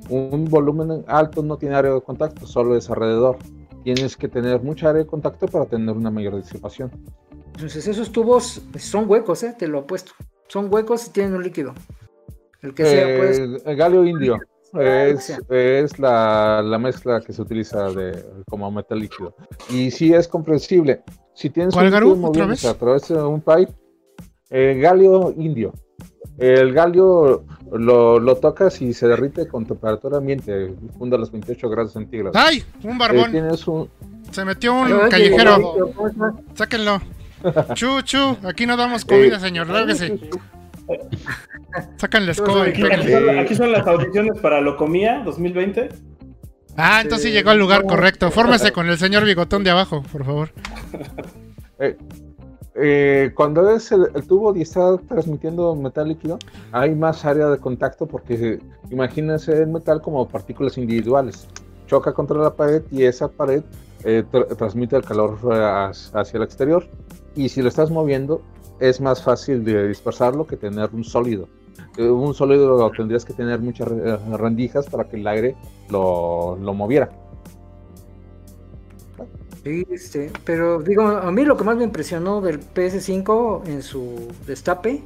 [0.10, 3.38] Un volumen alto no tiene área de contacto, solo es alrededor.
[3.84, 6.92] Tienes que tener mucha área de contacto para tener una mayor disipación.
[7.58, 9.56] Entonces esos tubos son huecos, ¿eh?
[9.58, 10.12] te lo apuesto.
[10.48, 11.74] Son huecos y tienen un líquido.
[12.62, 13.40] El que sea, pues.
[13.66, 14.38] Eh, galio indio
[14.80, 15.40] es, sea.
[15.50, 19.36] es la, la mezcla que se utiliza de, como metal líquido.
[19.72, 21.02] Y sí es comprensible.
[21.34, 22.64] Si tienes ¿Cuál, un vez?
[22.64, 23.74] a través de un pipe,
[24.52, 25.74] eh, galio indio.
[26.38, 31.94] El galio lo, lo tocas y se derrite con temperatura ambiente, funda los 28 grados
[31.94, 32.36] centígrados.
[32.36, 32.64] ¡Ay!
[32.84, 33.30] Un barbón.
[33.30, 33.90] Eh, tienes un,
[34.30, 35.92] Se metió un callejero.
[36.54, 37.02] Sáquenlo.
[37.74, 39.68] Chu, chu, aquí no damos comida, señor.
[39.70, 40.20] Lárguese.
[41.98, 45.90] Sacan la escoba y Aquí, son, aquí son las audiciones para Locomía 2020.
[46.78, 48.32] Ah, entonces sí llegó al lugar correcto.
[48.32, 50.50] Fórmese con el señor bigotón de abajo, por favor.
[51.80, 51.96] Eh,
[52.74, 56.40] eh, cuando es el, el tubo y está transmitiendo metal líquido,
[56.72, 58.60] hay más área de contacto porque
[58.90, 61.48] imagínense el metal como partículas individuales.
[61.86, 63.62] Choca contra la pared y esa pared
[64.04, 65.38] eh, tra- transmite el calor
[66.16, 66.88] hacia el exterior.
[67.38, 68.42] Y si lo estás moviendo,
[68.80, 71.48] es más fácil de dispersarlo que tener un sólido.
[71.96, 75.56] Eh, un sólido tendrías que tener muchas eh, rendijas para que el aire
[75.90, 77.12] lo, lo moviera.
[79.64, 85.04] Este, pero digo, a mí lo que más me impresionó del PS5 en su destape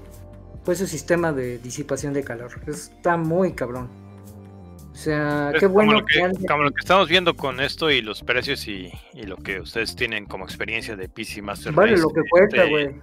[0.63, 2.51] fue su sistema de disipación de calor.
[2.65, 3.89] Está muy cabrón.
[5.01, 7.59] O sea, Es qué como bueno lo que, alguien- como lo que estamos viendo con
[7.59, 11.73] esto y los precios y, y lo que ustedes tienen como experiencia de PC Master
[11.73, 13.01] Vale Race, lo que cuesta, este, güey.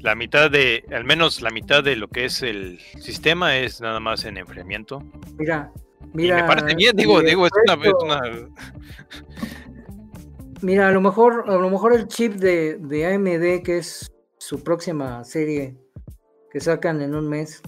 [0.00, 4.00] La mitad de, al menos la mitad de lo que es el sistema es nada
[4.00, 5.04] más en enfriamiento.
[5.38, 5.70] Mira,
[6.02, 6.42] Y mira.
[6.42, 7.52] me parece bien, digo, digo, es
[8.02, 8.20] una-
[10.62, 14.64] Mira, a lo mejor, a lo mejor el chip de, de AMD, que es su
[14.64, 15.76] próxima serie
[16.50, 17.62] que sacan en un mes,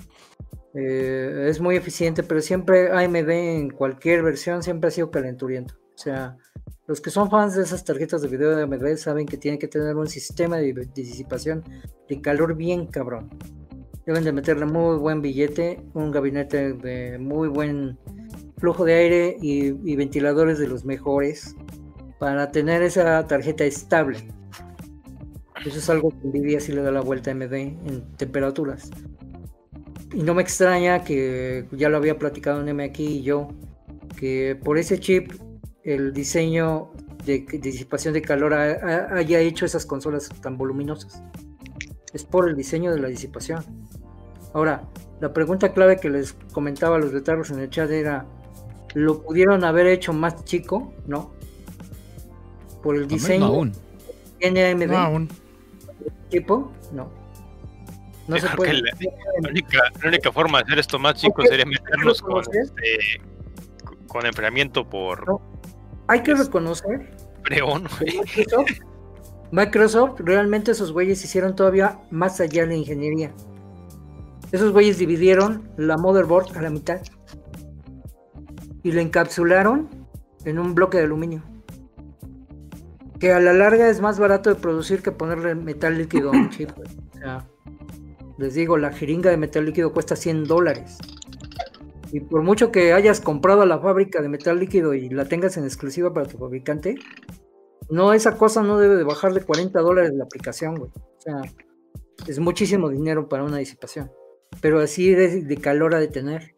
[0.74, 5.74] eh, es muy eficiente, pero siempre AMD en cualquier versión siempre ha sido calenturiento.
[5.94, 6.36] O sea,
[6.86, 9.68] los que son fans de esas tarjetas de video de AMD saben que tienen que
[9.68, 11.64] tener un sistema de disipación
[12.08, 13.30] de calor bien cabrón.
[14.06, 17.98] Deben de meterle muy buen billete, un gabinete de muy buen
[18.58, 21.55] flujo de aire y, ventiladores de los mejores
[22.18, 24.28] para tener esa tarjeta estable.
[25.64, 28.90] Eso es algo que Nvidia sí le da la vuelta a AMD en temperaturas.
[30.12, 33.49] Y no me extraña que ya lo había platicado en aquí y yo,
[34.19, 35.33] que por ese chip
[35.85, 36.91] el diseño
[37.25, 41.23] de disipación de calor ha- ha- haya hecho esas consolas tan voluminosas.
[42.15, 43.62] es por el diseño de la disipación.
[44.55, 44.89] Ahora,
[45.20, 48.25] la pregunta clave que les comentaba a los letargos en el chat era,
[48.95, 50.95] ¿lo pudieron haber hecho más chico?
[51.07, 51.33] No.
[52.83, 53.41] Por el diseño.
[53.41, 53.73] No aún.
[54.39, 54.87] ¿Tiene AMD?
[54.87, 55.28] No, aún.
[56.31, 56.73] ¿Tipo?
[56.93, 57.11] No.
[58.28, 58.74] No Yo se puede.
[58.74, 58.90] la,
[59.42, 62.98] la única, la única forma de hacer esto más chico Ok, sería meterlos con, este,
[64.07, 65.40] con enfriamiento por No.
[66.08, 67.10] Hay que reconocer
[67.42, 67.89] freón.
[68.00, 68.70] Microsoft,
[69.50, 73.32] Microsoft, realmente esos güeyes hicieron todavía más allá de la ingeniería.
[74.52, 77.00] Esos güeyes dividieron la motherboard a la mitad
[78.82, 79.89] y la encapsularon
[80.44, 81.42] en un bloque de aluminio.
[83.20, 86.50] Que a la larga es más barato de producir que ponerle metal líquido a un
[86.50, 86.70] chip.
[86.76, 86.89] güey.
[87.15, 87.44] O sea,
[88.39, 90.99] les digo, la jeringa de metal líquido cuesta 100 dólares.
[92.12, 95.57] Y por mucho que hayas comprado a la fábrica de metal líquido y la tengas
[95.57, 96.97] en exclusiva para tu fabricante,
[97.91, 100.91] no, esa cosa no debe de bajar de 40 dólares la aplicación, güey.
[100.91, 101.42] O sea,
[102.26, 104.10] es muchísimo dinero para una disipación.
[104.60, 106.55] Pero así de, de calor ha de tener.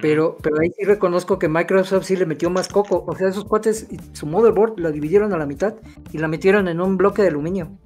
[0.00, 3.04] Pero, pero ahí sí reconozco que Microsoft sí le metió más coco.
[3.06, 5.74] O sea, esos cuates, su motherboard la dividieron a la mitad
[6.12, 7.78] y la metieron en un bloque de aluminio.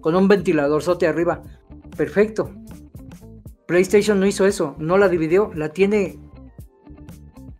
[0.00, 1.42] Con un ventilador sote arriba.
[1.96, 2.50] Perfecto.
[3.66, 6.18] PlayStation no hizo eso, no la dividió, la tiene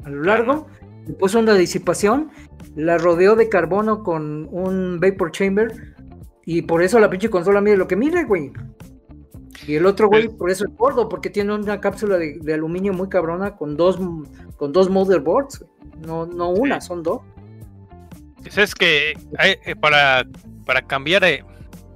[0.04, 0.66] a lo largo,
[1.06, 2.30] le puso una disipación,
[2.74, 5.94] la rodeó de carbono con un vapor chamber
[6.44, 8.52] y por eso la pinche consola mide lo que mide, güey.
[9.66, 12.92] Y el otro güey, por eso es gordo, porque tiene una cápsula de, de aluminio
[12.92, 13.98] muy cabrona con dos,
[14.56, 15.70] con dos motherboards, güey.
[16.06, 17.20] no, no una, son dos.
[18.42, 20.26] Pues es que hay, eh, para,
[20.66, 21.44] para cambiar, eh,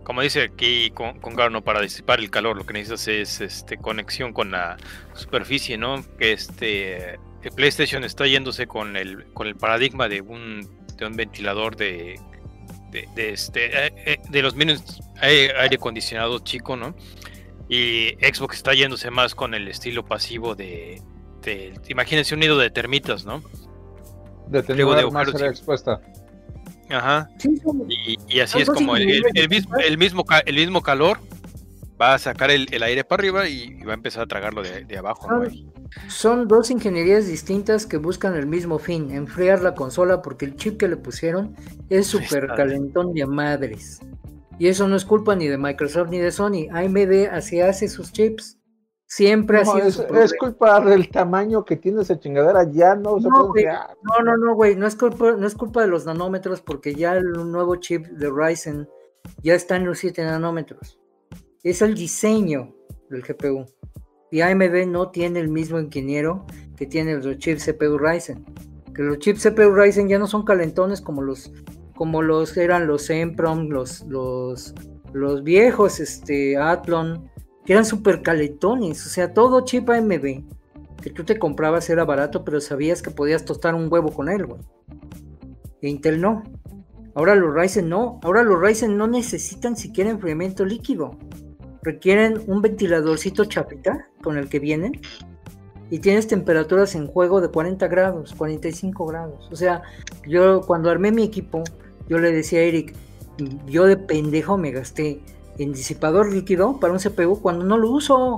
[0.06, 3.76] como dice aquí con, con Garno, para disipar el calor, lo que necesitas es este
[3.76, 4.76] conexión con la
[5.14, 6.04] superficie, ¿no?
[6.16, 11.16] Que este el PlayStation está yéndose con el con el paradigma de un, de un
[11.16, 12.20] ventilador de,
[12.92, 16.94] de, de este eh, eh, de los mínimos aire, acondicionado chico, ¿no?
[17.68, 21.02] Y Xbox está yéndose más con el estilo pasivo de,
[21.42, 23.42] de imagínense un nido de termitas, ¿no?
[24.46, 26.00] De tener de más expuesta.
[26.90, 27.28] Ajá.
[27.38, 30.54] Sí, son- Y, y así es como el, el- ingredientes, el mismo, el, mismo, el
[30.56, 31.18] mismo calor
[32.00, 34.62] va a sacar el, el aire para arriba y, y va a empezar a tragarlo
[34.62, 35.28] de, de abajo.
[36.08, 40.76] son dos ingenierías distintas que buscan el mismo fin, enfriar la consola porque el chip
[40.78, 41.56] que le pusieron
[41.88, 44.00] es súper calentón de madres.
[44.58, 46.68] Y eso no es culpa ni de Microsoft ni de Sony.
[46.72, 48.55] AMD así hace sus chips.
[49.16, 50.34] Siempre ha No, sido es, su es problema.
[50.38, 52.70] culpa del tamaño que tiene esa chingadera.
[52.70, 53.66] Ya no se No, puede güey,
[54.02, 57.14] no, no, no, güey, no es culpa, no es culpa de los nanómetros porque ya
[57.16, 58.86] el nuevo chip de Ryzen
[59.42, 60.98] ya está en los 7 nanómetros.
[61.62, 62.74] Es el diseño
[63.08, 63.64] del GPU.
[64.30, 66.44] Y AMD no tiene el mismo ingeniero
[66.76, 68.44] que tiene los chips CPU Ryzen.
[68.94, 71.50] Que los chips CPU Ryzen ya no son calentones como los
[71.96, 74.74] como los eran los Sempron, los los
[75.14, 77.30] los viejos este Athlon,
[77.66, 80.56] que eran súper calentones, o sea, todo chip AMD
[81.02, 84.46] que tú te comprabas era barato, pero sabías que podías tostar un huevo con él,
[84.46, 84.60] güey.
[85.80, 86.42] E Intel no.
[87.14, 88.18] Ahora los Ryzen no.
[88.22, 91.16] Ahora los Ryzen no necesitan siquiera enfriamiento líquido.
[91.82, 95.00] Requieren un ventiladorcito chapita con el que vienen.
[95.90, 99.48] Y tienes temperaturas en juego de 40 grados, 45 grados.
[99.52, 99.82] O sea,
[100.26, 101.62] yo cuando armé mi equipo,
[102.08, 102.96] yo le decía a Eric,
[103.66, 105.20] yo de pendejo me gasté
[105.58, 108.36] en disipador líquido para un CPU cuando no lo uso.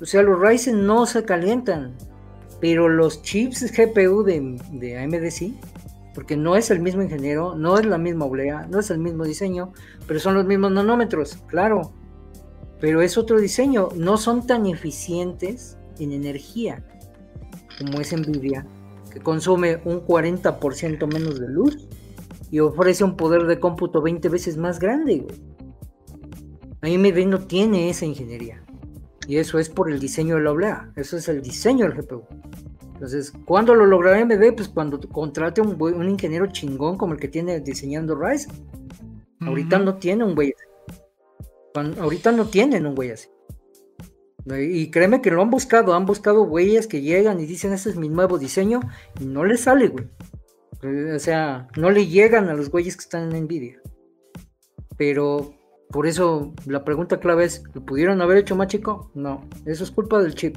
[0.00, 1.94] O sea, los Ryzen no se calientan,
[2.60, 5.58] pero los chips GPU de, de AMD sí,
[6.14, 9.24] porque no es el mismo ingeniero, no es la misma oblea, no es el mismo
[9.24, 9.72] diseño,
[10.06, 11.92] pero son los mismos nanómetros, claro.
[12.80, 16.84] Pero es otro diseño, no son tan eficientes en energía
[17.78, 18.66] como es Nvidia,
[19.12, 21.88] que consume un 40% menos de luz
[22.50, 25.18] y ofrece un poder de cómputo 20 veces más grande.
[25.18, 25.57] güey.
[26.82, 28.62] AMD no tiene esa ingeniería.
[29.26, 30.92] Y eso es por el diseño de la oblea.
[30.96, 32.24] Eso es el diseño del GPU.
[32.94, 34.54] Entonces, ¿cuándo lo logrará AMD?
[34.56, 38.52] Pues cuando contrate un, un ingeniero chingón como el que tiene diseñando Ryzen.
[39.40, 42.00] Ahorita no tiene un güey así.
[42.00, 43.28] Ahorita no tienen un güey así.
[44.46, 45.94] Y créeme que lo han buscado.
[45.94, 48.80] Han buscado güeyes que llegan y dicen, este es mi nuevo diseño.
[49.20, 50.06] Y no les sale, güey.
[50.82, 53.80] Eh, O sea, no le llegan a los güeyes que están en Nvidia.
[54.96, 55.54] Pero
[55.90, 59.10] por eso la pregunta clave es, ¿lo pudieron haber hecho más chico?
[59.14, 60.56] No, eso es culpa del chip.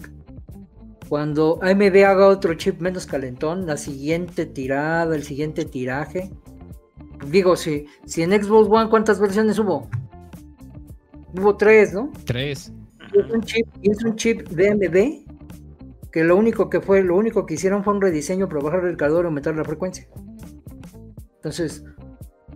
[1.07, 6.31] Cuando AMD haga otro chip menos calentón, la siguiente tirada, el siguiente tiraje.
[7.27, 9.89] Digo, si, si en Xbox One, ¿cuántas versiones hubo?
[11.37, 12.11] Hubo tres, ¿no?
[12.25, 12.73] Tres.
[13.13, 15.31] Es un chip, es un chip de AMD
[16.11, 18.97] que lo único que fue, lo único que hicieron fue un rediseño para bajar el
[18.97, 20.07] calor y aumentar la frecuencia.
[21.35, 21.83] Entonces,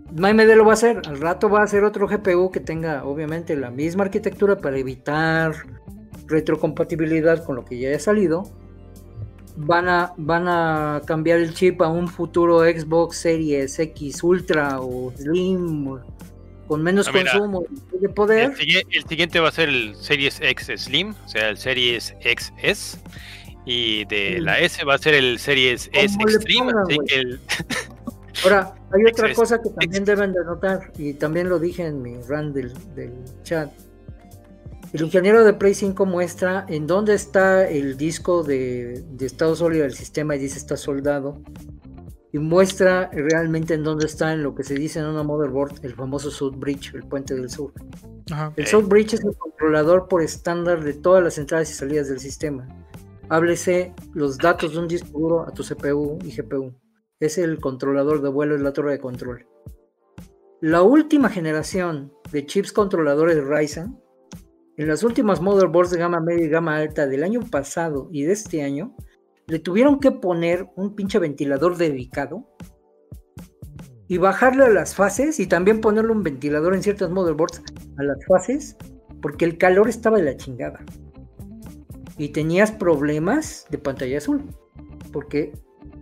[0.09, 1.01] AMD lo va a hacer.
[1.07, 5.53] Al rato va a hacer otro GPU que tenga, obviamente, la misma arquitectura para evitar
[6.27, 8.43] retrocompatibilidad con lo que ya haya salido.
[9.57, 15.13] Van a, van a cambiar el chip a un futuro Xbox Series X Ultra o
[15.15, 16.01] Slim o-
[16.67, 17.31] con menos Ah, mira.
[17.31, 17.63] consumo
[18.01, 18.51] de poder.
[18.51, 22.15] El, sigui- el siguiente va a ser el Series X Slim, o sea, el Series
[22.21, 22.99] XS.
[23.67, 26.71] Y de la S va a ser el Series S ¿Cómo le Extreme.
[26.83, 27.39] así que el-
[28.45, 32.21] Ahora, hay otra cosa que también deben de notar, y también lo dije en mi
[32.21, 33.11] run del, del
[33.43, 33.71] chat.
[34.93, 39.83] El ingeniero de Play 5 muestra en dónde está el disco de, de estado sólido
[39.83, 41.41] del sistema y dice está soldado.
[42.31, 45.95] Y muestra realmente en dónde está en lo que se dice en una motherboard, el
[45.95, 47.73] famoso South Bridge, el puente del sur.
[48.31, 48.53] Ajá.
[48.55, 52.19] El South Bridge es el controlador por estándar de todas las entradas y salidas del
[52.19, 52.67] sistema.
[53.29, 56.73] Háblese los datos de un disco duro a tu CPU y GPU.
[57.25, 59.47] Es el controlador de vuelo, es la torre de control.
[60.61, 63.99] La última generación de chips controladores Ryzen,
[64.77, 68.33] en las últimas motherboards de gama media y gama alta del año pasado y de
[68.33, 68.95] este año,
[69.47, 72.47] le tuvieron que poner un pinche ventilador dedicado
[74.07, 77.63] y bajarle a las fases y también ponerle un ventilador en ciertas motherboards
[77.97, 78.77] a las fases
[79.19, 80.85] porque el calor estaba de la chingada
[82.19, 84.43] y tenías problemas de pantalla azul
[85.11, 85.53] porque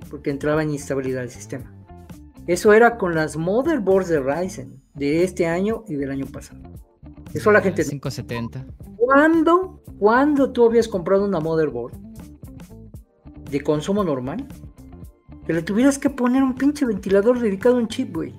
[0.09, 1.73] porque entraba en inestabilidad el sistema.
[2.47, 6.61] Eso era con las motherboards de Ryzen de este año y del año pasado.
[7.33, 8.65] Eso la gente 570.
[8.97, 11.93] ¿Cuándo, cuándo tú habías comprado una motherboard
[13.49, 14.45] de consumo normal?
[15.47, 18.33] Que le tuvieras que poner un pinche ventilador dedicado a un chip, güey.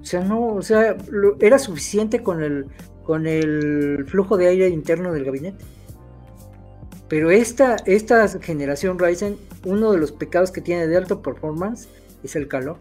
[0.00, 2.66] O sea, no, o sea, lo- era suficiente con el,
[3.02, 5.64] con el flujo de aire interno del gabinete.
[7.08, 11.88] Pero esta, esta generación Ryzen, uno de los pecados que tiene de alto performance
[12.22, 12.78] es el calor.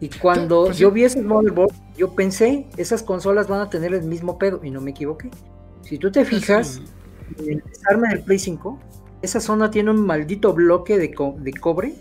[0.00, 4.02] Y cuando Pues yo vi esos motherboards, yo pensé, esas consolas van a tener el
[4.02, 5.30] mismo pedo, y no me equivoqué.
[5.82, 6.80] Si tú te fijas,
[7.38, 8.78] en el desarme del Play 5,
[9.22, 11.94] esa zona tiene un maldito bloque de, co- de cobre,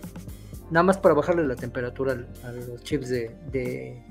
[0.69, 4.03] nada más para bajarle la temperatura al- a, los chips de, de-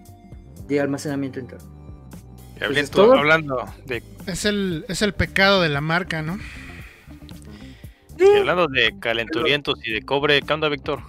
[0.69, 1.69] de almacenamiento interno.
[3.19, 3.57] Hablando
[3.87, 6.39] de Es el, es el pecado de la marca, ¿no?
[8.19, 11.01] Y hablando de calenturientos y de cobre, ¿qué onda, Víctor?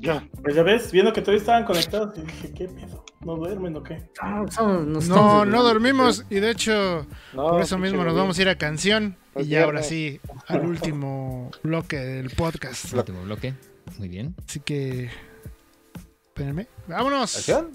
[0.00, 3.04] Ya, pues ya ves, viendo que todavía estaban conectados, y dije, ¿qué pedo?
[3.20, 4.08] ¿No duermen o qué?
[4.20, 7.04] Ah, son- no No, estamos- no dormimos y de hecho
[7.34, 10.20] No, por eso mismo nos vamos a ir a canción y Pues ya ahora sí
[10.46, 12.92] al último bloque del podcast.
[12.94, 13.54] Último bloque.
[13.98, 14.36] Muy bien.
[14.46, 15.10] Así que
[16.28, 16.68] espérenme.
[16.86, 17.36] Vámonos.
[17.36, 17.72] ¿Acción?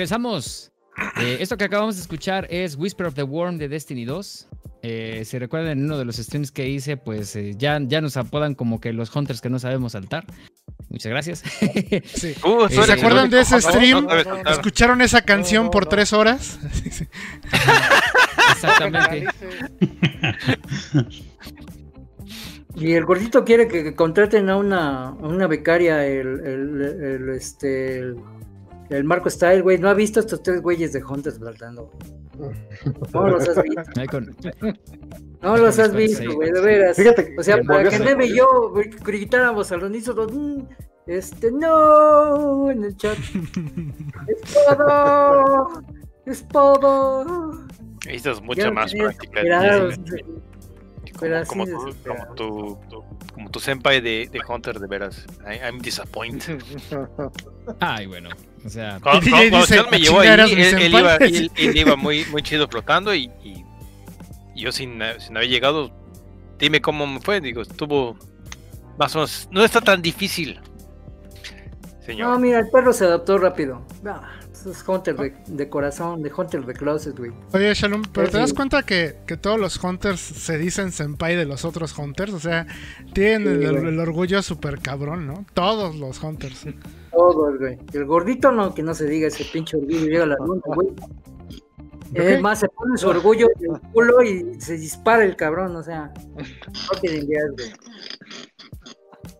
[0.00, 0.72] Regresamos.
[1.20, 4.48] Eh, esto que acabamos de escuchar es Whisper of the Worm de Destiny 2.
[4.82, 8.16] Eh, si recuerdan en uno de los streams que hice, pues eh, ya, ya nos
[8.16, 10.24] apodan como que los hunters que no sabemos saltar.
[10.88, 11.42] Muchas gracias.
[12.14, 12.34] Sí.
[12.46, 14.06] Uh, ¿Se acuerdan de ese no- stream?
[14.06, 14.50] no.
[14.50, 16.58] ¿Escucharon esa canción por tres horas?
[18.52, 19.26] Exactamente.
[22.74, 27.28] Y el gordito quiere que, que contraten a una, a una becaria, el, el, el,
[27.36, 28.16] este, el,
[28.90, 29.78] el Marco Style, güey.
[29.78, 31.90] No ha visto estos tres güeyes de Hunters saltando.
[33.12, 33.82] No los has visto.
[35.42, 36.96] No los has visto, güey, de veras.
[36.96, 38.72] Fíjate O sea, para que a Neve y yo
[39.04, 40.62] gritáramos al unísono, "Mm,
[41.06, 43.18] este, no, en el chat.
[44.26, 45.64] Espada,
[46.26, 47.24] espada.
[48.06, 49.40] Necesitas mucha Ya más práctica.
[51.46, 53.04] Como, como, tu, como, tu, tu-
[53.34, 55.26] como tu senpai de, de Hunter, de veras.
[55.46, 56.62] I- I'm disappointed.
[57.80, 58.30] Ay, bueno.
[58.64, 60.62] O sea, Cuando, DJ cuando- cuando dice, Sean me llevó ahí, "Chinga, eras él, mi
[60.62, 61.00] él senpai".
[61.00, 63.30] iba, él- él iba muy, muy chido flotando y,
[64.54, 65.90] yo sin, sin haber llegado,
[66.58, 67.40] dime cómo me fue.
[67.40, 68.16] Digo, estuvo
[68.98, 70.60] más o menos, no está tan difícil.
[72.04, 72.28] Señor.
[72.28, 73.82] No, mira, el perro se adaptó rápido.
[74.04, 77.30] Ah, es Hunter de, de corazón, de Hunter de Closet, güey.
[77.52, 81.36] Oye, Shalom, pero Sí, ¿te das cuenta que, que todos los hunters se dicen senpai
[81.36, 82.32] de los otros hunters?
[82.34, 82.66] O sea,
[83.14, 85.46] tienen Sí, el, el orgullo súper cabrón, ¿no?
[85.54, 86.66] Todos los hunters.
[87.20, 87.76] Todos, güey.
[87.92, 90.88] El gordito no, que no se diga ese pinche orgullo llega a la luna, güey.
[92.14, 95.82] Es más, se pone su orgullo en el culo y se dispara el cabrón, o
[95.82, 96.12] sea.
[96.34, 97.72] No tiene ideas, güey.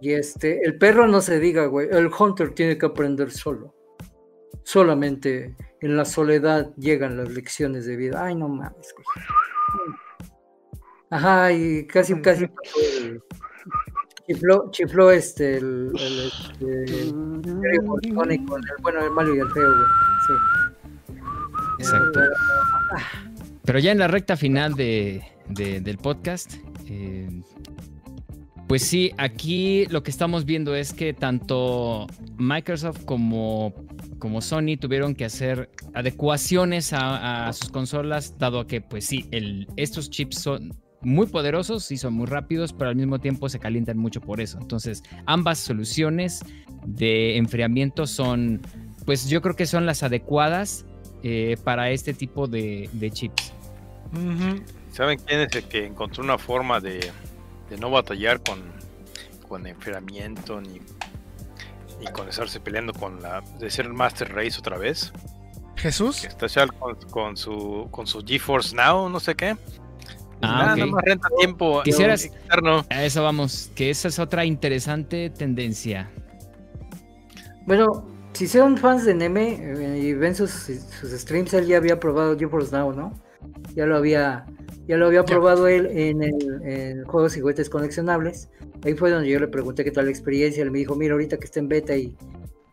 [0.03, 1.89] Y este, el perro no se diga, güey.
[1.91, 3.75] El hunter tiene que aprender solo.
[4.63, 8.23] Solamente en la soledad llegan las lecciones de vida.
[8.25, 9.07] Ay, no mames, güey.
[11.11, 13.23] Ajá, y casi, casi pasó el-
[14.31, 17.13] chifló, chifló este, el, el, este, el
[18.15, 18.29] con
[18.83, 19.87] bueno, el malo y el feo, güey.
[20.27, 21.15] Sí.
[21.81, 22.21] Exacto.
[23.65, 26.55] Pero ya en la recta final de, de- del podcast,
[26.87, 27.29] eh,
[28.69, 32.07] pues sí, aquí lo que estamos viendo es que tanto
[32.39, 33.75] Microsoft como,
[34.19, 39.67] como Sony tuvieron que hacer adecuaciones a, a sus consolas, dado que, pues sí, el,
[39.77, 40.73] estos chips son
[41.03, 44.59] muy poderosos y son muy rápidos, pero al mismo tiempo se calientan mucho por eso.
[44.61, 46.41] Entonces, ambas soluciones
[46.85, 48.61] de enfriamiento son,
[49.07, 50.85] pues yo creo que son las adecuadas
[51.23, 53.53] eh, para este tipo de, de chips.
[54.93, 57.11] ¿Saben quién es el que encontró una forma de,
[57.71, 58.61] de no batallar con,
[59.49, 60.81] con enfriamiento ni,
[62.01, 63.43] ni con estarse peleando con la.
[63.59, 65.13] de ser Master Race otra vez?
[65.77, 66.23] ¿Jesús?
[66.23, 69.57] Que está ya con, con su con su GeForce Now, no sé qué.
[70.43, 70.91] Ah, Nada ok.
[70.93, 72.85] más renta tiempo Quisieras- externo.
[72.89, 76.11] A eso vamos, que esa es otra interesante tendencia.
[77.67, 82.01] Bueno, si son fans de Neme eh, y ven sus, sus streams, él ya había
[82.01, 83.13] probado GeForce Now, ¿no?
[83.75, 84.45] Ya lo había,
[84.89, 88.49] ya lo había probado él en el en juegos y juguetes coleccionables.
[88.85, 90.63] Ahí fue donde yo le pregunté qué tal la experiencia.
[90.63, 92.17] Él me dijo, mira, ahorita que está en beta y,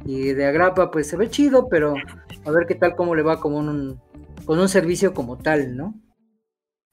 [0.06, 1.96] y de agrapa, pues se ve chido, pero
[2.46, 4.00] a ver qué tal cómo le va como un,
[4.46, 5.96] con un servicio como tal, ¿no?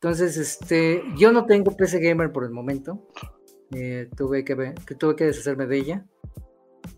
[0.04, 3.08] Entonces, este, yo no tengo PC Gamer por el momento.
[3.74, 6.04] Eh, tuve que ver- que tuve que deshacerme de ella.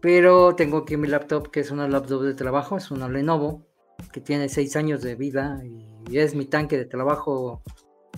[0.00, 3.64] Pero tengo aquí mi laptop, que es una laptop de trabajo, es una Lenovo,
[4.12, 5.62] que tiene 6 años de vida
[6.10, 7.62] y es mi tanque de trabajo.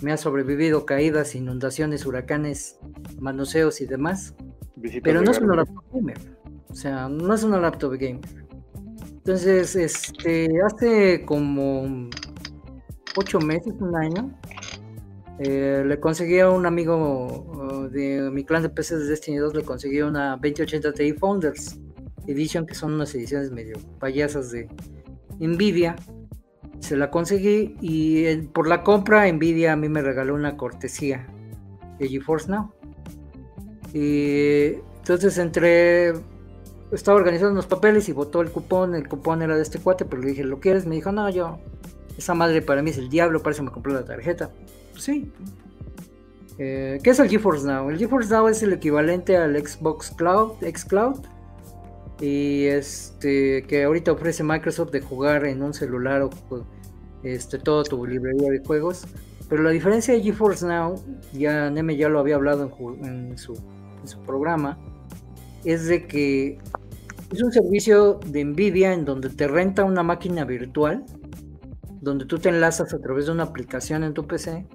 [0.01, 2.81] Me ha sobrevivido caídas, inundaciones, huracanes,
[3.21, 4.37] manoseos y demás.
[5.05, 6.19] Pero no es una laptop gamer.
[6.71, 8.47] O sea, no es una laptop gamer.
[9.19, 12.09] Entonces, este, hace como
[13.17, 14.35] 8 meses, un año,
[15.39, 19.55] eh, le conseguí a un amigo uh, de mi clan de PCs de Destiny 2,
[19.55, 21.79] le conseguí una 2080 Ti Founders
[22.27, 24.69] Edition, que son unas ediciones medio payasas de
[25.39, 25.95] Nvidia.
[26.81, 31.27] Se la conseguí y eh, por la compra Nvidia a mí me regaló una cortesía
[31.99, 32.73] de GeForce Now.
[33.95, 36.15] Y entonces entré,
[36.93, 38.95] estaba organizando unos papeles y votó el cupón.
[38.95, 40.85] El cupón era de este cuate, pero le dije, ¿lo quieres?
[40.85, 41.59] Me dijo, no, yo,
[42.17, 44.51] esa madre para mí es el diablo, parece que me compró la tarjeta.
[44.99, 45.33] Sí.
[46.59, 47.89] Eh, ¿Qué es el GeForce Now?
[47.89, 51.21] El GeForce Now es el equivalente al Xbox Cloud, xCloud.
[52.21, 56.31] Y este, que ahorita ofrece Microsoft de jugar en un celular o
[57.23, 59.07] este, toda tu librería de juegos.
[59.49, 61.03] Pero la diferencia de GeForce Now,
[61.33, 62.71] ya Neme ya lo había hablado
[63.03, 63.55] en su
[64.27, 64.79] programa,
[65.65, 66.59] es de que
[67.33, 71.05] es un servicio de Nvidia en donde te renta una máquina virtual,
[72.01, 74.67] donde tú te enlazas a través de una aplicación en tu PC.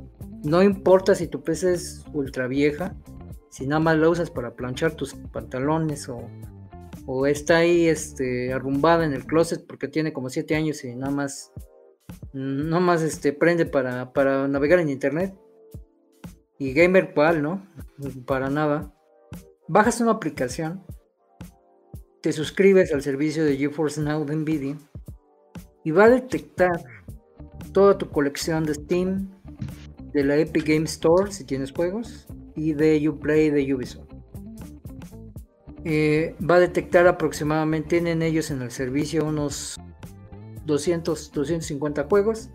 [0.43, 2.95] No importa si tu PC es ultra vieja,
[3.49, 9.13] si nada más la usas para planchar tus pantalones o, está ahí este, arrumbada en
[9.13, 11.51] el closet porque tiene como 7 años y nada más,
[12.33, 15.33] nada más este, prende para, para navegar en internet.
[16.59, 17.67] Y gamer cual, ¿no?
[18.25, 18.93] Para nada.
[19.67, 20.83] Bajas una aplicación,
[22.21, 24.77] te suscribes al servicio de GeForce Now de Nvidia
[25.83, 26.83] y va a detectar
[27.71, 29.29] toda tu colección de Steam,
[30.13, 34.13] de la Epic Game Store si tienes juegos y de Uplay de Ubisoft.
[35.85, 39.77] Eh, va a detectar aproximadamente, tienen ellos en el servicio unos
[40.65, 42.49] 200, 250 juegos,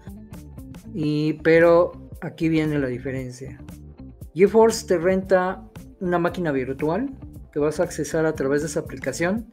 [0.95, 3.61] y, pero aquí viene la diferencia.
[4.35, 5.63] GeForce te renta
[6.01, 7.11] una máquina virtual
[7.53, 9.53] que vas a accesar a través de esa aplicación,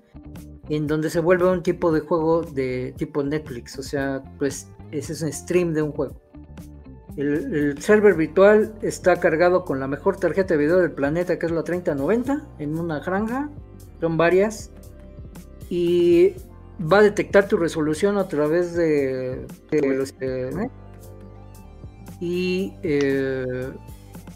[0.70, 5.14] en donde se vuelve un tipo de juego de tipo Netflix, o sea, pues ese
[5.14, 6.16] es un stream de un juego.
[7.18, 11.52] El, server virtual está cargado con la mejor tarjeta de video del planeta, que es
[11.52, 13.50] la 3090, en una granja.
[14.02, 14.72] Son varias.
[15.70, 16.34] Y
[16.80, 20.70] va a detectar tu resolución a través de, de
[22.20, 23.72] y eh,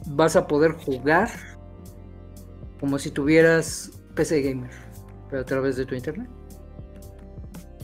[0.08, 1.30] vas a poder jugar
[2.80, 4.72] como si tuvieras PC gamer,
[5.30, 6.30] pero a través de tu internet.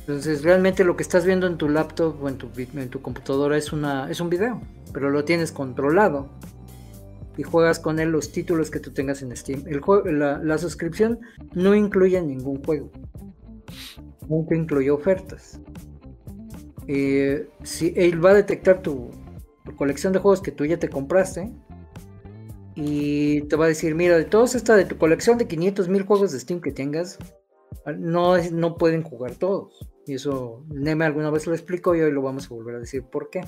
[0.07, 3.57] Entonces realmente lo que estás viendo en tu laptop o en tu, en tu computadora
[3.57, 4.61] es, una, es un video,
[4.93, 6.29] pero lo tienes controlado
[7.37, 9.63] y juegas con él los títulos que tú tengas en Steam.
[10.05, 11.19] La, suscripción
[11.55, 12.91] no incluye ningún juego,
[14.29, 15.59] nunca incluye ofertas.
[16.87, 17.49] Eh,
[17.95, 19.09] él va a detectar tu,
[19.75, 21.51] colección de juegos que tú ya te compraste
[22.75, 26.03] y te va a decir, mira, de todos esta de tu colección de 500 mil
[26.03, 27.17] juegos de Steam que tengas,
[27.97, 29.94] no pueden jugar todos.
[30.07, 33.03] Y eso Neme alguna vez lo explicó y hoy lo vamos a volver a decir
[33.03, 33.41] por qué.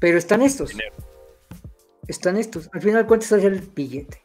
[0.00, 0.72] Pero están estos.
[2.08, 2.70] Están estos.
[2.72, 4.22] Al final cuentas es el billete.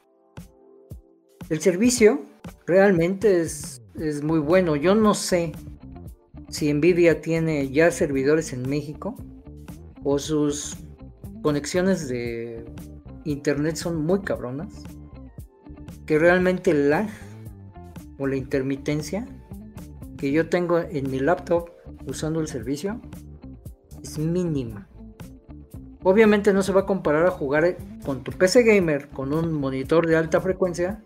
[1.50, 2.22] El servicio
[2.66, 4.76] realmente es, es muy bueno.
[4.76, 5.52] Yo no sé
[6.50, 9.16] si Nvidia tiene ya servidores en México
[10.04, 10.78] o sus
[11.42, 12.66] conexiones de
[13.26, 14.84] internet son muy cabronas.
[16.06, 17.10] Que realmente el lag
[18.18, 19.28] o la intermitencia
[20.20, 21.70] que yo tengo en mi laptop
[22.06, 23.00] usando el servicio
[24.04, 24.88] es mínima.
[26.04, 30.08] Obviamente no se va a comparar a jugar con tu PC gamer con un monitor
[30.08, 31.02] de alta frecuencia,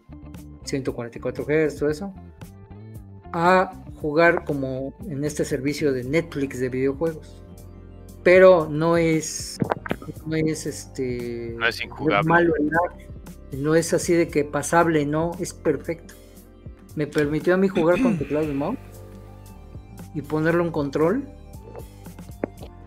[0.64, 2.14] 144 Hz, todo eso,
[3.32, 7.44] a jugar como en este servicio de Netflix de videojuegos.
[8.24, 9.60] Pero no es
[10.26, 12.28] no es este no es injugable.
[12.28, 12.54] malo
[13.58, 16.16] no es así de que pasable, no, es perfecto.
[16.96, 18.78] Me permitió a mí jugar con teclado de mouse
[20.14, 21.28] y ponerle un control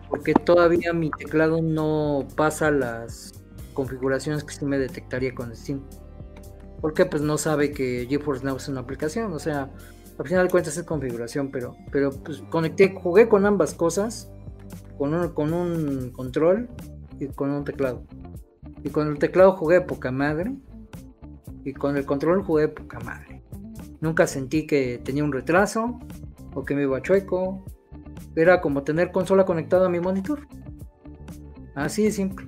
[0.09, 3.33] porque todavía mi teclado no pasa las
[3.73, 5.81] configuraciones que sí me detectaría con Steam.
[6.81, 9.69] Porque pues no sabe que GeForce Now es una aplicación o sea
[10.17, 14.31] al final de cuentas es configuración pero pero pues conecté jugué con ambas cosas
[14.97, 16.69] con un, con un control
[17.19, 18.03] y con un teclado.
[18.83, 20.55] Y con el teclado jugué poca madre
[21.63, 23.41] y con el control jugué poca madre.
[24.01, 25.99] Nunca sentí que tenía un retraso
[26.57, 27.63] o que me iba chueco.
[28.35, 30.47] Era como tener consola conectada a mi monitor.
[31.75, 32.47] Así de simple.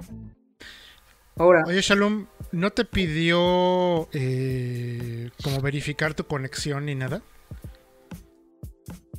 [1.35, 1.63] Ahora.
[1.67, 7.21] Oye, Shalom, ¿no te pidió eh, como verificar tu conexión ni nada?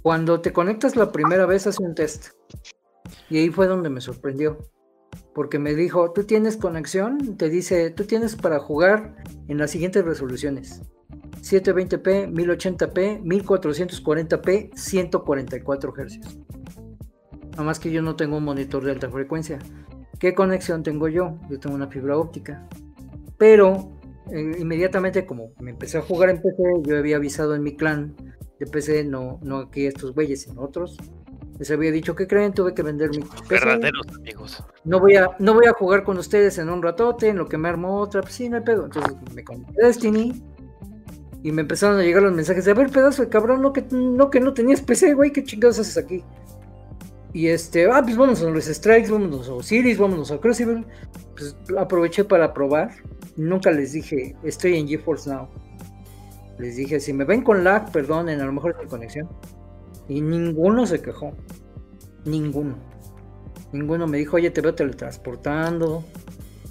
[0.03, 2.31] Cuando te conectas la primera vez hace un test.
[3.29, 4.59] Y ahí fue donde me sorprendió.
[5.35, 10.05] Porque me dijo, tú tienes conexión, te dice, tú tienes para jugar en las siguientes
[10.05, 10.83] resoluciones.
[11.43, 16.39] 720p, 1080p, 1440p, 144 Hz.
[17.53, 19.59] Nada más que yo no tengo un monitor de alta frecuencia.
[20.19, 21.39] ¿Qué conexión tengo yo?
[21.49, 22.67] Yo tengo una fibra óptica.
[23.39, 23.99] Pero
[24.31, 28.15] eh, inmediatamente como me empecé a jugar en PC, yo había avisado en mi clan
[28.59, 30.99] de PC, no, no aquí estos güeyes, sino otros.
[31.59, 33.45] Les había dicho que creen, tuve que vender mi PC.
[33.49, 34.63] Verdaderos amigos.
[34.85, 37.59] No voy, a, no voy a jugar con ustedes en un ratote, en lo que
[37.59, 38.85] me armó otra, pues sí, no hay pedo.
[38.85, 40.43] Entonces me conecté Destiny,
[41.43, 43.85] y me empezaron a llegar los mensajes de, a ver, pedazo de cabrón, no que
[43.91, 46.23] no, que no tenías PC, güey, ¿qué chingados haces aquí?
[47.33, 50.85] Y este, ah, pues vámonos a los Strikes, vámonos a Osiris, vámonos a Crucible.
[51.37, 52.91] Pues aproveché para probar.
[53.37, 55.49] Nunca les dije, estoy en GeForce Now.
[56.59, 59.29] Les dije, si me ven con lag, perdonen, a lo mejor es mi conexión.
[60.09, 61.33] Y ninguno se quejó.
[62.25, 62.77] Ninguno.
[63.73, 66.05] Ninguno me dijo, oye, te veo teletransportando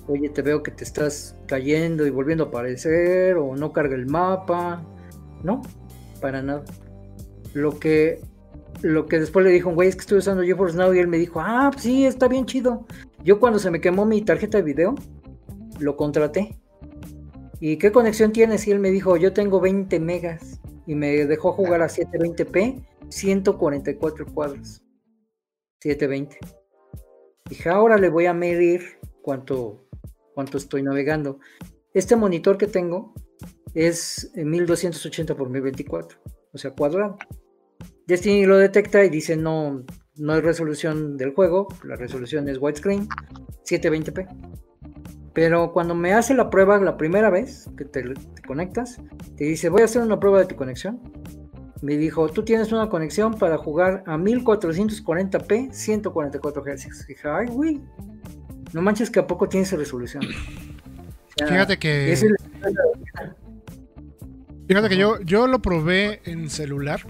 [0.09, 4.07] oye, te veo que te estás cayendo y volviendo a aparecer, o no carga el
[4.07, 4.83] mapa.
[5.43, 5.61] No,
[6.19, 6.63] para nada.
[7.53, 8.19] Lo que,
[8.81, 11.07] lo que después le dijo un güey es que estoy usando GeForce Now y él
[11.07, 12.85] me dijo, ah, pues sí, está bien chido.
[13.23, 14.95] Yo cuando se me quemó mi tarjeta de video,
[15.79, 16.57] lo contraté.
[17.59, 18.67] ¿Y qué conexión tienes?
[18.67, 20.59] Y él me dijo, yo tengo 20 megas.
[20.87, 24.81] y me dejó jugar a 720p, 144 cuadros.
[25.81, 26.37] 720.
[27.47, 29.88] Dije, ahora le voy a medir cuánto,
[30.33, 31.39] cuánto estoy navegando.
[31.93, 33.13] Este monitor que tengo
[33.73, 36.19] es 1280 por 1024,
[36.53, 37.17] o sea, cuadrado.
[38.07, 39.85] Destiny lo detecta y dice no,
[40.15, 43.07] no hay resolución del juego, la resolución es widescreen,
[43.63, 44.27] 720p.
[45.33, 48.99] Pero cuando me hace la prueba la primera vez que te, te conectas,
[49.37, 50.99] te dice voy a hacer una prueba de tu conexión.
[51.81, 57.07] Me dijo, tú tienes una conexión para jugar a 1440p, 144 Hz.
[57.07, 57.81] Dije, ay, güey,
[58.73, 60.23] no manches que a poco tienes resolución.
[60.25, 60.29] O
[61.37, 62.11] sea, Fíjate que.
[62.11, 62.35] es el-
[64.67, 67.01] Fíjate que yo, yo lo probé en celular.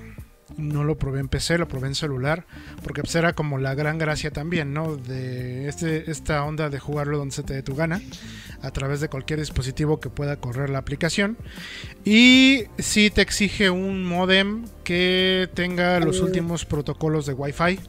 [0.58, 2.46] No lo probé en PC, lo probé en celular.
[2.84, 4.96] Porque pues era como la gran gracia también, ¿no?
[4.98, 8.02] De este, esta onda de jugarlo donde se te dé tu gana.
[8.62, 11.38] A través de cualquier dispositivo que pueda correr la aplicación.
[12.04, 17.80] Y sí te exige un modem que tenga los últimos protocolos de Wi-Fi.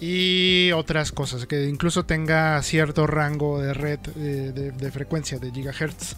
[0.00, 5.50] Y otras cosas, que incluso tenga cierto rango de red eh, de, de frecuencia de
[5.50, 6.16] gigahertz.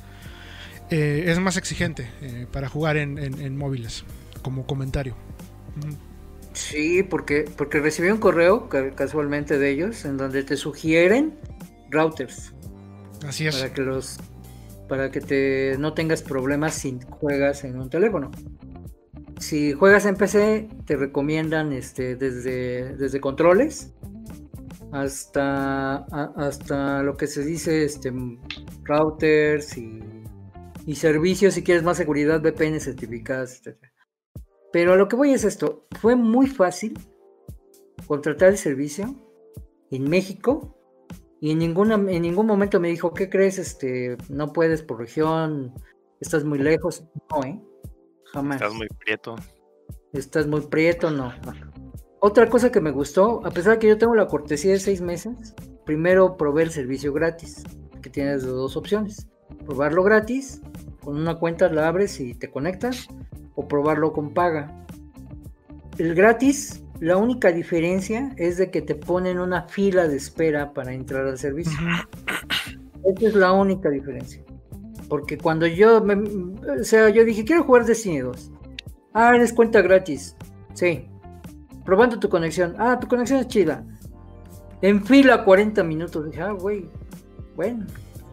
[0.90, 4.04] Eh, es más exigente eh, para jugar en, en- en móviles,
[4.42, 5.14] como comentario.
[6.52, 11.38] Sí, porque, porque recibí un correo ca- casualmente de ellos en donde te sugieren
[11.90, 12.52] routers
[13.26, 13.56] Así es.
[13.56, 14.18] para que los
[14.88, 18.30] para que te no tengas problemas si juegas en un teléfono.
[19.40, 23.94] Si juegas en PC, te recomiendan este desde, desde controles
[24.92, 25.96] hasta
[26.36, 28.12] hasta lo que se dice este
[28.82, 30.00] routers y,
[30.84, 33.92] y servicios si quieres más seguridad, VPN certificadas, etcétera.
[34.74, 36.98] Pero a lo que voy es esto, fue muy fácil
[38.06, 39.16] contratar el servicio
[39.90, 40.76] en México
[41.40, 43.58] y en ninguna en ningún momento me dijo, ¿qué crees?
[43.58, 45.72] Este, no puedes por región,
[46.20, 47.04] estás muy lejos.
[47.30, 47.58] No, ¿eh?
[48.32, 48.60] Jamás.
[48.60, 49.36] Estás muy prieto.
[50.12, 51.32] Estás muy prieto, no.
[52.20, 55.00] Otra cosa que me gustó, a pesar de que yo tengo la cortesía de seis
[55.00, 55.54] meses,
[55.86, 57.64] primero probé el servicio gratis,
[58.02, 59.26] que tienes dos opciones.
[59.64, 60.60] Probarlo gratis,
[61.02, 63.08] con una cuenta la abres y te conectas,
[63.54, 64.84] o probarlo con paga.
[65.98, 70.92] El gratis, la única diferencia es de que te ponen una fila de espera para
[70.92, 71.78] entrar al servicio.
[73.04, 74.44] Esa es la única diferencia.
[75.10, 76.14] Porque cuando yo, me-
[76.80, 78.50] o sea, yo dije, quiero jugar Destiny 2.
[79.12, 80.36] Ah, eres cuenta gratis.
[80.72, 81.06] Sí.
[81.84, 82.74] Probando tu conexión.
[82.78, 83.84] Ah, tu conexión es chida.
[84.80, 86.24] En fila 40 minutos.
[86.30, 86.88] Dije, ah, güey.
[87.56, 87.86] Bueno.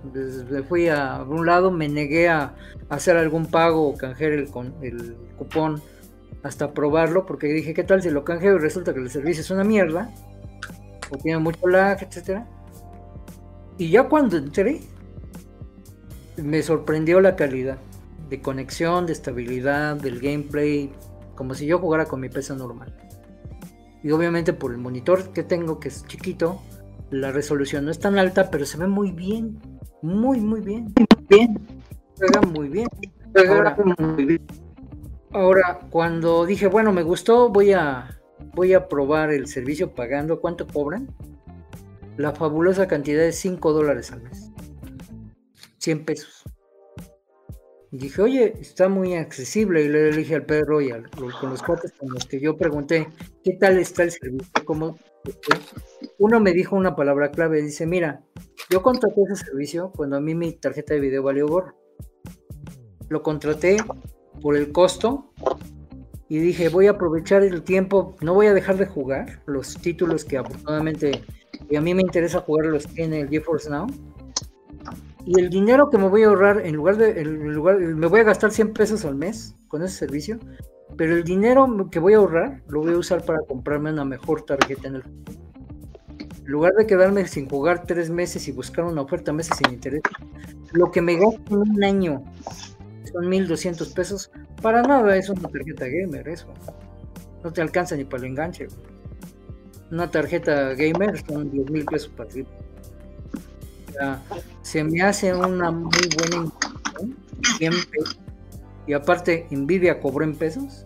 [0.03, 2.53] Entonces, me fui a un lado, me negué a
[2.89, 4.49] hacer algún pago o canjear el,
[4.81, 5.81] el cupón
[6.43, 9.49] hasta probarlo, porque dije, ¿qué tal si lo canjeo y resulta que el servicio es
[9.51, 10.13] una mierda?
[11.11, 12.47] O tiene mucho lag, etcétera.
[13.79, 14.81] Y ya cuando entré,
[16.37, 17.77] me sorprendió la calidad
[18.29, 20.91] de conexión, de estabilidad, del gameplay,
[21.35, 22.93] como si yo jugara con mi PC normal.
[24.03, 26.61] Y obviamente por el monitor que tengo, que es chiquito,
[27.09, 29.59] la resolución no es tan alta, pero se ve muy bien.
[30.01, 30.93] Muy, muy bien.
[31.29, 31.57] Bien.
[32.17, 32.87] Juega muy bien.
[33.35, 33.77] Ahora,
[35.31, 38.19] ahora, cuando dije, bueno, me gustó, voy a,
[38.53, 40.39] voy a probar el servicio pagando.
[40.41, 41.07] ¿Cuánto cobran?
[42.17, 44.46] La fabulosa cantidad de 5 dólares al mes.
[45.87, 46.43] 100 pesos.
[47.91, 49.83] Y dije, oye, está muy accesible.
[49.83, 50.91] Y le dije al perro y
[51.39, 53.07] con los cuates con los que yo pregunté,
[53.41, 54.65] ¿qué tal está el servicio?
[54.65, 54.97] ¿Cómo?
[56.19, 57.61] Uno me dijo una palabra clave.
[57.61, 58.21] Dice, mira,
[58.69, 61.73] yo contraté ese servicio cuando a mí mi tarjeta de video valió gorro.
[63.07, 63.77] Lo contraté
[64.41, 65.31] por el costo
[66.27, 70.25] y dije, voy a aprovechar el tiempo, no voy a dejar de jugar los títulos
[70.25, 71.23] que afortunadamente
[71.69, 73.87] y a mí me interesa jugar los que tiene el GeForce Now.
[75.27, 78.21] Y el dinero que me voy a ahorrar, en lugar de, en lugar, me voy
[78.21, 80.39] a gastar 100 pesos al mes con ese servicio,
[80.95, 84.43] pero el dinero que voy a ahorrar lo voy a usar para comprarme una mejor
[84.43, 85.03] tarjeta en el.
[85.03, 90.01] En lugar de quedarme sin jugar tres meses y buscar una oferta meses sin interés,
[90.71, 92.23] lo que me gasto en un año
[93.11, 94.31] son 1200 pesos,
[94.61, 96.47] para nada es una tarjeta gamer, eso.
[97.43, 98.67] No te alcanza ni para el enganche.
[99.91, 102.45] Una tarjeta gamer son 10 mil pesos para ti.
[104.61, 107.17] Se me hace una muy buena inversión,
[107.57, 108.19] 100 pesos.
[108.85, 110.85] Y aparte, Nvidia cobró en pesos.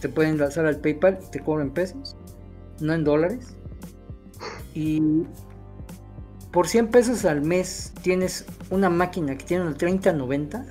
[0.00, 2.16] Te pueden lanzar al PayPal te cobran en pesos,
[2.80, 3.54] no en dólares.
[4.74, 5.00] Y
[6.50, 10.66] por 100 pesos al mes tienes una máquina que tiene una 3090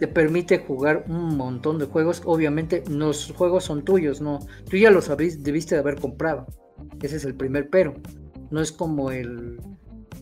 [0.00, 2.22] te permite jugar un montón de juegos.
[2.24, 4.40] Obviamente los juegos son tuyos, no.
[4.68, 6.46] Tú ya los habéis, debiste de haber comprado.
[7.02, 7.94] Ese es el primer pero.
[8.50, 9.60] No es como el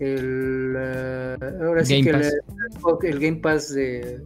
[0.00, 2.32] el eh, ahora sí que Pass.
[3.02, 4.24] el, el Game Pass de,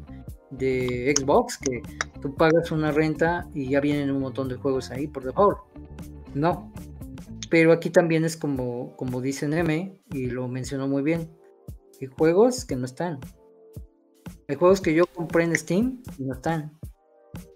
[0.50, 1.82] de Xbox que
[2.20, 5.58] tú pagas una renta y ya vienen un montón de juegos ahí por default.
[6.34, 6.72] No.
[7.50, 11.30] Pero aquí también es como, como dice Neme, y lo mencionó muy bien.
[12.00, 13.20] Hay juegos que no están.
[14.48, 16.78] Hay juegos que yo compré en Steam y no están.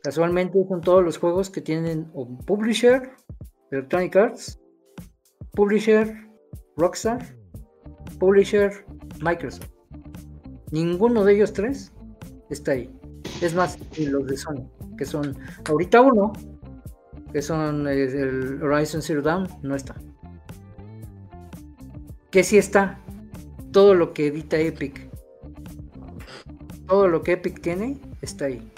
[0.03, 3.11] Casualmente son todos los juegos que tienen un Publisher,
[3.71, 4.61] Electronic Arts,
[5.53, 6.15] Publisher,
[6.77, 7.36] Rockstar,
[8.19, 8.85] Publisher,
[9.21, 9.69] Microsoft.
[10.71, 11.93] Ninguno de ellos tres
[12.51, 12.91] está ahí.
[13.41, 15.37] Es más, y los de Sony, que son
[15.69, 16.33] ahorita uno,
[17.33, 19.95] que son el Horizon Zero Dawn, no está.
[22.31, 22.99] Que sí está.
[23.73, 25.09] Todo lo que edita Epic.
[26.87, 28.73] Todo lo que Epic tiene está ahí.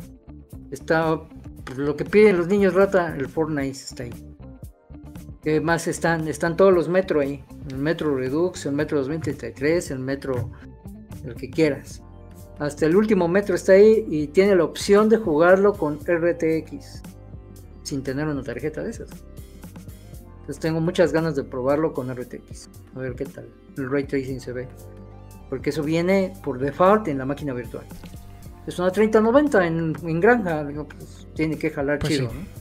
[0.71, 1.21] Está
[1.65, 4.28] pues, lo que piden los niños rata, el Fortnite está ahí.
[5.43, 6.27] ¿Qué más están?
[6.29, 7.45] Están todos los Metro ahí.
[7.71, 10.51] El Metro Redux, el Metro 2033, el Metro
[11.25, 12.03] el que quieras.
[12.59, 17.03] Hasta el último metro está ahí y tiene la opción de jugarlo con RTX
[17.85, 19.09] sin tener una tarjeta de esas.
[20.41, 22.69] Entonces tengo muchas ganas de probarlo con RTX.
[22.97, 23.49] A ver qué tal.
[23.77, 24.69] El ray tracing se ve.
[25.49, 27.85] Porque eso viene por default en la máquina virtual.
[28.67, 30.67] Es una 3090 en, en granja.
[30.87, 32.37] Pues, tiene que jalar Pues chido, sí.
[32.37, 32.58] ¿no?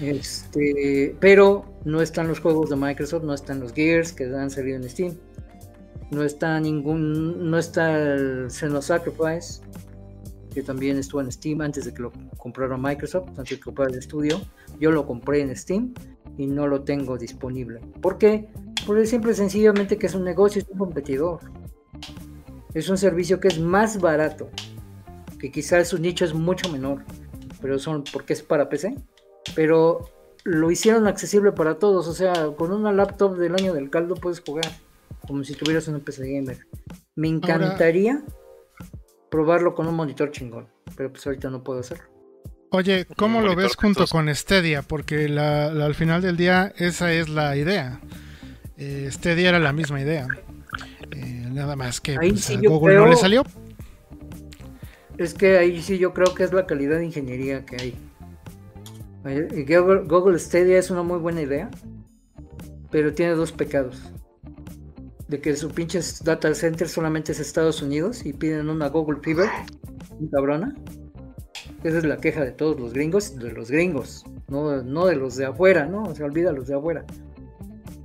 [0.00, 4.76] Este, pero no están los juegos de Microsoft, no están los Gears que han salido
[4.76, 5.16] en Steam.
[6.10, 9.60] No está ningún, no está el Xeno Sacrifice,
[10.52, 13.92] que también estuvo en Steam antes de que lo comprara Microsoft, antes de que comprara
[13.92, 14.40] el estudio.
[14.80, 15.94] Yo lo compré en Steam
[16.36, 17.80] y no lo tengo disponible.
[18.00, 18.48] ¿Por qué?
[18.86, 21.40] Porque simple y sencillamente que es un negocio, es un competidor.
[22.74, 24.48] Es un servicio que es más barato,
[25.38, 27.04] que quizás su nicho es mucho menor,
[27.60, 28.96] pero son porque es para PC.
[29.54, 30.08] Pero
[30.44, 34.40] lo hicieron accesible para todos, o sea, con una laptop del año del caldo puedes
[34.40, 34.64] jugar
[35.26, 36.66] como si tuvieras una PC gamer.
[37.14, 38.22] Me encantaría
[39.30, 42.04] probarlo con un monitor chingón, pero pues ahorita no puedo hacerlo.
[42.70, 44.82] Oye, ¿cómo lo monitor ves junto con Stadia?
[44.82, 48.00] Porque la- la- al final del día esa es la idea.
[48.76, 50.26] Eh, Stadia era la misma idea.
[51.10, 53.42] Eh, nada más que pues, sí a yo Google no le salió.
[55.18, 57.94] Es que ahí sí yo creo que es la calidad de ingeniería que hay.
[59.22, 61.70] Google, Stadia es una muy buena idea,
[62.90, 64.00] pero tiene dos pecados.
[65.28, 69.20] De que su pinche data center solamente es Estados Unidos y piden una Google
[70.18, 70.74] muy cabrona.
[71.84, 75.36] Esa es la queja de todos los gringos, de los gringos, no, no de los
[75.36, 76.14] de afuera, ¿no?
[76.14, 77.04] Se olvida los de afuera.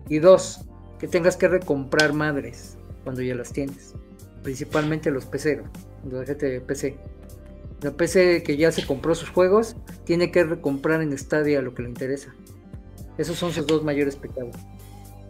[0.07, 0.65] Y dos,
[0.99, 3.93] que tengas que recomprar madres cuando ya las tienes.
[4.43, 5.67] Principalmente los peceros,
[6.09, 6.97] la de PC.
[7.81, 11.83] La PC que ya se compró sus juegos, tiene que recomprar en Stadia lo que
[11.83, 12.33] le interesa.
[13.17, 14.55] Esos son sus dos mayores pecados.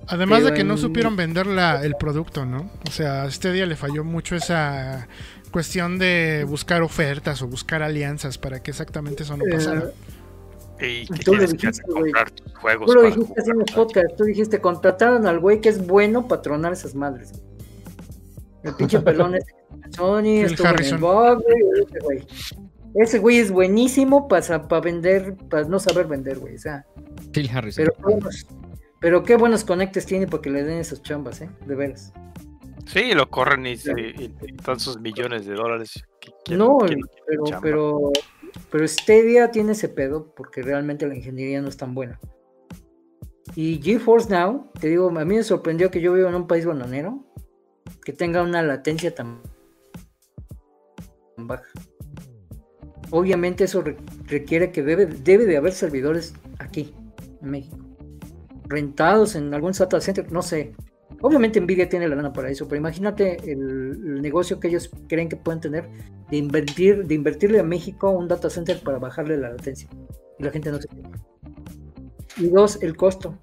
[0.08, 2.70] Además de que no supieron vender la- el producto, ¿no?
[2.88, 5.08] O sea, a Stadia le falló mucho esa
[5.52, 9.92] cuestión de buscar ofertas o buscar alianzas para que exactamente eso no Eh, pasara.
[10.80, 14.18] Y que Tú lo dijiste, comprar tus juegos Tú lo dijiste así en el podcast,
[14.18, 17.32] tú dijiste, contrataron al güey que es bueno para tronar esas madres.
[18.64, 19.46] El pinche pelón es
[19.96, 21.00] Sony, Phil estuvo en el Harrison.
[21.02, 22.28] Güey, ese güey.
[22.96, 26.56] Ese güey es buenísimo para vender, para no saber vender, güey.
[26.56, 26.86] O sea,
[27.34, 27.84] Phil Harrison.
[27.86, 28.48] pero qué buenos,
[29.02, 31.50] pero qué buenos conectes tiene para que le den esas chambas, ¿eh?
[31.66, 32.14] De veras.
[32.86, 33.76] Sí, lo corren y, y,
[34.44, 36.04] y todos esos millones de dólares.
[36.46, 38.12] que- No, pero, pero,
[38.72, 42.20] pero Stadia tiene ese pedo porque realmente la ingeniería no es tan buena.
[43.56, 46.66] Y GeForce Now, te digo, a mí me sorprendió que yo vivo en un país
[46.66, 47.26] bananero
[48.04, 49.42] que tenga una latencia tan
[51.38, 51.64] baja.
[53.12, 56.94] Obviamente eso re- requiere que debe, debe de haber servidores aquí,
[57.42, 57.78] en México.
[58.68, 60.74] Rentados en algún data center, no sé.
[61.22, 65.38] Obviamente Nvidia tiene la lana para eso, pero imagínate el, negocio que ellos creen que
[65.38, 65.90] pueden tener
[66.30, 69.88] de invertir, de invertirle a México un data center para bajarle la latencia.
[70.40, 70.88] Y la gente no se.
[72.38, 73.38] Y dos, el costo.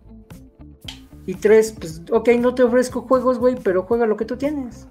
[1.24, 4.88] Y tres, pues, ok, no te ofrezco juegos, güey, pero juega lo que tú tienes.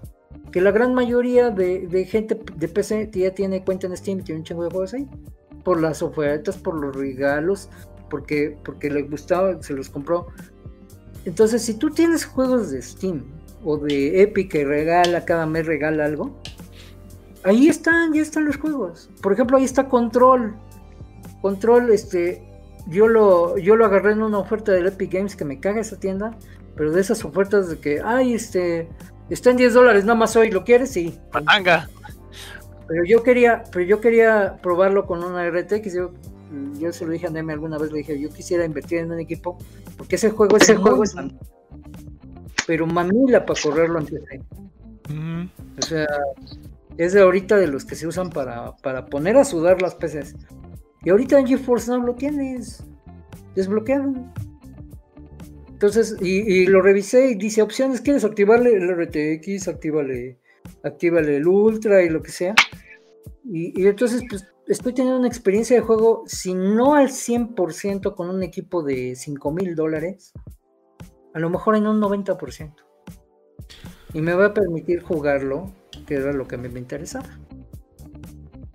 [0.52, 4.40] Que la gran mayoría de, gente de PC ya tiene cuenta en Steam y tiene
[4.40, 5.08] un chingo de juegos ahí.
[5.64, 7.70] Por las ofertas, por los regalos,
[8.10, 10.28] porque, porque le gustaba, se los compró.
[11.26, 13.24] Entonces, si tú tienes juegos de Steam
[13.64, 16.36] o de Epic que regala, cada mes regala algo,
[17.44, 19.10] ahí están, ya están los juegos.
[19.22, 20.56] Por ejemplo, ahí está Control.
[21.42, 22.44] Control, este,
[22.88, 26.00] yo lo, yo lo agarré en una oferta del Epic Games que me caga esa
[26.00, 26.38] tienda,
[26.76, 28.90] pero de esas ofertas de que, ay, este,
[29.34, 30.92] está en 10 dólares nada más hoy, ¿lo quieres?
[30.92, 31.19] Sí.
[31.34, 31.90] Matanga.
[32.88, 35.93] Pero yo quería, pero yo quería probarlo con una RTX.
[35.93, 36.11] Yo,
[36.77, 39.19] yo se lo dije a Neme alguna vez, le dije, yo quisiera invertir en un
[39.19, 39.58] equipo,
[39.98, 41.16] porque ese juego, ese juego es
[42.68, 44.42] pero mamila para correrlo en PC.
[45.77, 46.08] O sea,
[46.98, 50.35] es de ahorita de los que se usan para, para poner a sudar las PCs.
[51.03, 52.84] Y ahorita en GeForce Now lo tienes
[53.56, 54.14] desbloqueado.
[55.82, 59.68] Entonces, y, y lo revisé y dice opciones, ¿quieres activarle el RTX?
[59.68, 60.38] Actívale,
[60.84, 62.53] actívale el Ultra y lo que sea.
[63.43, 68.30] Y, y entonces, pues, estoy teniendo una experiencia de juego, si no al 100% con
[68.30, 70.34] un equipo de 5 mil dólares,
[71.34, 72.76] a lo mejor en un 90%.
[74.14, 75.74] Y me va a permitir jugarlo,
[76.06, 77.40] que era lo que a mí me interesaba.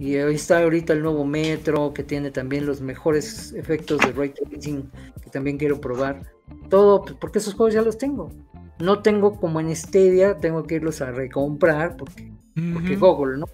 [0.01, 4.31] Y ahí está ahorita el nuevo Metro, que tiene también los mejores efectos de ray
[4.31, 4.91] tracing,
[5.23, 6.35] que también quiero probar.
[6.68, 8.31] Todo, pues, porque esos juegos ya los tengo.
[8.78, 12.31] No tengo como en Stadia, tengo que irlos a recomprar, porque,
[12.75, 13.47] porque Google, ¿no?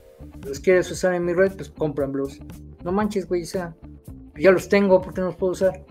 [0.44, 2.40] Los quieres usar en mi red, pues cómpranlos.
[2.84, 3.74] No manches, güey, o sea,
[4.36, 5.84] ya los tengo, ¿por qué no los puedo usar?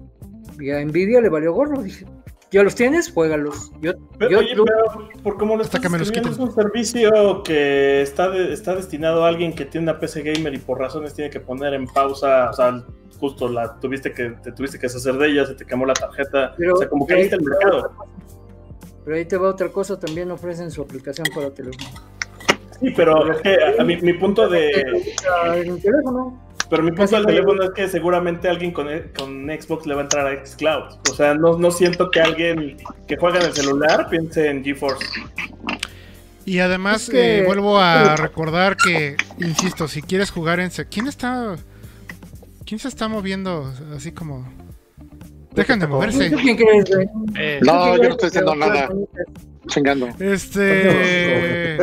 [0.59, 2.05] Y a Nvidia le valió gorro, dije,
[2.51, 3.11] ¿ya los tienes?
[3.11, 3.71] Juégalos.
[3.81, 6.53] Yo, Pero, yo- oye, pero por como lo estás que me los escribiendo, es un
[6.55, 10.79] servicio que está, de- está destinado a alguien que tiene una PC gamer y por
[10.79, 12.83] razones tiene que poner en pausa, o sea,
[13.19, 16.53] justo la tuviste que te tuviste que deshacer de ella, se te quemó la tarjeta,
[16.57, 17.91] Pero- o sea, como que ahí está el mercado.
[19.05, 21.89] Pero ahí te va otra cosa, también ofrecen su aplicación para teléfono.
[22.79, 24.71] Sí, pero es que a mi, mi punto de
[25.55, 26.39] En teléfono.
[26.71, 29.93] Pero mi punto Casi del no- teléfono es que seguramente alguien con, con Xbox le
[29.93, 30.95] va a entrar a Xcloud.
[31.11, 32.77] O sea, no, no siento que alguien
[33.07, 35.05] que juega en el celular piense en GeForce.
[36.45, 40.71] Y además Es que- eh, vuelvo a recordar que, insisto, si quieres jugar en...
[40.89, 41.55] ¿Quién está...
[42.65, 44.47] ¿Quién se está moviendo así como...
[45.53, 46.27] Dejan de moverse.
[46.27, 48.89] Eh, ¿Tú No, quién yo no estoy haciendo nada.
[49.67, 50.07] Chingando.
[50.19, 51.77] Este...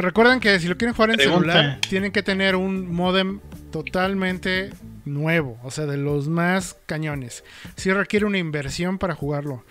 [0.00, 1.52] Recuerden que si lo quieren jugar en Pregunta.
[1.52, 4.70] celular, tienen que tener un modem totalmente
[5.04, 7.44] nuevo, o sea, de los más cañones.
[7.76, 9.64] Sí requiere una inversión para jugarlo.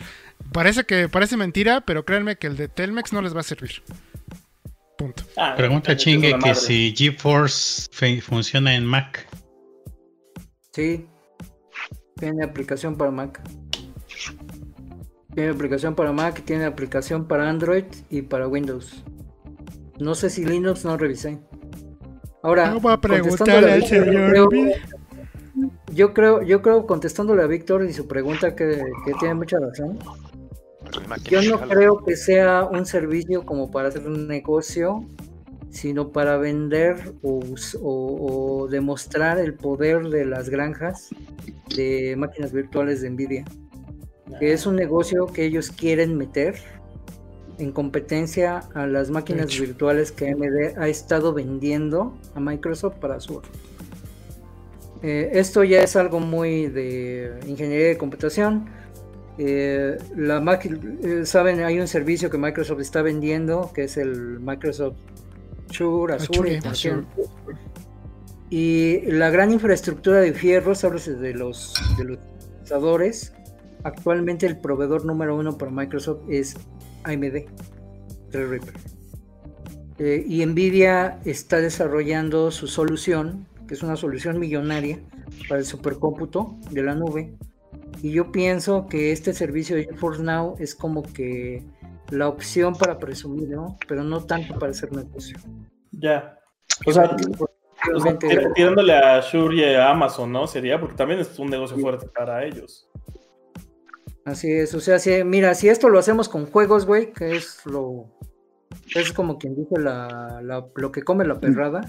[0.51, 3.83] Parece que parece mentira, pero créanme que el de Telmex no les va a servir.
[4.97, 5.23] Punto.
[5.37, 7.89] Ah, Pregunta Chingue que si GeForce
[8.21, 9.27] funciona en Mac.
[10.73, 11.07] Sí.
[12.17, 13.41] Tiene aplicación para Mac.
[15.33, 19.03] Tiene aplicación para Mac, tiene aplicación para Android y para Windows.
[19.99, 21.39] No sé si Linux no revisé.
[22.41, 24.35] Ahora, No voy a preguntarle a al señor.
[24.35, 24.71] yo creo-
[25.93, 29.99] Yo creo, yo creo, contestándole a Víctor y su pregunta que, que tiene mucha razón.
[31.29, 35.03] Yo no creo que sea un servicio como para hacer un negocio,
[35.69, 41.09] sino para vender o, us- o- o demostrar el poder de las granjas
[41.75, 43.45] de máquinas virtuales de Nvidia.
[44.39, 46.55] Que es un negocio que ellos quieren meter
[47.59, 53.41] en competencia a las máquinas virtuales que AMD ha estado vendiendo a Microsoft para su
[55.01, 58.65] eh, esto ya es algo muy de ingeniería de computación.
[59.37, 60.59] Eh, la
[61.03, 64.97] eh, saben, hay un servicio que Microsoft está vendiendo que es el Microsoft
[65.69, 67.05] Azure, Azure, Azure, Azure.
[68.49, 72.19] Y la gran infraestructura de fierros, háblase de los, de los.
[73.83, 76.55] Actualmente el proveedor número uno para Microsoft es
[77.03, 77.45] AMD,
[78.31, 78.73] Threadripper.
[79.99, 84.99] Eh, y Nvidia está desarrollando su solución, que es una solución millonaria
[85.47, 87.33] para el supercómputo de la nube.
[88.01, 91.63] Y yo pienso que este servicio de GeForce Now es como que
[92.11, 93.77] la opción para presumir, ¿no?
[93.87, 95.37] Pero no tanto para hacer negocio.
[95.91, 96.39] Ya.
[96.85, 97.15] O sea,
[97.93, 98.17] o sea,
[98.55, 100.47] tirándole a Azure y a Amazon, ¿no?
[100.47, 102.89] Sería porque también es un negocio fuerte para ellos.
[104.29, 107.65] Así es, o sea, si, mira, si esto lo hacemos con juegos, güey, que es
[107.65, 108.05] lo.
[108.95, 111.81] Es como quien dice lo que come la perrada.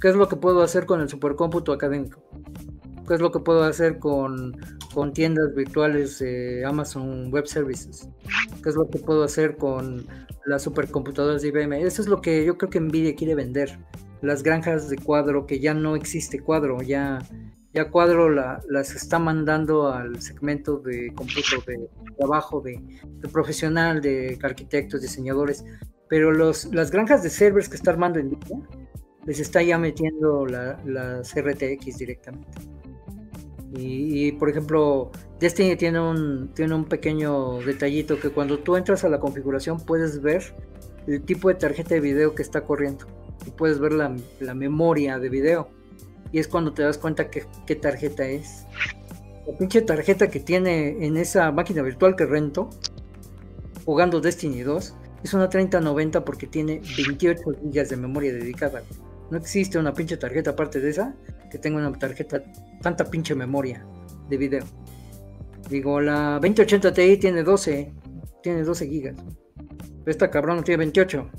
[0.00, 2.24] ¿Qué es lo que puedo hacer con el supercómputo académico?
[3.06, 4.56] ¿Qué es lo que puedo hacer con,
[4.94, 8.08] con tiendas virtuales de Amazon Web Services?
[8.62, 10.06] ¿Qué es lo que puedo hacer con
[10.46, 11.74] las supercomputadoras de IBM?
[11.74, 13.78] Eso es lo que yo creo que Nvidia quiere vender.
[14.22, 17.18] Las granjas de cuadro, que ya no existe cuadro, ya,
[17.74, 24.00] ya cuadro la- las está mandando al segmento de cómputo de trabajo de, de profesional,
[24.00, 25.64] de arquitectos, diseñadores,
[26.08, 28.58] pero los, las granjas de servers que está armando Nvidia
[29.24, 32.48] les está ya metiendo la- las RTX directamente.
[33.74, 35.10] Y, y, por ejemplo,
[35.40, 40.20] Destiny tiene un, tiene un pequeño detallito que cuando tú entras a la configuración puedes
[40.20, 40.54] ver
[41.06, 43.06] el tipo de tarjeta de video que está corriendo.
[43.46, 45.70] Y puedes ver la, la memoria de video.
[46.32, 48.66] Y es cuando te das cuenta que, qué tarjeta es.
[49.46, 52.70] La pinche tarjeta que tiene en esa máquina virtual que rento,
[53.84, 54.94] jugando Destiny 2,
[55.24, 58.82] es una 3090 porque tiene 28 GB de memoria dedicada.
[59.30, 61.14] No existe una pinche tarjeta aparte de esa
[61.50, 62.42] que tenga una tarjeta,
[62.80, 63.84] tanta pinche memoria
[64.28, 64.64] de video.
[65.68, 67.92] Digo, la 2080 Ti tiene 12,
[68.42, 69.16] tiene 12 gigas.
[70.06, 71.30] Esta cabrón tiene 28.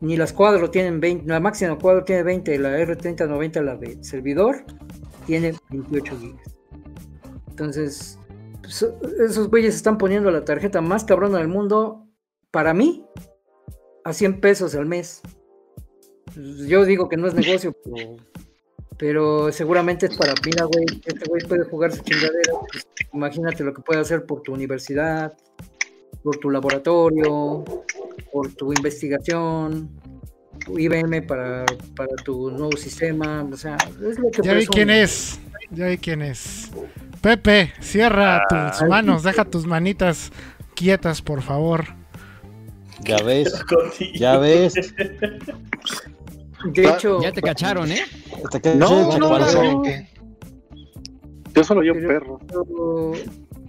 [0.00, 4.64] Ni las cuadro tienen 20, la máxima cuadro tiene 20, la R3090, la de servidor,
[5.26, 6.54] tiene 28 gigas.
[7.48, 8.18] Entonces,
[8.60, 8.86] pues,
[9.18, 12.06] esos güeyes están poniendo la tarjeta más cabrona del mundo,
[12.50, 13.04] para mí,
[14.04, 15.22] a 100 pesos al mes.
[16.66, 18.16] Yo digo que no es negocio, pero,
[18.96, 22.52] pero seguramente es para mira, güey, este güey puede jugar su chingadera.
[22.70, 25.36] pues, imagínate lo que puede hacer por tu universidad,
[26.28, 27.64] por tu laboratorio,
[28.30, 29.88] por tu investigación,
[30.62, 31.64] tu IBM para,
[31.96, 33.48] para tu nuevo sistema.
[33.50, 35.40] O sea, es lo que Ya vi quién es.
[35.70, 36.70] Ya vi quién es.
[37.22, 38.72] Pepe, cierra Ah.
[38.78, 40.30] tus manos, deja tus manitas
[40.74, 41.86] quietas, por favor.
[43.04, 43.64] Ya ves,
[44.14, 44.74] ya ves.
[46.74, 48.02] De hecho, Ya te cacharon, ¿eh?
[48.76, 49.82] No, no, chaparrón.
[49.82, 49.82] no.
[51.54, 52.38] Yo solo Pero- perro.
[52.46, 53.12] Pero,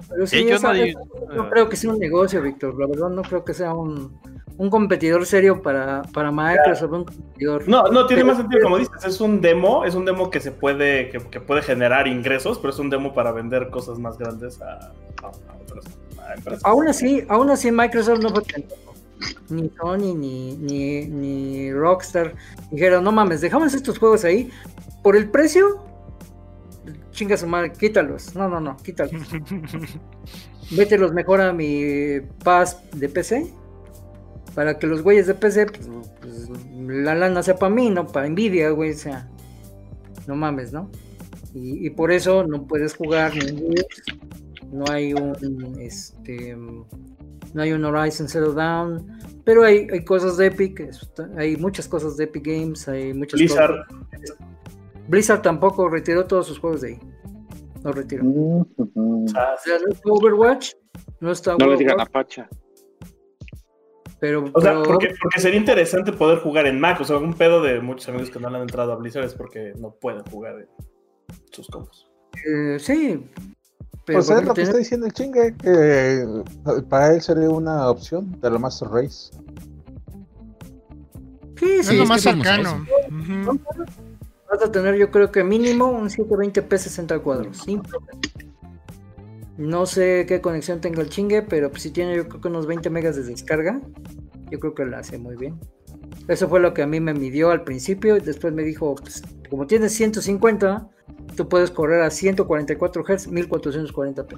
[0.09, 2.77] pero sí, Sí, yo esa- no no creo que sea un negocio, Víctor.
[2.79, 4.19] La verdad, no creo que sea un,
[4.57, 6.91] un competidor serio para, para Microsoft.
[6.91, 7.67] Un competidor.
[7.67, 10.39] No, no, tiene Pero- más sentido, como dices, es un demo, es un demo que
[10.39, 14.17] se puede, que, que puede generar ingresos, pero es un demo para vender cosas más
[14.17, 15.85] grandes a, a- a otras
[16.27, 16.65] a empresas.
[16.65, 18.65] Aún así, aún así Microsoft no fue tan-
[19.49, 22.35] ni Sony ni, ni, ni Rockstar
[22.71, 24.49] dijeron, no mames, dejamos estos juegos ahí
[25.03, 25.83] por el precio.
[27.11, 28.35] Chinga su madre, quítalos.
[28.35, 29.21] No, no, no, quítalos.
[30.71, 33.51] Vételos mejor a mi pass de PC.
[34.55, 35.87] Para que los güeyes de PC, pues,
[36.21, 36.49] pues,
[36.87, 38.91] la lana sea para mí, no para Nvidia, güey.
[38.91, 39.27] O sea,
[40.27, 40.89] no mames, ¿no?
[41.53, 43.75] Y, y por eso no puedes jugar ningún
[44.71, 50.47] no hay un este no hay un Horizon Zero Dawn pero hay, hay cosas de
[50.47, 50.89] Epic
[51.37, 53.85] hay muchas cosas de Epic Games hay muchas Blizzard.
[53.87, 54.37] cosas
[55.09, 56.99] Blizzard tampoco retiró todos sus juegos de ahí
[57.83, 59.25] no retiró Mm, ujú.
[59.25, 60.71] O sea, o sea, no está Overwatch
[61.19, 62.47] no está No le digan a of Pacha.
[64.19, 66.99] pero, O sea, pero- porque, porque sería interesante poder jugar en Mac.
[67.01, 69.33] O sea, un pedo de muchos amigos que no le han entrado a Blizzard es
[69.33, 70.67] porque no pueden jugar en
[71.51, 72.09] sus combos.
[72.45, 73.25] eh, sí
[74.05, 76.25] pero Pues es lo que está diciendo el chingue, que eh,
[76.89, 79.31] para él sería una opción de la Master Race.
[81.57, 82.85] sí, Es sí, lo es más vamos a cercano.
[84.49, 87.81] Vas a tener yo creo que mínimo un 720p 60 cuadros sin
[89.57, 92.65] no sé qué conexión tenga el chingue pero pues si tiene yo creo que unos
[92.65, 93.81] 20 megas de descarga
[94.49, 95.59] yo creo que la hace muy bien.
[96.27, 99.21] Eso fue lo que a mí me midió al principio y después me dijo pues,
[99.49, 100.87] como tienes 150
[101.35, 104.37] tú puedes correr a 144 Hz 1440p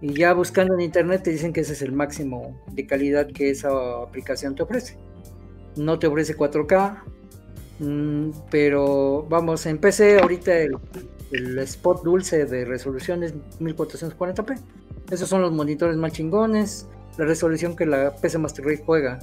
[0.00, 3.50] y ya buscando en internet te dicen que ese es el máximo de calidad que
[3.50, 3.70] esa
[4.02, 4.98] aplicación te ofrece.
[5.76, 7.02] No te ofrece 4K
[7.80, 10.76] Mm, pero vamos, en PC ahorita el,
[11.32, 14.58] el spot dulce de resolución es 1440p.
[15.10, 16.86] Esos son los monitores más chingones.
[17.18, 19.18] La resolución que la PC Master Race juega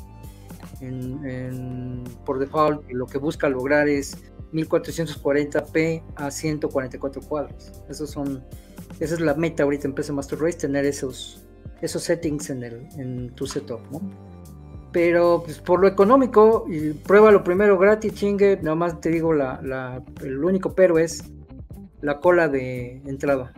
[0.82, 4.18] en- en- por default lo que busca lograr es
[4.54, 7.72] 1440p a 144 cuadros.
[7.90, 8.44] Esos son,
[9.00, 11.44] esa es la meta ahorita en PC Master Race, tener esos,
[11.82, 14.02] esos settings en, el, en tu setup, ¿no?
[14.92, 18.58] Pero pues, por lo económico, y pruébalo primero gratis, chingue.
[18.62, 21.24] Nada más te digo, la, la- el único pero es
[22.02, 23.54] la cola de entrada.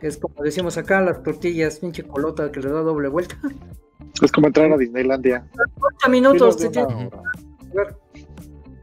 [0.00, 3.36] Es como decimos acá, las tortillas, pinche colota que le da doble vuelta.
[4.22, 5.46] Es como entrar a Disneylandia.
[5.78, 7.22] 40 minutos te de tiene una que hora.
[7.70, 7.96] jugar.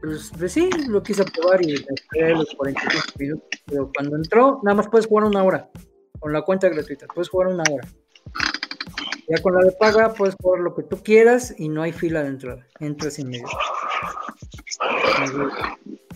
[0.00, 3.48] Pues, pues sí, lo quise probar y me esperé los 45 minutos.
[3.66, 5.70] Pero cuando entró, nada más puedes jugar una hora.
[6.18, 7.86] Con la cuenta gratuita, puedes jugar una hora.
[9.28, 12.22] Ya con la de paga puedes jugar lo que tú quieras y no hay fila
[12.22, 12.66] de entrada.
[12.80, 13.56] Entras inmediato.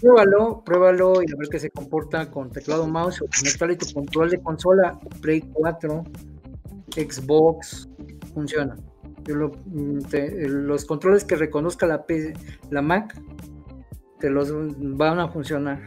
[0.00, 4.30] Pruébalo, pruébalo y a ver qué se comporta con teclado mouse o conectarle tu control
[4.30, 6.04] de consola, Play 4,
[6.90, 7.88] Xbox,
[8.34, 8.76] funciona.
[9.28, 10.00] Mm,
[10.46, 12.04] los controles que reconozca la,
[12.70, 13.20] la Mac
[14.18, 15.80] te los van a funcionar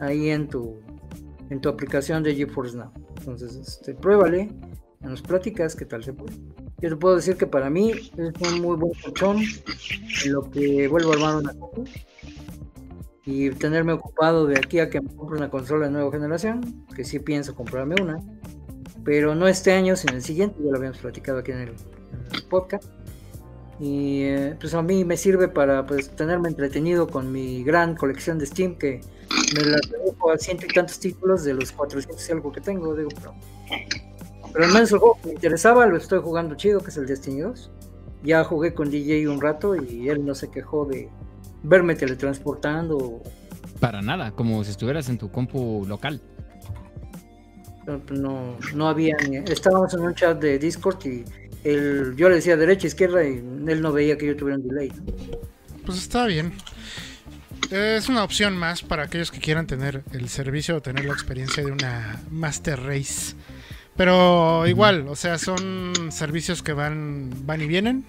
[0.00, 0.78] ahí en tu
[1.50, 2.92] en tu aplicación de GeForce Now.
[3.18, 4.48] Entonces, este, pruébale,
[5.00, 6.34] nos platicas qué tal se puede.
[6.80, 9.38] Yo te puedo decir que para mí es un muy buen colchón
[10.24, 11.84] en lo que vuelvo a armar una compu
[13.24, 17.04] y tenerme ocupado de aquí a que me compre una consola de nueva generación, que
[17.04, 18.18] sí pienso comprarme una,
[19.04, 21.74] pero no este año, sino el siguiente, ya lo habíamos platicado aquí en el,
[22.48, 22.84] podcast.
[23.78, 28.38] Y eh, pues a mí me sirve para pues tenerme entretenido con mi gran colección
[28.38, 29.00] de Steam que
[29.54, 32.94] me la redujo a ciento y tantos títulos de los 400 y algo que tengo,
[32.94, 33.34] digo, pero,
[34.52, 37.06] pero al menos el juego que me interesaba lo estoy jugando chido, que es el
[37.06, 37.70] Destiny 2.
[38.22, 41.08] Ya jugué con DJ un rato y él no se quejó de
[41.62, 43.22] verme teletransportando.
[43.80, 46.20] Para nada, como si estuvieras en tu compu local.
[47.86, 51.24] No, no, no había ni- Estábamos en un chat de Discord y
[51.64, 54.92] él, yo le decía derecha, izquierda y él no veía que yo tuviera un delay.
[55.86, 56.52] pues está bien.
[57.70, 61.64] Es una opción más para aquellos que quieran tener el servicio o tener la experiencia
[61.64, 63.34] de una Master Race.
[64.00, 68.06] Pero igual, o sea, son servicios que van, van y vienen.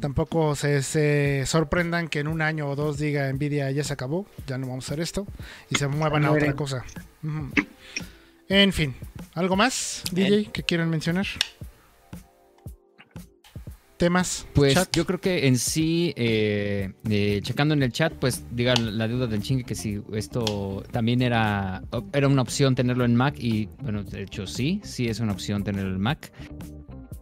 [0.00, 4.24] Tampoco se, se sorprendan que en un año o dos diga Nvidia ya se acabó,
[4.46, 5.26] ya no vamos a hacer esto
[5.68, 6.82] y se muevan a otra cosa.
[8.48, 8.94] En fin,
[9.34, 11.26] ¿algo más, DJ, que quieran mencionar?
[13.98, 14.46] ¿Temas?
[14.54, 14.88] Pues chat?
[14.94, 19.26] yo creo que en sí, eh, eh, checando en el chat, pues diga la duda
[19.26, 24.04] del chingue que si esto también era, era una opción tenerlo en Mac y bueno,
[24.04, 26.32] de hecho sí, sí es una opción tenerlo en Mac.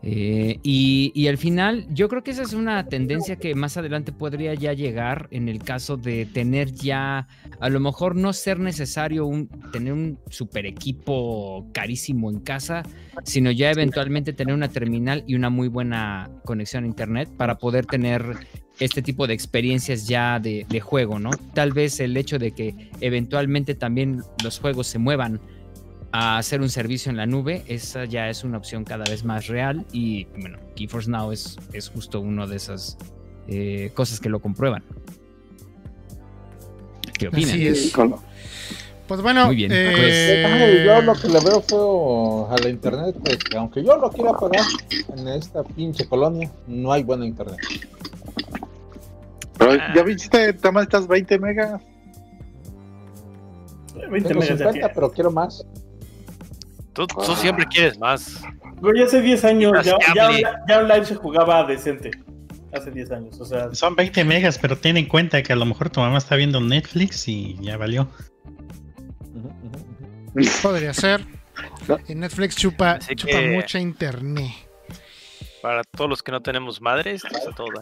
[0.09, 4.13] Eh, y, y al final, yo creo que esa es una tendencia que más adelante
[4.13, 7.27] podría ya llegar en el caso de tener ya,
[7.59, 12.85] a lo mejor no ser necesario un, tener un super equipo carísimo en casa,
[13.25, 17.85] sino ya eventualmente tener una terminal y una muy buena conexión a internet para poder
[17.85, 18.37] tener
[18.79, 21.31] este tipo de experiencias ya de, de juego, ¿no?
[21.53, 25.41] Tal vez el hecho de que eventualmente también los juegos se muevan
[26.19, 29.49] a hacer un servicio en la nube, esa ya es una opción cada vez más
[29.49, 32.97] real y bueno, GeForce Now es, es justo una de esas
[33.49, 34.83] eh, cosas que lo comprueban.
[37.19, 37.51] ¿Qué opinan?
[37.51, 37.93] Así es.
[39.07, 43.17] Pues bueno, Muy bien, eh, Ay, yo lo que le veo feo a la internet
[43.29, 44.65] es que aunque yo lo quiera pagar
[45.17, 47.59] en esta pinche colonia, no hay buena internet.
[49.59, 51.83] Pero ya viste, toma estas 20 megas.
[54.11, 54.89] 20 Tengo megas ya 50, tiene.
[54.95, 55.65] pero quiero más.
[56.97, 58.43] Tú, tú siempre quieres más.
[58.81, 60.31] Güey, hace 10 años ya, ya,
[60.67, 62.11] ya online se jugaba decente.
[62.73, 63.73] Hace 10 años, o sea.
[63.75, 66.61] Son 20 megas, pero ten en cuenta que a lo mejor tu mamá está viendo
[66.61, 68.09] Netflix y ya valió.
[70.63, 71.25] podría ser.
[72.09, 74.53] Y Netflix chupa, Así chupa que- mucha internet.
[75.67, 77.81] Para todos los que no tenemos madres, a toda.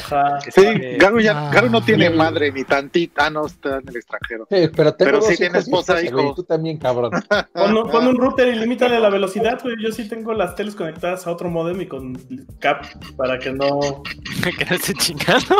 [0.00, 0.40] Ajá.
[0.40, 0.64] Sí,
[0.98, 1.50] Garo, ya, Ah.
[1.54, 2.18] Garo no tiene Bien.
[2.18, 4.48] madre ni tantita, ah, no está en el extranjero.
[4.50, 6.34] Sí, pero Pero sí tiene y esposa, esposa, güey, hijo.
[6.34, 7.12] Tú también, cabrón.
[7.52, 9.76] Pon un, pon un router y limítale la velocidad, güey.
[9.80, 12.18] Yo sí tengo las teles conectadas a otro modem y con
[12.58, 12.86] cap
[13.16, 14.02] para que no.
[14.58, 15.54] que no esté chingando.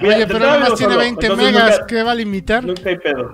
[0.00, 1.70] Oye, pero nada más tiene solo, 20 entonces megas.
[1.72, 2.64] Nunca, ¿Qué va a limitar?
[2.64, 3.32] nunca hay pedo.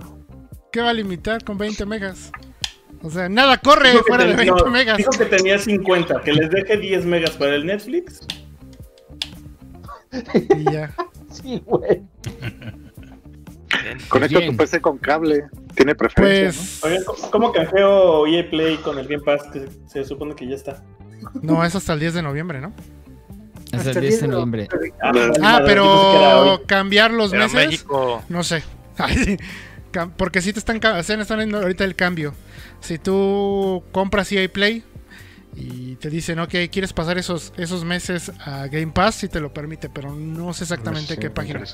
[0.72, 2.32] ¿Qué va a limitar con 20 megas?
[3.04, 4.96] O sea, nada corre Dijo que fuera de ten- 20 no, megas.
[4.96, 8.26] Dijo que tenía 50, que les deje 10 megas para el Netflix.
[10.56, 10.94] Y ya.
[11.34, 12.00] Sí, güey.
[14.08, 14.52] Conecta Bien.
[14.52, 15.44] tu PC con cable.
[15.74, 20.04] Tiene preferencia, Pues, Oigan, ¿cómo- ¿cómo canjeo EA Play con el Game Pass que se
[20.04, 20.80] supone que ya está?
[21.42, 22.72] no, es hasta el 10 de noviembre, ¿no?
[23.72, 24.68] Hasta el 10 de no- noviembre.
[25.02, 28.22] Ah, Ah, Ah, pero cambiar los Pero meses, México.
[28.28, 28.62] no sé.
[29.24, 29.36] Sí.
[30.16, 32.34] Porque si te están, están viendo ahorita el cambio.
[32.84, 34.84] Si tú compras EA Play
[35.56, 39.54] y te dicen, ok, quieres pasar esos, esos meses a Game Pass, sí te lo
[39.54, 41.64] permite, pero no sé exactamente Sí, qué página.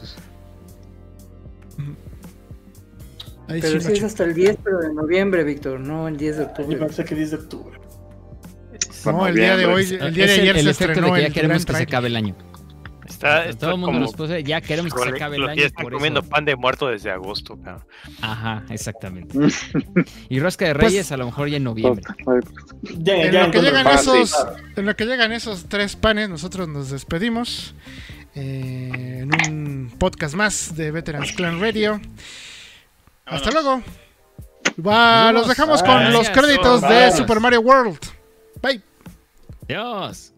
[3.48, 6.36] Ahí Pero sí no es hasta el 10 pero de noviembre, Víctor, no el 10
[6.36, 6.76] de Yo octubre.
[6.78, 7.80] pensé que 10 de octubre.
[9.04, 11.14] No, el día de hoy, el día de el, ayer el se efecto estrenó de
[11.14, 12.36] que ya el queremos que se acabe el año.
[13.10, 15.58] Está, está Todo el mundo nos puso, ya queremos que se acabe el los año.
[15.60, 16.28] que están por comiendo eso.
[16.28, 17.84] pan de muerto desde agosto, cabrón.
[18.22, 19.38] Ajá, exactamente.
[20.28, 22.04] y rosca de reyes a lo mejor ya en noviembre.
[22.98, 24.36] Ya, En lo que llegan esos, sí.
[24.76, 27.74] en lo que llegan esos tres panes, nosotros nos despedimos
[28.34, 32.00] eh, en un podcast más de Veterans Clan Radio.
[33.26, 33.82] Hasta luego.
[34.84, 36.14] Va, los dejamos con Gracias.
[36.14, 37.12] los créditos de.
[37.12, 37.98] Super Mario World.
[38.62, 38.80] Bye.
[39.68, 40.32] Dios.